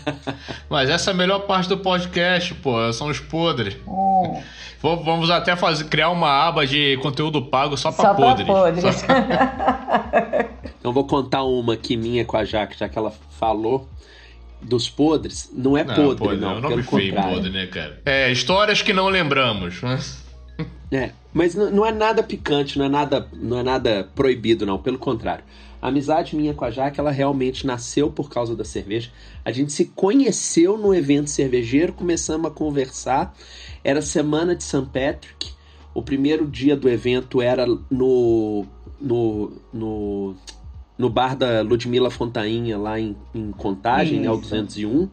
Mas 0.70 0.88
essa 0.88 1.10
é 1.10 1.12
a 1.12 1.16
melhor 1.16 1.40
parte 1.40 1.68
do 1.68 1.76
podcast, 1.76 2.54
pô, 2.54 2.90
são 2.94 3.08
os 3.08 3.20
podres. 3.20 3.76
Hum. 3.86 4.40
Vamos 4.80 5.28
até 5.28 5.54
fazer, 5.54 5.84
criar 5.84 6.08
uma 6.08 6.30
aba 6.30 6.66
de 6.66 6.96
conteúdo 7.02 7.42
pago 7.42 7.76
só 7.76 7.92
para 7.92 8.14
podres. 8.14 8.46
Pra 8.46 8.54
podres. 8.54 8.94
Só... 8.94 9.06
então 10.80 10.90
vou 10.90 11.04
contar 11.06 11.42
uma 11.42 11.74
aqui 11.74 11.94
minha 11.94 12.24
com 12.24 12.38
a 12.38 12.46
Jaque, 12.46 12.78
já 12.78 12.88
que 12.88 12.96
ela 12.96 13.12
falou 13.38 13.86
dos 14.62 14.88
podres. 14.88 15.50
Não 15.52 15.76
é 15.76 15.84
não, 15.84 15.94
podre, 15.94 16.16
podre, 16.16 16.36
não. 16.38 16.52
É 16.52 16.54
um 16.54 16.60
nome 16.62 16.82
feio, 16.84 17.14
podre, 17.14 17.50
né, 17.50 17.66
cara? 17.66 18.00
É, 18.06 18.32
histórias 18.32 18.80
que 18.80 18.94
não 18.94 19.08
lembramos. 19.08 19.82
Mas... 19.82 20.26
É, 20.90 21.10
mas 21.32 21.54
não 21.54 21.84
é 21.84 21.92
nada 21.92 22.22
picante, 22.22 22.78
não 22.78 22.86
é 22.86 22.88
nada, 22.88 23.28
não 23.32 23.58
é 23.58 23.62
nada 23.62 24.08
proibido, 24.14 24.64
não. 24.64 24.78
Pelo 24.78 24.98
contrário. 24.98 25.44
A 25.80 25.88
amizade 25.88 26.34
minha 26.34 26.52
com 26.54 26.64
a 26.64 26.70
Jaque, 26.70 26.98
ela 26.98 27.10
realmente 27.10 27.66
nasceu 27.66 28.10
por 28.10 28.28
causa 28.28 28.56
da 28.56 28.64
cerveja. 28.64 29.10
A 29.44 29.52
gente 29.52 29.72
se 29.72 29.84
conheceu 29.84 30.76
no 30.76 30.92
evento 30.92 31.30
cervejeiro, 31.30 31.92
começamos 31.92 32.50
a 32.50 32.50
conversar. 32.50 33.34
Era 33.84 34.02
semana 34.02 34.56
de 34.56 34.64
St. 34.64 34.86
Patrick. 34.86 35.52
O 35.94 36.02
primeiro 36.02 36.46
dia 36.46 36.76
do 36.76 36.88
evento 36.88 37.40
era 37.40 37.64
no, 37.66 38.66
no, 39.00 39.52
no, 39.72 40.34
no 40.96 41.08
bar 41.08 41.36
da 41.36 41.62
Ludmila 41.62 42.10
Fontainha, 42.10 42.76
lá 42.76 42.98
em, 42.98 43.16
em 43.32 43.52
Contagem, 43.52 44.20
né, 44.20 44.30
o 44.30 44.36
201. 44.36 45.08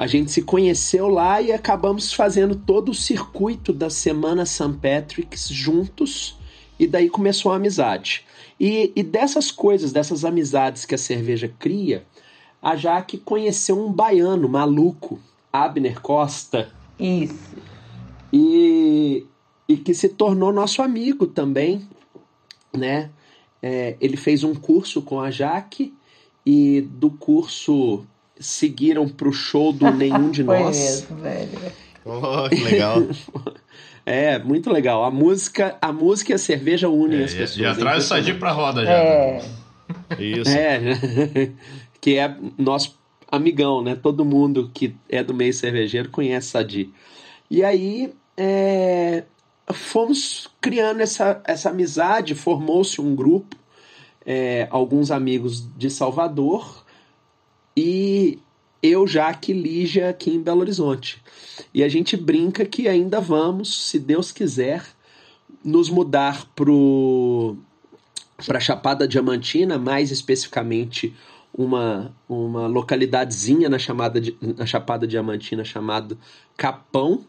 A 0.00 0.06
gente 0.06 0.30
se 0.30 0.40
conheceu 0.40 1.08
lá 1.08 1.42
e 1.42 1.52
acabamos 1.52 2.14
fazendo 2.14 2.56
todo 2.56 2.90
o 2.90 2.94
circuito 2.94 3.70
da 3.70 3.90
semana 3.90 4.46
St. 4.46 4.72
Patrick's 4.80 5.48
juntos, 5.48 6.38
e 6.78 6.86
daí 6.86 7.10
começou 7.10 7.52
a 7.52 7.56
amizade. 7.56 8.24
E, 8.58 8.94
e 8.96 9.02
dessas 9.02 9.50
coisas, 9.50 9.92
dessas 9.92 10.24
amizades 10.24 10.86
que 10.86 10.94
a 10.94 10.98
cerveja 10.98 11.52
cria, 11.58 12.06
a 12.62 12.76
Jaque 12.76 13.18
conheceu 13.18 13.78
um 13.78 13.92
baiano 13.92 14.48
maluco, 14.48 15.20
Abner 15.52 16.00
Costa. 16.00 16.72
Isso. 16.98 17.54
E, 18.32 19.26
e 19.68 19.76
que 19.76 19.92
se 19.92 20.08
tornou 20.08 20.50
nosso 20.50 20.80
amigo 20.80 21.26
também, 21.26 21.86
né? 22.72 23.10
É, 23.60 23.98
ele 24.00 24.16
fez 24.16 24.44
um 24.44 24.54
curso 24.54 25.02
com 25.02 25.20
a 25.20 25.30
Jaque 25.30 25.92
e 26.46 26.80
do 26.80 27.10
curso 27.10 28.06
seguiram 28.40 29.08
pro 29.08 29.32
show 29.32 29.72
do 29.72 29.90
Nenhum 29.92 30.30
de 30.30 30.42
Nós. 30.42 30.76
Mesmo, 30.76 31.16
velho. 31.18 31.58
Oh, 32.04 32.48
que 32.48 32.64
legal. 32.64 33.02
é, 34.06 34.38
muito 34.38 34.70
legal. 34.70 35.04
A 35.04 35.10
música, 35.10 35.76
a 35.80 35.92
música 35.92 36.32
e 36.32 36.34
a 36.34 36.38
cerveja 36.38 36.88
unem 36.88 37.20
é, 37.20 37.24
as 37.24 37.34
pessoas. 37.34 37.58
E 37.58 37.66
atrás 37.66 38.04
sair 38.04 38.38
pra 38.38 38.52
roda 38.52 38.84
já. 38.84 38.92
É. 38.92 39.42
Isso. 40.18 40.50
É, 40.50 40.80
que 42.00 42.16
é 42.16 42.34
nosso 42.56 42.98
amigão, 43.30 43.82
né? 43.82 43.94
Todo 43.94 44.24
mundo 44.24 44.70
que 44.72 44.96
é 45.08 45.22
do 45.22 45.34
meio 45.34 45.52
cervejeiro 45.52 46.08
conhece 46.08 46.48
Sadi. 46.48 46.90
E 47.50 47.62
aí 47.62 48.12
é, 48.36 49.24
fomos 49.72 50.48
criando 50.60 51.00
essa, 51.00 51.40
essa 51.44 51.70
amizade, 51.70 52.34
formou-se 52.34 53.00
um 53.00 53.14
grupo, 53.14 53.56
é, 54.24 54.66
alguns 54.70 55.10
amigos 55.10 55.68
de 55.76 55.90
Salvador 55.90 56.79
e 57.76 58.38
eu, 58.82 59.06
Jaque 59.06 59.52
Lígia, 59.52 60.08
aqui 60.08 60.30
em 60.30 60.40
Belo 60.40 60.60
Horizonte. 60.60 61.22
E 61.72 61.84
a 61.84 61.88
gente 61.88 62.16
brinca 62.16 62.64
que 62.64 62.88
ainda 62.88 63.20
vamos, 63.20 63.88
se 63.88 63.98
Deus 63.98 64.32
quiser, 64.32 64.84
nos 65.62 65.90
mudar 65.90 66.46
para 66.54 66.70
Chapada 68.60 69.06
Diamantina, 69.06 69.78
mais 69.78 70.10
especificamente 70.10 71.14
uma, 71.52 72.10
uma 72.28 72.66
localidadezinha 72.66 73.68
na, 73.68 73.78
chamada, 73.78 74.20
na 74.40 74.64
Chapada 74.64 75.06
Diamantina 75.06 75.62
chamada 75.64 76.16
Capão, 76.56 77.24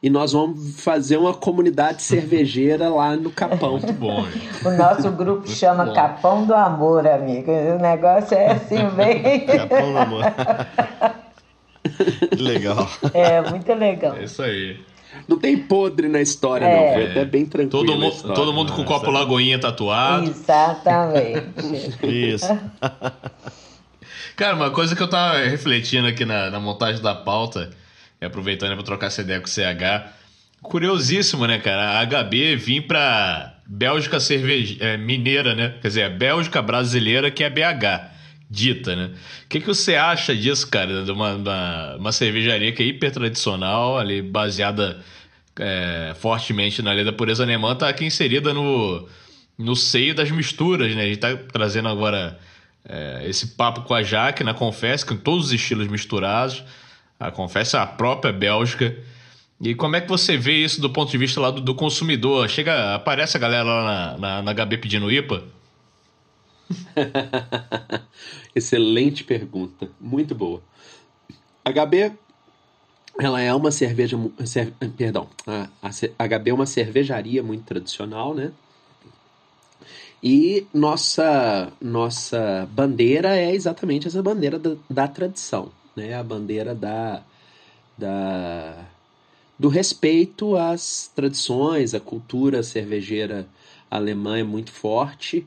e 0.00 0.08
nós 0.08 0.32
vamos 0.32 0.80
fazer 0.80 1.16
uma 1.16 1.34
comunidade 1.34 2.02
cervejeira 2.02 2.88
lá 2.88 3.16
no 3.16 3.30
Capão. 3.30 3.72
Muito 3.72 3.92
bom. 3.92 4.24
O 4.64 4.70
nosso 4.70 5.10
grupo 5.10 5.48
chama 5.48 5.86
bom. 5.86 5.92
Capão 5.92 6.46
do 6.46 6.54
Amor, 6.54 7.06
amigo. 7.06 7.50
O 7.50 7.78
negócio 7.78 8.36
é 8.36 8.52
assim, 8.52 8.78
bem. 8.94 9.44
Capão 9.44 9.92
do 9.92 9.98
Amor. 9.98 10.22
legal. 12.38 12.88
É, 13.12 13.50
muito 13.50 13.74
legal. 13.74 14.16
É 14.16 14.24
isso 14.24 14.40
aí. 14.40 14.78
Não 15.26 15.38
tem 15.38 15.56
podre 15.56 16.06
na 16.06 16.20
história, 16.20 16.64
é. 16.64 16.86
não. 16.86 16.94
Foi 16.94 17.10
até 17.10 17.24
bem 17.24 17.44
tranquilo. 17.44 17.84
Todo, 17.84 17.98
mu 17.98 18.34
todo 18.34 18.52
mundo 18.52 18.72
com 18.72 18.82
o 18.82 18.84
copo 18.84 19.10
Lagoinha 19.10 19.58
tatuado. 19.58 20.30
Exatamente. 20.30 21.42
Isso. 22.04 22.46
Cara, 24.36 24.54
uma 24.54 24.70
coisa 24.70 24.94
que 24.94 25.02
eu 25.02 25.10
tava 25.10 25.38
refletindo 25.38 26.06
aqui 26.06 26.24
na, 26.24 26.50
na 26.50 26.60
montagem 26.60 27.02
da 27.02 27.16
pauta 27.16 27.70
e 28.20 28.24
aproveitando 28.24 28.74
para 28.74 28.84
trocar 28.84 29.06
essa 29.06 29.22
ideia 29.22 29.40
com 29.40 29.46
o 29.46 29.50
CH. 29.50 30.12
Curiosíssimo, 30.62 31.46
né, 31.46 31.58
cara? 31.58 32.00
A 32.00 32.04
HB 32.04 32.56
vir 32.56 32.86
para 32.86 33.54
Bélgica 33.66 34.18
cerveja, 34.18 34.76
é, 34.80 34.96
mineira, 34.96 35.54
né? 35.54 35.74
Quer 35.80 35.88
dizer, 35.88 36.02
a 36.04 36.10
Bélgica 36.10 36.60
brasileira 36.60 37.30
que 37.30 37.44
é 37.44 37.50
BH, 37.50 38.10
dita, 38.50 38.96
né? 38.96 39.10
O 39.44 39.48
que, 39.48 39.60
que 39.60 39.66
você 39.66 39.94
acha 39.94 40.34
disso, 40.34 40.68
cara? 40.68 41.04
De 41.04 41.12
uma, 41.12 41.34
uma, 41.34 41.96
uma 41.96 42.12
cervejaria 42.12 42.72
que 42.72 42.82
é 42.82 42.86
hiper 42.86 43.12
tradicional, 43.12 43.98
ali 43.98 44.20
baseada 44.20 44.98
é, 45.58 46.14
fortemente 46.18 46.82
na 46.82 46.92
lei 46.92 47.04
da 47.04 47.12
pureza 47.12 47.42
alemã, 47.42 47.74
tá 47.74 47.88
aqui 47.88 48.04
inserida 48.04 48.52
no, 48.52 49.08
no 49.56 49.76
seio 49.76 50.14
das 50.14 50.30
misturas, 50.30 50.94
né? 50.94 51.02
A 51.02 51.06
gente 51.06 51.18
tá 51.18 51.36
trazendo 51.52 51.88
agora 51.88 52.38
é, 52.88 53.24
esse 53.28 53.48
papo 53.48 53.82
com 53.82 53.94
a 53.94 54.02
Jaque 54.02 54.42
na 54.42 54.54
Confessa, 54.54 55.06
com 55.06 55.16
todos 55.16 55.46
os 55.46 55.52
estilos 55.52 55.86
misturados. 55.88 56.64
A 57.18 57.30
Confessa 57.30 57.82
a 57.82 57.86
própria 57.86 58.32
Bélgica. 58.32 58.96
E 59.60 59.74
como 59.74 59.96
é 59.96 60.00
que 60.00 60.08
você 60.08 60.36
vê 60.36 60.64
isso 60.64 60.80
do 60.80 60.90
ponto 60.90 61.10
de 61.10 61.18
vista 61.18 61.40
lá 61.40 61.50
do, 61.50 61.60
do 61.60 61.74
consumidor? 61.74 62.48
Chega, 62.48 62.94
aparece 62.94 63.36
a 63.36 63.40
galera 63.40 63.64
lá 63.64 63.84
na, 63.84 64.42
na, 64.42 64.54
na 64.54 64.64
HB 64.64 64.78
pedindo 64.78 65.10
IPA? 65.10 65.44
Excelente 68.54 69.24
pergunta, 69.24 69.88
muito 70.00 70.34
boa. 70.34 70.62
HB, 71.64 72.12
ela 73.18 73.40
é 73.40 73.52
uma 73.52 73.70
cerveja, 73.70 74.16
cer, 74.44 74.72
perdão, 74.96 75.28
a, 75.46 75.68
a 75.82 76.28
HB 76.28 76.50
é 76.50 76.54
uma 76.54 76.66
cervejaria 76.66 77.42
muito 77.42 77.64
tradicional, 77.64 78.34
né? 78.34 78.52
E 80.22 80.66
nossa 80.74 81.72
nossa 81.80 82.68
bandeira 82.72 83.36
é 83.36 83.54
exatamente 83.54 84.08
essa 84.08 84.22
bandeira 84.22 84.58
da, 84.58 84.76
da 84.90 85.06
tradição, 85.06 85.70
né? 85.98 86.14
A 86.14 86.22
bandeira 86.22 86.74
da, 86.74 87.22
da 87.96 88.86
do 89.58 89.68
respeito 89.68 90.56
às 90.56 91.10
tradições, 91.14 91.92
a 91.92 92.00
cultura 92.00 92.62
cervejeira 92.62 93.48
alemã 93.90 94.38
é 94.38 94.44
muito 94.44 94.70
forte 94.70 95.46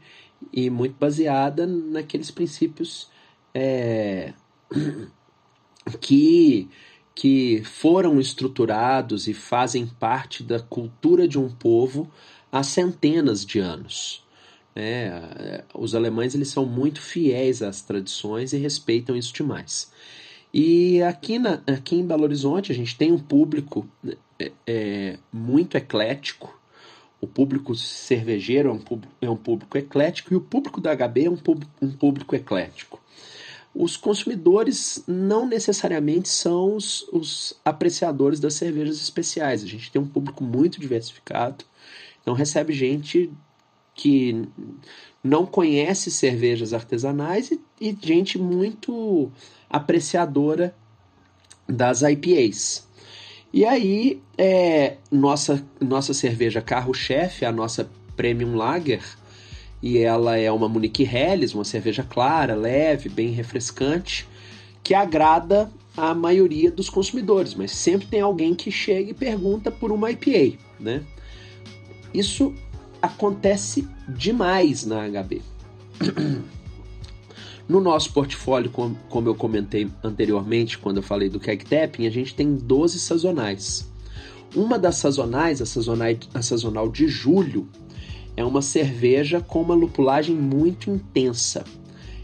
e 0.51 0.69
muito 0.69 0.95
baseada 0.99 1.65
naqueles 1.65 2.29
princípios 2.29 3.07
é, 3.53 4.33
que, 6.01 6.67
que 7.15 7.63
foram 7.63 8.19
estruturados 8.19 9.27
e 9.27 9.33
fazem 9.33 9.87
parte 9.87 10.43
da 10.43 10.59
cultura 10.59 11.27
de 11.27 11.39
um 11.39 11.49
povo 11.49 12.11
há 12.51 12.63
centenas 12.63 13.45
de 13.45 13.59
anos. 13.59 14.23
É, 14.75 15.63
os 15.73 15.93
alemães 15.93 16.33
eles 16.33 16.47
são 16.47 16.65
muito 16.65 17.01
fiéis 17.01 17.61
às 17.61 17.81
tradições 17.81 18.53
e 18.53 18.57
respeitam 18.57 19.15
isso 19.15 19.33
demais. 19.33 19.91
E 20.53 21.01
aqui, 21.03 21.39
na, 21.39 21.61
aqui 21.65 21.95
em 21.95 22.05
Belo 22.05 22.23
Horizonte 22.23 22.71
a 22.71 22.75
gente 22.75 22.97
tem 22.97 23.11
um 23.11 23.19
público 23.19 23.87
é, 24.39 24.51
é, 24.67 25.17
muito 25.31 25.77
eclético. 25.77 26.59
O 27.21 27.27
público 27.27 27.75
cervejeiro 27.75 28.69
é 28.69 28.71
um 28.71 28.79
público, 28.79 29.13
é 29.21 29.29
um 29.29 29.37
público 29.37 29.77
eclético 29.77 30.33
e 30.33 30.37
o 30.37 30.41
público 30.41 30.81
da 30.81 30.95
HB 30.95 31.25
é 31.25 31.29
um 31.29 31.37
público, 31.37 31.71
um 31.81 31.91
público 31.91 32.35
eclético. 32.35 32.99
Os 33.73 33.95
consumidores 33.95 35.01
não 35.07 35.47
necessariamente 35.47 36.27
são 36.27 36.75
os, 36.75 37.07
os 37.13 37.53
apreciadores 37.63 38.39
das 38.39 38.55
cervejas 38.55 38.97
especiais. 38.97 39.63
A 39.63 39.67
gente 39.67 39.89
tem 39.89 40.01
um 40.01 40.07
público 40.07 40.43
muito 40.43 40.79
diversificado. 40.79 41.63
Então 42.21 42.33
recebe 42.33 42.73
gente 42.73 43.31
que 43.93 44.47
não 45.23 45.45
conhece 45.45 46.11
cervejas 46.11 46.73
artesanais 46.73 47.51
e, 47.51 47.61
e 47.79 47.97
gente 48.01 48.37
muito 48.37 49.31
apreciadora 49.71 50.75
das 51.67 52.01
IPAs. 52.01 52.87
E 53.53 53.65
aí, 53.65 54.21
é, 54.37 54.97
nossa, 55.11 55.65
nossa 55.79 56.13
cerveja 56.13 56.61
carro-chefe, 56.61 57.45
a 57.45 57.51
nossa 57.51 57.89
Premium 58.15 58.55
Lager, 58.55 59.03
e 59.81 59.97
ela 59.97 60.37
é 60.37 60.51
uma 60.51 60.69
Munich 60.69 61.03
Helles, 61.03 61.53
uma 61.53 61.63
cerveja 61.63 62.03
clara, 62.03 62.55
leve, 62.55 63.09
bem 63.09 63.31
refrescante, 63.31 64.27
que 64.83 64.93
agrada 64.93 65.71
a 65.97 66.13
maioria 66.13 66.71
dos 66.71 66.89
consumidores, 66.89 67.53
mas 67.53 67.71
sempre 67.71 68.07
tem 68.07 68.21
alguém 68.21 68.55
que 68.55 68.71
chega 68.71 69.11
e 69.11 69.13
pergunta 69.13 69.71
por 69.71 69.91
uma 69.91 70.11
IPA, 70.11 70.57
né? 70.79 71.03
Isso 72.13 72.53
acontece 73.01 73.87
demais 74.07 74.85
na 74.85 75.07
HB. 75.07 75.41
No 77.71 77.79
nosso 77.79 78.11
portfólio, 78.11 78.69
como 78.69 79.29
eu 79.29 79.33
comentei 79.33 79.89
anteriormente, 80.03 80.77
quando 80.77 80.97
eu 80.97 81.01
falei 81.01 81.29
do 81.29 81.39
keg 81.39 81.63
tapping, 81.63 82.05
a 82.05 82.09
gente 82.09 82.35
tem 82.35 82.53
12 82.53 82.99
sazonais. 82.99 83.89
Uma 84.53 84.77
das 84.77 84.97
sazonais, 84.97 85.61
a 85.61 85.65
sazonal, 85.65 86.09
a 86.33 86.41
sazonal 86.41 86.89
de 86.89 87.07
julho, 87.07 87.69
é 88.35 88.43
uma 88.43 88.61
cerveja 88.61 89.39
com 89.39 89.61
uma 89.61 89.73
lupulagem 89.73 90.35
muito 90.35 90.89
intensa. 90.89 91.63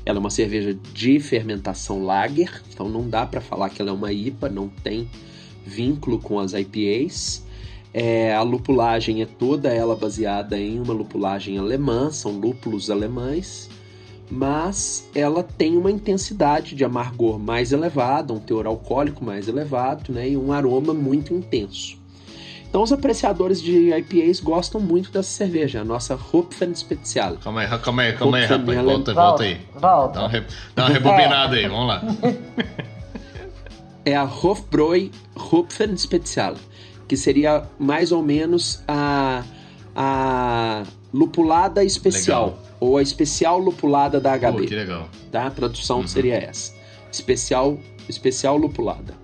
Ela 0.05 0.17
é 0.17 0.19
uma 0.19 0.29
cerveja 0.29 0.77
de 0.93 1.17
fermentação 1.21 2.03
lager, 2.03 2.61
então 2.69 2.89
não 2.89 3.09
dá 3.09 3.25
para 3.25 3.39
falar 3.39 3.69
que 3.69 3.81
ela 3.81 3.91
é 3.91 3.93
uma 3.93 4.11
IPA, 4.11 4.49
não 4.49 4.67
tem 4.67 5.09
vínculo 5.65 6.19
com 6.19 6.39
as 6.39 6.51
IPAs. 6.51 7.45
É, 7.93 8.35
a 8.35 8.41
lupulagem 8.41 9.21
é 9.21 9.25
toda 9.25 9.69
ela 9.69 9.95
baseada 9.95 10.59
em 10.59 10.77
uma 10.77 10.93
lupulagem 10.93 11.57
alemã, 11.57 12.11
são 12.11 12.37
lúpulos 12.37 12.91
alemães 12.91 13.69
mas 14.29 15.07
ela 15.15 15.41
tem 15.41 15.77
uma 15.77 15.89
intensidade 15.89 16.75
de 16.75 16.83
amargor 16.83 17.39
mais 17.39 17.71
elevada, 17.71 18.33
um 18.33 18.39
teor 18.39 18.67
alcoólico 18.67 19.23
mais 19.23 19.47
elevado 19.47 20.11
né, 20.11 20.29
e 20.29 20.37
um 20.37 20.51
aroma 20.51 20.93
muito 20.93 21.33
intenso. 21.33 21.97
Então 22.69 22.83
os 22.83 22.91
apreciadores 22.91 23.61
de 23.61 23.93
IPAs 23.93 24.41
gostam 24.41 24.81
muito 24.81 25.09
dessa 25.09 25.29
cerveja, 25.29 25.81
a 25.81 25.85
nossa 25.85 26.19
Hopfen 26.31 26.75
Spezial. 26.75 27.37
Calma 27.37 27.61
aí, 27.61 27.67
calma 27.79 28.01
aí, 28.01 28.13
calma 28.13 28.37
aí, 28.37 28.45
rapaz. 28.45 28.83
Volta, 28.83 29.13
volta 29.13 29.43
aí. 29.43 29.61
Volta. 29.73 30.13
Dá 30.13 30.19
uma, 30.19 30.29
re... 30.29 30.43
Dá 30.75 30.83
uma 30.83 30.93
rebobinada 30.93 31.55
é. 31.55 31.59
aí, 31.59 31.69
vamos 31.69 31.87
lá. 31.87 32.03
é 34.03 34.15
a 34.15 34.25
Hofbräu 34.25 35.09
Hopfen 35.33 35.95
Spezial, 35.95 36.55
que 37.07 37.15
seria 37.15 37.63
mais 37.79 38.11
ou 38.11 38.21
menos 38.21 38.83
a, 38.85 39.43
a 39.95 40.83
lupulada 41.13 41.85
especial. 41.85 42.47
Legal 42.47 42.66
ou 42.79 42.97
a 42.97 43.01
especial 43.01 43.57
lupulada 43.57 44.19
da 44.19 44.37
HB. 44.37 44.51
Pô, 44.51 44.65
que 44.65 44.75
legal. 44.75 45.09
Tá? 45.31 45.47
A 45.47 45.51
tradução 45.51 45.99
uhum. 45.99 46.07
seria 46.07 46.35
essa. 46.35 46.73
Especial, 47.11 47.77
especial 48.07 48.57
lupulada. 48.57 49.15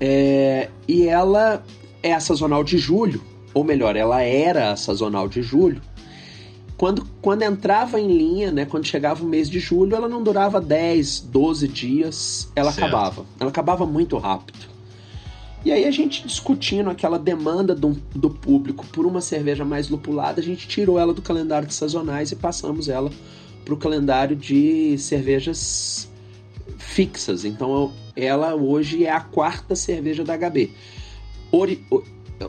É, 0.00 0.68
e 0.86 1.06
ela 1.06 1.62
é 2.02 2.12
a 2.12 2.20
sazonal 2.20 2.62
de 2.62 2.78
julho, 2.78 3.22
ou 3.52 3.64
melhor, 3.64 3.96
ela 3.96 4.22
era 4.22 4.72
a 4.72 4.76
sazonal 4.76 5.28
de 5.28 5.42
julho. 5.42 5.82
Quando, 6.76 7.04
quando 7.20 7.42
entrava 7.42 8.00
em 8.00 8.06
linha, 8.06 8.52
né, 8.52 8.64
quando 8.64 8.86
chegava 8.86 9.24
o 9.24 9.26
mês 9.26 9.50
de 9.50 9.58
julho, 9.58 9.96
ela 9.96 10.08
não 10.08 10.22
durava 10.22 10.60
10, 10.60 11.20
12 11.20 11.66
dias, 11.66 12.52
ela 12.54 12.70
certo. 12.70 12.86
acabava. 12.86 13.26
Ela 13.40 13.50
acabava 13.50 13.84
muito 13.84 14.16
rápido. 14.16 14.77
E 15.64 15.72
aí 15.72 15.84
a 15.84 15.90
gente 15.90 16.26
discutindo 16.26 16.88
aquela 16.88 17.18
demanda 17.18 17.74
do, 17.74 17.90
do 18.14 18.30
público 18.30 18.86
por 18.86 19.04
uma 19.04 19.20
cerveja 19.20 19.64
mais 19.64 19.88
lupulada, 19.88 20.40
a 20.40 20.44
gente 20.44 20.68
tirou 20.68 20.98
ela 20.98 21.12
do 21.12 21.20
calendário 21.20 21.66
de 21.66 21.74
sazonais 21.74 22.30
e 22.30 22.36
passamos 22.36 22.88
ela 22.88 23.10
para 23.64 23.74
o 23.74 23.76
calendário 23.76 24.36
de 24.36 24.96
cervejas 24.98 26.08
fixas. 26.78 27.44
Então 27.44 27.92
ela 28.14 28.54
hoje 28.54 29.04
é 29.04 29.10
a 29.10 29.20
quarta 29.20 29.74
cerveja 29.74 30.24
da 30.24 30.38
HB. 30.38 30.70
Ori, 31.50 31.84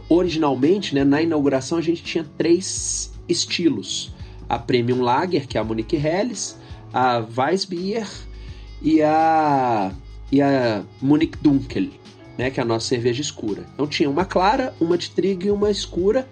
originalmente, 0.07 0.93
né, 0.93 1.03
na 1.03 1.22
inauguração, 1.22 1.78
a 1.78 1.82
gente 1.82 2.03
tinha 2.03 2.26
três 2.38 3.12
estilos: 3.28 4.14
a 4.47 4.60
Premium 4.60 5.01
Lager, 5.01 5.47
que 5.47 5.57
é 5.57 5.62
a 5.62 5.64
Munich 5.64 5.95
Helles, 5.95 6.57
a 6.93 7.26
Weissbier 7.38 8.07
e 8.82 9.01
a, 9.01 9.91
e 10.32 10.41
a 10.41 10.84
Munich 11.01 11.38
Dunkel 11.41 11.89
né, 12.40 12.50
que 12.50 12.58
é 12.58 12.64
a 12.64 12.66
nossa 12.66 12.88
cerveja 12.88 13.20
escura. 13.20 13.66
Então 13.74 13.86
tinha 13.86 14.10
uma 14.10 14.24
clara, 14.24 14.74
uma 14.80 14.98
de 14.98 15.12
trigo 15.12 15.44
e 15.46 15.52
uma 15.52 15.70
escura, 15.70 16.26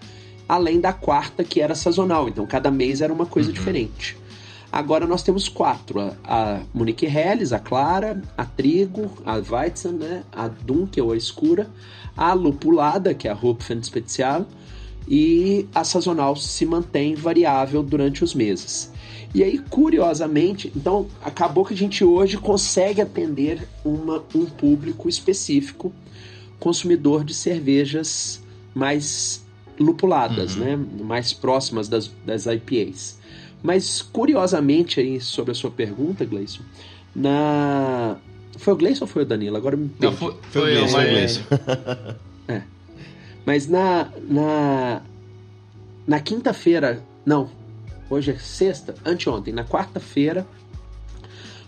além 0.47 0.79
da 0.79 0.93
quarta 0.93 1.43
que 1.43 1.59
era 1.59 1.75
sazonal. 1.75 2.29
Então 2.29 2.47
cada 2.47 2.71
mês 2.71 3.01
era 3.01 3.11
uma 3.11 3.25
coisa 3.25 3.49
uhum. 3.49 3.53
diferente. 3.53 4.17
Agora 4.71 5.05
nós 5.05 5.21
temos 5.21 5.49
quatro: 5.49 5.99
a, 5.99 6.13
a 6.23 6.61
Munich 6.73 7.05
Helles, 7.05 7.51
a 7.51 7.59
clara, 7.59 8.21
a 8.37 8.45
trigo, 8.45 9.11
a 9.25 9.33
Weizen, 9.35 9.91
né, 9.91 10.23
a 10.31 10.47
Dunkel, 10.47 11.11
a 11.11 11.17
escura, 11.17 11.69
a 12.15 12.31
lupulada, 12.31 13.13
que 13.13 13.27
é 13.27 13.31
a 13.31 13.37
Hopfen 13.39 13.83
Spezial, 13.83 14.45
e 15.09 15.67
a 15.75 15.83
sazonal 15.83 16.37
se 16.37 16.65
mantém 16.65 17.15
variável 17.15 17.83
durante 17.83 18.23
os 18.23 18.33
meses. 18.33 18.93
E 19.33 19.43
aí, 19.43 19.59
curiosamente, 19.59 20.71
então 20.75 21.07
acabou 21.23 21.65
que 21.65 21.73
a 21.73 21.77
gente 21.77 22.03
hoje 22.03 22.37
consegue 22.37 23.01
atender 23.01 23.67
uma, 23.83 24.23
um 24.33 24.45
público 24.45 25.09
específico, 25.09 25.93
consumidor 26.59 27.23
de 27.23 27.33
cervejas 27.33 28.41
mais 28.73 29.45
lupuladas, 29.79 30.55
uhum. 30.55 30.63
né? 30.63 30.85
Mais 31.03 31.33
próximas 31.33 31.87
das, 31.87 32.11
das 32.25 32.45
IPAs. 32.45 33.17
Mas 33.61 34.01
curiosamente 34.01 34.99
aí 34.99 35.19
sobre 35.19 35.51
a 35.51 35.55
sua 35.55 35.71
pergunta, 35.71 36.25
Gleison, 36.25 36.61
na 37.15 38.17
foi 38.57 38.73
o 38.73 38.75
Gleison 38.75 39.03
ou 39.03 39.07
foi 39.07 39.23
o 39.23 39.25
Danilo? 39.25 39.57
Agora 39.57 39.75
me 39.75 39.91
Não, 39.99 40.13
foi, 40.13 40.35
foi, 40.51 40.87
foi 40.87 41.01
o 41.03 41.09
Gleison. 41.09 41.41
É. 42.47 42.61
Mas 43.45 43.67
na 43.67 44.09
na 44.29 45.01
na 46.07 46.19
quinta-feira, 46.21 47.03
não, 47.25 47.49
Hoje 48.09 48.31
é 48.31 48.37
sexta, 48.37 48.95
anteontem, 49.05 49.53
na 49.53 49.63
quarta-feira, 49.63 50.47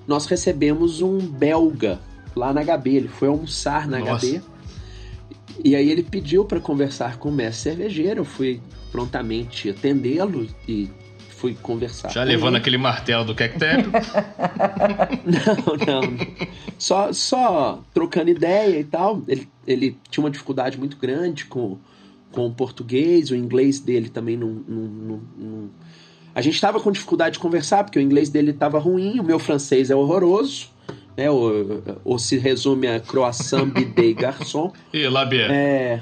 nós 0.07 0.25
recebemos 0.25 1.01
um 1.01 1.17
belga 1.17 1.99
lá 2.35 2.53
na 2.53 2.63
HB. 2.63 2.95
Ele 2.95 3.07
foi 3.07 3.27
almoçar 3.27 3.87
na 3.87 3.99
Nossa. 3.99 4.25
HB. 4.25 4.41
E 5.63 5.75
aí 5.75 5.89
ele 5.89 6.03
pediu 6.03 6.45
para 6.45 6.59
conversar 6.59 7.17
com 7.17 7.29
o 7.29 7.31
mestre 7.31 7.71
cervejeiro, 7.71 8.21
eu 8.21 8.25
fui 8.25 8.61
prontamente 8.91 9.69
atendê-lo 9.69 10.47
e 10.67 10.89
fui 11.39 11.53
conversar. 11.53 12.09
Já 12.09 12.23
levando 12.23 12.49
ele. 12.49 12.57
aquele 12.57 12.77
martelo 12.77 13.25
do 13.25 13.35
Cactemp? 13.35 13.87
não, 15.25 16.01
não. 16.01 16.27
Só, 16.77 17.11
só 17.13 17.83
trocando 17.93 18.29
ideia 18.29 18.79
e 18.79 18.83
tal. 18.83 19.21
Ele, 19.27 19.47
ele 19.65 19.97
tinha 20.09 20.23
uma 20.23 20.29
dificuldade 20.29 20.77
muito 20.77 20.97
grande 20.97 21.45
com, 21.45 21.77
com 22.31 22.47
o 22.47 22.53
português, 22.53 23.31
o 23.31 23.35
inglês 23.35 23.79
dele 23.79 24.09
também 24.09 24.37
não. 24.37 24.49
não, 24.67 24.83
não, 24.83 25.21
não... 25.37 25.69
A 26.39 26.41
gente 26.41 26.53
estava 26.53 26.79
com 26.79 26.89
dificuldade 26.89 27.33
de 27.33 27.39
conversar, 27.39 27.83
porque 27.83 27.99
o 27.99 28.01
inglês 28.01 28.29
dele 28.29 28.51
estava 28.51 28.79
ruim, 28.79 29.19
o 29.19 29.23
meu 29.25 29.37
francês 29.37 29.91
é 29.91 29.95
horroroso. 29.95 30.69
Né, 31.17 31.29
ou, 31.29 31.51
ou 32.05 32.17
se 32.17 32.37
resume 32.37 32.87
a 32.87 32.97
croissant, 32.97 33.65
bidê 33.75 34.13
garçom. 34.15 34.71
E 34.93 35.05
labier. 35.09 35.51
É, 35.51 36.01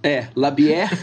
é 0.00 0.28
labier. 0.36 0.88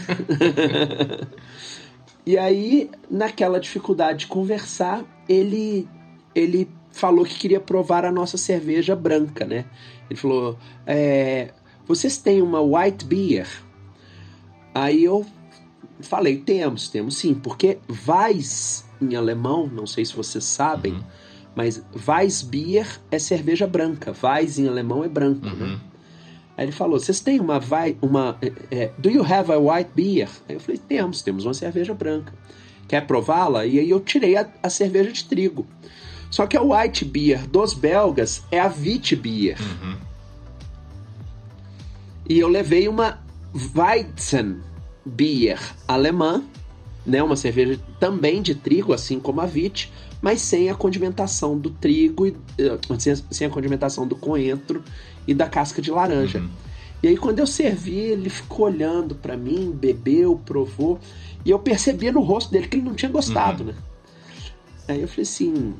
E 2.26 2.38
aí, 2.38 2.90
naquela 3.10 3.60
dificuldade 3.60 4.20
de 4.20 4.26
conversar, 4.28 5.04
ele 5.28 5.86
ele 6.34 6.66
falou 6.90 7.22
que 7.22 7.34
queria 7.34 7.60
provar 7.60 8.06
a 8.06 8.10
nossa 8.10 8.38
cerveja 8.38 8.96
branca, 8.96 9.44
né? 9.44 9.66
Ele 10.08 10.18
falou: 10.18 10.58
é, 10.86 11.50
vocês 11.86 12.16
têm 12.16 12.40
uma 12.40 12.62
white 12.62 13.04
beer? 13.04 13.46
Aí 14.74 15.04
eu 15.04 15.26
falei: 16.04 16.38
temos, 16.38 16.88
temos 16.88 17.16
sim, 17.16 17.34
porque 17.34 17.78
Weiss 18.06 18.84
em 19.00 19.14
alemão, 19.14 19.66
não 19.66 19.86
sei 19.86 20.04
se 20.04 20.14
vocês 20.14 20.44
sabem, 20.44 20.94
uhum. 20.94 21.02
mas 21.54 21.82
Weissbier 22.06 23.00
é 23.10 23.18
cerveja 23.18 23.66
branca. 23.66 24.14
Weiss 24.22 24.58
em 24.58 24.68
alemão 24.68 25.04
é 25.04 25.08
branco, 25.08 25.44
né? 25.44 25.52
uhum. 25.52 25.72
né? 25.72 25.80
Aí 26.56 26.66
ele 26.66 26.72
falou: 26.72 26.98
Vocês 26.98 27.20
têm 27.20 27.40
uma. 27.40 27.60
uma 28.00 28.38
é, 28.40 28.52
é, 28.70 28.92
do 28.98 29.10
you 29.10 29.24
have 29.24 29.50
a 29.50 29.58
white 29.58 29.90
beer? 29.94 30.28
Aí 30.48 30.54
eu 30.54 30.60
falei: 30.60 30.78
Temos, 30.78 31.22
temos 31.22 31.44
uma 31.44 31.54
cerveja 31.54 31.94
branca. 31.94 32.32
Quer 32.86 33.06
prová-la? 33.06 33.66
E 33.66 33.78
aí 33.78 33.90
eu 33.90 34.00
tirei 34.00 34.36
a, 34.36 34.48
a, 34.62 34.70
cerveja 34.70 35.10
de 35.10 35.24
trigo. 35.24 35.66
Só 36.30 36.46
que 36.46 36.56
a 36.56 36.62
white 36.62 37.04
beer 37.04 37.46
dos 37.48 37.74
belgas 37.74 38.42
é 38.50 38.60
a 38.60 38.66
wheat 38.66 39.16
beer. 39.16 39.56
Uhum. 39.60 39.96
E 42.28 42.38
eu 42.38 42.48
levei 42.48 42.88
uma 42.88 43.20
Weizen 43.74 44.60
beer 45.04 45.60
alemã, 45.86 46.42
né, 47.04 47.22
uma 47.22 47.36
cerveja 47.36 47.78
também 48.00 48.40
de 48.40 48.54
trigo, 48.54 48.92
assim 48.92 49.20
como 49.20 49.40
a 49.40 49.44
wheat, 49.44 49.92
mas 50.22 50.40
sem 50.40 50.70
a 50.70 50.74
condimentação 50.74 51.58
do 51.58 51.70
trigo, 51.70 52.26
e, 52.26 52.30
uh, 52.30 52.78
sem, 53.30 53.46
a 53.46 53.50
condimentação 53.50 54.06
do 54.06 54.16
coentro 54.16 54.82
e 55.26 55.34
da 55.34 55.46
casca 55.46 55.82
de 55.82 55.90
laranja. 55.90 56.38
Uhum. 56.38 56.48
E 57.02 57.08
aí 57.08 57.16
quando 57.16 57.40
eu 57.40 57.46
servi, 57.46 57.98
ele 57.98 58.30
ficou 58.30 58.66
olhando 58.66 59.14
para 59.14 59.36
mim, 59.36 59.70
bebeu, 59.70 60.40
provou, 60.46 60.98
e 61.44 61.50
eu 61.50 61.58
percebi 61.58 62.10
no 62.10 62.22
rosto 62.22 62.50
dele 62.50 62.68
que 62.68 62.76
ele 62.76 62.84
não 62.84 62.94
tinha 62.94 63.10
gostado, 63.10 63.64
uhum. 63.64 63.70
né? 63.70 63.74
Aí 64.88 65.02
eu 65.02 65.08
falei 65.08 65.22
assim: 65.22 65.74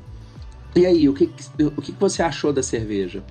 "E 0.76 0.84
aí, 0.84 1.08
o 1.08 1.14
que 1.14 1.30
o 1.58 1.80
que 1.80 1.92
você 1.92 2.22
achou 2.22 2.52
da 2.52 2.62
cerveja?" 2.62 3.22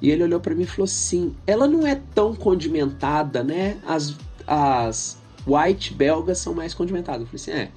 E 0.00 0.10
ele 0.10 0.22
olhou 0.22 0.40
para 0.40 0.54
mim 0.54 0.62
e 0.62 0.66
falou 0.66 0.84
assim: 0.84 1.34
"Ela 1.46 1.66
não 1.66 1.86
é 1.86 2.00
tão 2.14 2.34
condimentada, 2.34 3.42
né? 3.42 3.76
As 3.86 4.14
as 4.46 5.18
white 5.46 5.94
belgas 5.94 6.38
são 6.38 6.54
mais 6.54 6.74
condimentadas." 6.74 7.22
Eu 7.22 7.38
falei 7.38 7.40
assim: 7.40 7.70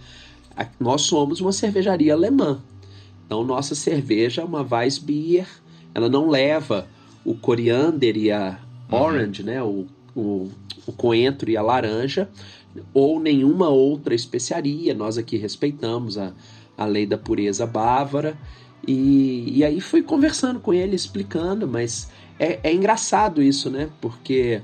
"É, 0.60 0.68
nós 0.80 1.04
somos 1.04 1.40
uma 1.40 1.52
cervejaria 1.52 2.14
alemã. 2.14 2.62
Então 3.26 3.44
nossa 3.44 3.76
cerveja 3.76 4.42
é 4.42 4.46
uma 4.46 4.66
Weissbier, 4.70 5.48
ela 5.94 6.10
não 6.10 6.30
leva 6.30 6.88
o 7.24 7.36
coriander 7.36 8.18
e 8.18 8.32
a 8.32 8.60
uhum. 8.92 9.00
orange, 9.00 9.44
né? 9.44 9.62
O, 9.62 9.86
o, 10.16 10.50
o 10.86 10.92
coentro 10.92 11.50
e 11.50 11.58
a 11.58 11.62
laranja, 11.62 12.30
ou 12.94 13.20
nenhuma 13.20 13.70
outra 13.70 14.16
especiaria. 14.16 14.94
Nós 14.94 15.18
aqui 15.18 15.38
respeitamos 15.38 16.18
a, 16.18 16.34
a 16.78 16.86
lei 16.86 17.06
da 17.06 17.18
pureza 17.18 17.66
bávara. 17.66 18.38
E, 18.88 19.58
e 19.58 19.64
aí 19.64 19.82
fui 19.82 20.02
conversando 20.02 20.60
com 20.60 20.74
ele, 20.74 20.96
explicando, 20.96 21.68
mas 21.68 22.10
é, 22.40 22.60
é 22.64 22.74
engraçado 22.74 23.44
isso, 23.44 23.70
né? 23.70 23.90
Porque 24.02 24.62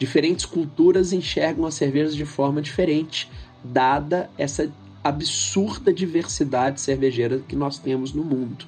diferentes 0.00 0.46
culturas 0.46 1.12
enxergam 1.12 1.66
as 1.66 1.74
cervejas 1.74 2.16
de 2.16 2.24
forma 2.24 2.62
diferente, 2.62 3.30
dada 3.62 4.30
essa 4.38 4.72
absurda 5.04 5.92
diversidade 5.92 6.80
cervejeira 6.80 7.40
que 7.46 7.54
nós 7.54 7.78
temos 7.78 8.12
no 8.14 8.24
mundo. 8.24 8.64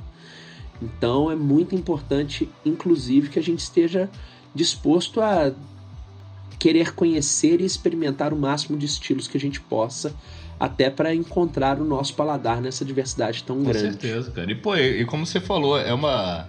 Então 0.80 1.30
é 1.30 1.34
muito 1.34 1.74
importante, 1.74 2.48
inclusive, 2.64 3.30
que 3.30 3.38
a 3.38 3.42
gente 3.42 3.60
esteja 3.60 4.10
disposto 4.54 5.22
a 5.22 5.52
querer 6.58 6.94
conhecer 6.94 7.62
e 7.62 7.64
experimentar 7.64 8.32
o 8.32 8.36
máximo 8.36 8.78
de 8.78 8.84
estilos 8.84 9.26
que 9.26 9.36
a 9.38 9.40
gente 9.40 9.60
possa, 9.60 10.14
até 10.60 10.90
para 10.90 11.14
encontrar 11.14 11.80
o 11.80 11.84
nosso 11.84 12.14
paladar 12.14 12.60
nessa 12.60 12.84
diversidade 12.84 13.42
tão 13.42 13.56
Com 13.56 13.64
grande. 13.64 13.96
Com 13.96 14.00
certeza, 14.00 14.30
cara. 14.30 14.52
E, 14.52 14.54
pô, 14.54 14.76
e, 14.76 15.04
como 15.06 15.24
você 15.24 15.40
falou, 15.40 15.78
é 15.78 15.94
uma. 15.94 16.48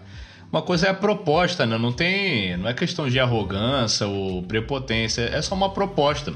Uma 0.53 0.61
coisa 0.61 0.85
é 0.85 0.89
a 0.91 0.93
proposta, 0.93 1.65
né? 1.65 1.79
Não 1.79 1.91
tem. 1.91 2.55
Não 2.57 2.69
é 2.69 2.75
questão 2.75 3.09
de 3.09 3.19
arrogância 3.19 4.05
ou 4.05 4.43
prepotência, 4.43 5.23
é 5.23 5.41
só 5.41 5.55
uma 5.55 5.71
proposta. 5.71 6.31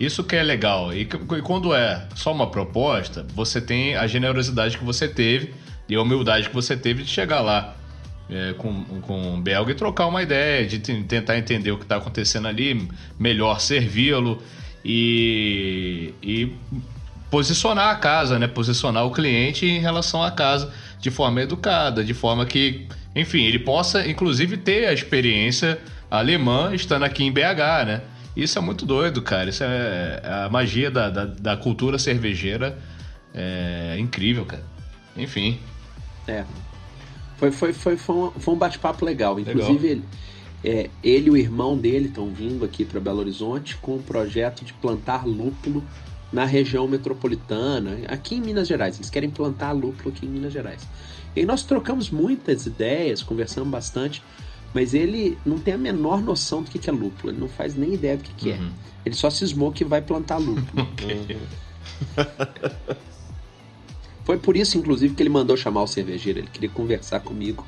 Isso 0.00 0.24
que 0.24 0.34
é 0.34 0.42
legal. 0.42 0.94
E, 0.94 1.02
e 1.02 1.42
quando 1.42 1.74
é 1.74 2.08
só 2.14 2.32
uma 2.32 2.46
proposta, 2.46 3.26
você 3.34 3.60
tem 3.60 3.96
a 3.96 4.06
generosidade 4.06 4.78
que 4.78 4.84
você 4.84 5.06
teve 5.06 5.52
e 5.86 5.94
a 5.94 6.00
humildade 6.00 6.48
que 6.48 6.54
você 6.54 6.74
teve 6.74 7.02
de 7.02 7.10
chegar 7.10 7.42
lá 7.42 7.76
é, 8.30 8.54
com, 8.54 8.82
com 9.02 9.34
o 9.34 9.42
belga 9.42 9.72
e 9.72 9.74
trocar 9.74 10.06
uma 10.06 10.22
ideia, 10.22 10.66
de 10.66 10.78
tentar 10.78 11.36
entender 11.36 11.70
o 11.70 11.76
que 11.76 11.84
está 11.84 11.96
acontecendo 11.96 12.48
ali, 12.48 12.88
melhor 13.18 13.60
servi-lo 13.60 14.42
e, 14.82 16.14
e 16.22 16.50
posicionar 17.30 17.90
a 17.90 17.96
casa, 17.96 18.38
né? 18.38 18.46
Posicionar 18.46 19.04
o 19.04 19.10
cliente 19.10 19.66
em 19.66 19.80
relação 19.80 20.22
à 20.22 20.30
casa 20.30 20.72
de 20.98 21.10
forma 21.10 21.42
educada, 21.42 22.02
de 22.02 22.14
forma 22.14 22.46
que, 22.46 22.86
enfim, 23.14 23.42
ele 23.42 23.58
possa, 23.58 24.06
inclusive, 24.06 24.56
ter 24.56 24.86
a 24.86 24.92
experiência 24.92 25.78
alemã 26.10 26.74
estando 26.74 27.04
aqui 27.04 27.24
em 27.24 27.32
BH, 27.32 27.86
né? 27.86 28.02
Isso 28.36 28.58
é 28.58 28.62
muito 28.62 28.86
doido, 28.86 29.20
cara. 29.22 29.50
Isso 29.50 29.64
é, 29.64 30.20
é 30.22 30.32
a 30.46 30.48
magia 30.48 30.90
da, 30.90 31.10
da, 31.10 31.24
da 31.24 31.56
cultura 31.56 31.98
cervejeira. 31.98 32.78
É 33.34 33.96
incrível, 33.98 34.44
cara. 34.44 34.62
Enfim. 35.16 35.58
É. 36.26 36.44
Foi, 37.36 37.50
foi, 37.50 37.72
foi, 37.72 37.96
foi 37.96 38.14
um, 38.14 38.30
foi 38.30 38.54
um 38.54 38.56
bate-papo 38.56 39.04
legal. 39.04 39.38
Inclusive, 39.38 39.88
legal. 39.88 39.90
Ele, 39.90 40.04
é, 40.62 40.90
ele 41.02 41.28
e 41.28 41.30
o 41.30 41.36
irmão 41.36 41.76
dele 41.76 42.08
estão 42.08 42.28
vindo 42.28 42.64
aqui 42.64 42.84
para 42.84 43.00
Belo 43.00 43.18
Horizonte 43.18 43.76
com 43.76 43.96
um 43.96 44.02
projeto 44.02 44.64
de 44.64 44.72
plantar 44.74 45.26
lúpulo 45.26 45.82
na 46.32 46.44
região 46.44 46.86
metropolitana, 46.86 47.98
aqui 48.06 48.36
em 48.36 48.40
Minas 48.40 48.68
Gerais. 48.68 48.96
Eles 48.96 49.10
querem 49.10 49.30
plantar 49.30 49.72
lúpulo 49.72 50.10
aqui 50.14 50.26
em 50.26 50.28
Minas 50.28 50.52
Gerais. 50.52 50.86
E 51.34 51.44
nós 51.46 51.62
trocamos 51.62 52.10
muitas 52.10 52.66
ideias, 52.66 53.22
conversamos 53.22 53.70
bastante, 53.70 54.22
mas 54.74 54.94
ele 54.94 55.38
não 55.44 55.58
tem 55.58 55.74
a 55.74 55.78
menor 55.78 56.22
noção 56.22 56.62
do 56.62 56.70
que 56.70 56.88
é 56.88 56.92
lúpulo. 56.92 57.32
Ele 57.32 57.40
não 57.40 57.48
faz 57.48 57.76
nem 57.76 57.94
ideia 57.94 58.16
do 58.16 58.22
que, 58.22 58.50
uhum. 58.50 58.66
é. 58.66 58.70
Ele 59.06 59.14
só 59.14 59.30
cismou 59.30 59.72
que 59.72 59.84
vai 59.84 60.02
plantar 60.02 60.38
lúpulo. 60.38 60.86
Foi 64.24 64.38
por 64.38 64.56
isso, 64.56 64.78
inclusive, 64.78 65.14
que 65.14 65.22
ele 65.22 65.28
mandou 65.28 65.56
chamar 65.56 65.82
o 65.82 65.86
cervejeiro. 65.86 66.38
Ele 66.38 66.48
queria 66.48 66.68
conversar 66.68 67.20
comigo 67.20 67.66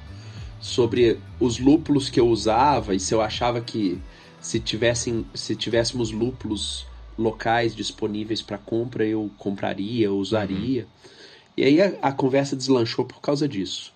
sobre 0.61 1.19
os 1.41 1.59
lúpulos 1.59 2.09
que 2.09 2.21
eu 2.21 2.29
usava 2.29 2.95
e 2.95 3.01
se 3.01 3.13
eu 3.13 3.21
achava 3.21 3.61
que 3.61 4.01
se, 4.41 4.61
tivessem, 4.61 5.27
se 5.35 5.57
tivéssemos 5.57 6.13
lúpulos 6.13 6.87
locais 7.19 7.75
disponíveis 7.75 8.41
para 8.43 8.59
compra, 8.59 9.05
eu 9.05 9.31
compraria, 9.39 10.07
eu 10.07 10.17
usaria. 10.17 10.83
Uhum. 10.83 11.12
E 11.57 11.65
aí 11.65 11.81
a, 11.81 11.93
a, 12.03 12.13
conversa 12.13 12.57
deslanchou 12.57 13.05
por 13.05 13.21
causa 13.21 13.47
disso. 13.47 13.93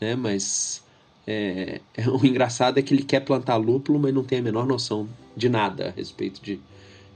Né? 0.00 0.14
Mas 0.14 0.82
é, 1.26 1.80
é, 1.94 2.08
o 2.08 2.24
engraçado 2.24 2.78
é 2.78 2.82
que 2.82 2.92
ele 2.92 3.02
quer 3.02 3.20
plantar 3.20 3.56
lúpulo, 3.56 3.98
mas 3.98 4.14
não 4.14 4.24
tem 4.24 4.38
a 4.38 4.42
menor 4.42 4.66
noção 4.66 5.08
de 5.36 5.48
nada 5.48 5.88
a 5.88 5.90
respeito 5.90 6.42
de, 6.42 6.60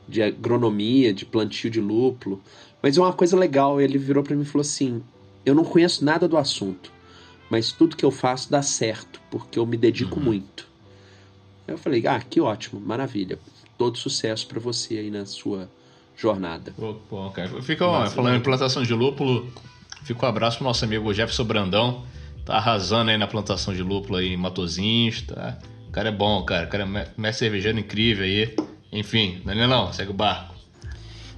de 0.08 0.22
agronomia, 0.22 1.12
de 1.12 1.26
plantio 1.26 1.70
de 1.70 1.80
lúpulo. 1.80 2.42
Mas 2.82 2.96
é 2.96 3.00
uma 3.00 3.12
coisa 3.12 3.36
legal, 3.36 3.80
ele 3.80 3.98
virou 3.98 4.22
para 4.22 4.36
mim 4.36 4.42
e 4.42 4.46
falou 4.46 4.62
assim: 4.62 5.02
"Eu 5.44 5.54
não 5.54 5.64
conheço 5.64 6.04
nada 6.04 6.28
do 6.28 6.36
assunto, 6.36 6.92
mas 7.50 7.72
tudo 7.72 7.96
que 7.96 8.04
eu 8.04 8.10
faço 8.10 8.50
dá 8.50 8.62
certo, 8.62 9.20
porque 9.30 9.58
eu 9.58 9.66
me 9.66 9.76
dedico 9.76 10.18
uhum. 10.18 10.24
muito". 10.24 10.68
Eu 11.66 11.78
falei: 11.78 12.06
"Ah, 12.06 12.20
que 12.20 12.40
ótimo, 12.40 12.80
maravilha. 12.80 13.38
Todo 13.76 13.98
sucesso 13.98 14.46
para 14.46 14.60
você 14.60 14.98
aí 14.98 15.10
na 15.10 15.26
sua 15.26 15.68
jornada". 16.16 16.74
Bom, 16.78 17.30
cara. 17.30 17.60
Fica, 17.62 17.86
ó, 17.86 18.06
falando 18.06 18.36
em 18.36 18.42
plantação 18.42 18.82
de 18.82 18.92
lúpulo, 18.94 19.50
fica 20.04 20.26
um 20.26 20.28
abraço 20.28 20.58
pro 20.58 20.66
nosso 20.66 20.84
amigo 20.84 21.12
Jefferson 21.12 21.44
Brandão. 21.44 22.02
Tá 22.44 22.56
arrasando 22.56 23.10
aí 23.10 23.16
na 23.16 23.26
plantação 23.26 23.72
de 23.72 23.82
lúpulo 23.82 24.18
aí 24.18 24.34
em 24.34 24.36
Matozinhos, 24.36 25.22
tá? 25.22 25.56
O 25.88 25.90
cara 25.90 26.10
é 26.10 26.12
bom, 26.12 26.44
cara. 26.44 26.66
O 26.66 26.68
cara 26.68 26.84
é 26.84 26.86
mestre 26.86 27.46
cervejeiro 27.46 27.78
incrível 27.78 28.24
aí. 28.24 28.54
Enfim, 28.92 29.40
não 29.44 29.52
é 29.52 29.66
não, 29.66 29.92
segue 29.92 30.10
o 30.10 30.14
barco. 30.14 30.54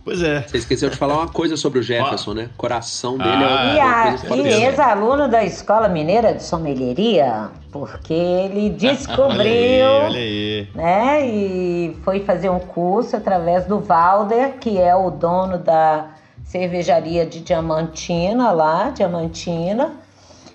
Pois 0.07 0.23
é. 0.23 0.43
Você 0.43 0.59
esqueceu 0.59 0.89
de 0.89 0.97
falar 0.97 1.15
uma 1.15 1.29
coisa 1.29 1.57
sobre 1.57 1.81
o 1.81 1.83
Jefferson, 1.83 2.31
ah. 2.31 2.35
né? 2.35 2.51
O 2.55 2.57
coração 2.57 3.19
dele 3.19 3.31
ah. 3.31 4.15
é 4.23 4.33
uma 4.33 4.37
E, 4.37 4.43
e 4.43 4.65
ex-aluno 4.65 5.29
da 5.29 5.43
Escola 5.43 5.89
Mineira 5.89 6.33
de 6.33 6.45
Sommelieria, 6.45 7.51
porque 7.73 8.15
ele 8.15 8.71
descobriu, 8.71 9.27
olha 9.35 9.43
aí, 9.43 9.83
olha 9.83 10.19
aí. 10.19 10.69
né? 10.77 11.27
E 11.27 11.97
foi 12.05 12.21
fazer 12.21 12.49
um 12.51 12.61
curso 12.61 13.17
através 13.17 13.67
do 13.67 13.81
Valder, 13.81 14.59
que 14.61 14.79
é 14.79 14.95
o 14.95 15.11
dono 15.11 15.59
da 15.59 16.11
cervejaria 16.47 17.27
de 17.27 17.41
Diamantina 17.41 18.53
lá, 18.53 18.91
Diamantina, 18.91 19.97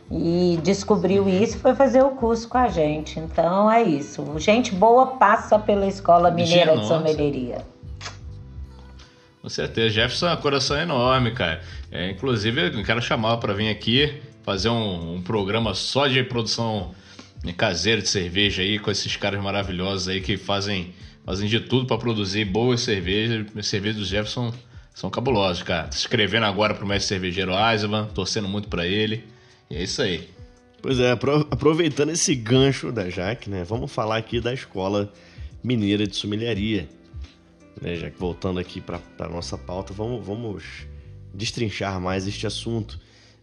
e 0.09 0.59
descobriu 0.63 1.29
isso 1.29 1.57
e 1.57 1.59
foi 1.59 1.75
fazer 1.75 2.01
o 2.01 2.11
curso 2.11 2.47
com 2.47 2.57
a 2.57 2.67
gente. 2.67 3.19
Então 3.19 3.71
é 3.71 3.83
isso. 3.83 4.25
Gente 4.39 4.73
boa 4.73 5.07
passa 5.17 5.59
pela 5.59 5.85
Escola 5.85 6.31
Mineira 6.31 6.77
de. 6.77 6.87
Sommelieria. 6.87 7.65
Com 9.41 9.49
certeza. 9.49 9.89
Jefferson 9.89 10.27
é 10.27 10.33
um 10.33 10.37
coração 10.37 10.77
enorme, 10.77 11.31
cara. 11.31 11.61
É, 11.91 12.11
inclusive, 12.11 12.77
eu 12.77 12.83
quero 12.83 13.01
chamar 13.01 13.37
para 13.37 13.53
vir 13.53 13.69
aqui 13.69 14.21
fazer 14.43 14.69
um, 14.69 15.15
um 15.15 15.21
programa 15.21 15.73
só 15.73 16.07
de 16.07 16.23
produção 16.23 16.91
caseira 17.57 18.01
de 18.01 18.07
cerveja 18.07 18.61
aí, 18.61 18.77
com 18.77 18.91
esses 18.91 19.15
caras 19.15 19.41
maravilhosos 19.41 20.07
aí 20.07 20.21
que 20.21 20.37
fazem, 20.37 20.93
fazem 21.25 21.47
de 21.47 21.59
tudo 21.59 21.87
para 21.87 21.97
produzir 21.97 22.45
boas 22.45 22.81
cervejas. 22.81 23.47
As 23.57 23.67
cervejas 23.67 23.97
do 23.97 24.05
Jefferson 24.05 24.53
são 24.93 25.09
cabulosas, 25.09 25.63
cara. 25.63 25.91
Se 25.91 25.99
inscrevendo 25.99 26.45
agora 26.45 26.73
pro 26.73 26.85
mestre 26.85 27.09
cervejeiro 27.09 27.51
Eisenman, 27.53 28.07
torcendo 28.13 28.47
muito 28.47 28.67
para 28.67 28.85
ele. 28.85 29.23
E 29.69 29.75
é 29.75 29.83
isso 29.83 30.01
aí. 30.01 30.29
Pois 30.81 30.99
é, 30.99 31.11
apro- 31.11 31.47
aproveitando 31.51 32.09
esse 32.09 32.35
gancho 32.35 32.91
da 32.91 33.09
Jaque, 33.09 33.49
né? 33.49 33.63
Vamos 33.63 33.91
falar 33.91 34.17
aqui 34.17 34.39
da 34.41 34.53
Escola 34.53 35.11
Mineira 35.63 36.05
de 36.07 36.15
Sommeliaria. 36.15 36.89
Né, 37.81 37.95
já 37.95 38.09
que 38.09 38.19
voltando 38.19 38.59
aqui 38.59 38.81
para 38.81 38.99
a 39.19 39.29
nossa 39.29 39.57
pauta, 39.57 39.93
vamos, 39.93 40.25
vamos 40.25 40.63
destrinchar 41.33 41.99
mais 42.01 42.27
este 42.27 42.45
assunto. 42.45 42.99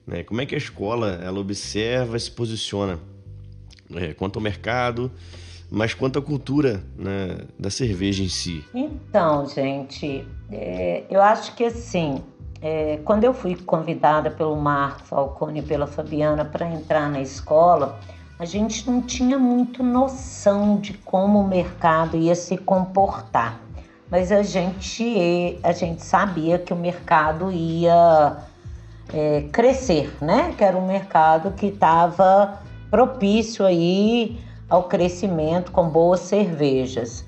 Né? 0.06 0.22
Como 0.22 0.40
é 0.40 0.46
que 0.46 0.54
a 0.54 0.58
escola 0.58 1.20
ela 1.24 1.38
observa 1.40 2.16
e 2.16 2.20
se 2.20 2.30
posiciona 2.30 2.98
né, 3.88 4.12
quanto 4.14 4.36
ao 4.36 4.42
mercado, 4.42 5.10
mas 5.70 5.94
quanto 5.94 6.18
à 6.18 6.22
cultura 6.22 6.84
né, 6.96 7.38
da 7.58 7.70
cerveja 7.70 8.22
em 8.22 8.28
si? 8.28 8.64
Então, 8.74 9.48
gente, 9.48 10.24
é, 10.50 11.04
eu 11.10 11.20
acho 11.20 11.54
que 11.54 11.64
assim, 11.64 12.22
é, 12.60 12.98
quando 13.04 13.24
eu 13.24 13.34
fui 13.34 13.54
convidada 13.54 14.30
pelo 14.30 14.56
Marco 14.56 15.02
Falcone 15.02 15.60
e 15.60 15.62
pela 15.62 15.86
Fabiana 15.86 16.44
para 16.44 16.68
entrar 16.68 17.08
na 17.08 17.20
escola, 17.20 17.98
a 18.38 18.44
gente 18.44 18.88
não 18.88 19.02
tinha 19.02 19.38
muito 19.38 19.82
noção 19.82 20.76
de 20.78 20.94
como 20.94 21.40
o 21.40 21.46
mercado 21.46 22.16
ia 22.16 22.34
se 22.34 22.56
comportar. 22.56 23.60
Mas 24.10 24.32
a 24.32 24.42
gente, 24.42 25.58
a 25.62 25.72
gente 25.72 26.02
sabia 26.02 26.58
que 26.58 26.72
o 26.72 26.76
mercado 26.76 27.52
ia 27.52 28.38
é, 29.12 29.42
crescer, 29.52 30.16
né? 30.20 30.54
Que 30.56 30.64
era 30.64 30.76
um 30.76 30.86
mercado 30.86 31.50
que 31.50 31.66
estava 31.66 32.60
propício 32.90 33.66
aí 33.66 34.40
ao 34.68 34.84
crescimento 34.84 35.72
com 35.72 35.88
boas 35.88 36.20
cervejas. 36.20 37.27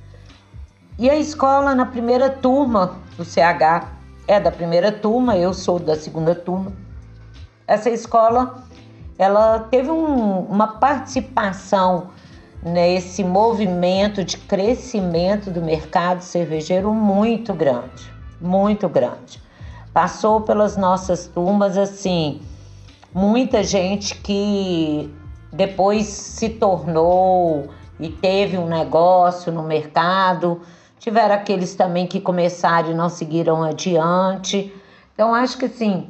E 1.01 1.09
a 1.09 1.17
escola, 1.17 1.75
na 1.75 1.87
primeira 1.87 2.29
turma 2.29 2.99
do 3.17 3.25
CH, 3.25 3.89
é 4.29 4.39
da 4.39 4.53
primeira 4.53 4.93
turma, 4.93 5.35
eu 5.35 5.55
sou 5.55 5.79
da 5.79 5.97
segunda 5.97 6.35
turma. 6.35 6.75
Essa 7.67 7.89
escola, 7.89 8.65
ela 9.17 9.61
teve 9.61 9.91
um- 9.91 10.41
uma 10.41 10.67
participação 10.67 12.09
nesse 12.63 13.25
movimento 13.25 14.23
de 14.23 14.37
crescimento 14.37 15.51
do 15.51 15.63
mercado 15.63 16.21
cervejeiro 16.21 16.93
muito 16.93 17.55
grande, 17.55 18.13
muito 18.39 18.87
grande. 18.87 19.43
Passou 19.95 20.43
pelas 20.43 20.77
nossas 20.77 21.27
turmas, 21.27 21.79
assim, 21.79 22.43
muita 23.15 23.65
gente 23.65 24.17
que 24.17 25.11
depois 25.51 26.09
se 26.09 26.51
tornou 26.51 27.71
e 27.99 28.11
teve 28.11 28.59
um 28.59 28.67
negócio 28.67 29.51
no 29.51 29.63
mercado. 29.63 30.61
Tiveram 31.01 31.35
aqueles 31.35 31.75
também 31.75 32.07
que 32.07 32.21
começaram 32.21 32.91
e 32.91 32.95
não 32.95 33.09
seguiram 33.09 33.63
adiante. 33.63 34.73
Então, 35.15 35.35
acho 35.35 35.57
que 35.57 35.65
assim, 35.65 36.07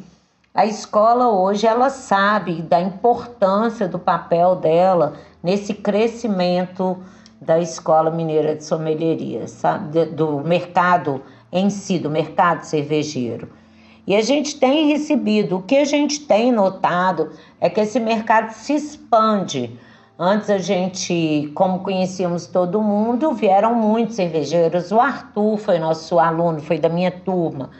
a 0.52 0.66
escola 0.66 1.28
hoje 1.28 1.64
ela 1.64 1.88
sabe 1.90 2.60
da 2.60 2.80
importância 2.80 3.86
do 3.86 4.00
papel 4.00 4.56
dela 4.56 5.14
nesse 5.40 5.74
crescimento 5.74 6.98
da 7.40 7.60
Escola 7.60 8.10
Mineira 8.10 8.56
de 8.56 8.64
Sommelieria, 8.64 9.46
sabe? 9.46 10.06
Do 10.06 10.40
mercado 10.40 11.22
em 11.52 11.70
si, 11.70 11.96
do 11.98 12.10
mercado 12.10 12.64
cervejeiro. 12.64 13.48
E 14.04 14.16
a 14.16 14.22
gente 14.22 14.58
tem 14.58 14.88
recebido, 14.88 15.58
o 15.58 15.62
que 15.62 15.76
a 15.76 15.84
gente 15.84 16.20
tem 16.26 16.50
notado 16.50 17.30
é 17.60 17.70
que 17.70 17.80
esse 17.80 18.00
mercado 18.00 18.50
se 18.50 18.74
expande. 18.74 19.78
Antes 20.22 20.50
a 20.50 20.58
gente, 20.58 21.50
como 21.54 21.78
conhecíamos 21.78 22.46
todo 22.46 22.82
mundo, 22.82 23.32
vieram 23.32 23.74
muitos 23.74 24.16
cervejeiros. 24.16 24.92
O 24.92 25.00
Arthur 25.00 25.56
foi 25.56 25.78
nosso 25.78 26.18
aluno, 26.18 26.60
foi 26.60 26.78
da 26.78 26.90
minha 26.90 27.10
turma. 27.10 27.70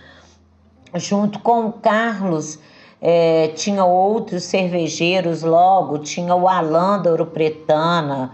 Junto 0.95 1.39
com 1.41 1.67
o 1.67 1.73
Carlos, 1.75 2.59
eh, 2.99 3.49
tinha 3.57 3.85
outros 3.85 4.45
cervejeiros 4.45 5.43
logo, 5.43 5.99
tinha 5.99 6.35
o 6.35 6.49
Alan 6.49 7.03
da 7.03 7.11
Ouro 7.11 7.27
Pretana. 7.27 8.33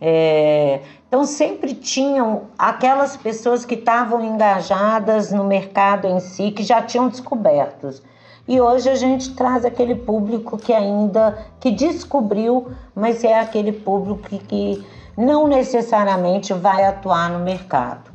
eh, 0.00 0.80
então 1.06 1.24
sempre 1.24 1.74
tinham 1.74 2.48
aquelas 2.58 3.16
pessoas 3.16 3.64
que 3.64 3.76
estavam 3.76 4.20
engajadas 4.24 5.30
no 5.30 5.44
mercado 5.44 6.08
em 6.08 6.18
si, 6.18 6.50
que 6.50 6.64
já 6.64 6.82
tinham 6.82 7.08
descobertos. 7.08 8.02
E 8.46 8.60
hoje 8.60 8.90
a 8.90 8.94
gente 8.94 9.34
traz 9.34 9.64
aquele 9.64 9.94
público 9.94 10.58
que 10.58 10.72
ainda 10.72 11.46
que 11.58 11.70
descobriu, 11.70 12.72
mas 12.94 13.24
é 13.24 13.40
aquele 13.40 13.72
público 13.72 14.28
que, 14.28 14.38
que 14.38 14.86
não 15.16 15.48
necessariamente 15.48 16.52
vai 16.52 16.84
atuar 16.84 17.30
no 17.30 17.38
mercado. 17.38 18.12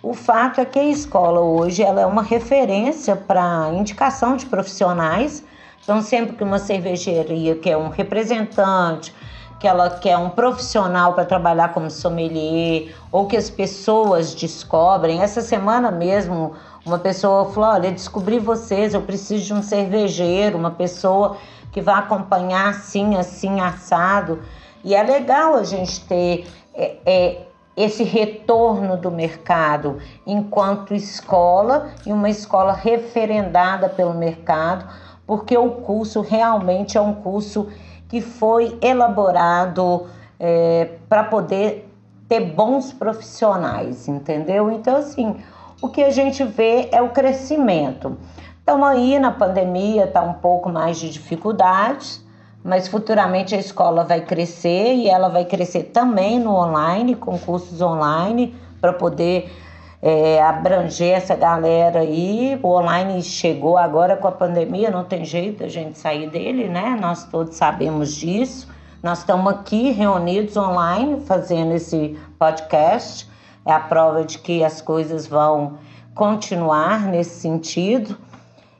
O 0.00 0.14
fato 0.14 0.60
é 0.60 0.64
que 0.64 0.78
a 0.78 0.84
escola 0.84 1.40
hoje 1.40 1.82
ela 1.82 2.00
é 2.00 2.06
uma 2.06 2.22
referência 2.22 3.16
para 3.16 3.70
indicação 3.72 4.36
de 4.36 4.46
profissionais. 4.46 5.44
Então, 5.82 6.00
sempre 6.00 6.36
que 6.36 6.44
uma 6.44 6.58
cervejaria 6.58 7.56
quer 7.56 7.76
um 7.76 7.88
representante, 7.88 9.12
que 9.58 9.68
ela 9.68 9.90
quer 9.90 10.18
um 10.18 10.28
profissional 10.28 11.14
para 11.14 11.24
trabalhar 11.24 11.72
como 11.72 11.88
sommelier, 11.88 12.92
ou 13.12 13.26
que 13.26 13.36
as 13.36 13.48
pessoas 13.48 14.34
descobrem. 14.34 15.22
Essa 15.22 15.40
semana 15.40 15.88
mesmo, 15.90 16.52
uma 16.84 16.98
pessoa 16.98 17.50
falou: 17.50 17.70
Olha, 17.70 17.92
descobri 17.92 18.38
vocês, 18.38 18.94
eu 18.94 19.02
preciso 19.02 19.44
de 19.44 19.54
um 19.54 19.62
cervejeiro, 19.62 20.58
uma 20.58 20.70
pessoa 20.70 21.36
que 21.70 21.80
vai 21.80 21.94
acompanhar 21.94 22.68
assim, 22.68 23.16
assim, 23.16 23.60
assado. 23.60 24.40
E 24.84 24.94
é 24.94 25.02
legal 25.02 25.54
a 25.54 25.64
gente 25.64 26.00
ter 26.06 26.46
é, 26.74 26.96
é, 27.06 27.46
esse 27.76 28.02
retorno 28.02 28.96
do 28.96 29.10
mercado 29.10 29.98
enquanto 30.26 30.92
escola 30.92 31.90
e 32.04 32.12
uma 32.12 32.28
escola 32.28 32.72
referendada 32.72 33.88
pelo 33.88 34.14
mercado, 34.14 34.86
porque 35.26 35.56
o 35.56 35.70
curso 35.70 36.20
realmente 36.20 36.98
é 36.98 37.00
um 37.00 37.14
curso 37.14 37.68
que 38.08 38.20
foi 38.20 38.76
elaborado 38.82 40.06
é, 40.38 40.90
para 41.08 41.24
poder 41.24 41.88
ter 42.28 42.40
bons 42.40 42.92
profissionais, 42.92 44.08
entendeu? 44.08 44.70
Então, 44.70 44.96
assim, 44.96 45.36
o 45.82 45.88
que 45.88 46.00
a 46.00 46.10
gente 46.10 46.44
vê 46.44 46.88
é 46.92 47.02
o 47.02 47.08
crescimento. 47.08 48.16
Estamos 48.60 48.86
aí 48.86 49.18
na 49.18 49.32
pandemia, 49.32 50.04
está 50.04 50.22
um 50.22 50.34
pouco 50.34 50.70
mais 50.70 50.96
de 50.96 51.10
dificuldades, 51.10 52.24
mas 52.62 52.86
futuramente 52.86 53.56
a 53.56 53.58
escola 53.58 54.04
vai 54.04 54.20
crescer 54.20 54.94
e 54.94 55.08
ela 55.08 55.28
vai 55.28 55.44
crescer 55.44 55.84
também 55.92 56.38
no 56.38 56.54
online, 56.54 57.16
com 57.16 57.36
cursos 57.36 57.82
online, 57.82 58.54
para 58.80 58.92
poder 58.92 59.52
é, 60.00 60.40
abranger 60.40 61.16
essa 61.16 61.34
galera 61.34 61.98
aí. 61.98 62.56
O 62.62 62.68
online 62.68 63.20
chegou 63.20 63.76
agora 63.76 64.16
com 64.16 64.28
a 64.28 64.32
pandemia, 64.32 64.88
não 64.88 65.02
tem 65.02 65.24
jeito 65.24 65.64
a 65.64 65.68
gente 65.68 65.98
sair 65.98 66.30
dele, 66.30 66.68
né? 66.68 66.96
Nós 67.00 67.24
todos 67.24 67.56
sabemos 67.56 68.14
disso. 68.14 68.68
Nós 69.02 69.18
estamos 69.18 69.52
aqui 69.52 69.90
reunidos 69.90 70.56
online 70.56 71.20
fazendo 71.26 71.72
esse 71.72 72.16
podcast. 72.38 73.31
É 73.64 73.72
a 73.72 73.80
prova 73.80 74.24
de 74.24 74.38
que 74.38 74.64
as 74.64 74.80
coisas 74.80 75.26
vão 75.26 75.78
continuar 76.14 77.02
nesse 77.06 77.40
sentido. 77.40 78.16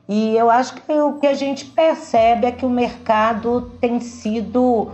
E 0.07 0.35
eu 0.35 0.49
acho 0.49 0.75
que 0.75 0.91
o 0.91 1.13
que 1.13 1.27
a 1.27 1.33
gente 1.33 1.65
percebe 1.65 2.45
é 2.45 2.51
que 2.51 2.65
o 2.65 2.69
mercado 2.69 3.71
tem 3.79 3.99
sido, 3.99 4.91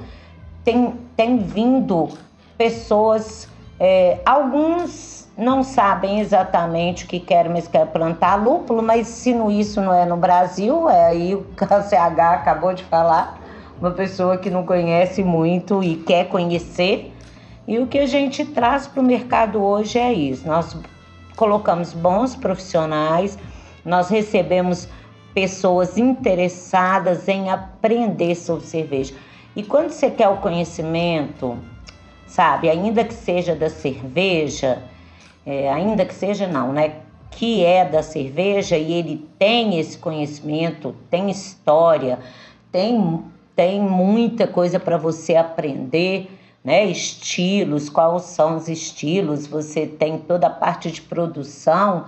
tem, 0.64 0.94
tem 1.16 1.40
vindo 1.40 2.10
pessoas, 2.58 3.48
é, 3.80 4.20
alguns 4.26 5.28
não 5.40 5.64
sabem 5.64 6.20
exatamente 6.20 7.06
o 7.06 7.08
que 7.08 7.20
querem, 7.20 7.52
mas 7.52 7.68
querem 7.68 7.88
plantar 7.88 8.36
lúpulo, 8.36 8.84
mas 8.84 9.08
se 9.08 9.34
não, 9.34 9.50
isso 9.50 9.82
não 9.82 9.94
é 9.94 10.06
no 10.06 10.18
Brasil, 10.18 10.90
é 10.90 11.08
aí 11.08 11.34
o 11.34 11.44
KCH 11.56 12.20
acabou 12.20 12.74
de 12.74 12.84
falar, 12.84 13.40
uma 13.80 13.92
pessoa 13.92 14.38
que 14.38 14.50
não 14.50 14.66
conhece 14.66 15.24
muito 15.24 15.82
e 15.82 15.96
quer 15.96 16.28
conhecer. 16.28 17.16
E 17.70 17.78
o 17.78 17.86
que 17.86 18.00
a 18.00 18.08
gente 18.08 18.44
traz 18.46 18.88
para 18.88 19.00
o 19.00 19.06
mercado 19.06 19.64
hoje 19.64 20.00
é 20.00 20.12
isso. 20.12 20.48
Nós 20.48 20.76
colocamos 21.36 21.94
bons 21.94 22.36
profissionais, 22.36 23.38
nós 23.86 24.10
recebemos 24.10 24.88
pessoas 25.36 25.96
interessadas 25.96 27.28
em 27.28 27.52
aprender 27.52 28.34
sobre 28.34 28.66
cerveja. 28.66 29.14
E 29.56 29.62
quando 29.62 29.92
você 29.92 30.10
quer 30.10 30.30
o 30.30 30.38
conhecimento, 30.38 31.60
sabe, 32.26 32.72
ainda 32.72 33.04
que 33.04 33.14
seja 33.14 33.54
da 33.54 33.70
cerveja, 33.70 34.82
é, 35.46 35.72
ainda 35.72 36.04
que 36.06 36.16
seja 36.16 36.48
não, 36.48 36.74
né? 36.74 36.94
Que 37.30 37.64
é 37.64 37.86
da 37.86 38.02
cerveja 38.02 38.78
e 38.78 38.94
ele 38.94 39.30
tem 39.38 39.80
esse 39.80 39.96
conhecimento, 39.96 40.96
tem 41.08 41.30
história, 41.30 42.18
tem, 42.72 43.24
tem 43.56 43.80
muita 43.80 44.48
coisa 44.48 44.80
para 44.80 44.98
você 44.98 45.36
aprender, 45.36 46.39
né? 46.64 46.86
Estilos, 46.86 47.90
quais 47.90 48.24
são 48.24 48.58
os 48.58 48.68
estilos, 48.68 49.48
você 49.48 49.88
tem 49.88 50.18
toda 50.20 50.48
a 50.48 50.50
parte 50.50 50.92
de 50.92 51.02
produção. 51.02 52.06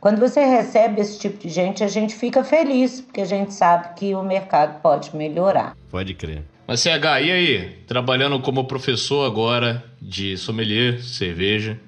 Quando 0.00 0.20
você 0.20 0.44
recebe 0.44 1.00
esse 1.00 1.18
tipo 1.18 1.38
de 1.38 1.48
gente, 1.48 1.82
a 1.82 1.88
gente 1.88 2.14
fica 2.14 2.44
feliz, 2.44 3.00
porque 3.00 3.22
a 3.22 3.24
gente 3.24 3.54
sabe 3.54 3.94
que 3.94 4.14
o 4.14 4.22
mercado 4.22 4.80
pode 4.82 5.16
melhorar. 5.16 5.76
Pode 5.90 6.14
crer. 6.14 6.42
Mas 6.66 6.80
CH, 6.80 7.22
e 7.22 7.30
aí? 7.30 7.70
Trabalhando 7.86 8.38
como 8.40 8.64
professor 8.64 9.26
agora 9.26 9.84
de 10.00 10.36
sommelier, 10.36 11.02
cerveja, 11.02 11.78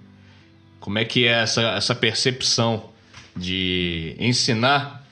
como 0.81 0.99
é 0.99 1.05
que 1.05 1.27
é 1.27 1.43
essa, 1.43 1.63
essa 1.63 1.95
percepção 1.95 2.91
de 3.35 4.17
ensinar 4.19 5.05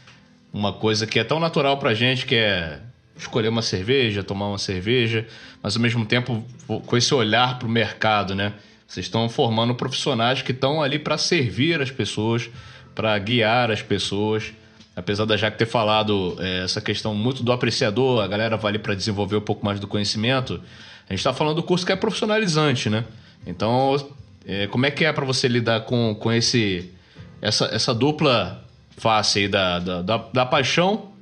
uma 0.52 0.72
coisa 0.72 1.06
que 1.06 1.18
é 1.18 1.24
tão 1.24 1.40
natural 1.40 1.78
pra 1.78 1.94
gente, 1.94 2.24
que 2.24 2.36
é 2.36 2.78
escolher 3.16 3.48
uma 3.48 3.62
cerveja, 3.62 4.22
tomar 4.22 4.48
uma 4.48 4.58
cerveja, 4.58 5.26
mas 5.62 5.76
ao 5.76 5.82
mesmo 5.82 6.04
tempo 6.04 6.44
com 6.66 6.96
esse 6.96 7.14
olhar 7.14 7.58
pro 7.58 7.68
mercado, 7.68 8.34
né? 8.34 8.52
Vocês 8.86 9.06
estão 9.06 9.28
formando 9.28 9.74
profissionais 9.74 10.42
que 10.42 10.52
estão 10.52 10.82
ali 10.82 10.98
para 10.98 11.16
servir 11.16 11.80
as 11.80 11.90
pessoas, 11.90 12.50
para 12.94 13.18
guiar 13.18 13.70
as 13.70 13.82
pessoas. 13.82 14.52
Apesar 14.96 15.24
da 15.24 15.36
Jaque 15.36 15.58
ter 15.58 15.66
falado 15.66 16.36
é, 16.38 16.64
essa 16.64 16.80
questão 16.80 17.14
muito 17.14 17.42
do 17.42 17.50
apreciador, 17.50 18.22
a 18.22 18.28
galera 18.28 18.56
vai 18.56 18.70
ali 18.70 18.78
para 18.78 18.94
desenvolver 18.94 19.36
um 19.36 19.40
pouco 19.40 19.64
mais 19.64 19.80
do 19.80 19.88
conhecimento. 19.88 20.60
A 21.08 21.12
gente 21.12 21.20
está 21.20 21.32
falando 21.32 21.56
do 21.56 21.62
curso 21.62 21.84
que 21.84 21.92
é 21.92 21.96
profissionalizante, 21.96 22.88
né? 22.88 23.04
Então, 23.46 23.96
é, 24.46 24.66
como 24.68 24.86
é 24.86 24.90
que 24.90 25.04
é 25.04 25.12
para 25.12 25.24
você 25.24 25.48
lidar 25.48 25.80
com, 25.80 26.14
com 26.14 26.30
esse, 26.30 26.92
essa, 27.42 27.66
essa 27.66 27.94
dupla 27.94 28.64
face 28.96 29.40
aí 29.40 29.48
da, 29.48 29.78
da, 29.78 30.02
da, 30.02 30.16
da, 30.32 30.46
paixão 30.46 31.12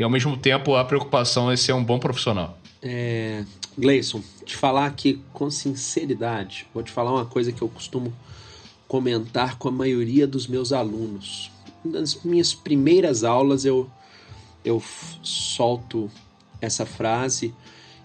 e 0.00 0.02
ao 0.02 0.08
mesmo 0.08 0.34
tempo 0.34 0.74
a 0.76 0.84
preocupação 0.84 1.52
em 1.52 1.56
ser 1.58 1.74
um 1.74 1.84
bom 1.84 1.98
profissional? 1.98 2.58
É, 2.80 3.44
Gleison, 3.76 4.22
te 4.46 4.56
falar 4.56 4.86
aqui 4.86 5.20
com 5.30 5.50
sinceridade, 5.50 6.66
vou 6.72 6.82
te 6.82 6.90
falar 6.90 7.12
uma 7.12 7.26
coisa 7.26 7.52
que 7.52 7.60
eu 7.60 7.68
costumo 7.68 8.10
comentar 8.88 9.58
com 9.58 9.68
a 9.68 9.70
maioria 9.70 10.26
dos 10.26 10.46
meus 10.46 10.72
alunos. 10.72 11.50
Nas 11.84 12.22
minhas 12.24 12.54
primeiras 12.54 13.24
aulas 13.24 13.66
eu, 13.66 13.90
eu 14.64 14.82
solto 15.22 16.10
essa 16.62 16.86
frase 16.86 17.54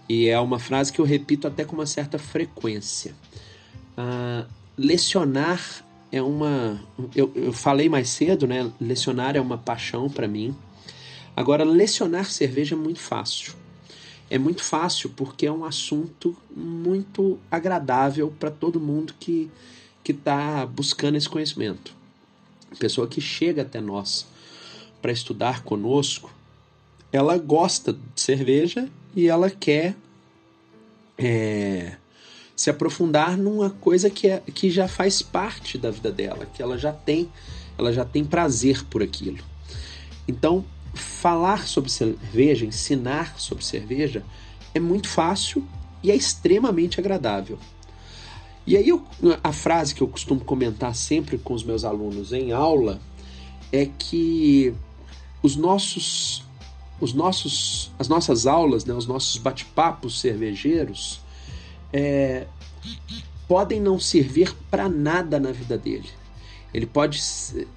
e 0.06 0.28
é 0.28 0.38
uma 0.38 0.58
frase 0.58 0.92
que 0.92 1.00
eu 1.00 1.04
repito 1.04 1.48
até 1.48 1.64
com 1.64 1.74
uma 1.74 1.86
certa 1.86 2.18
frequência. 2.18 3.14
Uh, 3.96 4.46
lecionar 4.76 5.62
é 6.12 6.20
uma. 6.20 6.78
Eu, 7.14 7.32
eu 7.34 7.54
falei 7.54 7.88
mais 7.88 8.10
cedo, 8.10 8.46
né? 8.46 8.70
Lecionar 8.78 9.34
é 9.34 9.40
uma 9.40 9.56
paixão 9.56 10.10
para 10.10 10.28
mim. 10.28 10.54
Agora, 11.36 11.64
lecionar 11.64 12.30
cerveja 12.30 12.74
é 12.74 12.78
muito 12.78 12.98
fácil. 12.98 13.52
É 14.30 14.38
muito 14.38 14.64
fácil 14.64 15.10
porque 15.10 15.46
é 15.46 15.52
um 15.52 15.66
assunto 15.66 16.34
muito 16.50 17.38
agradável 17.50 18.34
para 18.40 18.50
todo 18.50 18.80
mundo 18.80 19.14
que, 19.20 19.50
que 20.02 20.12
está 20.12 20.64
buscando 20.64 21.16
esse 21.16 21.28
conhecimento. 21.28 21.94
A 22.72 22.76
pessoa 22.76 23.06
que 23.06 23.20
chega 23.20 23.62
até 23.62 23.80
nós 23.80 24.26
para 25.02 25.12
estudar 25.12 25.62
conosco, 25.62 26.32
ela 27.12 27.36
gosta 27.36 27.92
de 27.92 28.20
cerveja 28.20 28.88
e 29.14 29.28
ela 29.28 29.50
quer 29.50 29.94
é, 31.18 31.96
se 32.56 32.70
aprofundar 32.70 33.36
numa 33.36 33.70
coisa 33.70 34.08
que, 34.08 34.26
é, 34.26 34.40
que 34.40 34.70
já 34.70 34.88
faz 34.88 35.20
parte 35.22 35.76
da 35.76 35.90
vida 35.90 36.10
dela, 36.10 36.46
que 36.46 36.62
ela 36.62 36.78
já 36.78 36.92
tem, 36.92 37.30
ela 37.78 37.92
já 37.92 38.04
tem 38.04 38.24
prazer 38.24 38.84
por 38.86 39.02
aquilo. 39.02 39.38
Então, 40.26 40.64
falar 40.96 41.66
sobre 41.66 41.90
cerveja, 41.90 42.64
ensinar 42.64 43.38
sobre 43.38 43.64
cerveja 43.64 44.24
é 44.74 44.80
muito 44.80 45.08
fácil 45.08 45.66
e 46.02 46.10
é 46.10 46.14
extremamente 46.14 47.00
agradável. 47.00 47.58
E 48.66 48.76
aí 48.76 48.88
eu, 48.88 49.04
a 49.44 49.52
frase 49.52 49.94
que 49.94 50.02
eu 50.02 50.08
costumo 50.08 50.40
comentar 50.40 50.94
sempre 50.94 51.38
com 51.38 51.54
os 51.54 51.62
meus 51.62 51.84
alunos 51.84 52.32
em 52.32 52.52
aula 52.52 53.00
é 53.72 53.86
que 53.86 54.74
os 55.42 55.56
nossos 55.56 56.44
os 57.00 57.12
nossos 57.12 57.92
as 57.98 58.08
nossas 58.08 58.46
aulas, 58.46 58.84
né, 58.84 58.94
os 58.94 59.06
nossos 59.06 59.36
bate-papos 59.36 60.20
cervejeiros 60.20 61.20
é, 61.92 62.46
podem 63.46 63.80
não 63.80 64.00
servir 64.00 64.54
para 64.70 64.88
nada 64.88 65.38
na 65.38 65.52
vida 65.52 65.78
dele. 65.78 66.08
Ele 66.74 66.86
pode 66.86 67.20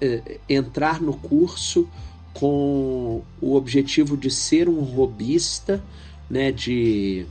é, 0.00 0.38
entrar 0.48 1.00
no 1.00 1.14
curso 1.14 1.88
com 2.34 3.22
o 3.40 3.54
objetivo 3.54 4.16
de 4.16 4.30
ser 4.30 4.68
um 4.68 4.80
robista, 4.80 5.82
né, 6.28 6.52
de 6.52 7.26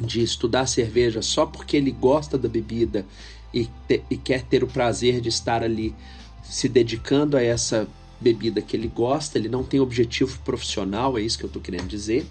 de 0.00 0.22
estudar 0.22 0.66
cerveja 0.66 1.22
só 1.22 1.46
porque 1.46 1.76
ele 1.76 1.90
gosta 1.90 2.36
da 2.36 2.48
bebida 2.48 3.06
e, 3.52 3.68
te, 3.86 4.02
e 4.10 4.16
quer 4.16 4.42
ter 4.42 4.64
o 4.64 4.66
prazer 4.66 5.20
de 5.20 5.28
estar 5.28 5.62
ali 5.62 5.94
se 6.42 6.68
dedicando 6.68 7.36
a 7.36 7.42
essa 7.42 7.88
bebida 8.20 8.60
que 8.60 8.76
ele 8.76 8.88
gosta, 8.88 9.38
ele 9.38 9.48
não 9.48 9.62
tem 9.62 9.80
objetivo 9.80 10.38
profissional, 10.40 11.16
é 11.16 11.22
isso 11.22 11.38
que 11.38 11.44
eu 11.44 11.48
estou 11.48 11.62
querendo 11.62 11.86
dizer. 11.86 12.26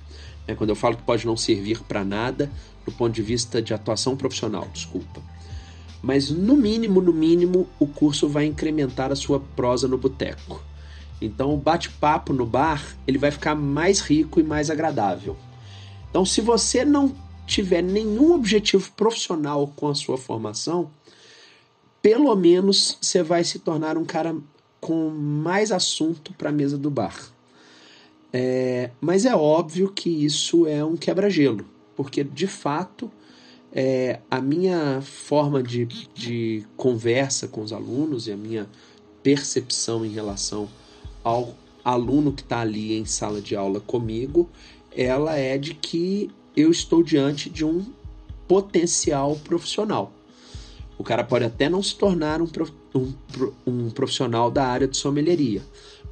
Né? 0.47 0.55
Quando 0.55 0.71
eu 0.71 0.75
falo 0.75 0.97
que 0.97 1.03
pode 1.03 1.25
não 1.25 1.37
servir 1.37 1.81
para 1.83 2.03
nada, 2.03 2.51
do 2.85 2.91
ponto 2.91 3.13
de 3.13 3.21
vista 3.21 3.61
de 3.61 3.73
atuação 3.73 4.17
profissional, 4.17 4.67
desculpa. 4.73 5.21
Mas 6.01 6.29
no 6.29 6.57
mínimo, 6.57 7.01
no 7.01 7.13
mínimo, 7.13 7.67
o 7.79 7.87
curso 7.87 8.27
vai 8.27 8.45
incrementar 8.45 9.11
a 9.11 9.15
sua 9.15 9.39
prosa 9.39 9.87
no 9.87 9.97
boteco. 9.97 10.61
Então 11.25 11.53
o 11.53 11.57
bate-papo 11.57 12.33
no 12.33 12.45
bar 12.45 12.95
ele 13.07 13.17
vai 13.17 13.31
ficar 13.31 13.55
mais 13.55 13.99
rico 13.99 14.39
e 14.39 14.43
mais 14.43 14.69
agradável. 14.69 15.37
Então, 16.09 16.25
se 16.25 16.41
você 16.41 16.85
não 16.85 17.15
tiver 17.47 17.81
nenhum 17.81 18.33
objetivo 18.33 18.91
profissional 18.91 19.67
com 19.75 19.87
a 19.87 19.95
sua 19.95 20.17
formação, 20.17 20.91
pelo 22.01 22.35
menos 22.35 22.97
você 23.01 23.23
vai 23.23 23.43
se 23.43 23.59
tornar 23.59 23.97
um 23.97 24.05
cara 24.05 24.35
com 24.79 25.09
mais 25.09 25.71
assunto 25.71 26.33
para 26.33 26.49
a 26.49 26.51
mesa 26.51 26.77
do 26.77 26.91
bar. 26.91 27.19
É, 28.31 28.91
mas 28.99 29.25
é 29.25 29.35
óbvio 29.35 29.89
que 29.89 30.09
isso 30.09 30.67
é 30.67 30.83
um 30.83 30.95
quebra-gelo, 30.97 31.65
porque 31.95 32.23
de 32.23 32.47
fato 32.47 33.11
é, 33.71 34.19
a 34.29 34.39
minha 34.39 35.01
forma 35.01 35.63
de, 35.63 35.85
de 36.13 36.63
conversa 36.77 37.47
com 37.47 37.61
os 37.61 37.73
alunos 37.73 38.27
e 38.27 38.31
a 38.31 38.37
minha 38.37 38.67
percepção 39.23 40.05
em 40.05 40.09
relação 40.09 40.69
ao 41.23 41.55
aluno 41.83 42.31
que 42.31 42.41
está 42.41 42.61
ali 42.61 42.97
em 42.97 43.05
sala 43.05 43.41
de 43.41 43.55
aula 43.55 43.79
comigo, 43.79 44.49
ela 44.95 45.35
é 45.35 45.57
de 45.57 45.73
que 45.73 46.29
eu 46.55 46.69
estou 46.71 47.03
diante 47.03 47.49
de 47.49 47.65
um 47.65 47.85
potencial 48.47 49.35
profissional. 49.43 50.11
O 50.97 51.03
cara 51.03 51.23
pode 51.23 51.45
até 51.45 51.69
não 51.69 51.81
se 51.81 51.95
tornar 51.95 52.41
um, 52.41 52.47
um, 52.93 53.13
um 53.65 53.89
profissional 53.89 54.51
da 54.51 54.65
área 54.65 54.87
de 54.87 54.95
sommelieria, 54.95 55.61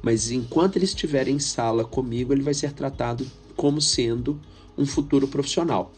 mas 0.02 0.30
enquanto 0.30 0.76
ele 0.76 0.84
estiver 0.84 1.28
em 1.28 1.38
sala 1.38 1.84
comigo, 1.84 2.32
ele 2.32 2.42
vai 2.42 2.54
ser 2.54 2.72
tratado 2.72 3.24
como 3.54 3.80
sendo 3.80 4.40
um 4.76 4.84
futuro 4.84 5.28
profissional. 5.28 5.92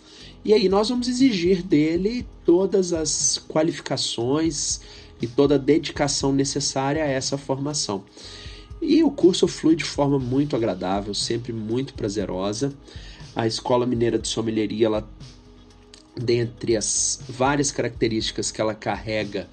E 0.45 0.53
aí 0.53 0.69
nós 0.69 0.91
vamos 0.91 1.09
exigir 1.09 1.63
dele 1.63 2.27
todas 2.45 2.93
as 2.93 3.43
qualificações 3.49 4.81
e 5.23 5.27
toda 5.27 5.55
a 5.55 5.59
dedicação 5.59 6.33
necessária 6.33 7.03
a 7.03 7.07
essa 7.07 7.39
formação. 7.39 8.05
E 8.87 9.03
o 9.03 9.11
curso 9.11 9.49
flui 9.49 9.75
de 9.75 9.85
forma 9.85 10.19
muito 10.19 10.55
agradável, 10.55 11.15
sempre 11.15 11.55
muito 11.55 11.95
prazerosa. 11.95 12.75
A 13.35 13.47
Escola 13.47 13.87
Mineira 13.87 14.19
de 14.19 14.29
Sommelieria, 14.29 14.87
ela, 14.87 15.09
dentre 16.15 16.77
as 16.77 17.19
várias 17.27 17.73
características 17.73 18.51
que 18.51 18.61
ela 18.61 18.75
carrega, 18.75 19.49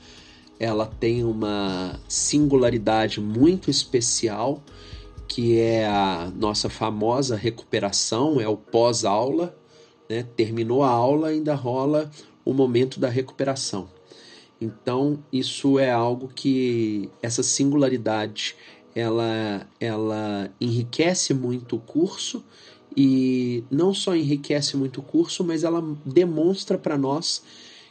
ela 0.59 0.85
tem 0.85 1.23
uma 1.23 1.97
singularidade 2.09 3.21
muito 3.21 3.71
especial, 3.71 4.61
que 5.29 5.57
é 5.57 5.87
a 5.87 6.29
nossa 6.35 6.69
famosa 6.69 7.37
recuperação, 7.37 8.39
é 8.41 8.49
o 8.49 8.57
pós-aula. 8.57 9.57
Né? 10.09 10.23
Terminou 10.35 10.83
a 10.83 10.89
aula, 10.89 11.29
ainda 11.29 11.55
rola 11.55 12.11
o 12.43 12.53
momento 12.53 12.99
da 12.99 13.07
recuperação. 13.07 13.87
Então, 14.59 15.23
isso 15.31 15.79
é 15.79 15.89
algo 15.89 16.27
que 16.27 17.09
essa 17.21 17.41
singularidade 17.41 18.55
ela, 18.95 19.67
ela 19.79 20.49
enriquece 20.59 21.33
muito 21.33 21.77
o 21.77 21.79
curso 21.79 22.43
e 22.95 23.63
não 23.71 23.93
só 23.93 24.15
enriquece 24.15 24.75
muito 24.75 24.99
o 24.99 25.03
curso, 25.03 25.43
mas 25.43 25.63
ela 25.63 25.83
demonstra 26.05 26.77
para 26.77 26.97
nós 26.97 27.41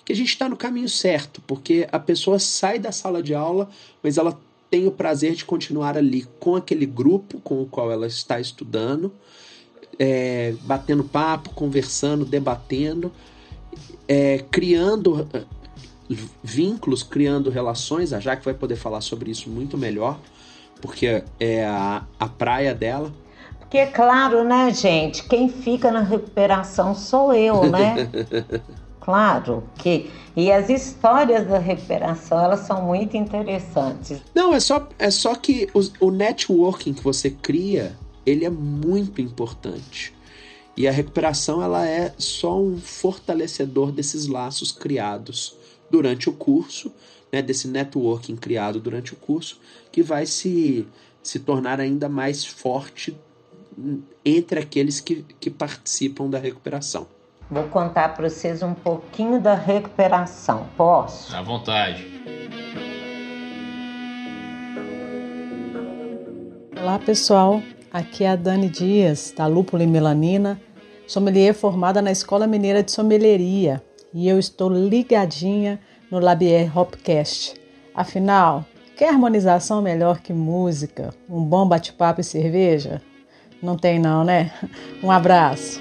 que 0.05 0.13
a 0.13 0.17
gente 0.17 0.29
está 0.29 0.49
no 0.49 0.57
caminho 0.57 0.89
certo, 0.89 1.41
porque 1.47 1.89
a 1.91 1.99
pessoa 1.99 2.39
sai 2.39 2.79
da 2.79 2.93
sala 2.93 3.23
de 3.23 3.35
aula, 3.35 3.69
mas 4.03 4.19
ela 4.19 4.39
tem 4.71 4.87
o 4.87 4.91
prazer 4.91 5.35
de 5.35 5.45
continuar 5.45 5.97
ali 5.97 6.27
com 6.39 6.55
aquele 6.55 6.87
grupo 6.87 7.41
com 7.41 7.63
o 7.63 7.67
qual 7.67 7.91
ela 7.91 8.07
está 8.07 8.39
estudando, 8.39 9.13
é, 9.99 10.55
batendo 10.63 11.03
papo, 11.05 11.51
conversando, 11.51 12.25
debatendo, 12.25 13.13
é, 14.07 14.45
criando 14.51 15.29
é, 15.33 15.45
vínculos, 16.43 17.03
criando 17.03 17.51
relações. 17.51 18.13
A 18.13 18.21
Jaque 18.21 18.45
vai 18.45 18.55
poder 18.55 18.77
falar 18.77 19.01
sobre 19.01 19.31
isso 19.31 19.51
muito 19.51 19.77
melhor, 19.77 20.21
porque 20.81 21.23
é 21.39 21.65
a, 21.65 22.05
a 22.19 22.29
praia 22.29 22.75
dela. 22.75 23.13
Porque, 23.59 23.87
claro, 23.87 24.43
né, 24.43 24.73
gente, 24.73 25.23
quem 25.25 25.49
fica 25.49 25.91
na 25.91 26.01
recuperação 26.01 26.95
sou 26.95 27.33
eu, 27.33 27.71
né? 27.71 28.09
claro 29.01 29.65
que 29.77 30.11
e 30.37 30.51
as 30.51 30.69
histórias 30.69 31.47
da 31.47 31.59
recuperação 31.59 32.41
elas 32.41 32.61
são 32.61 32.83
muito 32.83 33.17
interessantes. 33.17 34.21
Não, 34.35 34.55
é 34.55 34.61
só 34.61 34.89
é 34.99 35.11
só 35.11 35.35
que 35.35 35.69
o, 35.75 36.07
o 36.07 36.11
networking 36.11 36.95
que 36.95 37.03
você 37.03 37.31
cria 37.31 37.97
ele 38.25 38.45
é 38.45 38.51
muito 38.51 39.21
importante. 39.21 40.15
E 40.77 40.87
a 40.87 40.93
recuperação 40.93 41.63
ela 41.63 41.87
é 41.87 42.15
só 42.17 42.59
um 42.59 42.79
fortalecedor 42.79 43.93
desses 43.93 44.27
laços 44.27 44.73
criados 44.73 45.57
durante 45.91 46.29
o 46.29 46.33
curso, 46.33 46.93
né, 47.33 47.41
desse 47.43 47.69
networking 47.69 48.37
criado 48.37 48.81
durante 48.81 49.13
o 49.13 49.17
curso, 49.17 49.61
que 49.91 50.03
vai 50.03 50.27
se, 50.27 50.87
se 51.23 51.39
tornar 51.41 51.81
ainda 51.81 52.09
mais 52.09 52.45
forte 52.45 53.17
entre 54.25 54.61
aqueles 54.61 55.01
que, 55.01 55.25
que 55.39 55.51
participam 55.51 56.29
da 56.29 56.39
recuperação. 56.39 57.07
Vou 57.51 57.65
contar 57.65 58.15
para 58.15 58.29
vocês 58.29 58.63
um 58.63 58.75
pouquinho 58.75 59.41
da 59.41 59.55
recuperação, 59.55 60.69
posso? 60.77 61.35
À 61.35 61.43
vontade. 61.43 62.07
Olá 66.81 66.99
pessoal, 66.99 67.63
aqui 67.93 68.25
é 68.25 68.31
a 68.31 68.37
Dani 68.37 68.69
Dias, 68.69 69.35
da 69.37 69.47
Lúpula 69.47 69.83
e 69.83 69.87
Melanina, 69.87 70.61
sommelier 71.07 71.53
formada 71.53 72.01
na 72.01 72.13
Escola 72.13 72.47
Mineira 72.47 72.83
de 72.83 72.93
Sommelieria 72.93 73.83
e 74.13 74.29
eu 74.29 74.39
estou 74.39 74.73
ligadinha 74.73 75.81
no 76.11 76.19
Labier 76.19 76.77
Hopcast. 76.77 77.55
Afinal, 77.95 78.65
quer 78.97 79.11
harmonização 79.11 79.81
melhor 79.81 80.21
que 80.21 80.33
música, 80.33 81.15
um 81.29 81.43
bom 81.43 81.67
bate-papo 81.67 82.21
e 82.21 82.25
cerveja? 82.25 83.01
Não 83.63 83.77
tem 83.77 83.99
não, 83.99 84.25
né? 84.25 84.53
Um 85.03 85.11
abraço. 85.11 85.81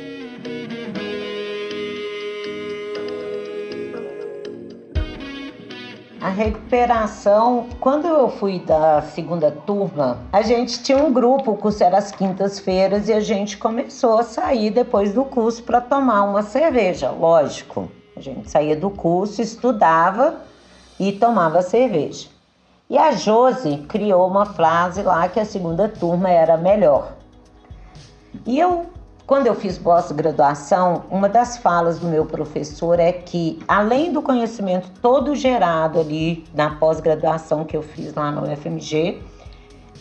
A 6.21 6.29
recuperação, 6.29 7.67
quando 7.79 8.05
eu 8.05 8.29
fui 8.29 8.59
da 8.59 9.01
segunda 9.01 9.49
turma, 9.49 10.19
a 10.33 10.41
gente 10.41 10.83
tinha 10.83 10.97
um 10.97 11.13
grupo, 11.13 11.51
o 11.51 11.57
curso 11.57 11.81
era 11.81 11.97
às 11.97 12.11
quintas-feiras 12.11 13.07
e 13.07 13.13
a 13.13 13.21
gente 13.21 13.57
começou 13.57 14.19
a 14.19 14.23
sair 14.23 14.69
depois 14.69 15.13
do 15.13 15.23
curso 15.23 15.63
para 15.63 15.79
tomar 15.79 16.23
uma 16.23 16.43
cerveja, 16.43 17.09
lógico. 17.09 17.89
A 18.19 18.21
gente 18.21 18.51
saía 18.51 18.75
do 18.75 18.89
curso, 18.89 19.41
estudava 19.41 20.41
e 20.99 21.13
tomava 21.13 21.61
cerveja. 21.61 22.27
E 22.89 22.97
a 22.97 23.11
Josi 23.11 23.77
criou 23.87 24.27
uma 24.27 24.45
frase 24.45 25.01
lá 25.01 25.29
que 25.29 25.39
a 25.39 25.45
segunda 25.45 25.87
turma 25.87 26.29
era 26.29 26.57
melhor. 26.57 27.13
E 28.45 28.59
eu 28.59 28.87
quando 29.25 29.45
eu 29.45 29.53
fiz 29.53 29.77
pós-graduação, 29.77 31.03
uma 31.09 31.29
das 31.29 31.55
falas 31.59 31.99
do 31.99 32.07
meu 32.07 32.25
professor 32.25 32.99
é 32.99 33.11
que, 33.11 33.59
além 33.67 34.11
do 34.11 34.23
conhecimento 34.23 34.89
todo 35.03 35.35
gerado 35.35 35.99
ali 35.99 36.43
na 36.51 36.71
pós-graduação 36.77 37.63
que 37.63 37.77
eu 37.77 37.83
fiz 37.83 38.11
lá 38.15 38.31
no 38.31 38.51
UFMG, 38.51 39.21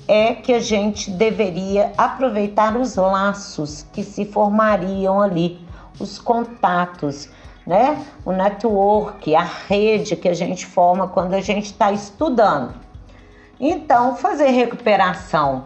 é 0.09 0.33
que 0.33 0.55
a 0.55 0.61
gente 0.61 1.11
deveria 1.11 1.93
aproveitar 1.99 2.75
os 2.75 2.97
laços 2.97 3.85
que 3.93 4.03
se 4.03 4.25
formariam 4.25 5.21
ali, 5.21 5.61
os 6.01 6.19
contatos, 6.19 7.29
né? 7.69 8.03
O 8.25 8.33
network, 8.33 9.37
a 9.37 9.43
rede 9.43 10.17
que 10.17 10.27
a 10.27 10.33
gente 10.33 10.65
forma 10.65 11.07
quando 11.07 11.35
a 11.35 11.41
gente 11.43 11.67
está 11.67 11.93
estudando. 11.93 12.73
Então, 13.61 14.17
fazer 14.17 14.49
recuperação 14.49 15.65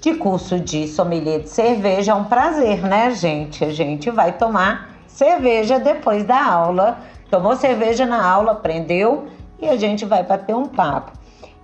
de 0.00 0.14
curso 0.14 0.58
de 0.58 0.88
sommelier 0.88 1.42
de 1.42 1.48
cerveja 1.48 2.10
é 2.10 2.14
um 2.16 2.24
prazer, 2.24 2.82
né, 2.82 3.12
gente? 3.12 3.64
A 3.64 3.70
gente 3.70 4.10
vai 4.10 4.32
tomar 4.32 4.90
cerveja 5.06 5.78
depois 5.78 6.24
da 6.24 6.44
aula. 6.44 6.98
Tomou 7.30 7.54
cerveja 7.54 8.04
na 8.04 8.28
aula, 8.28 8.52
aprendeu 8.52 9.28
e 9.60 9.68
a 9.68 9.76
gente 9.76 10.04
vai 10.04 10.24
bater 10.24 10.56
um 10.56 10.66
papo. 10.66 11.12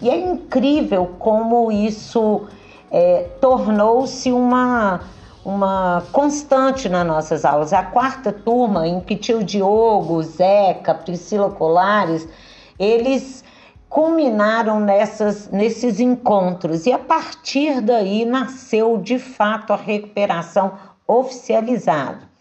E 0.01 0.09
é 0.09 0.17
incrível 0.17 1.17
como 1.19 1.73
isso 1.73 2.43
é, 2.93 3.27
tornou-se 3.41 4.31
uma, 4.31 5.01
uma 5.45 6.03
constante 6.11 6.89
nas 6.89 7.07
nossas 7.07 7.45
aulas. 7.45 7.73
A 7.73 7.83
quarta 7.83 8.33
turma, 8.33 8.89
em 8.89 9.01
que 9.01 9.15
tio 9.15 9.45
Diogo, 9.45 10.23
Zeca, 10.23 10.95
Priscila 10.95 11.51
Colares, 11.51 12.27
eles 12.79 13.45
culminaram 13.89 14.81
nessas, 14.81 15.51
nesses 15.51 16.01
encontros 16.01 16.87
e 16.87 16.93
a 16.93 16.99
partir 16.99 17.81
daí 17.81 18.25
nasceu 18.25 18.97
de 18.97 19.19
fato 19.19 19.73
a 19.73 19.77
recuperação 19.77 20.73
oficializada. 21.07 22.35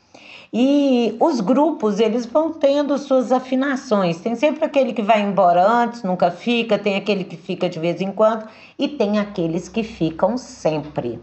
E 0.55 1.17
os 1.19 1.41
grupos, 1.41 1.99
eles 1.99 2.27
vão 2.27 2.53
tendo 2.53 2.97
suas 2.99 3.31
afinações. 3.31 4.21
Tem 4.21 4.35
sempre 4.35 4.63
aquele 4.63 4.93
que 4.93 5.01
vai 5.01 5.21
embora 5.21 5.67
antes, 5.67 6.03
nunca 6.03 6.29
fica, 6.29 6.77
tem 6.77 6.95
aquele 6.95 7.23
que 7.23 7.35
fica 7.35 7.67
de 7.67 7.79
vez 7.79 8.01
em 8.01 8.11
quando 8.11 8.47
e 8.77 8.87
tem 8.87 9.19
aqueles 9.19 9.67
que 9.67 9.83
ficam 9.83 10.37
sempre. 10.37 11.19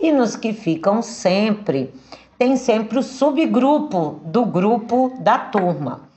E 0.00 0.10
nos 0.10 0.34
que 0.34 0.52
ficam 0.52 1.02
sempre, 1.02 1.92
tem 2.38 2.56
sempre 2.56 2.98
o 2.98 3.02
subgrupo 3.02 4.20
do 4.24 4.46
grupo 4.46 5.12
da 5.20 5.38
turma. 5.38 6.08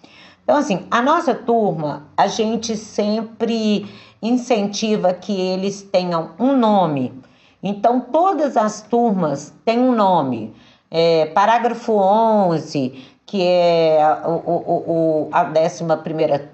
Então, 0.44 0.58
assim, 0.58 0.86
a 0.90 1.02
nossa 1.02 1.34
turma, 1.34 2.08
a 2.16 2.28
gente 2.28 2.78
sempre 2.78 3.86
incentiva 4.22 5.14
que 5.14 5.34
eles 5.34 5.82
tenham 5.82 6.32
um 6.40 6.56
nome. 6.56 7.14
Então, 7.62 8.00
todas 8.00 8.56
as 8.56 8.82
turmas 8.82 9.54
têm 9.66 9.80
um 9.80 9.94
nome. 9.94 10.54
É, 10.90 11.26
parágrafo 11.28 11.94
11, 11.94 12.94
que 13.26 13.42
é 13.42 14.00
o, 14.26 14.30
o, 14.30 15.28
o, 15.28 15.30
a 15.32 15.44
11 15.44 15.84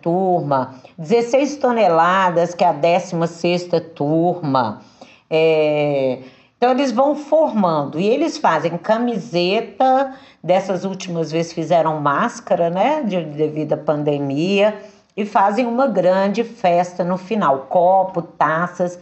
turma, 0.01 0.76
16 0.97 1.57
toneladas, 1.57 2.56
que 2.56 2.64
é 2.64 2.68
a 2.68 2.73
16 2.73 3.69
turma. 3.95 4.81
É, 5.30 6.19
então, 6.60 6.72
eles 6.72 6.91
vão 6.91 7.15
formando 7.15 7.99
e 7.99 8.06
eles 8.06 8.38
fazem 8.38 8.77
camiseta 8.77 10.14
Dessas 10.41 10.86
últimas 10.86 11.31
vezes 11.34 11.52
fizeram 11.52 11.99
máscara, 11.99 12.69
né, 12.69 13.03
devido 13.03 13.73
à 13.73 13.77
pandemia, 13.77 14.81
e 15.18 15.26
fazem 15.26 15.68
uma 15.68 15.86
grande 15.86 16.45
festa 16.45 17.03
no 17.03 17.18
final, 17.18 17.68
copo, 17.69 18.22
taças. 18.22 18.98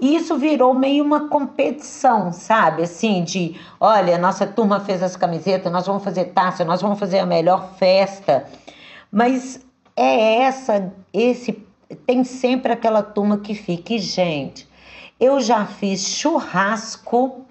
E 0.00 0.16
isso 0.16 0.36
virou 0.36 0.74
meio 0.74 1.04
uma 1.04 1.28
competição, 1.28 2.32
sabe? 2.32 2.82
Assim, 2.82 3.22
de 3.22 3.54
olha, 3.78 4.18
nossa 4.18 4.44
turma 4.44 4.80
fez 4.80 5.00
as 5.04 5.14
camisetas, 5.14 5.70
nós 5.70 5.86
vamos 5.86 6.02
fazer 6.02 6.26
taça, 6.26 6.64
nós 6.64 6.82
vamos 6.82 6.98
fazer 6.98 7.20
a 7.20 7.26
melhor 7.26 7.74
festa. 7.78 8.44
Mas 9.08 9.64
é 9.94 10.42
essa, 10.42 10.92
esse, 11.12 11.64
tem 12.04 12.24
sempre 12.24 12.72
aquela 12.72 13.04
turma 13.04 13.38
que 13.38 13.54
fica. 13.54 13.94
E, 13.94 14.00
gente, 14.00 14.68
eu 15.22 15.40
já 15.40 15.64
fiz 15.64 16.04
churrasco 16.04 17.46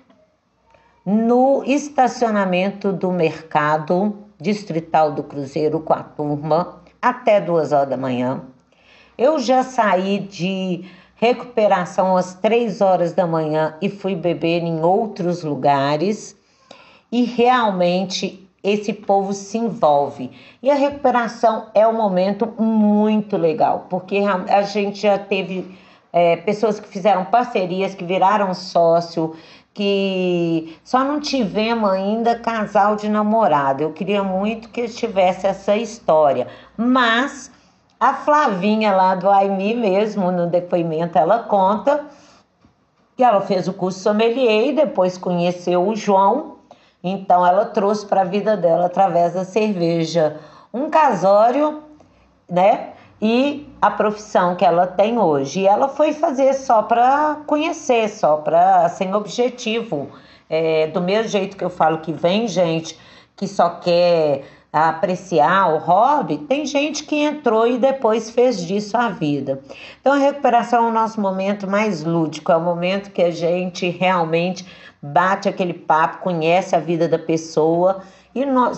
no 1.06 1.64
estacionamento 1.64 2.92
do 2.92 3.14
mercado 3.14 4.26
distrital 4.38 5.14
do 5.14 5.24
Cruzeiro 5.24 5.80
com 5.80 5.94
a 5.94 6.04
turma 6.04 6.82
até 7.02 7.40
duas 7.40 7.72
horas 7.72 7.88
da 7.88 7.96
manhã. 7.96 8.42
Eu 9.18 9.40
já 9.40 9.64
saí 9.64 10.20
de 10.20 10.84
recuperação 11.16 12.18
às 12.18 12.34
três 12.34 12.82
horas 12.82 13.14
da 13.14 13.26
manhã 13.26 13.78
e 13.82 13.88
fui 13.88 14.16
beber 14.16 14.64
em 14.64 14.82
outros 14.82 15.42
lugares 15.42 16.36
e 17.10 17.24
realmente 17.24 18.50
esse 18.62 18.92
povo 18.92 19.32
se 19.32 19.58
envolve. 19.58 20.30
E 20.62 20.70
a 20.70 20.76
recuperação 20.76 21.68
é 21.74 21.88
um 21.88 21.94
momento 21.94 22.46
muito 22.62 23.38
legal, 23.38 23.88
porque 23.90 24.18
a 24.18 24.62
gente 24.64 25.04
já 25.04 25.18
teve 25.18 25.80
é, 26.14 26.36
pessoas 26.38 26.80
que 26.80 26.88
fizeram 26.88 27.26
parcerias, 27.26 27.96
que 27.96 28.04
viraram 28.04 28.54
sócio, 28.54 29.36
que 29.74 30.78
só 30.84 31.04
não 31.04 31.20
tivemos 31.20 31.90
ainda 31.90 32.38
casal 32.38 32.96
de 32.96 33.08
namorado. 33.08 33.84
Eu 33.84 33.94
queria 33.94 34.24
muito 34.24 34.70
que 34.70 34.88
tivesse 34.88 35.48
essa 35.48 35.76
história, 35.76 36.48
mas 36.76 37.52
a 38.00 38.14
Flavinha 38.14 38.94
lá 38.94 39.16
do 39.16 39.30
Aimi 39.30 39.76
mesmo, 39.76 40.32
no 40.32 40.48
depoimento, 40.48 41.18
ela 41.18 41.40
conta 41.40 42.06
que 43.16 43.24
ela 43.24 43.42
fez 43.42 43.68
o 43.68 43.74
curso 43.74 44.00
sommelier 44.00 44.70
e 44.70 44.74
depois 44.74 45.18
conheceu 45.18 45.88
o 45.88 45.96
João, 45.96 46.58
então 47.04 47.46
ela 47.46 47.66
trouxe 47.66 48.06
para 48.06 48.22
a 48.22 48.26
vida 48.26 48.58
dela 48.58 48.88
através 48.88 49.34
da 49.34 49.46
cerveja 49.46 50.38
um 50.74 50.90
casório, 50.90 51.84
né? 52.50 52.91
E 53.22 53.68
a 53.82 53.92
profissão 53.92 54.56
que 54.56 54.66
ela 54.66 54.88
tem 54.88 55.20
hoje. 55.20 55.62
E 55.62 55.68
ela 55.68 55.88
foi 55.88 56.14
fazer 56.14 56.54
só 56.54 56.82
para 56.82 57.38
conhecer, 57.46 58.10
só 58.10 58.38
para 58.38 58.90
sem 58.90 59.14
objetivo. 59.14 60.10
É, 60.50 60.88
do 60.88 61.00
mesmo 61.00 61.30
jeito 61.30 61.56
que 61.56 61.64
eu 61.64 61.70
falo 61.70 62.00
que 62.00 62.12
vem 62.12 62.48
gente 62.48 62.98
que 63.36 63.48
só 63.48 63.70
quer 63.70 64.44
apreciar 64.72 65.74
o 65.74 65.78
hobby, 65.78 66.38
tem 66.38 66.66
gente 66.66 67.04
que 67.04 67.16
entrou 67.18 67.68
e 67.68 67.78
depois 67.78 68.30
fez 68.30 68.66
disso 68.66 68.96
a 68.96 69.10
vida. 69.10 69.62
Então 70.00 70.14
a 70.14 70.18
recuperação 70.18 70.86
é 70.86 70.90
o 70.90 70.94
nosso 70.94 71.20
momento 71.20 71.70
mais 71.70 72.04
lúdico, 72.04 72.52
é 72.52 72.56
o 72.56 72.62
momento 72.62 73.12
que 73.12 73.22
a 73.22 73.32
gente 73.32 73.90
realmente 73.90 74.66
bate 75.02 75.50
aquele 75.50 75.74
papo, 75.74 76.20
conhece 76.20 76.76
a 76.76 76.80
vida 76.80 77.08
da 77.08 77.20
pessoa 77.20 78.02
e 78.34 78.46
não, 78.46 78.72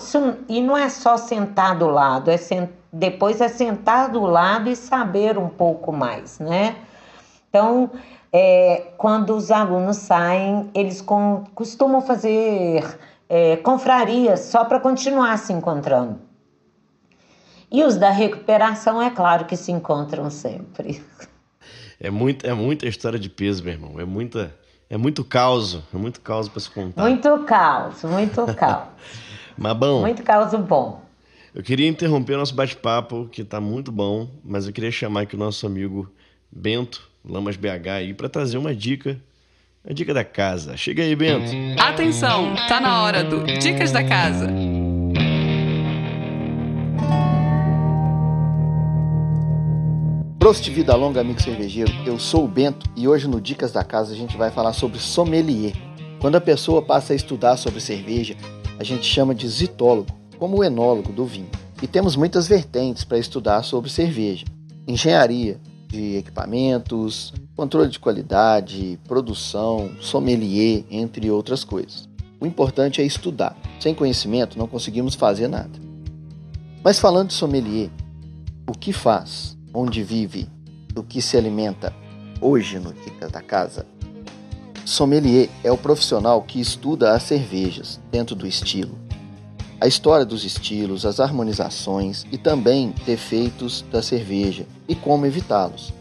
e 0.48 0.60
não 0.60 0.76
é 0.76 0.88
só 0.88 1.16
sentar 1.16 1.78
do 1.78 1.86
lado, 1.86 2.30
é 2.30 2.36
depois 2.94 3.40
é 3.40 3.48
sentar 3.48 4.08
do 4.08 4.20
lado 4.22 4.70
e 4.70 4.76
saber 4.76 5.36
um 5.36 5.48
pouco 5.48 5.92
mais, 5.92 6.38
né? 6.38 6.76
Então, 7.48 7.90
é, 8.32 8.92
quando 8.96 9.36
os 9.36 9.50
alunos 9.50 9.96
saem, 9.96 10.70
eles 10.72 11.00
com, 11.00 11.42
costumam 11.56 12.00
fazer 12.00 12.84
é, 13.28 13.56
confrarias 13.56 14.40
só 14.40 14.64
para 14.64 14.78
continuar 14.78 15.36
se 15.38 15.52
encontrando. 15.52 16.20
E 17.70 17.82
os 17.82 17.96
da 17.96 18.10
recuperação, 18.10 19.02
é 19.02 19.10
claro 19.10 19.46
que 19.46 19.56
se 19.56 19.72
encontram 19.72 20.30
sempre. 20.30 21.02
É, 21.98 22.10
muito, 22.10 22.46
é 22.46 22.54
muita 22.54 22.86
história 22.86 23.18
de 23.18 23.28
peso, 23.28 23.64
meu 23.64 23.72
irmão. 23.72 23.98
É 23.98 24.04
muita, 24.04 24.54
é 24.88 24.96
muito 24.96 25.24
caos, 25.24 25.82
é 25.92 25.96
muito 25.96 26.20
caos 26.20 26.48
para 26.48 26.60
se 26.60 26.70
contar. 26.70 27.02
Muito 27.02 27.38
caos, 27.40 28.04
muito 28.04 28.54
caos. 28.54 28.88
mas 29.58 29.76
bom. 29.76 30.00
Muito 30.00 30.22
caos 30.22 30.54
bom. 30.54 31.03
Eu 31.54 31.62
queria 31.62 31.86
interromper 31.86 32.34
o 32.34 32.38
nosso 32.38 32.52
bate-papo, 32.52 33.28
que 33.30 33.42
está 33.42 33.60
muito 33.60 33.92
bom, 33.92 34.28
mas 34.44 34.66
eu 34.66 34.72
queria 34.72 34.90
chamar 34.90 35.20
aqui 35.20 35.36
o 35.36 35.38
nosso 35.38 35.64
amigo 35.64 36.12
Bento 36.50 37.08
Lamas 37.24 37.54
BH 37.54 37.88
aí 37.96 38.12
para 38.12 38.28
trazer 38.28 38.58
uma 38.58 38.74
dica 38.74 39.16
a 39.88 39.92
dica 39.92 40.12
da 40.12 40.24
casa. 40.24 40.76
Chega 40.76 41.04
aí, 41.04 41.14
Bento. 41.14 41.52
Atenção, 41.78 42.56
tá 42.66 42.80
na 42.80 43.02
hora 43.02 43.22
do 43.22 43.44
Dicas 43.44 43.92
da 43.92 44.02
Casa. 44.02 44.48
Prost 50.40 50.68
Vida 50.70 50.96
Longa, 50.96 51.20
amigo 51.20 51.40
cervejeiro. 51.40 51.92
Eu 52.04 52.18
sou 52.18 52.46
o 52.46 52.48
Bento 52.48 52.90
e 52.96 53.06
hoje 53.06 53.28
no 53.28 53.40
Dicas 53.40 53.70
da 53.70 53.84
Casa 53.84 54.12
a 54.12 54.16
gente 54.16 54.36
vai 54.36 54.50
falar 54.50 54.72
sobre 54.72 54.98
sommelier. 54.98 55.72
Quando 56.20 56.34
a 56.34 56.40
pessoa 56.40 56.82
passa 56.82 57.12
a 57.12 57.16
estudar 57.16 57.56
sobre 57.56 57.80
cerveja, 57.80 58.36
a 58.76 58.82
gente 58.82 59.06
chama 59.06 59.32
de 59.32 59.46
zitólogo, 59.46 60.23
como 60.44 60.58
o 60.58 60.64
enólogo 60.64 61.10
do 61.10 61.24
vinho. 61.24 61.48
E 61.80 61.86
temos 61.86 62.16
muitas 62.16 62.46
vertentes 62.46 63.02
para 63.02 63.16
estudar 63.16 63.62
sobre 63.62 63.88
cerveja: 63.88 64.44
engenharia, 64.86 65.58
de 65.88 66.16
equipamentos, 66.18 67.32
controle 67.56 67.88
de 67.88 67.98
qualidade, 67.98 69.00
produção, 69.08 69.90
sommelier, 70.02 70.84
entre 70.90 71.30
outras 71.30 71.64
coisas. 71.64 72.06
O 72.38 72.44
importante 72.44 73.00
é 73.00 73.04
estudar. 73.06 73.56
Sem 73.80 73.94
conhecimento 73.94 74.58
não 74.58 74.66
conseguimos 74.66 75.14
fazer 75.14 75.48
nada. 75.48 75.80
Mas 76.82 76.98
falando 76.98 77.28
de 77.28 77.34
sommelier, 77.34 77.88
o 78.68 78.72
que 78.72 78.92
faz, 78.92 79.56
onde 79.72 80.02
vive, 80.02 80.46
do 80.92 81.02
que 81.02 81.22
se 81.22 81.38
alimenta 81.38 81.90
hoje 82.38 82.78
no 82.78 82.92
Dica 82.92 83.30
da 83.30 83.40
Casa? 83.40 83.86
Sommelier 84.84 85.48
é 85.62 85.72
o 85.72 85.78
profissional 85.78 86.42
que 86.42 86.60
estuda 86.60 87.14
as 87.14 87.22
cervejas 87.22 87.98
dentro 88.10 88.36
do 88.36 88.46
estilo, 88.46 89.03
a 89.84 89.86
história 89.86 90.24
dos 90.24 90.46
estilos, 90.46 91.04
as 91.04 91.20
harmonizações 91.20 92.24
e 92.32 92.38
também 92.38 92.94
defeitos 93.04 93.84
da 93.92 94.00
cerveja 94.00 94.64
e 94.88 94.94
como 94.94 95.26
evitá-los. 95.26 95.92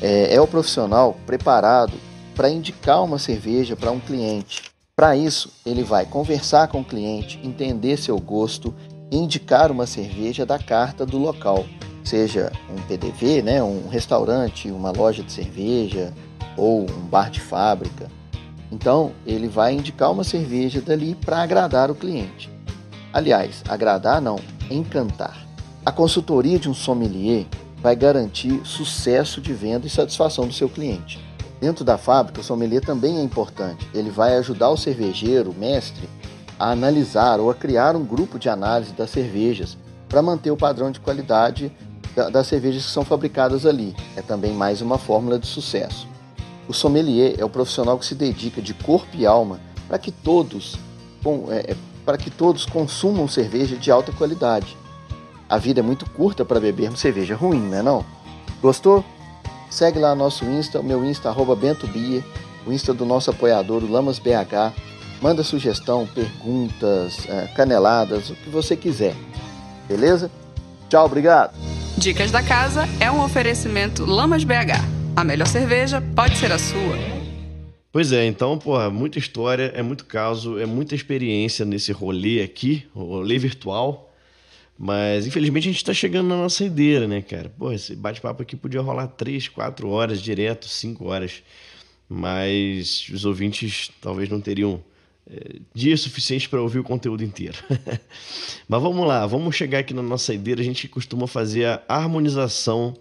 É, 0.00 0.36
é 0.36 0.40
o 0.40 0.46
profissional 0.46 1.16
preparado 1.26 1.94
para 2.36 2.48
indicar 2.48 3.02
uma 3.02 3.18
cerveja 3.18 3.74
para 3.74 3.90
um 3.90 3.98
cliente. 3.98 4.62
Para 4.94 5.16
isso, 5.16 5.52
ele 5.66 5.82
vai 5.82 6.06
conversar 6.06 6.68
com 6.68 6.82
o 6.82 6.84
cliente, 6.84 7.40
entender 7.42 7.96
seu 7.96 8.16
gosto 8.16 8.72
e 9.10 9.16
indicar 9.16 9.72
uma 9.72 9.88
cerveja 9.88 10.46
da 10.46 10.60
carta 10.60 11.04
do 11.04 11.18
local, 11.18 11.66
seja 12.04 12.52
um 12.70 12.80
PDV, 12.82 13.42
né, 13.42 13.60
um 13.60 13.88
restaurante, 13.88 14.70
uma 14.70 14.92
loja 14.92 15.24
de 15.24 15.32
cerveja 15.32 16.14
ou 16.56 16.82
um 16.82 17.06
bar 17.06 17.28
de 17.28 17.40
fábrica. 17.40 18.08
Então, 18.70 19.10
ele 19.26 19.48
vai 19.48 19.72
indicar 19.72 20.12
uma 20.12 20.22
cerveja 20.22 20.80
dali 20.80 21.16
para 21.16 21.42
agradar 21.42 21.90
o 21.90 21.94
cliente. 21.96 22.53
Aliás, 23.14 23.62
agradar 23.68 24.20
não, 24.20 24.40
encantar. 24.68 25.46
A 25.86 25.92
consultoria 25.92 26.58
de 26.58 26.68
um 26.68 26.74
sommelier 26.74 27.46
vai 27.80 27.94
garantir 27.94 28.60
sucesso 28.64 29.40
de 29.40 29.52
venda 29.52 29.86
e 29.86 29.90
satisfação 29.90 30.48
do 30.48 30.52
seu 30.52 30.68
cliente. 30.68 31.24
Dentro 31.60 31.84
da 31.84 31.96
fábrica, 31.96 32.40
o 32.40 32.44
sommelier 32.44 32.84
também 32.84 33.18
é 33.18 33.22
importante. 33.22 33.88
Ele 33.94 34.10
vai 34.10 34.36
ajudar 34.38 34.70
o 34.70 34.76
cervejeiro, 34.76 35.52
o 35.52 35.54
mestre, 35.54 36.08
a 36.58 36.72
analisar 36.72 37.38
ou 37.38 37.52
a 37.52 37.54
criar 37.54 37.94
um 37.94 38.04
grupo 38.04 38.36
de 38.36 38.48
análise 38.48 38.92
das 38.94 39.10
cervejas 39.10 39.78
para 40.08 40.20
manter 40.20 40.50
o 40.50 40.56
padrão 40.56 40.90
de 40.90 40.98
qualidade 40.98 41.70
das 42.32 42.48
cervejas 42.48 42.84
que 42.84 42.90
são 42.90 43.04
fabricadas 43.04 43.64
ali. 43.64 43.94
É 44.16 44.22
também 44.22 44.52
mais 44.52 44.80
uma 44.80 44.98
fórmula 44.98 45.38
de 45.38 45.46
sucesso. 45.46 46.08
O 46.66 46.72
sommelier 46.72 47.36
é 47.38 47.44
o 47.44 47.48
profissional 47.50 47.96
que 47.96 48.06
se 48.06 48.16
dedica 48.16 48.60
de 48.60 48.74
corpo 48.74 49.14
e 49.14 49.24
alma 49.24 49.60
para 49.86 50.00
que 50.00 50.10
todos 50.10 50.76
é, 51.52 51.76
para 52.04 52.18
que 52.18 52.30
todos 52.30 52.66
consumam 52.66 53.26
cerveja 53.26 53.76
de 53.76 53.90
alta 53.90 54.12
qualidade. 54.12 54.76
A 55.48 55.58
vida 55.58 55.80
é 55.80 55.82
muito 55.82 56.08
curta 56.10 56.44
para 56.44 56.60
bebermos 56.60 57.00
cerveja 57.00 57.34
ruim, 57.34 57.60
não 57.60 57.78
é 57.78 57.82
não? 57.82 58.04
Gostou? 58.60 59.04
Segue 59.70 59.98
lá 59.98 60.14
nosso 60.14 60.44
Insta, 60.44 60.80
o 60.80 60.84
meu 60.84 61.04
Insta, 61.04 61.28
arroba 61.28 61.56
Bento 61.56 61.86
Bia, 61.86 62.24
o 62.66 62.72
Insta 62.72 62.94
do 62.94 63.04
nosso 63.04 63.30
apoiador, 63.30 63.82
o 63.82 63.90
Lamas 63.90 64.18
BH. 64.18 64.72
Manda 65.20 65.42
sugestão, 65.42 66.06
perguntas, 66.06 67.26
é, 67.28 67.46
caneladas, 67.54 68.30
o 68.30 68.34
que 68.34 68.50
você 68.50 68.76
quiser. 68.76 69.14
Beleza? 69.88 70.30
Tchau, 70.88 71.06
obrigado. 71.06 71.54
Dicas 71.96 72.30
da 72.30 72.42
Casa 72.42 72.88
é 73.00 73.10
um 73.10 73.22
oferecimento 73.22 74.04
Lamas 74.04 74.44
BH. 74.44 74.80
A 75.16 75.24
melhor 75.24 75.46
cerveja 75.46 76.02
pode 76.14 76.36
ser 76.36 76.52
a 76.52 76.58
sua. 76.58 77.13
Pois 77.94 78.10
é, 78.10 78.26
então, 78.26 78.58
porra, 78.58 78.90
muita 78.90 79.20
história, 79.20 79.70
é 79.72 79.80
muito 79.80 80.04
caso, 80.04 80.58
é 80.58 80.66
muita 80.66 80.96
experiência 80.96 81.64
nesse 81.64 81.92
rolê 81.92 82.42
aqui, 82.42 82.84
rolê 82.92 83.38
virtual. 83.38 84.12
Mas 84.76 85.28
infelizmente 85.28 85.68
a 85.68 85.70
gente 85.70 85.80
está 85.80 85.94
chegando 85.94 86.26
na 86.26 86.36
nossa 86.36 86.64
ideira, 86.64 87.06
né, 87.06 87.22
cara? 87.22 87.50
Pô, 87.56 87.70
esse 87.70 87.94
bate-papo 87.94 88.42
aqui 88.42 88.56
podia 88.56 88.80
rolar 88.80 89.06
três, 89.06 89.46
quatro 89.46 89.90
horas 89.90 90.20
direto, 90.20 90.66
cinco 90.66 91.04
horas. 91.04 91.44
Mas 92.08 93.08
os 93.10 93.24
ouvintes 93.24 93.92
talvez 94.00 94.28
não 94.28 94.40
teriam 94.40 94.82
é, 95.30 95.60
dia 95.72 95.96
suficiente 95.96 96.48
para 96.48 96.60
ouvir 96.60 96.80
o 96.80 96.84
conteúdo 96.84 97.22
inteiro. 97.22 97.58
Mas 98.68 98.82
vamos 98.82 99.06
lá, 99.06 99.24
vamos 99.24 99.54
chegar 99.54 99.78
aqui 99.78 99.94
na 99.94 100.02
nossa 100.02 100.34
ideira. 100.34 100.60
A 100.60 100.64
gente 100.64 100.88
costuma 100.88 101.28
fazer 101.28 101.64
a 101.66 101.80
harmonização 101.86 102.92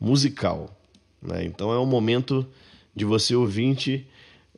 musical. 0.00 0.76
Né? 1.22 1.44
Então 1.44 1.72
é 1.72 1.78
o 1.78 1.86
momento 1.86 2.44
de 2.92 3.04
você 3.04 3.36
ouvinte 3.36 4.08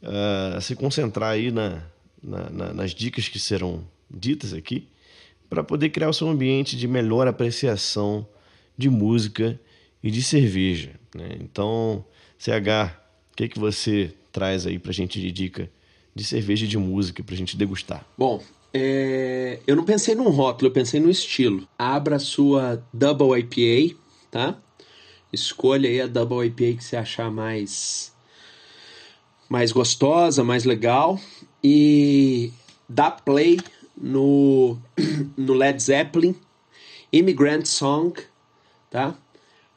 uh, 0.04 0.60
se 0.60 0.76
concentrar 0.76 1.30
aí 1.30 1.50
na, 1.50 1.82
na, 2.22 2.50
na, 2.50 2.72
nas 2.72 2.94
dicas 2.94 3.28
que 3.28 3.38
serão 3.38 3.84
ditas 4.10 4.52
aqui, 4.52 4.88
para 5.48 5.62
poder 5.62 5.90
criar 5.90 6.08
o 6.08 6.14
seu 6.14 6.28
ambiente 6.28 6.76
de 6.76 6.86
melhor 6.86 7.26
apreciação 7.26 8.26
de 8.76 8.90
música 8.90 9.58
e 10.02 10.10
de 10.10 10.22
cerveja. 10.22 10.92
Né? 11.14 11.36
Então, 11.40 12.04
CH, 12.38 12.92
o 13.32 13.36
que, 13.36 13.48
que 13.48 13.58
você 13.58 14.12
traz 14.32 14.66
aí 14.66 14.78
para 14.78 14.90
a 14.90 14.94
gente 14.94 15.20
de 15.20 15.30
dica 15.30 15.70
de 16.14 16.24
cerveja 16.24 16.64
e 16.64 16.68
de 16.68 16.78
música 16.78 17.22
para 17.22 17.34
a 17.34 17.38
gente 17.38 17.56
degustar? 17.56 18.06
Bom, 18.16 18.42
é... 18.72 19.60
eu 19.66 19.76
não 19.76 19.84
pensei 19.84 20.14
num 20.14 20.28
rótulo, 20.28 20.68
eu 20.68 20.72
pensei 20.72 21.00
no 21.00 21.10
estilo. 21.10 21.66
Abra 21.78 22.16
a 22.16 22.20
sua 22.20 22.84
Double 22.92 23.38
IPA, 23.38 23.96
tá? 24.30 24.58
Escolha 25.32 25.88
aí 25.88 26.00
a 26.00 26.06
Double 26.06 26.46
IPA 26.46 26.78
que 26.78 26.84
você 26.84 26.96
achar 26.96 27.30
mais 27.30 28.13
mais 29.48 29.72
gostosa, 29.72 30.42
mais 30.42 30.64
legal 30.64 31.18
e 31.62 32.52
dá 32.88 33.10
play 33.10 33.58
no, 33.96 34.78
no 35.36 35.54
Led 35.54 35.82
Zeppelin 35.82 36.34
Immigrant 37.12 37.64
Song, 37.66 38.12
tá? 38.90 39.14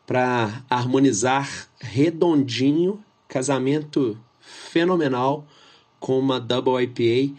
Para 0.05 0.63
harmonizar 0.69 1.69
redondinho, 1.79 3.03
casamento 3.27 4.17
fenomenal 4.39 5.45
com 5.99 6.17
uma 6.17 6.39
Double 6.39 6.81
IPA, 6.81 7.35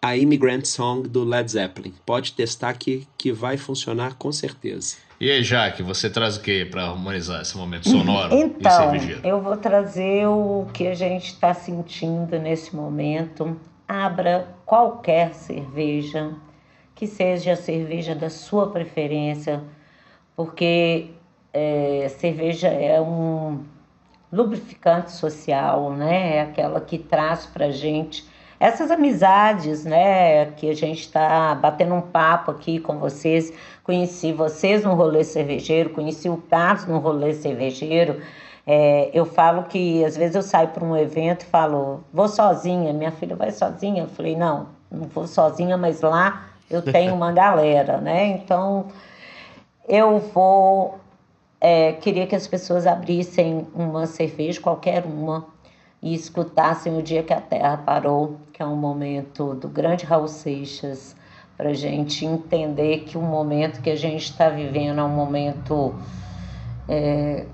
a 0.00 0.16
Immigrant 0.16 0.64
Song 0.64 1.08
do 1.08 1.24
Led 1.24 1.50
Zeppelin. 1.50 1.94
Pode 2.06 2.32
testar 2.32 2.74
que, 2.74 3.06
que 3.16 3.32
vai 3.32 3.56
funcionar 3.56 4.14
com 4.14 4.30
certeza. 4.30 4.96
E 5.20 5.28
aí, 5.30 5.42
Jaque, 5.42 5.82
você 5.82 6.08
traz 6.08 6.36
o 6.36 6.40
que 6.40 6.64
para 6.64 6.84
harmonizar 6.84 7.42
esse 7.42 7.56
momento 7.56 7.88
sonoro 7.88 8.32
então, 8.32 8.94
e? 8.94 9.18
Eu 9.24 9.40
vou 9.40 9.56
trazer 9.56 10.26
o 10.28 10.68
que 10.72 10.86
a 10.86 10.94
gente 10.94 11.26
está 11.26 11.52
sentindo 11.52 12.38
nesse 12.38 12.74
momento. 12.74 13.58
Abra 13.86 14.46
qualquer 14.64 15.34
cerveja, 15.34 16.32
que 16.94 17.06
seja 17.06 17.52
a 17.52 17.56
cerveja 17.56 18.14
da 18.14 18.30
sua 18.30 18.70
preferência, 18.70 19.64
porque 20.36 21.10
é, 21.52 22.08
cerveja 22.20 22.68
é 22.68 23.00
um 23.00 23.64
lubrificante 24.32 25.10
social, 25.10 25.92
né? 25.94 26.36
É 26.36 26.40
aquela 26.42 26.80
que 26.80 26.96
traz 26.96 27.44
pra 27.44 27.72
gente 27.72 28.24
essas 28.60 28.90
amizades, 28.90 29.84
né? 29.84 30.46
Que 30.52 30.70
a 30.70 30.74
gente 30.74 31.00
está 31.00 31.54
batendo 31.54 31.94
um 31.94 32.00
papo 32.00 32.50
aqui 32.50 32.80
com 32.80 32.98
vocês. 32.98 33.52
Conheci 33.84 34.32
vocês 34.32 34.84
no 34.84 34.94
rolê 34.94 35.24
cervejeiro, 35.24 35.90
conheci 35.90 36.28
o 36.28 36.36
Carlos 36.36 36.86
no 36.86 36.98
rolê 36.98 37.32
cervejeiro. 37.34 38.20
É, 38.66 39.10
eu 39.14 39.24
falo 39.24 39.62
que 39.62 40.04
às 40.04 40.16
vezes 40.16 40.36
eu 40.36 40.42
saio 40.42 40.68
para 40.68 40.84
um 40.84 40.94
evento 40.94 41.42
e 41.42 41.46
falo, 41.46 42.04
vou 42.12 42.28
sozinha, 42.28 42.92
minha 42.92 43.10
filha 43.10 43.34
vai 43.34 43.50
sozinha. 43.50 44.02
Eu 44.02 44.08
falei, 44.08 44.36
não, 44.36 44.66
não 44.90 45.08
vou 45.08 45.26
sozinha, 45.26 45.76
mas 45.76 46.02
lá 46.02 46.48
eu 46.68 46.82
tenho 46.82 47.14
uma 47.14 47.32
galera, 47.32 47.98
né? 47.98 48.26
Então 48.26 48.88
eu 49.88 50.18
vou. 50.18 50.98
É, 51.60 51.92
queria 51.92 52.26
que 52.26 52.36
as 52.36 52.46
pessoas 52.46 52.86
abrissem 52.86 53.66
uma 53.74 54.06
cerveja, 54.06 54.60
qualquer 54.60 55.04
uma, 55.04 55.46
e 56.02 56.14
escutassem 56.14 56.96
o 56.96 57.02
dia 57.02 57.22
que 57.22 57.32
a 57.32 57.40
Terra 57.40 57.76
parou, 57.76 58.38
que 58.52 58.62
é 58.62 58.66
um 58.66 58.76
momento 58.76 59.54
do 59.54 59.68
grande 59.68 60.04
Raul 60.04 60.28
Seixas, 60.28 61.16
para 61.56 61.70
a 61.70 61.74
gente 61.74 62.24
entender 62.24 63.00
que 63.00 63.18
o 63.18 63.20
momento 63.20 63.82
que 63.82 63.90
a 63.90 63.96
gente 63.96 64.24
está 64.24 64.48
vivendo 64.48 65.00
é 65.00 65.02
um 65.02 65.08
momento 65.08 65.94
é, 66.88 67.46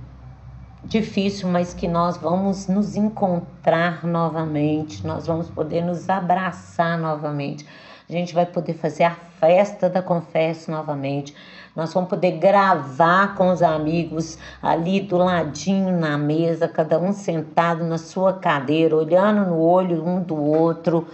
difícil, 0.84 1.48
mas 1.48 1.72
que 1.72 1.88
nós 1.88 2.18
vamos 2.18 2.68
nos 2.68 2.96
encontrar 2.96 4.04
novamente, 4.04 5.06
nós 5.06 5.26
vamos 5.26 5.48
poder 5.48 5.82
nos 5.82 6.10
abraçar 6.10 6.98
novamente. 6.98 7.66
A 8.08 8.12
gente 8.12 8.34
vai 8.34 8.44
poder 8.44 8.74
fazer 8.74 9.04
a 9.04 9.12
festa 9.40 9.88
da 9.88 10.02
Confesso 10.02 10.70
novamente. 10.70 11.34
Nós 11.74 11.92
vamos 11.92 12.08
poder 12.08 12.32
gravar 12.38 13.34
com 13.34 13.50
os 13.50 13.60
amigos 13.60 14.38
ali 14.62 15.00
do 15.00 15.16
ladinho 15.16 15.98
na 15.98 16.16
mesa, 16.16 16.68
cada 16.68 17.00
um 17.00 17.12
sentado 17.12 17.82
na 17.82 17.98
sua 17.98 18.32
cadeira, 18.32 18.94
olhando 18.94 19.50
no 19.50 19.58
olho 19.58 20.06
um 20.06 20.22
do 20.22 20.40
outro, 20.40 21.08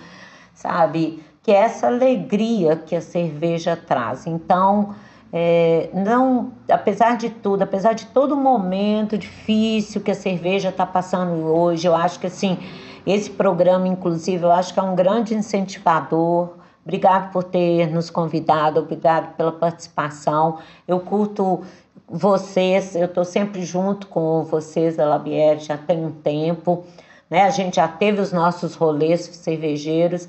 sabe? 0.52 1.24
Que 1.42 1.50
é 1.50 1.62
essa 1.62 1.86
alegria 1.86 2.76
que 2.76 2.94
a 2.94 3.00
cerveja 3.00 3.74
traz. 3.74 4.26
Então, 4.26 4.94
é, 5.32 5.88
não, 5.94 6.52
apesar 6.70 7.16
de 7.16 7.30
tudo, 7.30 7.62
apesar 7.62 7.94
de 7.94 8.04
todo 8.06 8.36
momento 8.36 9.16
difícil 9.16 10.02
que 10.02 10.10
a 10.10 10.14
cerveja 10.14 10.68
está 10.68 10.84
passando 10.84 11.46
hoje, 11.46 11.86
eu 11.86 11.94
acho 11.94 12.20
que 12.20 12.26
assim, 12.26 12.58
esse 13.06 13.30
programa, 13.30 13.88
inclusive, 13.88 14.44
eu 14.44 14.52
acho 14.52 14.74
que 14.74 14.80
é 14.80 14.82
um 14.82 14.94
grande 14.94 15.34
incentivador 15.34 16.59
Obrigado 16.84 17.30
por 17.30 17.44
ter 17.44 17.86
nos 17.88 18.08
convidado, 18.08 18.80
obrigado 18.80 19.34
pela 19.36 19.52
participação. 19.52 20.58
Eu 20.88 21.00
curto 21.00 21.62
vocês, 22.08 22.96
eu 22.96 23.04
estou 23.04 23.24
sempre 23.24 23.64
junto 23.64 24.06
com 24.08 24.42
vocês 24.44 24.96
da 24.96 25.04
Labier, 25.04 25.58
já 25.60 25.76
tem 25.76 26.04
um 26.04 26.10
tempo. 26.10 26.84
Né? 27.28 27.42
A 27.42 27.50
gente 27.50 27.76
já 27.76 27.86
teve 27.86 28.20
os 28.20 28.32
nossos 28.32 28.74
rolês 28.74 29.20
cervejeiros, 29.20 30.28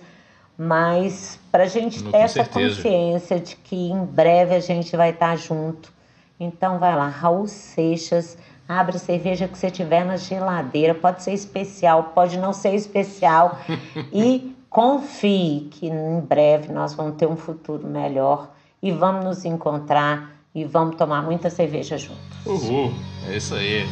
mas 0.57 1.39
para 1.51 1.63
a 1.63 1.67
gente 1.67 2.03
ter 2.03 2.17
essa 2.17 2.43
certeza. 2.43 2.75
consciência 2.75 3.39
de 3.39 3.55
que 3.55 3.89
em 3.89 4.05
breve 4.05 4.53
a 4.53 4.59
gente 4.59 4.95
vai 4.95 5.09
estar 5.09 5.31
tá 5.31 5.35
junto. 5.35 5.91
Então 6.39 6.77
vai 6.77 6.95
lá, 6.95 7.07
Raul 7.07 7.47
Seixas, 7.47 8.37
abre 8.67 8.97
a 8.97 8.99
cerveja 8.99 9.47
que 9.47 9.57
você 9.57 9.71
tiver 9.71 10.05
na 10.05 10.17
geladeira, 10.17 10.93
pode 10.93 11.23
ser 11.23 11.33
especial, 11.33 12.11
pode 12.15 12.37
não 12.37 12.53
ser 12.53 12.75
especial. 12.75 13.57
e 14.13 14.55
Confie 14.71 15.67
que 15.69 15.87
em 15.87 16.21
breve 16.21 16.71
nós 16.71 16.93
vamos 16.93 17.17
ter 17.17 17.27
um 17.27 17.35
futuro 17.35 17.85
melhor 17.85 18.51
e 18.81 18.89
vamos 18.89 19.25
nos 19.25 19.43
encontrar 19.43 20.31
e 20.55 20.63
vamos 20.63 20.95
tomar 20.95 21.21
muita 21.21 21.49
cerveja 21.49 21.97
juntos. 21.97 22.45
Uhul, 22.45 22.93
é 23.27 23.35
isso 23.35 23.53
aí. 23.53 23.85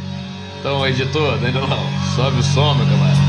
Então, 0.58 0.88
editor, 0.88 1.38
Danilão, 1.38 1.68
sobe 2.16 2.40
o 2.40 2.44
som, 2.44 2.74
meu 2.76 2.86
camarada. 2.86 3.29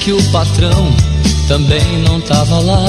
Que 0.00 0.12
o 0.12 0.22
patrão 0.30 0.94
também 1.46 1.98
não 1.98 2.20
tava 2.20 2.58
lá. 2.60 2.84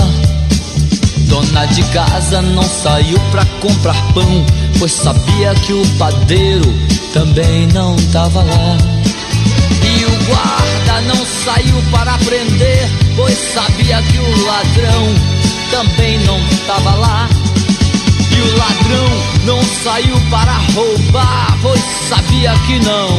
Dona 1.27 1.65
de 1.67 1.83
casa 1.85 2.41
não 2.41 2.63
saiu 2.63 3.19
pra 3.31 3.45
comprar 3.61 3.95
pão, 4.13 4.45
pois 4.77 4.91
sabia 4.91 5.53
que 5.55 5.73
o 5.73 5.85
padeiro 5.97 6.65
também 7.13 7.67
não 7.67 7.95
tava 8.11 8.41
lá. 8.41 8.77
E 9.83 10.05
o 10.05 10.25
guarda 10.25 11.01
não 11.07 11.25
saiu 11.45 11.81
para 11.91 12.17
prender, 12.19 12.89
pois 13.15 13.37
sabia 13.53 14.01
que 14.01 14.17
o 14.17 14.45
ladrão 14.45 15.13
também 15.71 16.19
não 16.25 16.39
tava 16.67 16.95
lá. 16.95 17.29
E 18.31 18.41
o 18.41 18.57
ladrão 18.57 19.09
não 19.45 19.63
saiu 19.83 20.19
para 20.29 20.53
roubar, 20.73 21.57
pois 21.61 21.81
sabia 22.07 22.53
que 22.65 22.79
não 22.79 23.09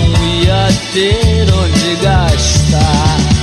ia 0.43 0.69
ter 0.93 1.47
onde 1.53 1.97
gastar. 2.03 3.40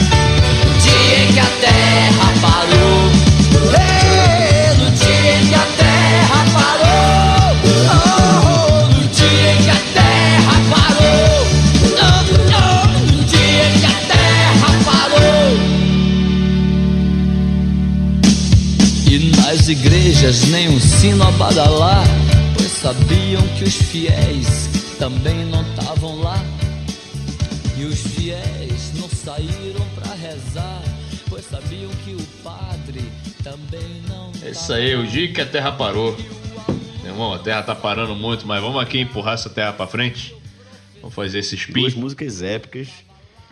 Que 1.38 1.41
a 1.41 1.49
terra 1.61 2.34
parou, 2.41 3.11
no 4.76 4.89
dia 4.89 5.38
em 5.38 5.45
que 5.45 5.53
a 5.53 5.68
terra 5.77 6.39
parou, 6.51 7.53
oh, 7.93 8.88
no 8.88 9.03
dia 9.09 9.53
em 9.53 9.57
que 9.61 9.69
a 9.69 9.80
terra 9.93 10.55
parou, 10.72 11.45
no 13.05 13.23
dia 13.26 13.65
em 13.69 13.80
que 13.80 13.85
a 13.85 13.97
terra 14.07 14.69
parou. 14.84 15.47
E 19.05 19.14
nas 19.38 19.68
igrejas 19.68 20.47
nem 20.47 20.69
um 20.69 20.80
sino 20.80 21.23
a 21.23 21.31
pois 22.57 22.72
sabiam 22.72 23.43
que 23.59 23.64
os 23.65 23.76
fiéis 23.76 24.68
também 24.97 25.45
não 25.45 25.61
estavam 25.61 26.19
lá. 26.19 26.43
E 27.77 27.85
os 27.85 27.99
fiéis 27.99 28.91
não 28.95 29.07
saíram 29.07 29.66
sabiam 31.49 31.90
que 32.03 32.14
o 32.14 32.24
padre 32.44 33.02
também 33.44 34.02
não. 34.07 34.32
É 34.41 34.52
isso 34.52 34.72
aí, 34.74 34.95
o 34.95 35.07
dia 35.07 35.32
que 35.32 35.41
a 35.41 35.45
terra 35.45 35.72
parou. 35.72 36.15
Meu 37.02 37.14
irmão, 37.14 37.34
a 37.34 37.40
terra 37.40 37.64
tá 37.64 37.74
parando 37.74 38.15
muito, 38.15 38.45
mas 38.45 38.61
vamos 38.61 38.82
aqui 38.82 38.99
empurrar 38.99 39.36
essa 39.36 39.49
terra 39.49 39.72
para 39.72 39.88
frente. 39.88 40.36
Vamos 40.99 41.15
fazer 41.15 41.40
esse 41.40 41.56
spin. 41.56 41.82
Duas 41.82 41.94
músicas 41.94 42.41
épicas. 42.41 42.90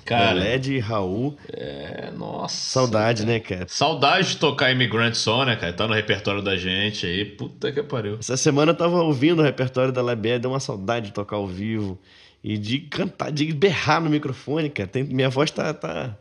Cara, 0.03 0.33
LED 0.33 0.73
e 0.73 0.79
Raul. 0.79 1.35
É, 1.51 2.11
nossa. 2.15 2.55
Saudade, 2.55 3.23
cara. 3.23 3.33
né, 3.33 3.39
cara? 3.39 3.65
Saudade 3.67 4.29
de 4.29 4.37
tocar 4.37 4.71
Immigrant 4.71 5.15
Song, 5.15 5.45
né, 5.45 5.55
cara? 5.55 5.73
Tá 5.73 5.87
no 5.87 5.93
repertório 5.93 6.43
da 6.43 6.55
gente 6.55 7.07
aí. 7.07 7.25
Puta 7.25 7.71
que 7.71 7.81
pariu. 7.81 8.17
Essa 8.19 8.37
semana 8.37 8.71
eu 8.71 8.75
tava 8.75 9.01
ouvindo 9.01 9.39
o 9.39 9.43
repertório 9.43 9.91
da 9.91 10.03
Labé, 10.03 10.37
deu 10.37 10.51
uma 10.51 10.59
saudade 10.59 11.07
de 11.07 11.13
tocar 11.13 11.37
ao 11.37 11.47
vivo. 11.47 11.97
E 12.43 12.55
de 12.57 12.79
cantar, 12.79 13.31
de 13.31 13.51
berrar 13.51 13.99
no 13.99 14.09
microfone, 14.09 14.69
cara. 14.69 14.87
Tem, 14.87 15.03
minha 15.03 15.29
voz 15.29 15.49
tá, 15.49 15.73
tá, 15.73 16.15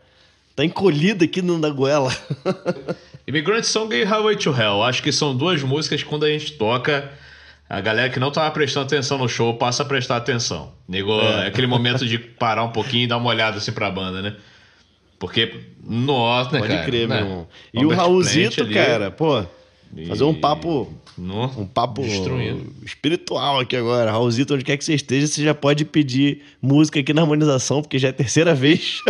tá 0.55 0.65
encolhida 0.65 1.25
aqui 1.25 1.43
no 1.43 1.61
da 1.61 1.71
goela. 1.71 2.15
Immigrant 3.27 3.65
Song 3.65 3.95
e 3.95 4.05
Highway 4.05 4.37
to 4.37 4.51
Hell. 4.51 4.83
Acho 4.83 5.03
que 5.03 5.11
são 5.11 5.37
duas 5.37 5.63
músicas 5.63 6.03
que 6.03 6.09
quando 6.09 6.25
a 6.25 6.29
gente 6.29 6.53
toca 6.53 7.11
A 7.69 7.81
galera 7.81 8.11
que 8.11 8.21
não 8.21 8.31
tava 8.31 8.51
prestando 8.51 8.87
atenção 8.87 9.17
no 9.17 9.29
show 9.29 9.55
passa 9.55 9.83
a 9.83 9.87
prestar 9.87 10.17
atenção. 10.17 10.73
Nego, 10.87 11.21
é. 11.21 11.47
aquele 11.47 11.67
momento 11.67 12.07
de 12.07 12.19
parar 12.39 12.63
um 12.63 12.71
pouquinho 12.71 13.05
e 13.05 13.07
dar 13.07 13.17
uma 13.17 13.31
olhada 13.31 13.57
assim 13.57 13.73
pra 13.73 13.91
banda, 13.91 14.21
né? 14.21 14.37
Porque, 15.19 15.55
nossa, 15.83 16.53
né, 16.53 16.59
Pode 16.59 16.75
cara? 16.75 16.85
crer, 16.85 17.09
né? 17.09 17.17
meu 17.17 17.25
irmão. 17.25 17.49
E 17.73 17.85
o 17.85 17.89
Raulzito, 17.89 18.61
ali, 18.63 18.75
cara, 18.75 19.11
pô, 19.11 19.43
fazer 20.09 20.25
um 20.25 20.35
papo 20.35 20.93
No, 21.17 21.45
um 21.61 21.67
papo 21.67 22.03
Destruindo. 22.03 22.73
espiritual 22.85 23.61
aqui 23.61 23.77
agora. 23.77 24.11
Raulzito, 24.11 24.55
onde 24.55 24.65
quer 24.65 24.77
que 24.77 24.85
você 24.85 24.95
esteja, 24.95 25.27
você 25.27 25.43
já 25.45 25.55
pode 25.55 25.85
pedir 25.85 26.43
música 26.61 26.99
aqui 27.01 27.13
na 27.13 27.23
harmonização, 27.23 27.81
porque 27.83 27.99
já 27.99 28.09
é 28.09 28.11
a 28.11 28.15
terceira 28.15 28.53
vez. 28.57 29.01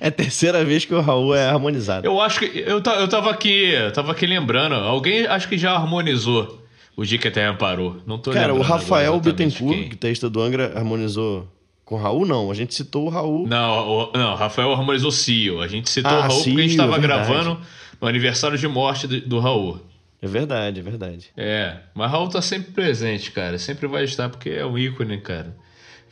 é 0.00 0.08
a 0.08 0.10
terceira 0.10 0.64
vez 0.64 0.84
que 0.84 0.94
o 0.94 1.00
Raul 1.00 1.34
é 1.34 1.46
harmonizado. 1.48 2.06
Eu 2.06 2.20
acho 2.20 2.38
que. 2.40 2.46
Eu, 2.58 2.82
eu 2.82 3.08
tava 3.08 3.30
aqui. 3.30 3.70
Eu 3.70 3.92
tava 3.92 4.12
aqui 4.12 4.26
lembrando. 4.26 4.74
Alguém 4.74 5.26
acho 5.26 5.48
que 5.48 5.58
já 5.58 5.72
harmonizou 5.72 6.62
o 6.96 7.04
dia 7.04 7.18
que 7.18 7.28
a 7.28 7.30
Terra 7.30 7.54
parou. 7.54 7.96
Não 8.06 8.18
tô 8.18 8.30
Cara, 8.30 8.54
o 8.54 8.60
Rafael 8.62 9.18
Bittencourt, 9.20 9.74
quem. 9.76 9.88
guitarrista 9.88 10.30
do 10.30 10.40
Angra, 10.40 10.72
harmonizou 10.76 11.46
com 11.84 11.96
o 11.96 11.98
Raul, 11.98 12.24
não. 12.24 12.50
A 12.50 12.54
gente 12.54 12.74
citou 12.74 13.06
o 13.06 13.08
Raul. 13.10 13.46
Não, 13.46 13.88
o, 13.88 14.12
não, 14.14 14.34
Rafael 14.36 14.72
harmonizou 14.72 15.10
Cio. 15.10 15.60
A 15.60 15.68
gente 15.68 15.90
citou 15.90 16.10
Ah, 16.10 16.18
o 16.18 16.20
Raul 16.22 16.34
porque 16.44 16.50
a 16.50 16.62
gente 16.62 16.70
Cio, 16.70 16.78
tava 16.78 16.96
é 16.96 17.00
gravando 17.00 17.58
no 18.04 18.08
aniversário 18.08 18.58
de 18.58 18.68
morte 18.68 19.06
do, 19.06 19.18
do 19.22 19.38
Raul. 19.38 19.80
É 20.20 20.26
verdade, 20.26 20.78
é 20.78 20.82
verdade. 20.82 21.30
É, 21.34 21.78
mas 21.94 22.10
Raul 22.10 22.28
tá 22.28 22.42
sempre 22.42 22.70
presente, 22.70 23.30
cara. 23.30 23.58
Sempre 23.58 23.86
vai 23.86 24.04
estar, 24.04 24.28
porque 24.28 24.50
é 24.50 24.64
um 24.64 24.76
ícone, 24.76 25.18
cara. 25.22 25.56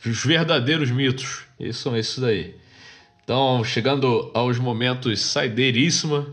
Os 0.03 0.25
verdadeiros 0.25 0.89
mitos. 0.89 1.43
Esses 1.59 1.77
são 1.77 1.95
esses 1.95 2.17
daí. 2.17 2.55
Então, 3.23 3.63
chegando 3.63 4.31
aos 4.33 4.57
momentos 4.57 5.21
saideiríssima, 5.21 6.27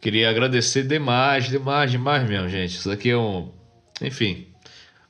queria 0.00 0.30
agradecer 0.30 0.84
demais, 0.84 1.48
demais, 1.48 1.90
demais 1.90 2.28
mesmo, 2.28 2.48
gente. 2.48 2.76
Isso 2.76 2.90
aqui 2.90 3.10
é 3.10 3.16
um. 3.16 3.50
Enfim, 4.00 4.46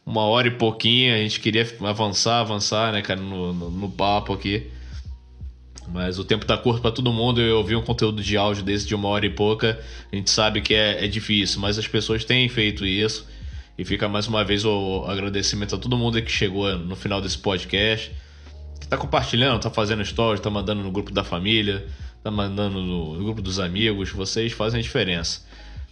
uma 0.06 0.22
hora 0.22 0.48
e 0.48 0.52
pouquinho. 0.52 1.14
A 1.14 1.18
gente 1.18 1.38
queria 1.38 1.66
avançar, 1.86 2.40
avançar, 2.40 2.92
né, 2.92 3.02
cara, 3.02 3.20
no, 3.20 3.52
no, 3.52 3.70
no 3.70 3.90
papo 3.90 4.32
aqui. 4.32 4.70
Mas 5.88 6.18
o 6.18 6.24
tempo 6.24 6.46
tá 6.46 6.56
curto 6.56 6.80
pra 6.80 6.90
todo 6.90 7.12
mundo. 7.12 7.40
Eu 7.40 7.58
ouvi 7.58 7.74
um 7.76 7.82
conteúdo 7.82 8.22
de 8.22 8.36
áudio 8.36 8.62
desse 8.62 8.86
de 8.86 8.94
uma 8.94 9.08
hora 9.08 9.26
e 9.26 9.30
pouca. 9.30 9.78
A 10.12 10.16
gente 10.16 10.30
sabe 10.30 10.60
que 10.60 10.74
é, 10.74 11.04
é 11.04 11.08
difícil, 11.08 11.60
mas 11.60 11.78
as 11.78 11.86
pessoas 11.86 12.24
têm 12.24 12.48
feito 12.48 12.86
isso. 12.86 13.26
E 13.76 13.84
fica 13.84 14.08
mais 14.08 14.26
uma 14.28 14.44
vez 14.44 14.64
o 14.64 15.04
agradecimento 15.08 15.74
a 15.74 15.78
todo 15.78 15.96
mundo 15.96 16.20
que 16.22 16.30
chegou 16.30 16.78
no 16.78 16.94
final 16.94 17.20
desse 17.20 17.38
podcast. 17.38 18.10
Que 18.80 18.86
tá 18.86 18.96
compartilhando, 18.96 19.60
tá 19.60 19.70
fazendo 19.70 20.04
stories, 20.04 20.40
tá 20.40 20.50
mandando 20.50 20.82
no 20.82 20.90
grupo 20.90 21.10
da 21.12 21.24
família, 21.24 21.86
tá 22.22 22.30
mandando 22.30 22.80
no, 22.80 23.24
grupo 23.24 23.42
dos 23.42 23.58
amigos. 23.58 24.10
Vocês 24.10 24.52
fazem 24.52 24.80
a 24.80 24.82
diferença. 24.82 25.42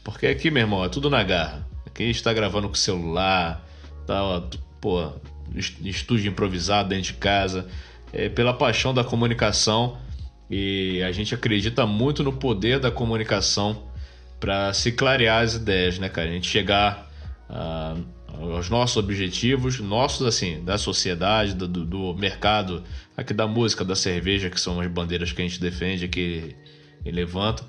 Porque 0.05 0.27
aqui, 0.27 0.51
meu 0.51 0.63
irmão, 0.63 0.85
é 0.85 0.89
tudo 0.89 1.11
na 1.11 1.23
garra. 1.23 1.67
Aqui 1.87 2.05
a 2.05 2.07
gente 2.07 2.23
tá 2.23 2.33
gravando 2.33 2.69
com 2.69 2.75
o 2.75 2.79
celular, 2.79 3.67
tá, 4.07 4.23
ó, 4.23 4.43
pô, 4.81 5.13
est- 5.55 5.79
estúdio 5.85 6.31
improvisado 6.31 6.89
dentro 6.91 7.13
de 7.13 7.15
casa. 7.15 7.67
É 8.13 8.29
pela 8.29 8.53
paixão 8.53 8.93
da 8.93 9.05
comunicação 9.05 9.99
e 10.51 11.03
a 11.03 11.13
gente 11.13 11.35
acredita 11.35 11.87
muito 11.87 12.23
no 12.25 12.33
poder 12.33 12.81
da 12.81 12.91
comunicação 12.91 13.85
para 14.41 14.73
se 14.73 14.93
clarear 14.93 15.43
as 15.45 15.55
ideias, 15.55 15.99
né, 15.99 16.09
cara? 16.09 16.29
A 16.29 16.33
gente 16.33 16.49
chegar 16.49 17.09
ah, 17.49 17.95
aos 18.39 18.69
nossos 18.71 18.97
objetivos, 18.97 19.79
nossos, 19.81 20.27
assim, 20.27 20.65
da 20.65 20.79
sociedade, 20.79 21.55
do, 21.55 21.69
do- 21.69 21.85
do 21.85 22.15
mercado, 22.15 22.83
aqui 23.17 23.35
da 23.35 23.47
música, 23.47 23.85
da 23.85 23.95
cerveja, 23.95 24.49
que 24.51 24.59
são 24.61 24.81
as 24.81 24.89
bandeiras 24.91 25.31
que 25.31 25.41
a 25.43 25.45
gente 25.47 25.61
defende 25.61 26.05
aqui 26.05 26.57
e 27.05 27.11
levanta. 27.11 27.63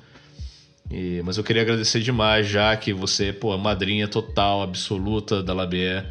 E- 0.90 1.22
mas 1.24 1.38
eu 1.38 1.44
queria 1.44 1.62
agradecer 1.62 2.00
demais, 2.02 2.48
já 2.48 2.76
que 2.76 2.94
você, 2.94 3.32
pô, 3.34 3.54
é 3.54 3.58
madrinha 3.58 4.08
total, 4.08 4.62
absoluta 4.64 5.44
da 5.44 5.54
Labier. 5.54 6.06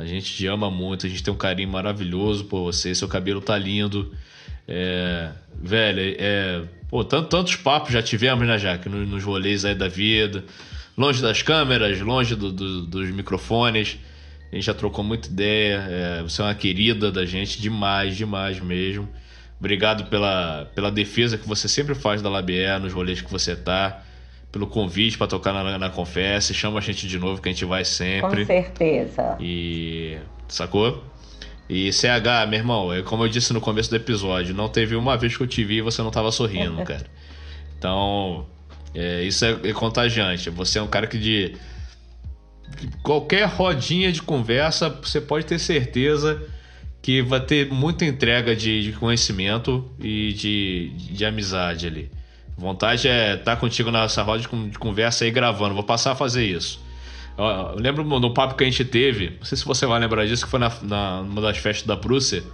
A 0.00 0.06
gente 0.06 0.32
te 0.34 0.46
ama 0.46 0.70
muito, 0.70 1.06
a 1.06 1.08
gente 1.08 1.22
tem 1.22 1.32
um 1.32 1.36
carinho 1.36 1.68
maravilhoso 1.68 2.44
por 2.44 2.62
você, 2.62 2.94
seu 2.94 3.06
cabelo 3.08 3.40
tá 3.40 3.56
lindo. 3.56 4.12
É, 4.66 5.30
velho, 5.62 6.00
é, 6.18 6.62
pô, 6.88 7.04
tant- 7.04 7.28
tantos 7.28 7.56
papos 7.56 7.92
já 7.92 8.02
tivemos, 8.02 8.46
né, 8.46 8.56
Jaque, 8.58 8.88
nos, 8.88 9.08
nos 9.08 9.24
rolês 9.24 9.64
aí 9.64 9.74
da 9.74 9.88
vida. 9.88 10.44
Longe 10.96 11.20
das 11.22 11.42
câmeras, 11.42 12.00
longe 12.00 12.34
do- 12.34 12.52
do- 12.52 12.82
dos 12.86 13.10
microfones. 13.10 13.98
A 14.52 14.54
gente 14.54 14.64
já 14.64 14.74
trocou 14.74 15.04
muita 15.04 15.28
ideia. 15.28 15.84
é, 15.88 16.22
você 16.22 16.42
é 16.42 16.44
uma 16.44 16.54
querida 16.54 17.10
da 17.10 17.24
gente, 17.24 17.60
demais, 17.60 18.16
demais 18.16 18.60
mesmo. 18.60 19.08
Obrigado 19.58 20.08
pela, 20.08 20.70
pela 20.74 20.90
defesa 20.90 21.36
que 21.38 21.46
você 21.46 21.68
sempre 21.68 21.94
faz 21.94 22.22
da 22.22 22.28
Labier 22.30 22.80
nos 22.80 22.92
rolês 22.92 23.20
que 23.20 23.30
você 23.30 23.54
tá. 23.54 24.02
Pelo 24.52 24.66
convite 24.66 25.16
para 25.16 25.26
tocar 25.26 25.52
na, 25.52 25.78
na 25.78 25.90
Confesse. 25.90 26.52
Chama 26.52 26.78
a 26.78 26.82
gente 26.82 27.06
de 27.06 27.18
novo 27.18 27.40
que 27.40 27.48
a 27.48 27.52
gente 27.52 27.64
vai 27.64 27.84
sempre. 27.84 28.40
Com 28.40 28.46
certeza. 28.46 29.36
E. 29.40 30.18
Sacou? 30.48 31.04
E 31.68 31.92
CH, 31.92 32.48
meu 32.48 32.58
irmão, 32.58 32.92
é 32.92 33.00
como 33.00 33.22
eu 33.22 33.28
disse 33.28 33.52
no 33.52 33.60
começo 33.60 33.88
do 33.88 33.94
episódio, 33.94 34.52
não 34.52 34.68
teve 34.68 34.96
uma 34.96 35.16
vez 35.16 35.36
que 35.36 35.42
eu 35.44 35.46
te 35.46 35.62
vi 35.62 35.76
e 35.76 35.80
você 35.80 36.02
não 36.02 36.10
tava 36.10 36.32
sorrindo, 36.32 36.76
cara. 36.82 37.06
Então, 37.78 38.44
é, 38.92 39.22
isso 39.22 39.44
é, 39.44 39.56
é 39.62 39.72
contagiante. 39.72 40.50
Você 40.50 40.80
é 40.80 40.82
um 40.82 40.88
cara 40.88 41.06
que 41.06 41.16
de. 41.16 41.54
de 42.76 42.88
Qualquer 43.04 43.46
rodinha 43.46 44.10
de 44.10 44.20
conversa, 44.20 44.88
você 44.88 45.20
pode 45.20 45.46
ter 45.46 45.60
certeza 45.60 46.42
que 47.00 47.22
vai 47.22 47.40
ter 47.40 47.70
muita 47.70 48.04
entrega 48.04 48.54
de, 48.54 48.82
de 48.82 48.92
conhecimento 48.92 49.90
e 49.98 50.32
de, 50.32 50.90
de 51.12 51.24
amizade 51.24 51.86
ali. 51.86 52.10
Vontade 52.60 53.08
é 53.08 53.34
estar 53.36 53.56
contigo 53.56 53.90
nessa 53.90 54.22
roda 54.22 54.40
de, 54.42 54.48
con- 54.48 54.68
de 54.68 54.78
conversa 54.78 55.24
aí 55.24 55.30
gravando. 55.30 55.74
Vou 55.74 55.82
passar 55.82 56.12
a 56.12 56.14
fazer 56.14 56.44
isso. 56.44 56.78
Eu, 57.38 57.74
lembro 57.80 58.04
no 58.04 58.34
papo 58.34 58.54
que 58.54 58.62
a 58.62 58.66
gente 58.66 58.84
teve, 58.84 59.36
não 59.38 59.44
sei 59.46 59.56
se 59.56 59.64
você 59.64 59.86
vai 59.86 59.98
lembrar 59.98 60.26
disso, 60.26 60.44
que 60.44 60.50
foi 60.50 60.60
na, 60.60 60.70
na, 60.82 61.22
numa 61.22 61.40
das 61.40 61.56
festas 61.56 61.86
da 61.86 61.96
Prússia. 61.96 62.44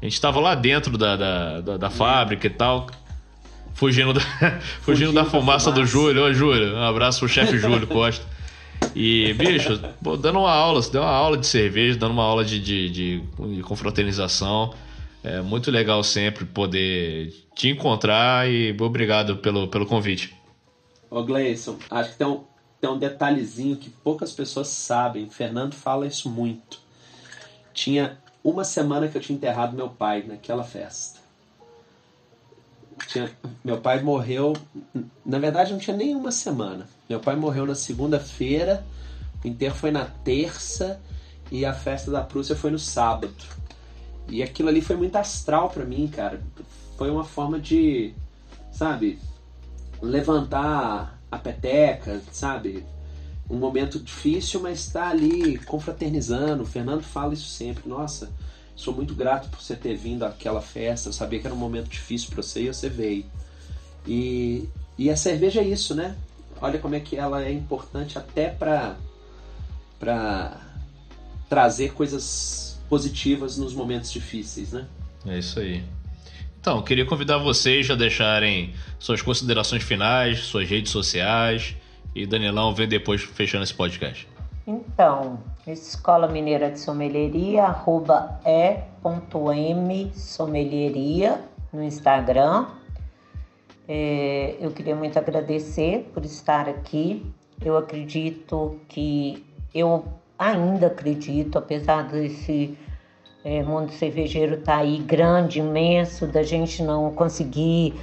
A 0.00 0.04
gente 0.04 0.20
tava 0.20 0.38
lá 0.40 0.54
dentro 0.54 0.96
da, 0.96 1.16
da, 1.16 1.60
da, 1.60 1.76
da 1.76 1.90
fábrica 1.90 2.46
e 2.46 2.50
tal, 2.50 2.86
fugindo 3.74 4.12
da, 4.14 4.20
fugindo 4.80 5.12
da 5.12 5.24
fumaça 5.24 5.72
do 5.72 5.84
Júlio. 5.84 6.24
Ô, 6.24 6.32
Júlio, 6.32 6.76
um 6.76 6.82
abraço 6.82 7.18
pro 7.18 7.28
chefe 7.28 7.58
Júlio 7.58 7.86
Costa. 7.86 8.24
E, 8.94 9.34
bicho, 9.34 9.78
pô, 10.02 10.16
dando 10.16 10.38
uma 10.38 10.50
aula, 10.52 10.80
você 10.80 10.90
deu 10.92 11.02
uma 11.02 11.10
aula 11.10 11.36
de 11.36 11.46
cerveja, 11.46 11.98
dando 11.98 12.12
uma 12.12 12.24
aula 12.24 12.44
de, 12.44 12.58
de, 12.60 12.88
de, 12.90 13.20
de 13.56 13.62
confraternização. 13.62 14.72
É 15.22 15.40
muito 15.42 15.70
legal 15.70 16.02
sempre 16.02 16.44
poder 16.46 17.32
te 17.54 17.68
encontrar 17.68 18.48
e 18.48 18.74
obrigado 18.80 19.36
pelo, 19.36 19.68
pelo 19.68 19.84
convite. 19.86 20.34
Ô 21.10 21.22
Gleison, 21.22 21.78
acho 21.90 22.12
que 22.12 22.16
tem 22.18 22.26
um, 22.26 22.44
tem 22.80 22.88
um 22.88 22.98
detalhezinho 22.98 23.76
que 23.76 23.90
poucas 23.90 24.32
pessoas 24.32 24.68
sabem. 24.68 25.28
Fernando 25.28 25.74
fala 25.74 26.06
isso 26.06 26.30
muito. 26.30 26.80
Tinha 27.74 28.18
uma 28.42 28.64
semana 28.64 29.08
que 29.08 29.18
eu 29.18 29.20
tinha 29.20 29.36
enterrado 29.36 29.76
meu 29.76 29.88
pai 29.90 30.24
naquela 30.26 30.64
festa. 30.64 31.20
Tinha- 33.06 33.30
meu 33.62 33.78
pai 33.78 34.00
morreu. 34.02 34.54
Na 35.24 35.38
verdade, 35.38 35.72
não 35.72 35.78
tinha 35.78 35.96
nem 35.96 36.14
uma 36.14 36.32
semana. 36.32 36.88
Meu 37.08 37.20
pai 37.20 37.36
morreu 37.36 37.66
na 37.66 37.74
segunda-feira, 37.74 38.86
o 39.44 39.48
enterro 39.48 39.74
foi 39.74 39.90
na 39.90 40.04
terça 40.06 41.00
e 41.50 41.64
a 41.66 41.74
festa 41.74 42.10
da 42.10 42.22
Prússia 42.22 42.56
foi 42.56 42.70
no 42.70 42.78
sábado. 42.78 43.34
E 44.30 44.42
aquilo 44.42 44.68
ali 44.68 44.80
foi 44.80 44.96
muito 44.96 45.16
astral 45.16 45.68
pra 45.68 45.84
mim, 45.84 46.06
cara. 46.06 46.40
Foi 46.96 47.10
uma 47.10 47.24
forma 47.24 47.58
de, 47.58 48.14
sabe, 48.70 49.18
levantar 50.00 51.20
a 51.30 51.38
peteca, 51.38 52.22
sabe? 52.30 52.84
Um 53.48 53.56
momento 53.56 53.98
difícil, 53.98 54.60
mas 54.60 54.86
tá 54.86 55.08
ali 55.08 55.58
confraternizando. 55.58 56.62
O 56.62 56.66
Fernando 56.66 57.02
fala 57.02 57.34
isso 57.34 57.48
sempre. 57.48 57.88
Nossa, 57.88 58.30
sou 58.76 58.94
muito 58.94 59.14
grato 59.14 59.48
por 59.50 59.60
você 59.60 59.74
ter 59.74 59.96
vindo 59.96 60.24
àquela 60.24 60.60
festa. 60.60 61.08
Eu 61.08 61.12
sabia 61.12 61.40
que 61.40 61.46
era 61.46 61.54
um 61.54 61.58
momento 61.58 61.88
difícil 61.88 62.30
pra 62.30 62.42
você 62.42 62.62
e 62.62 62.68
você 62.68 62.88
veio. 62.88 63.24
E, 64.06 64.68
e 64.96 65.10
a 65.10 65.16
cerveja 65.16 65.60
é 65.60 65.64
isso, 65.64 65.94
né? 65.94 66.16
Olha 66.60 66.78
como 66.78 66.94
é 66.94 67.00
que 67.00 67.16
ela 67.16 67.42
é 67.42 67.52
importante 67.52 68.16
até 68.16 68.50
pra, 68.50 68.96
pra 69.98 70.60
trazer 71.48 71.92
coisas 71.94 72.69
positivas 72.90 73.56
nos 73.56 73.72
momentos 73.72 74.10
difíceis, 74.10 74.72
né? 74.72 74.86
É 75.24 75.38
isso 75.38 75.60
aí. 75.60 75.84
Então, 76.60 76.82
queria 76.82 77.06
convidar 77.06 77.38
vocês 77.38 77.88
a 77.90 77.94
deixarem 77.94 78.74
suas 78.98 79.22
considerações 79.22 79.82
finais, 79.82 80.40
suas 80.40 80.68
redes 80.68 80.90
sociais. 80.90 81.76
E 82.14 82.26
Danilão 82.26 82.74
vem 82.74 82.88
depois 82.88 83.22
fechando 83.22 83.62
esse 83.62 83.72
podcast. 83.72 84.28
Então, 84.66 85.38
Escola 85.66 86.28
Mineira 86.28 86.70
de 86.70 86.80
Sommelieria, 86.80 87.64
arroba 87.64 88.40
e.m 88.44 90.12
sommelieria 90.14 91.40
no 91.72 91.82
Instagram. 91.82 92.66
É, 93.88 94.56
eu 94.60 94.70
queria 94.72 94.94
muito 94.94 95.18
agradecer 95.18 96.10
por 96.12 96.24
estar 96.24 96.68
aqui. 96.68 97.24
Eu 97.64 97.76
acredito 97.76 98.78
que, 98.88 99.44
eu 99.74 100.04
ainda 100.40 100.86
acredito, 100.86 101.58
apesar 101.58 102.04
desse 102.04 102.76
é, 103.44 103.62
mundo 103.62 103.92
cervejeiro 103.92 104.54
estar 104.54 104.78
aí 104.78 104.96
grande, 104.98 105.60
imenso, 105.60 106.26
da 106.26 106.42
gente 106.42 106.82
não 106.82 107.12
conseguir 107.12 107.94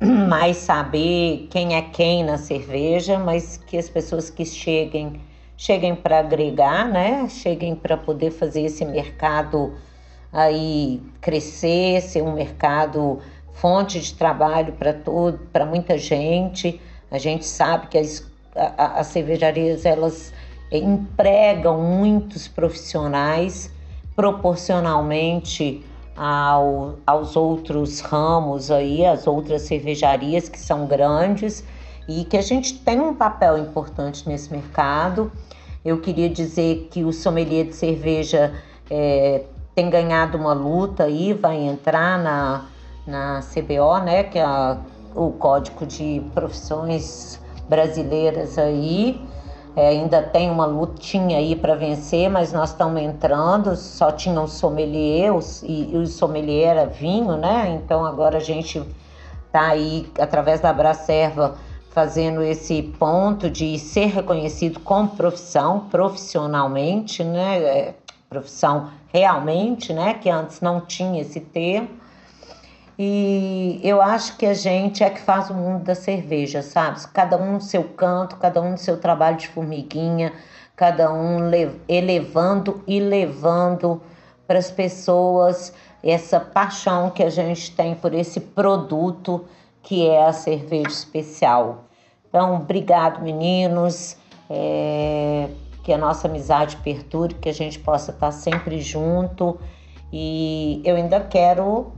mais 0.00 0.56
saber 0.56 1.48
quem 1.50 1.76
é 1.76 1.82
quem 1.82 2.24
na 2.24 2.38
cerveja, 2.38 3.18
mas 3.18 3.58
que 3.58 3.76
as 3.76 3.90
pessoas 3.90 4.30
que 4.30 4.46
cheguem 4.46 5.20
cheguem 5.54 5.94
para 5.94 6.18
agregar, 6.18 6.88
né? 6.88 7.28
Cheguem 7.28 7.76
para 7.76 7.96
poder 7.96 8.32
fazer 8.32 8.62
esse 8.62 8.84
mercado 8.84 9.74
aí 10.32 11.00
crescer, 11.20 12.00
ser 12.00 12.22
um 12.22 12.32
mercado 12.32 13.20
fonte 13.52 14.00
de 14.00 14.14
trabalho 14.14 14.72
para 14.72 14.92
todo, 14.92 15.38
para 15.52 15.64
muita 15.64 15.96
gente. 15.98 16.80
A 17.10 17.18
gente 17.18 17.44
sabe 17.44 17.86
que 17.88 17.98
as, 17.98 18.26
a, 18.56 19.00
as 19.00 19.08
cervejarias 19.08 19.84
elas 19.84 20.32
empregam 20.78 21.80
muitos 21.80 22.48
profissionais 22.48 23.70
proporcionalmente 24.16 25.84
ao, 26.16 26.96
aos 27.06 27.36
outros 27.36 28.00
ramos 28.00 28.70
aí, 28.70 29.04
as 29.04 29.26
outras 29.26 29.62
cervejarias 29.62 30.48
que 30.48 30.58
são 30.58 30.86
grandes 30.86 31.64
e 32.08 32.24
que 32.24 32.36
a 32.36 32.42
gente 32.42 32.78
tem 32.78 33.00
um 33.00 33.14
papel 33.14 33.58
importante 33.58 34.28
nesse 34.28 34.50
mercado. 34.50 35.30
Eu 35.84 36.00
queria 36.00 36.28
dizer 36.28 36.88
que 36.90 37.04
o 37.04 37.12
sommelier 37.12 37.66
de 37.66 37.74
cerveja 37.74 38.54
é, 38.90 39.44
tem 39.74 39.88
ganhado 39.88 40.36
uma 40.36 40.52
luta 40.52 41.04
aí, 41.04 41.32
vai 41.32 41.56
entrar 41.56 42.18
na, 42.18 42.66
na 43.06 43.40
CBO, 43.40 43.98
né, 44.04 44.24
que 44.24 44.38
é 44.38 44.44
a, 44.44 44.78
o 45.14 45.30
Código 45.32 45.86
de 45.86 46.22
Profissões 46.34 47.40
Brasileiras 47.68 48.58
aí. 48.58 49.20
É, 49.74 49.88
ainda 49.88 50.22
tem 50.22 50.50
uma 50.50 50.66
lutinha 50.66 51.38
aí 51.38 51.56
para 51.56 51.74
vencer, 51.74 52.28
mas 52.28 52.52
nós 52.52 52.70
estamos 52.70 53.00
entrando. 53.00 53.74
Só 53.74 54.12
tinha 54.12 54.40
o 54.40 54.46
sommelier 54.46 55.34
os, 55.34 55.62
e, 55.62 55.90
e 55.92 55.96
o 55.96 56.06
sommelier 56.06 56.76
era 56.76 56.86
vinho, 56.86 57.36
né? 57.36 57.80
Então 57.82 58.04
agora 58.04 58.36
a 58.36 58.40
gente 58.40 58.82
tá 59.50 59.68
aí 59.68 60.06
através 60.18 60.60
da 60.60 60.72
Bracerva 60.72 61.56
fazendo 61.90 62.42
esse 62.42 62.82
ponto 62.98 63.50
de 63.50 63.78
ser 63.78 64.06
reconhecido 64.06 64.80
como 64.80 65.08
profissão, 65.08 65.80
profissionalmente, 65.90 67.24
né? 67.24 67.58
É, 67.62 67.94
profissão 68.28 68.90
realmente, 69.12 69.92
né? 69.92 70.14
Que 70.14 70.28
antes 70.28 70.60
não 70.60 70.82
tinha 70.82 71.22
esse 71.22 71.40
termo. 71.40 72.01
E 72.98 73.80
eu 73.82 74.02
acho 74.02 74.36
que 74.36 74.44
a 74.44 74.54
gente 74.54 75.02
é 75.02 75.10
que 75.10 75.20
faz 75.20 75.50
o 75.50 75.54
mundo 75.54 75.84
da 75.84 75.94
cerveja, 75.94 76.62
sabe? 76.62 77.00
Cada 77.12 77.36
um 77.36 77.54
no 77.54 77.60
seu 77.60 77.84
canto, 77.84 78.36
cada 78.36 78.60
um 78.60 78.72
no 78.72 78.78
seu 78.78 78.98
trabalho 78.98 79.36
de 79.36 79.48
formiguinha, 79.48 80.32
cada 80.76 81.12
um 81.12 81.50
elevando 81.88 82.82
e 82.86 83.00
levando 83.00 84.02
para 84.46 84.58
as 84.58 84.70
pessoas 84.70 85.72
essa 86.02 86.38
paixão 86.38 87.10
que 87.10 87.22
a 87.22 87.30
gente 87.30 87.74
tem 87.74 87.94
por 87.94 88.12
esse 88.12 88.40
produto 88.40 89.44
que 89.82 90.06
é 90.06 90.26
a 90.26 90.32
cerveja 90.32 90.88
especial. 90.88 91.84
Então, 92.28 92.56
obrigado, 92.56 93.22
meninos. 93.22 94.16
É, 94.48 95.48
que 95.82 95.92
a 95.92 95.98
nossa 95.98 96.28
amizade 96.28 96.76
perdure, 96.76 97.34
que 97.34 97.48
a 97.48 97.54
gente 97.54 97.78
possa 97.78 98.12
estar 98.12 98.30
sempre 98.30 98.80
junto. 98.80 99.58
E 100.12 100.80
eu 100.84 100.96
ainda 100.96 101.20
quero 101.20 101.92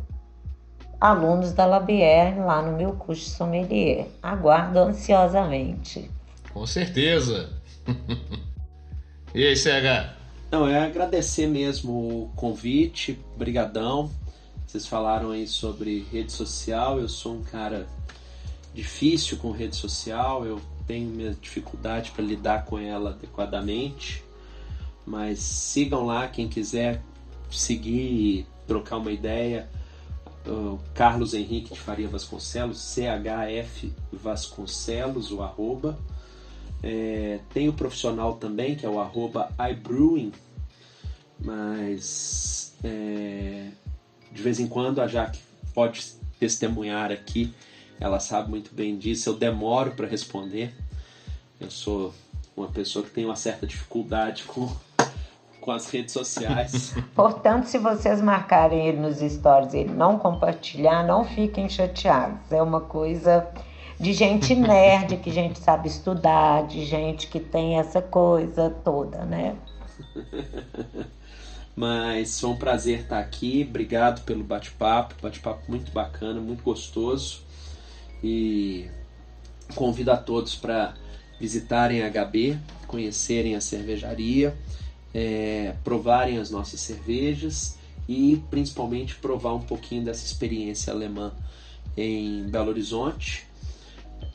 alunos 1.05 1.53
da 1.53 1.67
Labier 1.67 2.43
lá 2.47 2.63
no 2.63 2.79
meu 2.79 2.93
curso 2.93 3.25
de 3.25 3.31
sommelier. 3.31 4.09
Aguardo 4.23 4.79
ansiosamente. 4.79 6.11
Com 6.51 6.67
certeza. 6.67 7.51
e 9.35 9.45
aí, 9.45 9.55
CH? 9.55 10.17
Não, 10.51 10.67
é 10.67 10.83
agradecer 10.83 11.47
mesmo 11.47 11.93
o 11.93 12.31
convite, 12.35 13.21
brigadão. 13.37 14.11
Vocês 14.67 14.87
falaram 14.87 15.31
aí 15.31 15.47
sobre 15.47 16.07
rede 16.11 16.33
social. 16.33 16.99
Eu 16.99 17.09
sou 17.09 17.35
um 17.35 17.43
cara 17.43 17.87
difícil 18.73 19.37
com 19.37 19.51
rede 19.51 19.77
social. 19.77 20.47
Eu 20.47 20.59
tenho 20.87 21.11
minha 21.11 21.35
dificuldade 21.35 22.13
para 22.13 22.25
lidar 22.25 22.65
com 22.65 22.79
ela 22.79 23.11
adequadamente. 23.11 24.25
Mas 25.05 25.41
sigam 25.41 26.07
lá 26.07 26.29
quem 26.29 26.49
quiser 26.49 27.03
seguir 27.51 28.01
e 28.01 28.47
trocar 28.67 28.97
uma 28.97 29.13
ideia. 29.13 29.69
Carlos 30.95 31.33
Henrique 31.35 31.73
de 31.73 31.81
Faria 31.81 32.09
Vasconcelos, 32.09 32.79
CHF 32.79 33.93
Vasconcelos, 34.13 35.33
o 35.33 35.43
arroba. 35.43 35.99
É, 36.83 37.41
tem 37.53 37.69
o 37.69 37.73
profissional 37.73 38.35
também, 38.37 38.77
que 38.77 38.85
é 38.85 38.89
o 38.89 39.01
arroba 39.01 39.51
iBrewing, 39.71 40.33
mas 41.41 42.75
é, 42.85 43.71
de 44.31 44.43
vez 44.43 44.61
em 44.61 44.67
quando 44.67 45.01
a 45.01 45.09
Jaque 45.09 45.41
pode 45.73 46.05
testemunhar 46.39 47.11
aqui, 47.11 47.55
ela 47.99 48.21
sabe 48.21 48.51
muito 48.51 48.75
bem 48.75 48.99
disso. 48.99 49.31
Eu 49.31 49.35
demoro 49.35 49.93
para 49.93 50.07
responder, 50.07 50.75
eu 51.59 51.71
sou 51.71 52.13
uma 52.55 52.69
pessoa 52.69 53.05
que 53.05 53.11
tem 53.11 53.25
uma 53.25 53.37
certa 53.37 53.67
dificuldade 53.67 54.45
com 54.47 54.71
com 55.65 55.73
as 55.73 55.89
redes 55.89 56.13
sociais. 56.13 56.95
Portanto, 57.17 57.65
se 57.65 57.79
vocês 57.79 58.21
marcarem 58.21 58.87
ele 58.87 58.99
nos 58.99 59.21
stories 59.21 59.73
e 59.73 59.79
ele 59.79 59.95
não 59.95 60.19
compartilhar, 60.19 61.03
não 61.03 61.25
fiquem 61.25 61.71
chateados. 61.71 62.53
É 62.53 62.61
uma 62.61 62.83
coisa 62.83 63.49
de 63.99 64.13
gente 64.13 64.53
nerd, 64.55 65.17
que 65.17 65.31
gente 65.31 65.59
sabe 65.59 65.89
estudar, 65.89 66.67
de 66.67 66.85
gente 66.85 67.29
que 67.29 67.41
tem 67.41 67.79
essa 67.79 68.03
coisa 68.03 68.69
toda, 68.85 69.25
né? 69.25 69.57
Mas 71.75 72.39
foi 72.39 72.51
um 72.51 72.57
prazer 72.57 73.01
estar 73.01 73.19
aqui. 73.19 73.67
Obrigado 73.67 74.23
pelo 74.23 74.45
bate-papo. 74.45 75.15
Bate-papo 75.23 75.63
muito 75.67 75.91
bacana, 75.93 76.43
muito 76.43 76.63
gostoso. 76.63 77.41
E 78.23 78.91
convido 79.75 80.13
a 80.13 80.17
todos 80.19 80.55
para 80.55 80.93
visitarem 81.41 82.03
a 82.03 82.11
HB, 82.11 82.59
conhecerem 82.87 83.57
a 83.57 83.63
cervejaria 83.63 84.55
é, 85.15 85.77
provarem 85.85 86.39
as 86.39 86.51
nossas 86.51 86.81
cervejas 86.81 87.79
e 88.09 88.43
principalmente 88.51 89.15
provar 89.15 89.55
um 89.55 89.61
pouquinho 89.61 90.05
dessa 90.05 90.25
experiência 90.25 90.93
alemã 90.93 91.33
em 91.97 92.43
Belo 92.49 92.71
Horizonte. 92.71 93.47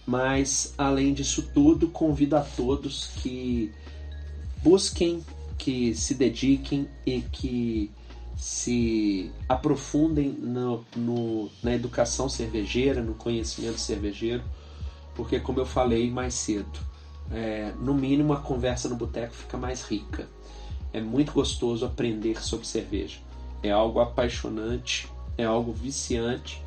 Mas 0.06 0.74
além 0.78 1.14
disso 1.14 1.50
tudo, 1.54 1.90
convido 1.90 2.36
a 2.36 2.42
todos 2.42 3.08
que 3.22 3.72
busquem, 4.64 5.24
que 5.58 5.94
se 5.94 6.16
dediquem 6.16 6.88
e 7.06 7.22
que 7.22 7.92
se 8.36 9.32
aprofundem 9.48 10.30
no, 10.30 10.86
no, 10.96 11.50
na 11.62 11.76
educação 11.76 12.30
cervejeira, 12.30 13.04
no 13.04 13.14
conhecimento 13.14 13.78
cervejeiro, 13.78 14.42
porque, 15.14 15.40
como 15.40 15.60
eu 15.60 15.66
falei 15.66 16.10
mais 16.10 16.34
cedo, 16.34 16.80
é, 17.30 17.74
no 17.80 17.94
mínimo 17.94 18.32
a 18.32 18.38
conversa 18.38 18.88
no 18.88 18.96
boteco 18.96 19.34
fica 19.34 19.58
mais 19.58 19.82
rica. 19.82 20.28
É 20.94 21.00
muito 21.00 21.32
gostoso 21.32 21.86
aprender 21.86 22.42
sobre 22.42 22.66
cerveja. 22.66 23.18
É 23.62 23.72
algo 23.72 24.00
apaixonante, 24.00 25.08
é 25.38 25.46
algo 25.46 25.72
viciante 25.72 26.62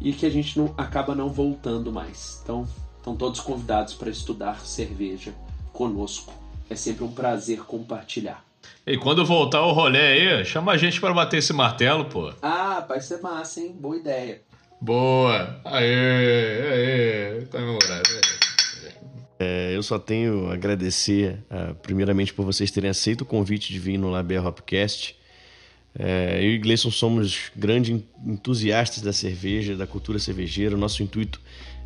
e 0.00 0.12
que 0.12 0.24
a 0.24 0.30
gente 0.30 0.58
não 0.58 0.74
acaba 0.76 1.14
não 1.14 1.28
voltando 1.28 1.92
mais. 1.92 2.40
Então, 2.42 2.66
estão 2.96 3.16
todos 3.16 3.40
convidados 3.40 3.94
para 3.94 4.10
estudar 4.10 4.60
cerveja 4.60 5.34
conosco. 5.72 6.32
É 6.70 6.76
sempre 6.76 7.04
um 7.04 7.12
prazer 7.12 7.60
compartilhar. 7.60 8.44
E 8.86 8.96
quando 8.96 9.24
voltar 9.24 9.62
o 9.62 9.72
rolê 9.72 10.00
aí, 10.00 10.44
chama 10.44 10.72
a 10.72 10.76
gente 10.76 11.00
para 11.00 11.12
bater 11.12 11.38
esse 11.38 11.52
martelo, 11.52 12.06
pô. 12.06 12.32
Ah, 12.42 12.84
vai 12.86 13.00
ser 13.00 13.20
massa, 13.20 13.60
hein? 13.60 13.76
Boa 13.78 13.96
ideia. 13.96 14.42
Boa. 14.80 15.60
Aê, 15.64 17.40
aê. 17.40 17.46
Comemorado. 17.46 18.27
É, 19.38 19.74
eu 19.74 19.82
só 19.82 19.98
tenho 19.98 20.50
a 20.50 20.54
agradecer, 20.54 21.38
uh, 21.50 21.74
primeiramente, 21.76 22.34
por 22.34 22.44
vocês 22.44 22.70
terem 22.70 22.90
aceito 22.90 23.20
o 23.22 23.24
convite 23.24 23.72
de 23.72 23.78
vir 23.78 23.96
no 23.96 24.10
Labia 24.10 24.42
Hopcast. 24.42 25.16
É, 25.98 26.38
eu 26.40 26.50
e 26.50 26.58
Gleison 26.58 26.90
somos 26.90 27.50
grandes 27.56 28.02
entusiastas 28.24 29.02
da 29.02 29.12
cerveja, 29.12 29.76
da 29.76 29.86
cultura 29.86 30.18
cervejeira. 30.18 30.74
O 30.74 30.78
nosso 30.78 31.02
intuito 31.02 31.40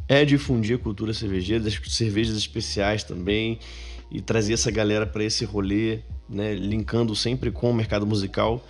é 0.08 0.24
difundir 0.24 0.76
a 0.76 0.78
cultura 0.78 1.14
cervejeira, 1.14 1.62
das 1.62 1.78
cervejas 1.88 2.36
especiais 2.36 3.04
também, 3.04 3.58
e 4.10 4.20
trazer 4.20 4.54
essa 4.54 4.70
galera 4.70 5.06
para 5.06 5.24
esse 5.24 5.44
rolê, 5.44 6.00
né, 6.28 6.54
linkando 6.54 7.14
sempre 7.14 7.50
com 7.50 7.70
o 7.70 7.74
mercado 7.74 8.06
musical, 8.06 8.66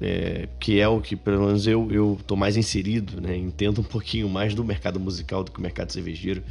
é, 0.00 0.48
que 0.58 0.80
é 0.80 0.88
o 0.88 1.00
que, 1.00 1.14
pelo 1.14 1.46
menos, 1.46 1.66
eu, 1.66 2.18
tô 2.26 2.34
mais 2.34 2.56
inserido, 2.56 3.20
né, 3.20 3.36
entendo 3.36 3.80
um 3.80 3.84
pouquinho 3.84 4.28
mais 4.28 4.54
do 4.54 4.64
mercado 4.64 4.98
musical 4.98 5.44
do 5.44 5.52
que 5.52 5.58
o 5.58 5.62
mercado 5.62 5.92
cervejeiro. 5.92 6.42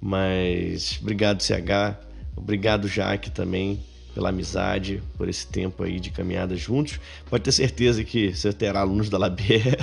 Mas 0.00 0.98
obrigado, 1.00 1.42
CH. 1.42 1.96
Obrigado, 2.36 2.88
Jaque, 2.88 3.30
também, 3.30 3.80
pela 4.14 4.28
amizade, 4.28 5.02
por 5.16 5.28
esse 5.28 5.46
tempo 5.46 5.82
aí 5.82 5.98
de 5.98 6.10
caminhada 6.10 6.56
juntos. 6.56 7.00
Pode 7.28 7.44
ter 7.44 7.52
certeza 7.52 8.04
que 8.04 8.34
você 8.34 8.52
terá 8.52 8.80
alunos 8.80 9.08
da 9.08 9.18
Labier. 9.18 9.76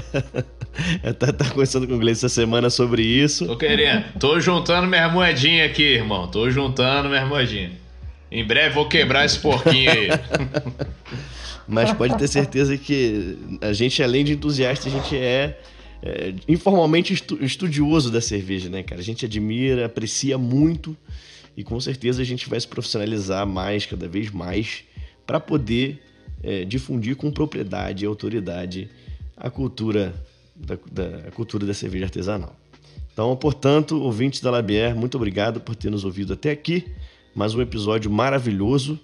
tá, 1.20 1.32
tá 1.32 1.50
conversando 1.50 1.88
com 1.88 1.96
o 1.96 2.00
Gleice 2.00 2.26
essa 2.26 2.34
semana 2.34 2.70
sobre 2.70 3.02
isso. 3.02 3.46
Tô 3.46 3.58
querendo. 3.58 4.06
Tô 4.20 4.40
juntando 4.40 4.88
minha 4.88 5.10
moedinha 5.10 5.66
aqui, 5.66 5.84
irmão. 5.84 6.28
Tô 6.28 6.50
juntando 6.50 7.10
minha 7.10 7.26
moedinha. 7.26 7.72
Em 8.32 8.46
breve 8.46 8.74
vou 8.74 8.88
quebrar 8.88 9.26
esse 9.26 9.40
porquinho 9.40 9.92
aí. 9.92 10.08
Mas 11.68 11.94
pode 11.94 12.18
ter 12.18 12.28
certeza 12.28 12.78
que 12.78 13.38
a 13.62 13.72
gente, 13.72 14.02
além 14.02 14.26
de 14.26 14.34
entusiasta, 14.34 14.90
a 14.90 14.92
gente 14.92 15.16
é 15.16 15.60
é, 16.02 16.34
informalmente 16.48 17.14
estu 17.14 17.44
estudioso 17.44 18.12
da 18.12 18.22
cerveja, 18.22 18.70
né, 18.70 18.84
cara? 18.84 19.02
A 19.02 19.04
gente 19.04 19.26
admira, 19.26 19.86
aprecia 19.86 20.38
muito 20.38 20.98
e 21.56 21.64
com 21.64 21.80
certeza 21.80 22.22
a 22.22 22.26
gente 22.26 22.50
vai 22.50 22.60
se 22.60 22.68
profissionalizar 22.68 23.46
mais, 23.46 23.86
cada 23.86 24.08
vez 24.08 24.32
mais, 24.32 24.84
para 25.28 25.40
poder 25.40 26.02
é, 26.44 26.66
difundir 26.66 27.16
com 27.16 27.32
propriedade 27.32 28.04
e 28.04 28.08
autoridade 28.08 28.90
a 29.38 29.50
cultura 29.50 30.14
da, 30.56 30.78
da, 30.92 31.28
a 31.28 31.32
cultura 31.32 31.66
da 31.66 31.74
cerveja 31.74 32.06
artesanal. 32.06 32.56
Então, 33.14 33.36
portanto, 33.36 34.02
ouvintes 34.02 34.40
da 34.42 34.50
Labier, 34.50 34.96
muito 34.96 35.16
obrigado 35.16 35.60
por 35.60 35.76
ter 35.76 35.90
nos 35.90 36.06
ouvido 36.06 36.34
até 36.34 36.52
aqui. 36.52 36.86
Mais 37.36 37.54
um 37.54 37.62
episódio 37.62 38.10
maravilhoso. 38.10 39.00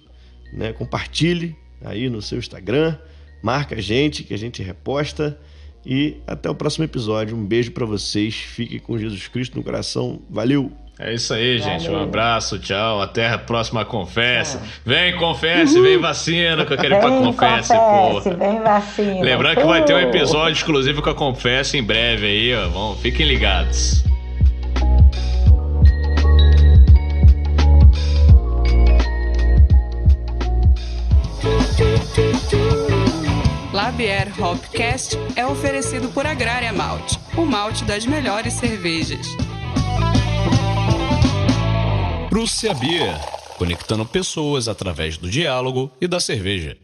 Né? 0.52 0.72
Compartilhe 0.72 1.54
aí 1.84 2.08
no 2.08 2.22
seu 2.22 2.38
Instagram, 2.38 2.96
marca 3.42 3.76
a 3.76 3.80
gente 3.80 4.24
que 4.24 4.32
a 4.32 4.38
gente 4.38 4.62
reposta. 4.62 5.38
E 5.84 6.16
até 6.26 6.50
o 6.50 6.54
próximo 6.54 6.84
episódio. 6.84 7.36
Um 7.36 7.44
beijo 7.44 7.72
para 7.72 7.86
vocês. 7.86 8.34
Fiquem 8.34 8.78
com 8.78 8.98
Jesus 8.98 9.26
Cristo 9.28 9.56
no 9.56 9.62
coração. 9.62 10.20
Valeu! 10.28 10.72
É 10.98 11.14
isso 11.14 11.32
aí, 11.32 11.58
gente. 11.58 11.84
Valeu. 11.84 12.00
Um 12.00 12.02
abraço, 12.02 12.58
tchau. 12.58 13.00
Até 13.00 13.28
a 13.28 13.38
próxima 13.38 13.84
confesse. 13.84 14.58
Vem, 14.84 15.16
confesse, 15.16 15.80
vem 15.80 15.96
vacina, 15.96 16.66
que 16.66 16.72
eu 16.72 16.76
quero 16.76 16.96
ir 16.96 17.00
pra 17.00 17.10
confesse, 17.10 17.72
confesse 17.72 18.30
pô. 18.30 18.36
Vem 18.36 18.60
vacina. 18.60 19.20
Lembrando 19.20 19.60
que 19.60 19.66
vai 19.66 19.84
ter 19.84 19.94
um 19.94 20.00
episódio 20.00 20.54
exclusivo 20.54 21.00
com 21.00 21.10
a 21.10 21.14
confesse 21.14 21.78
em 21.78 21.82
breve 21.84 22.26
aí, 22.26 22.54
ó. 22.54 22.68
Vamos, 22.68 23.00
fiquem 23.00 23.26
ligados. 23.26 24.07
Labier 33.98 34.32
Hopcast 34.40 35.16
é 35.34 35.44
oferecido 35.44 36.08
por 36.10 36.24
Agrária 36.24 36.72
Malte, 36.72 37.18
o 37.36 37.44
malte 37.44 37.84
das 37.84 38.06
melhores 38.06 38.54
cervejas. 38.54 39.26
Prússia 42.30 42.72
Beer, 42.74 43.18
conectando 43.56 44.06
pessoas 44.06 44.68
através 44.68 45.18
do 45.18 45.28
diálogo 45.28 45.90
e 46.00 46.06
da 46.06 46.20
cerveja. 46.20 46.76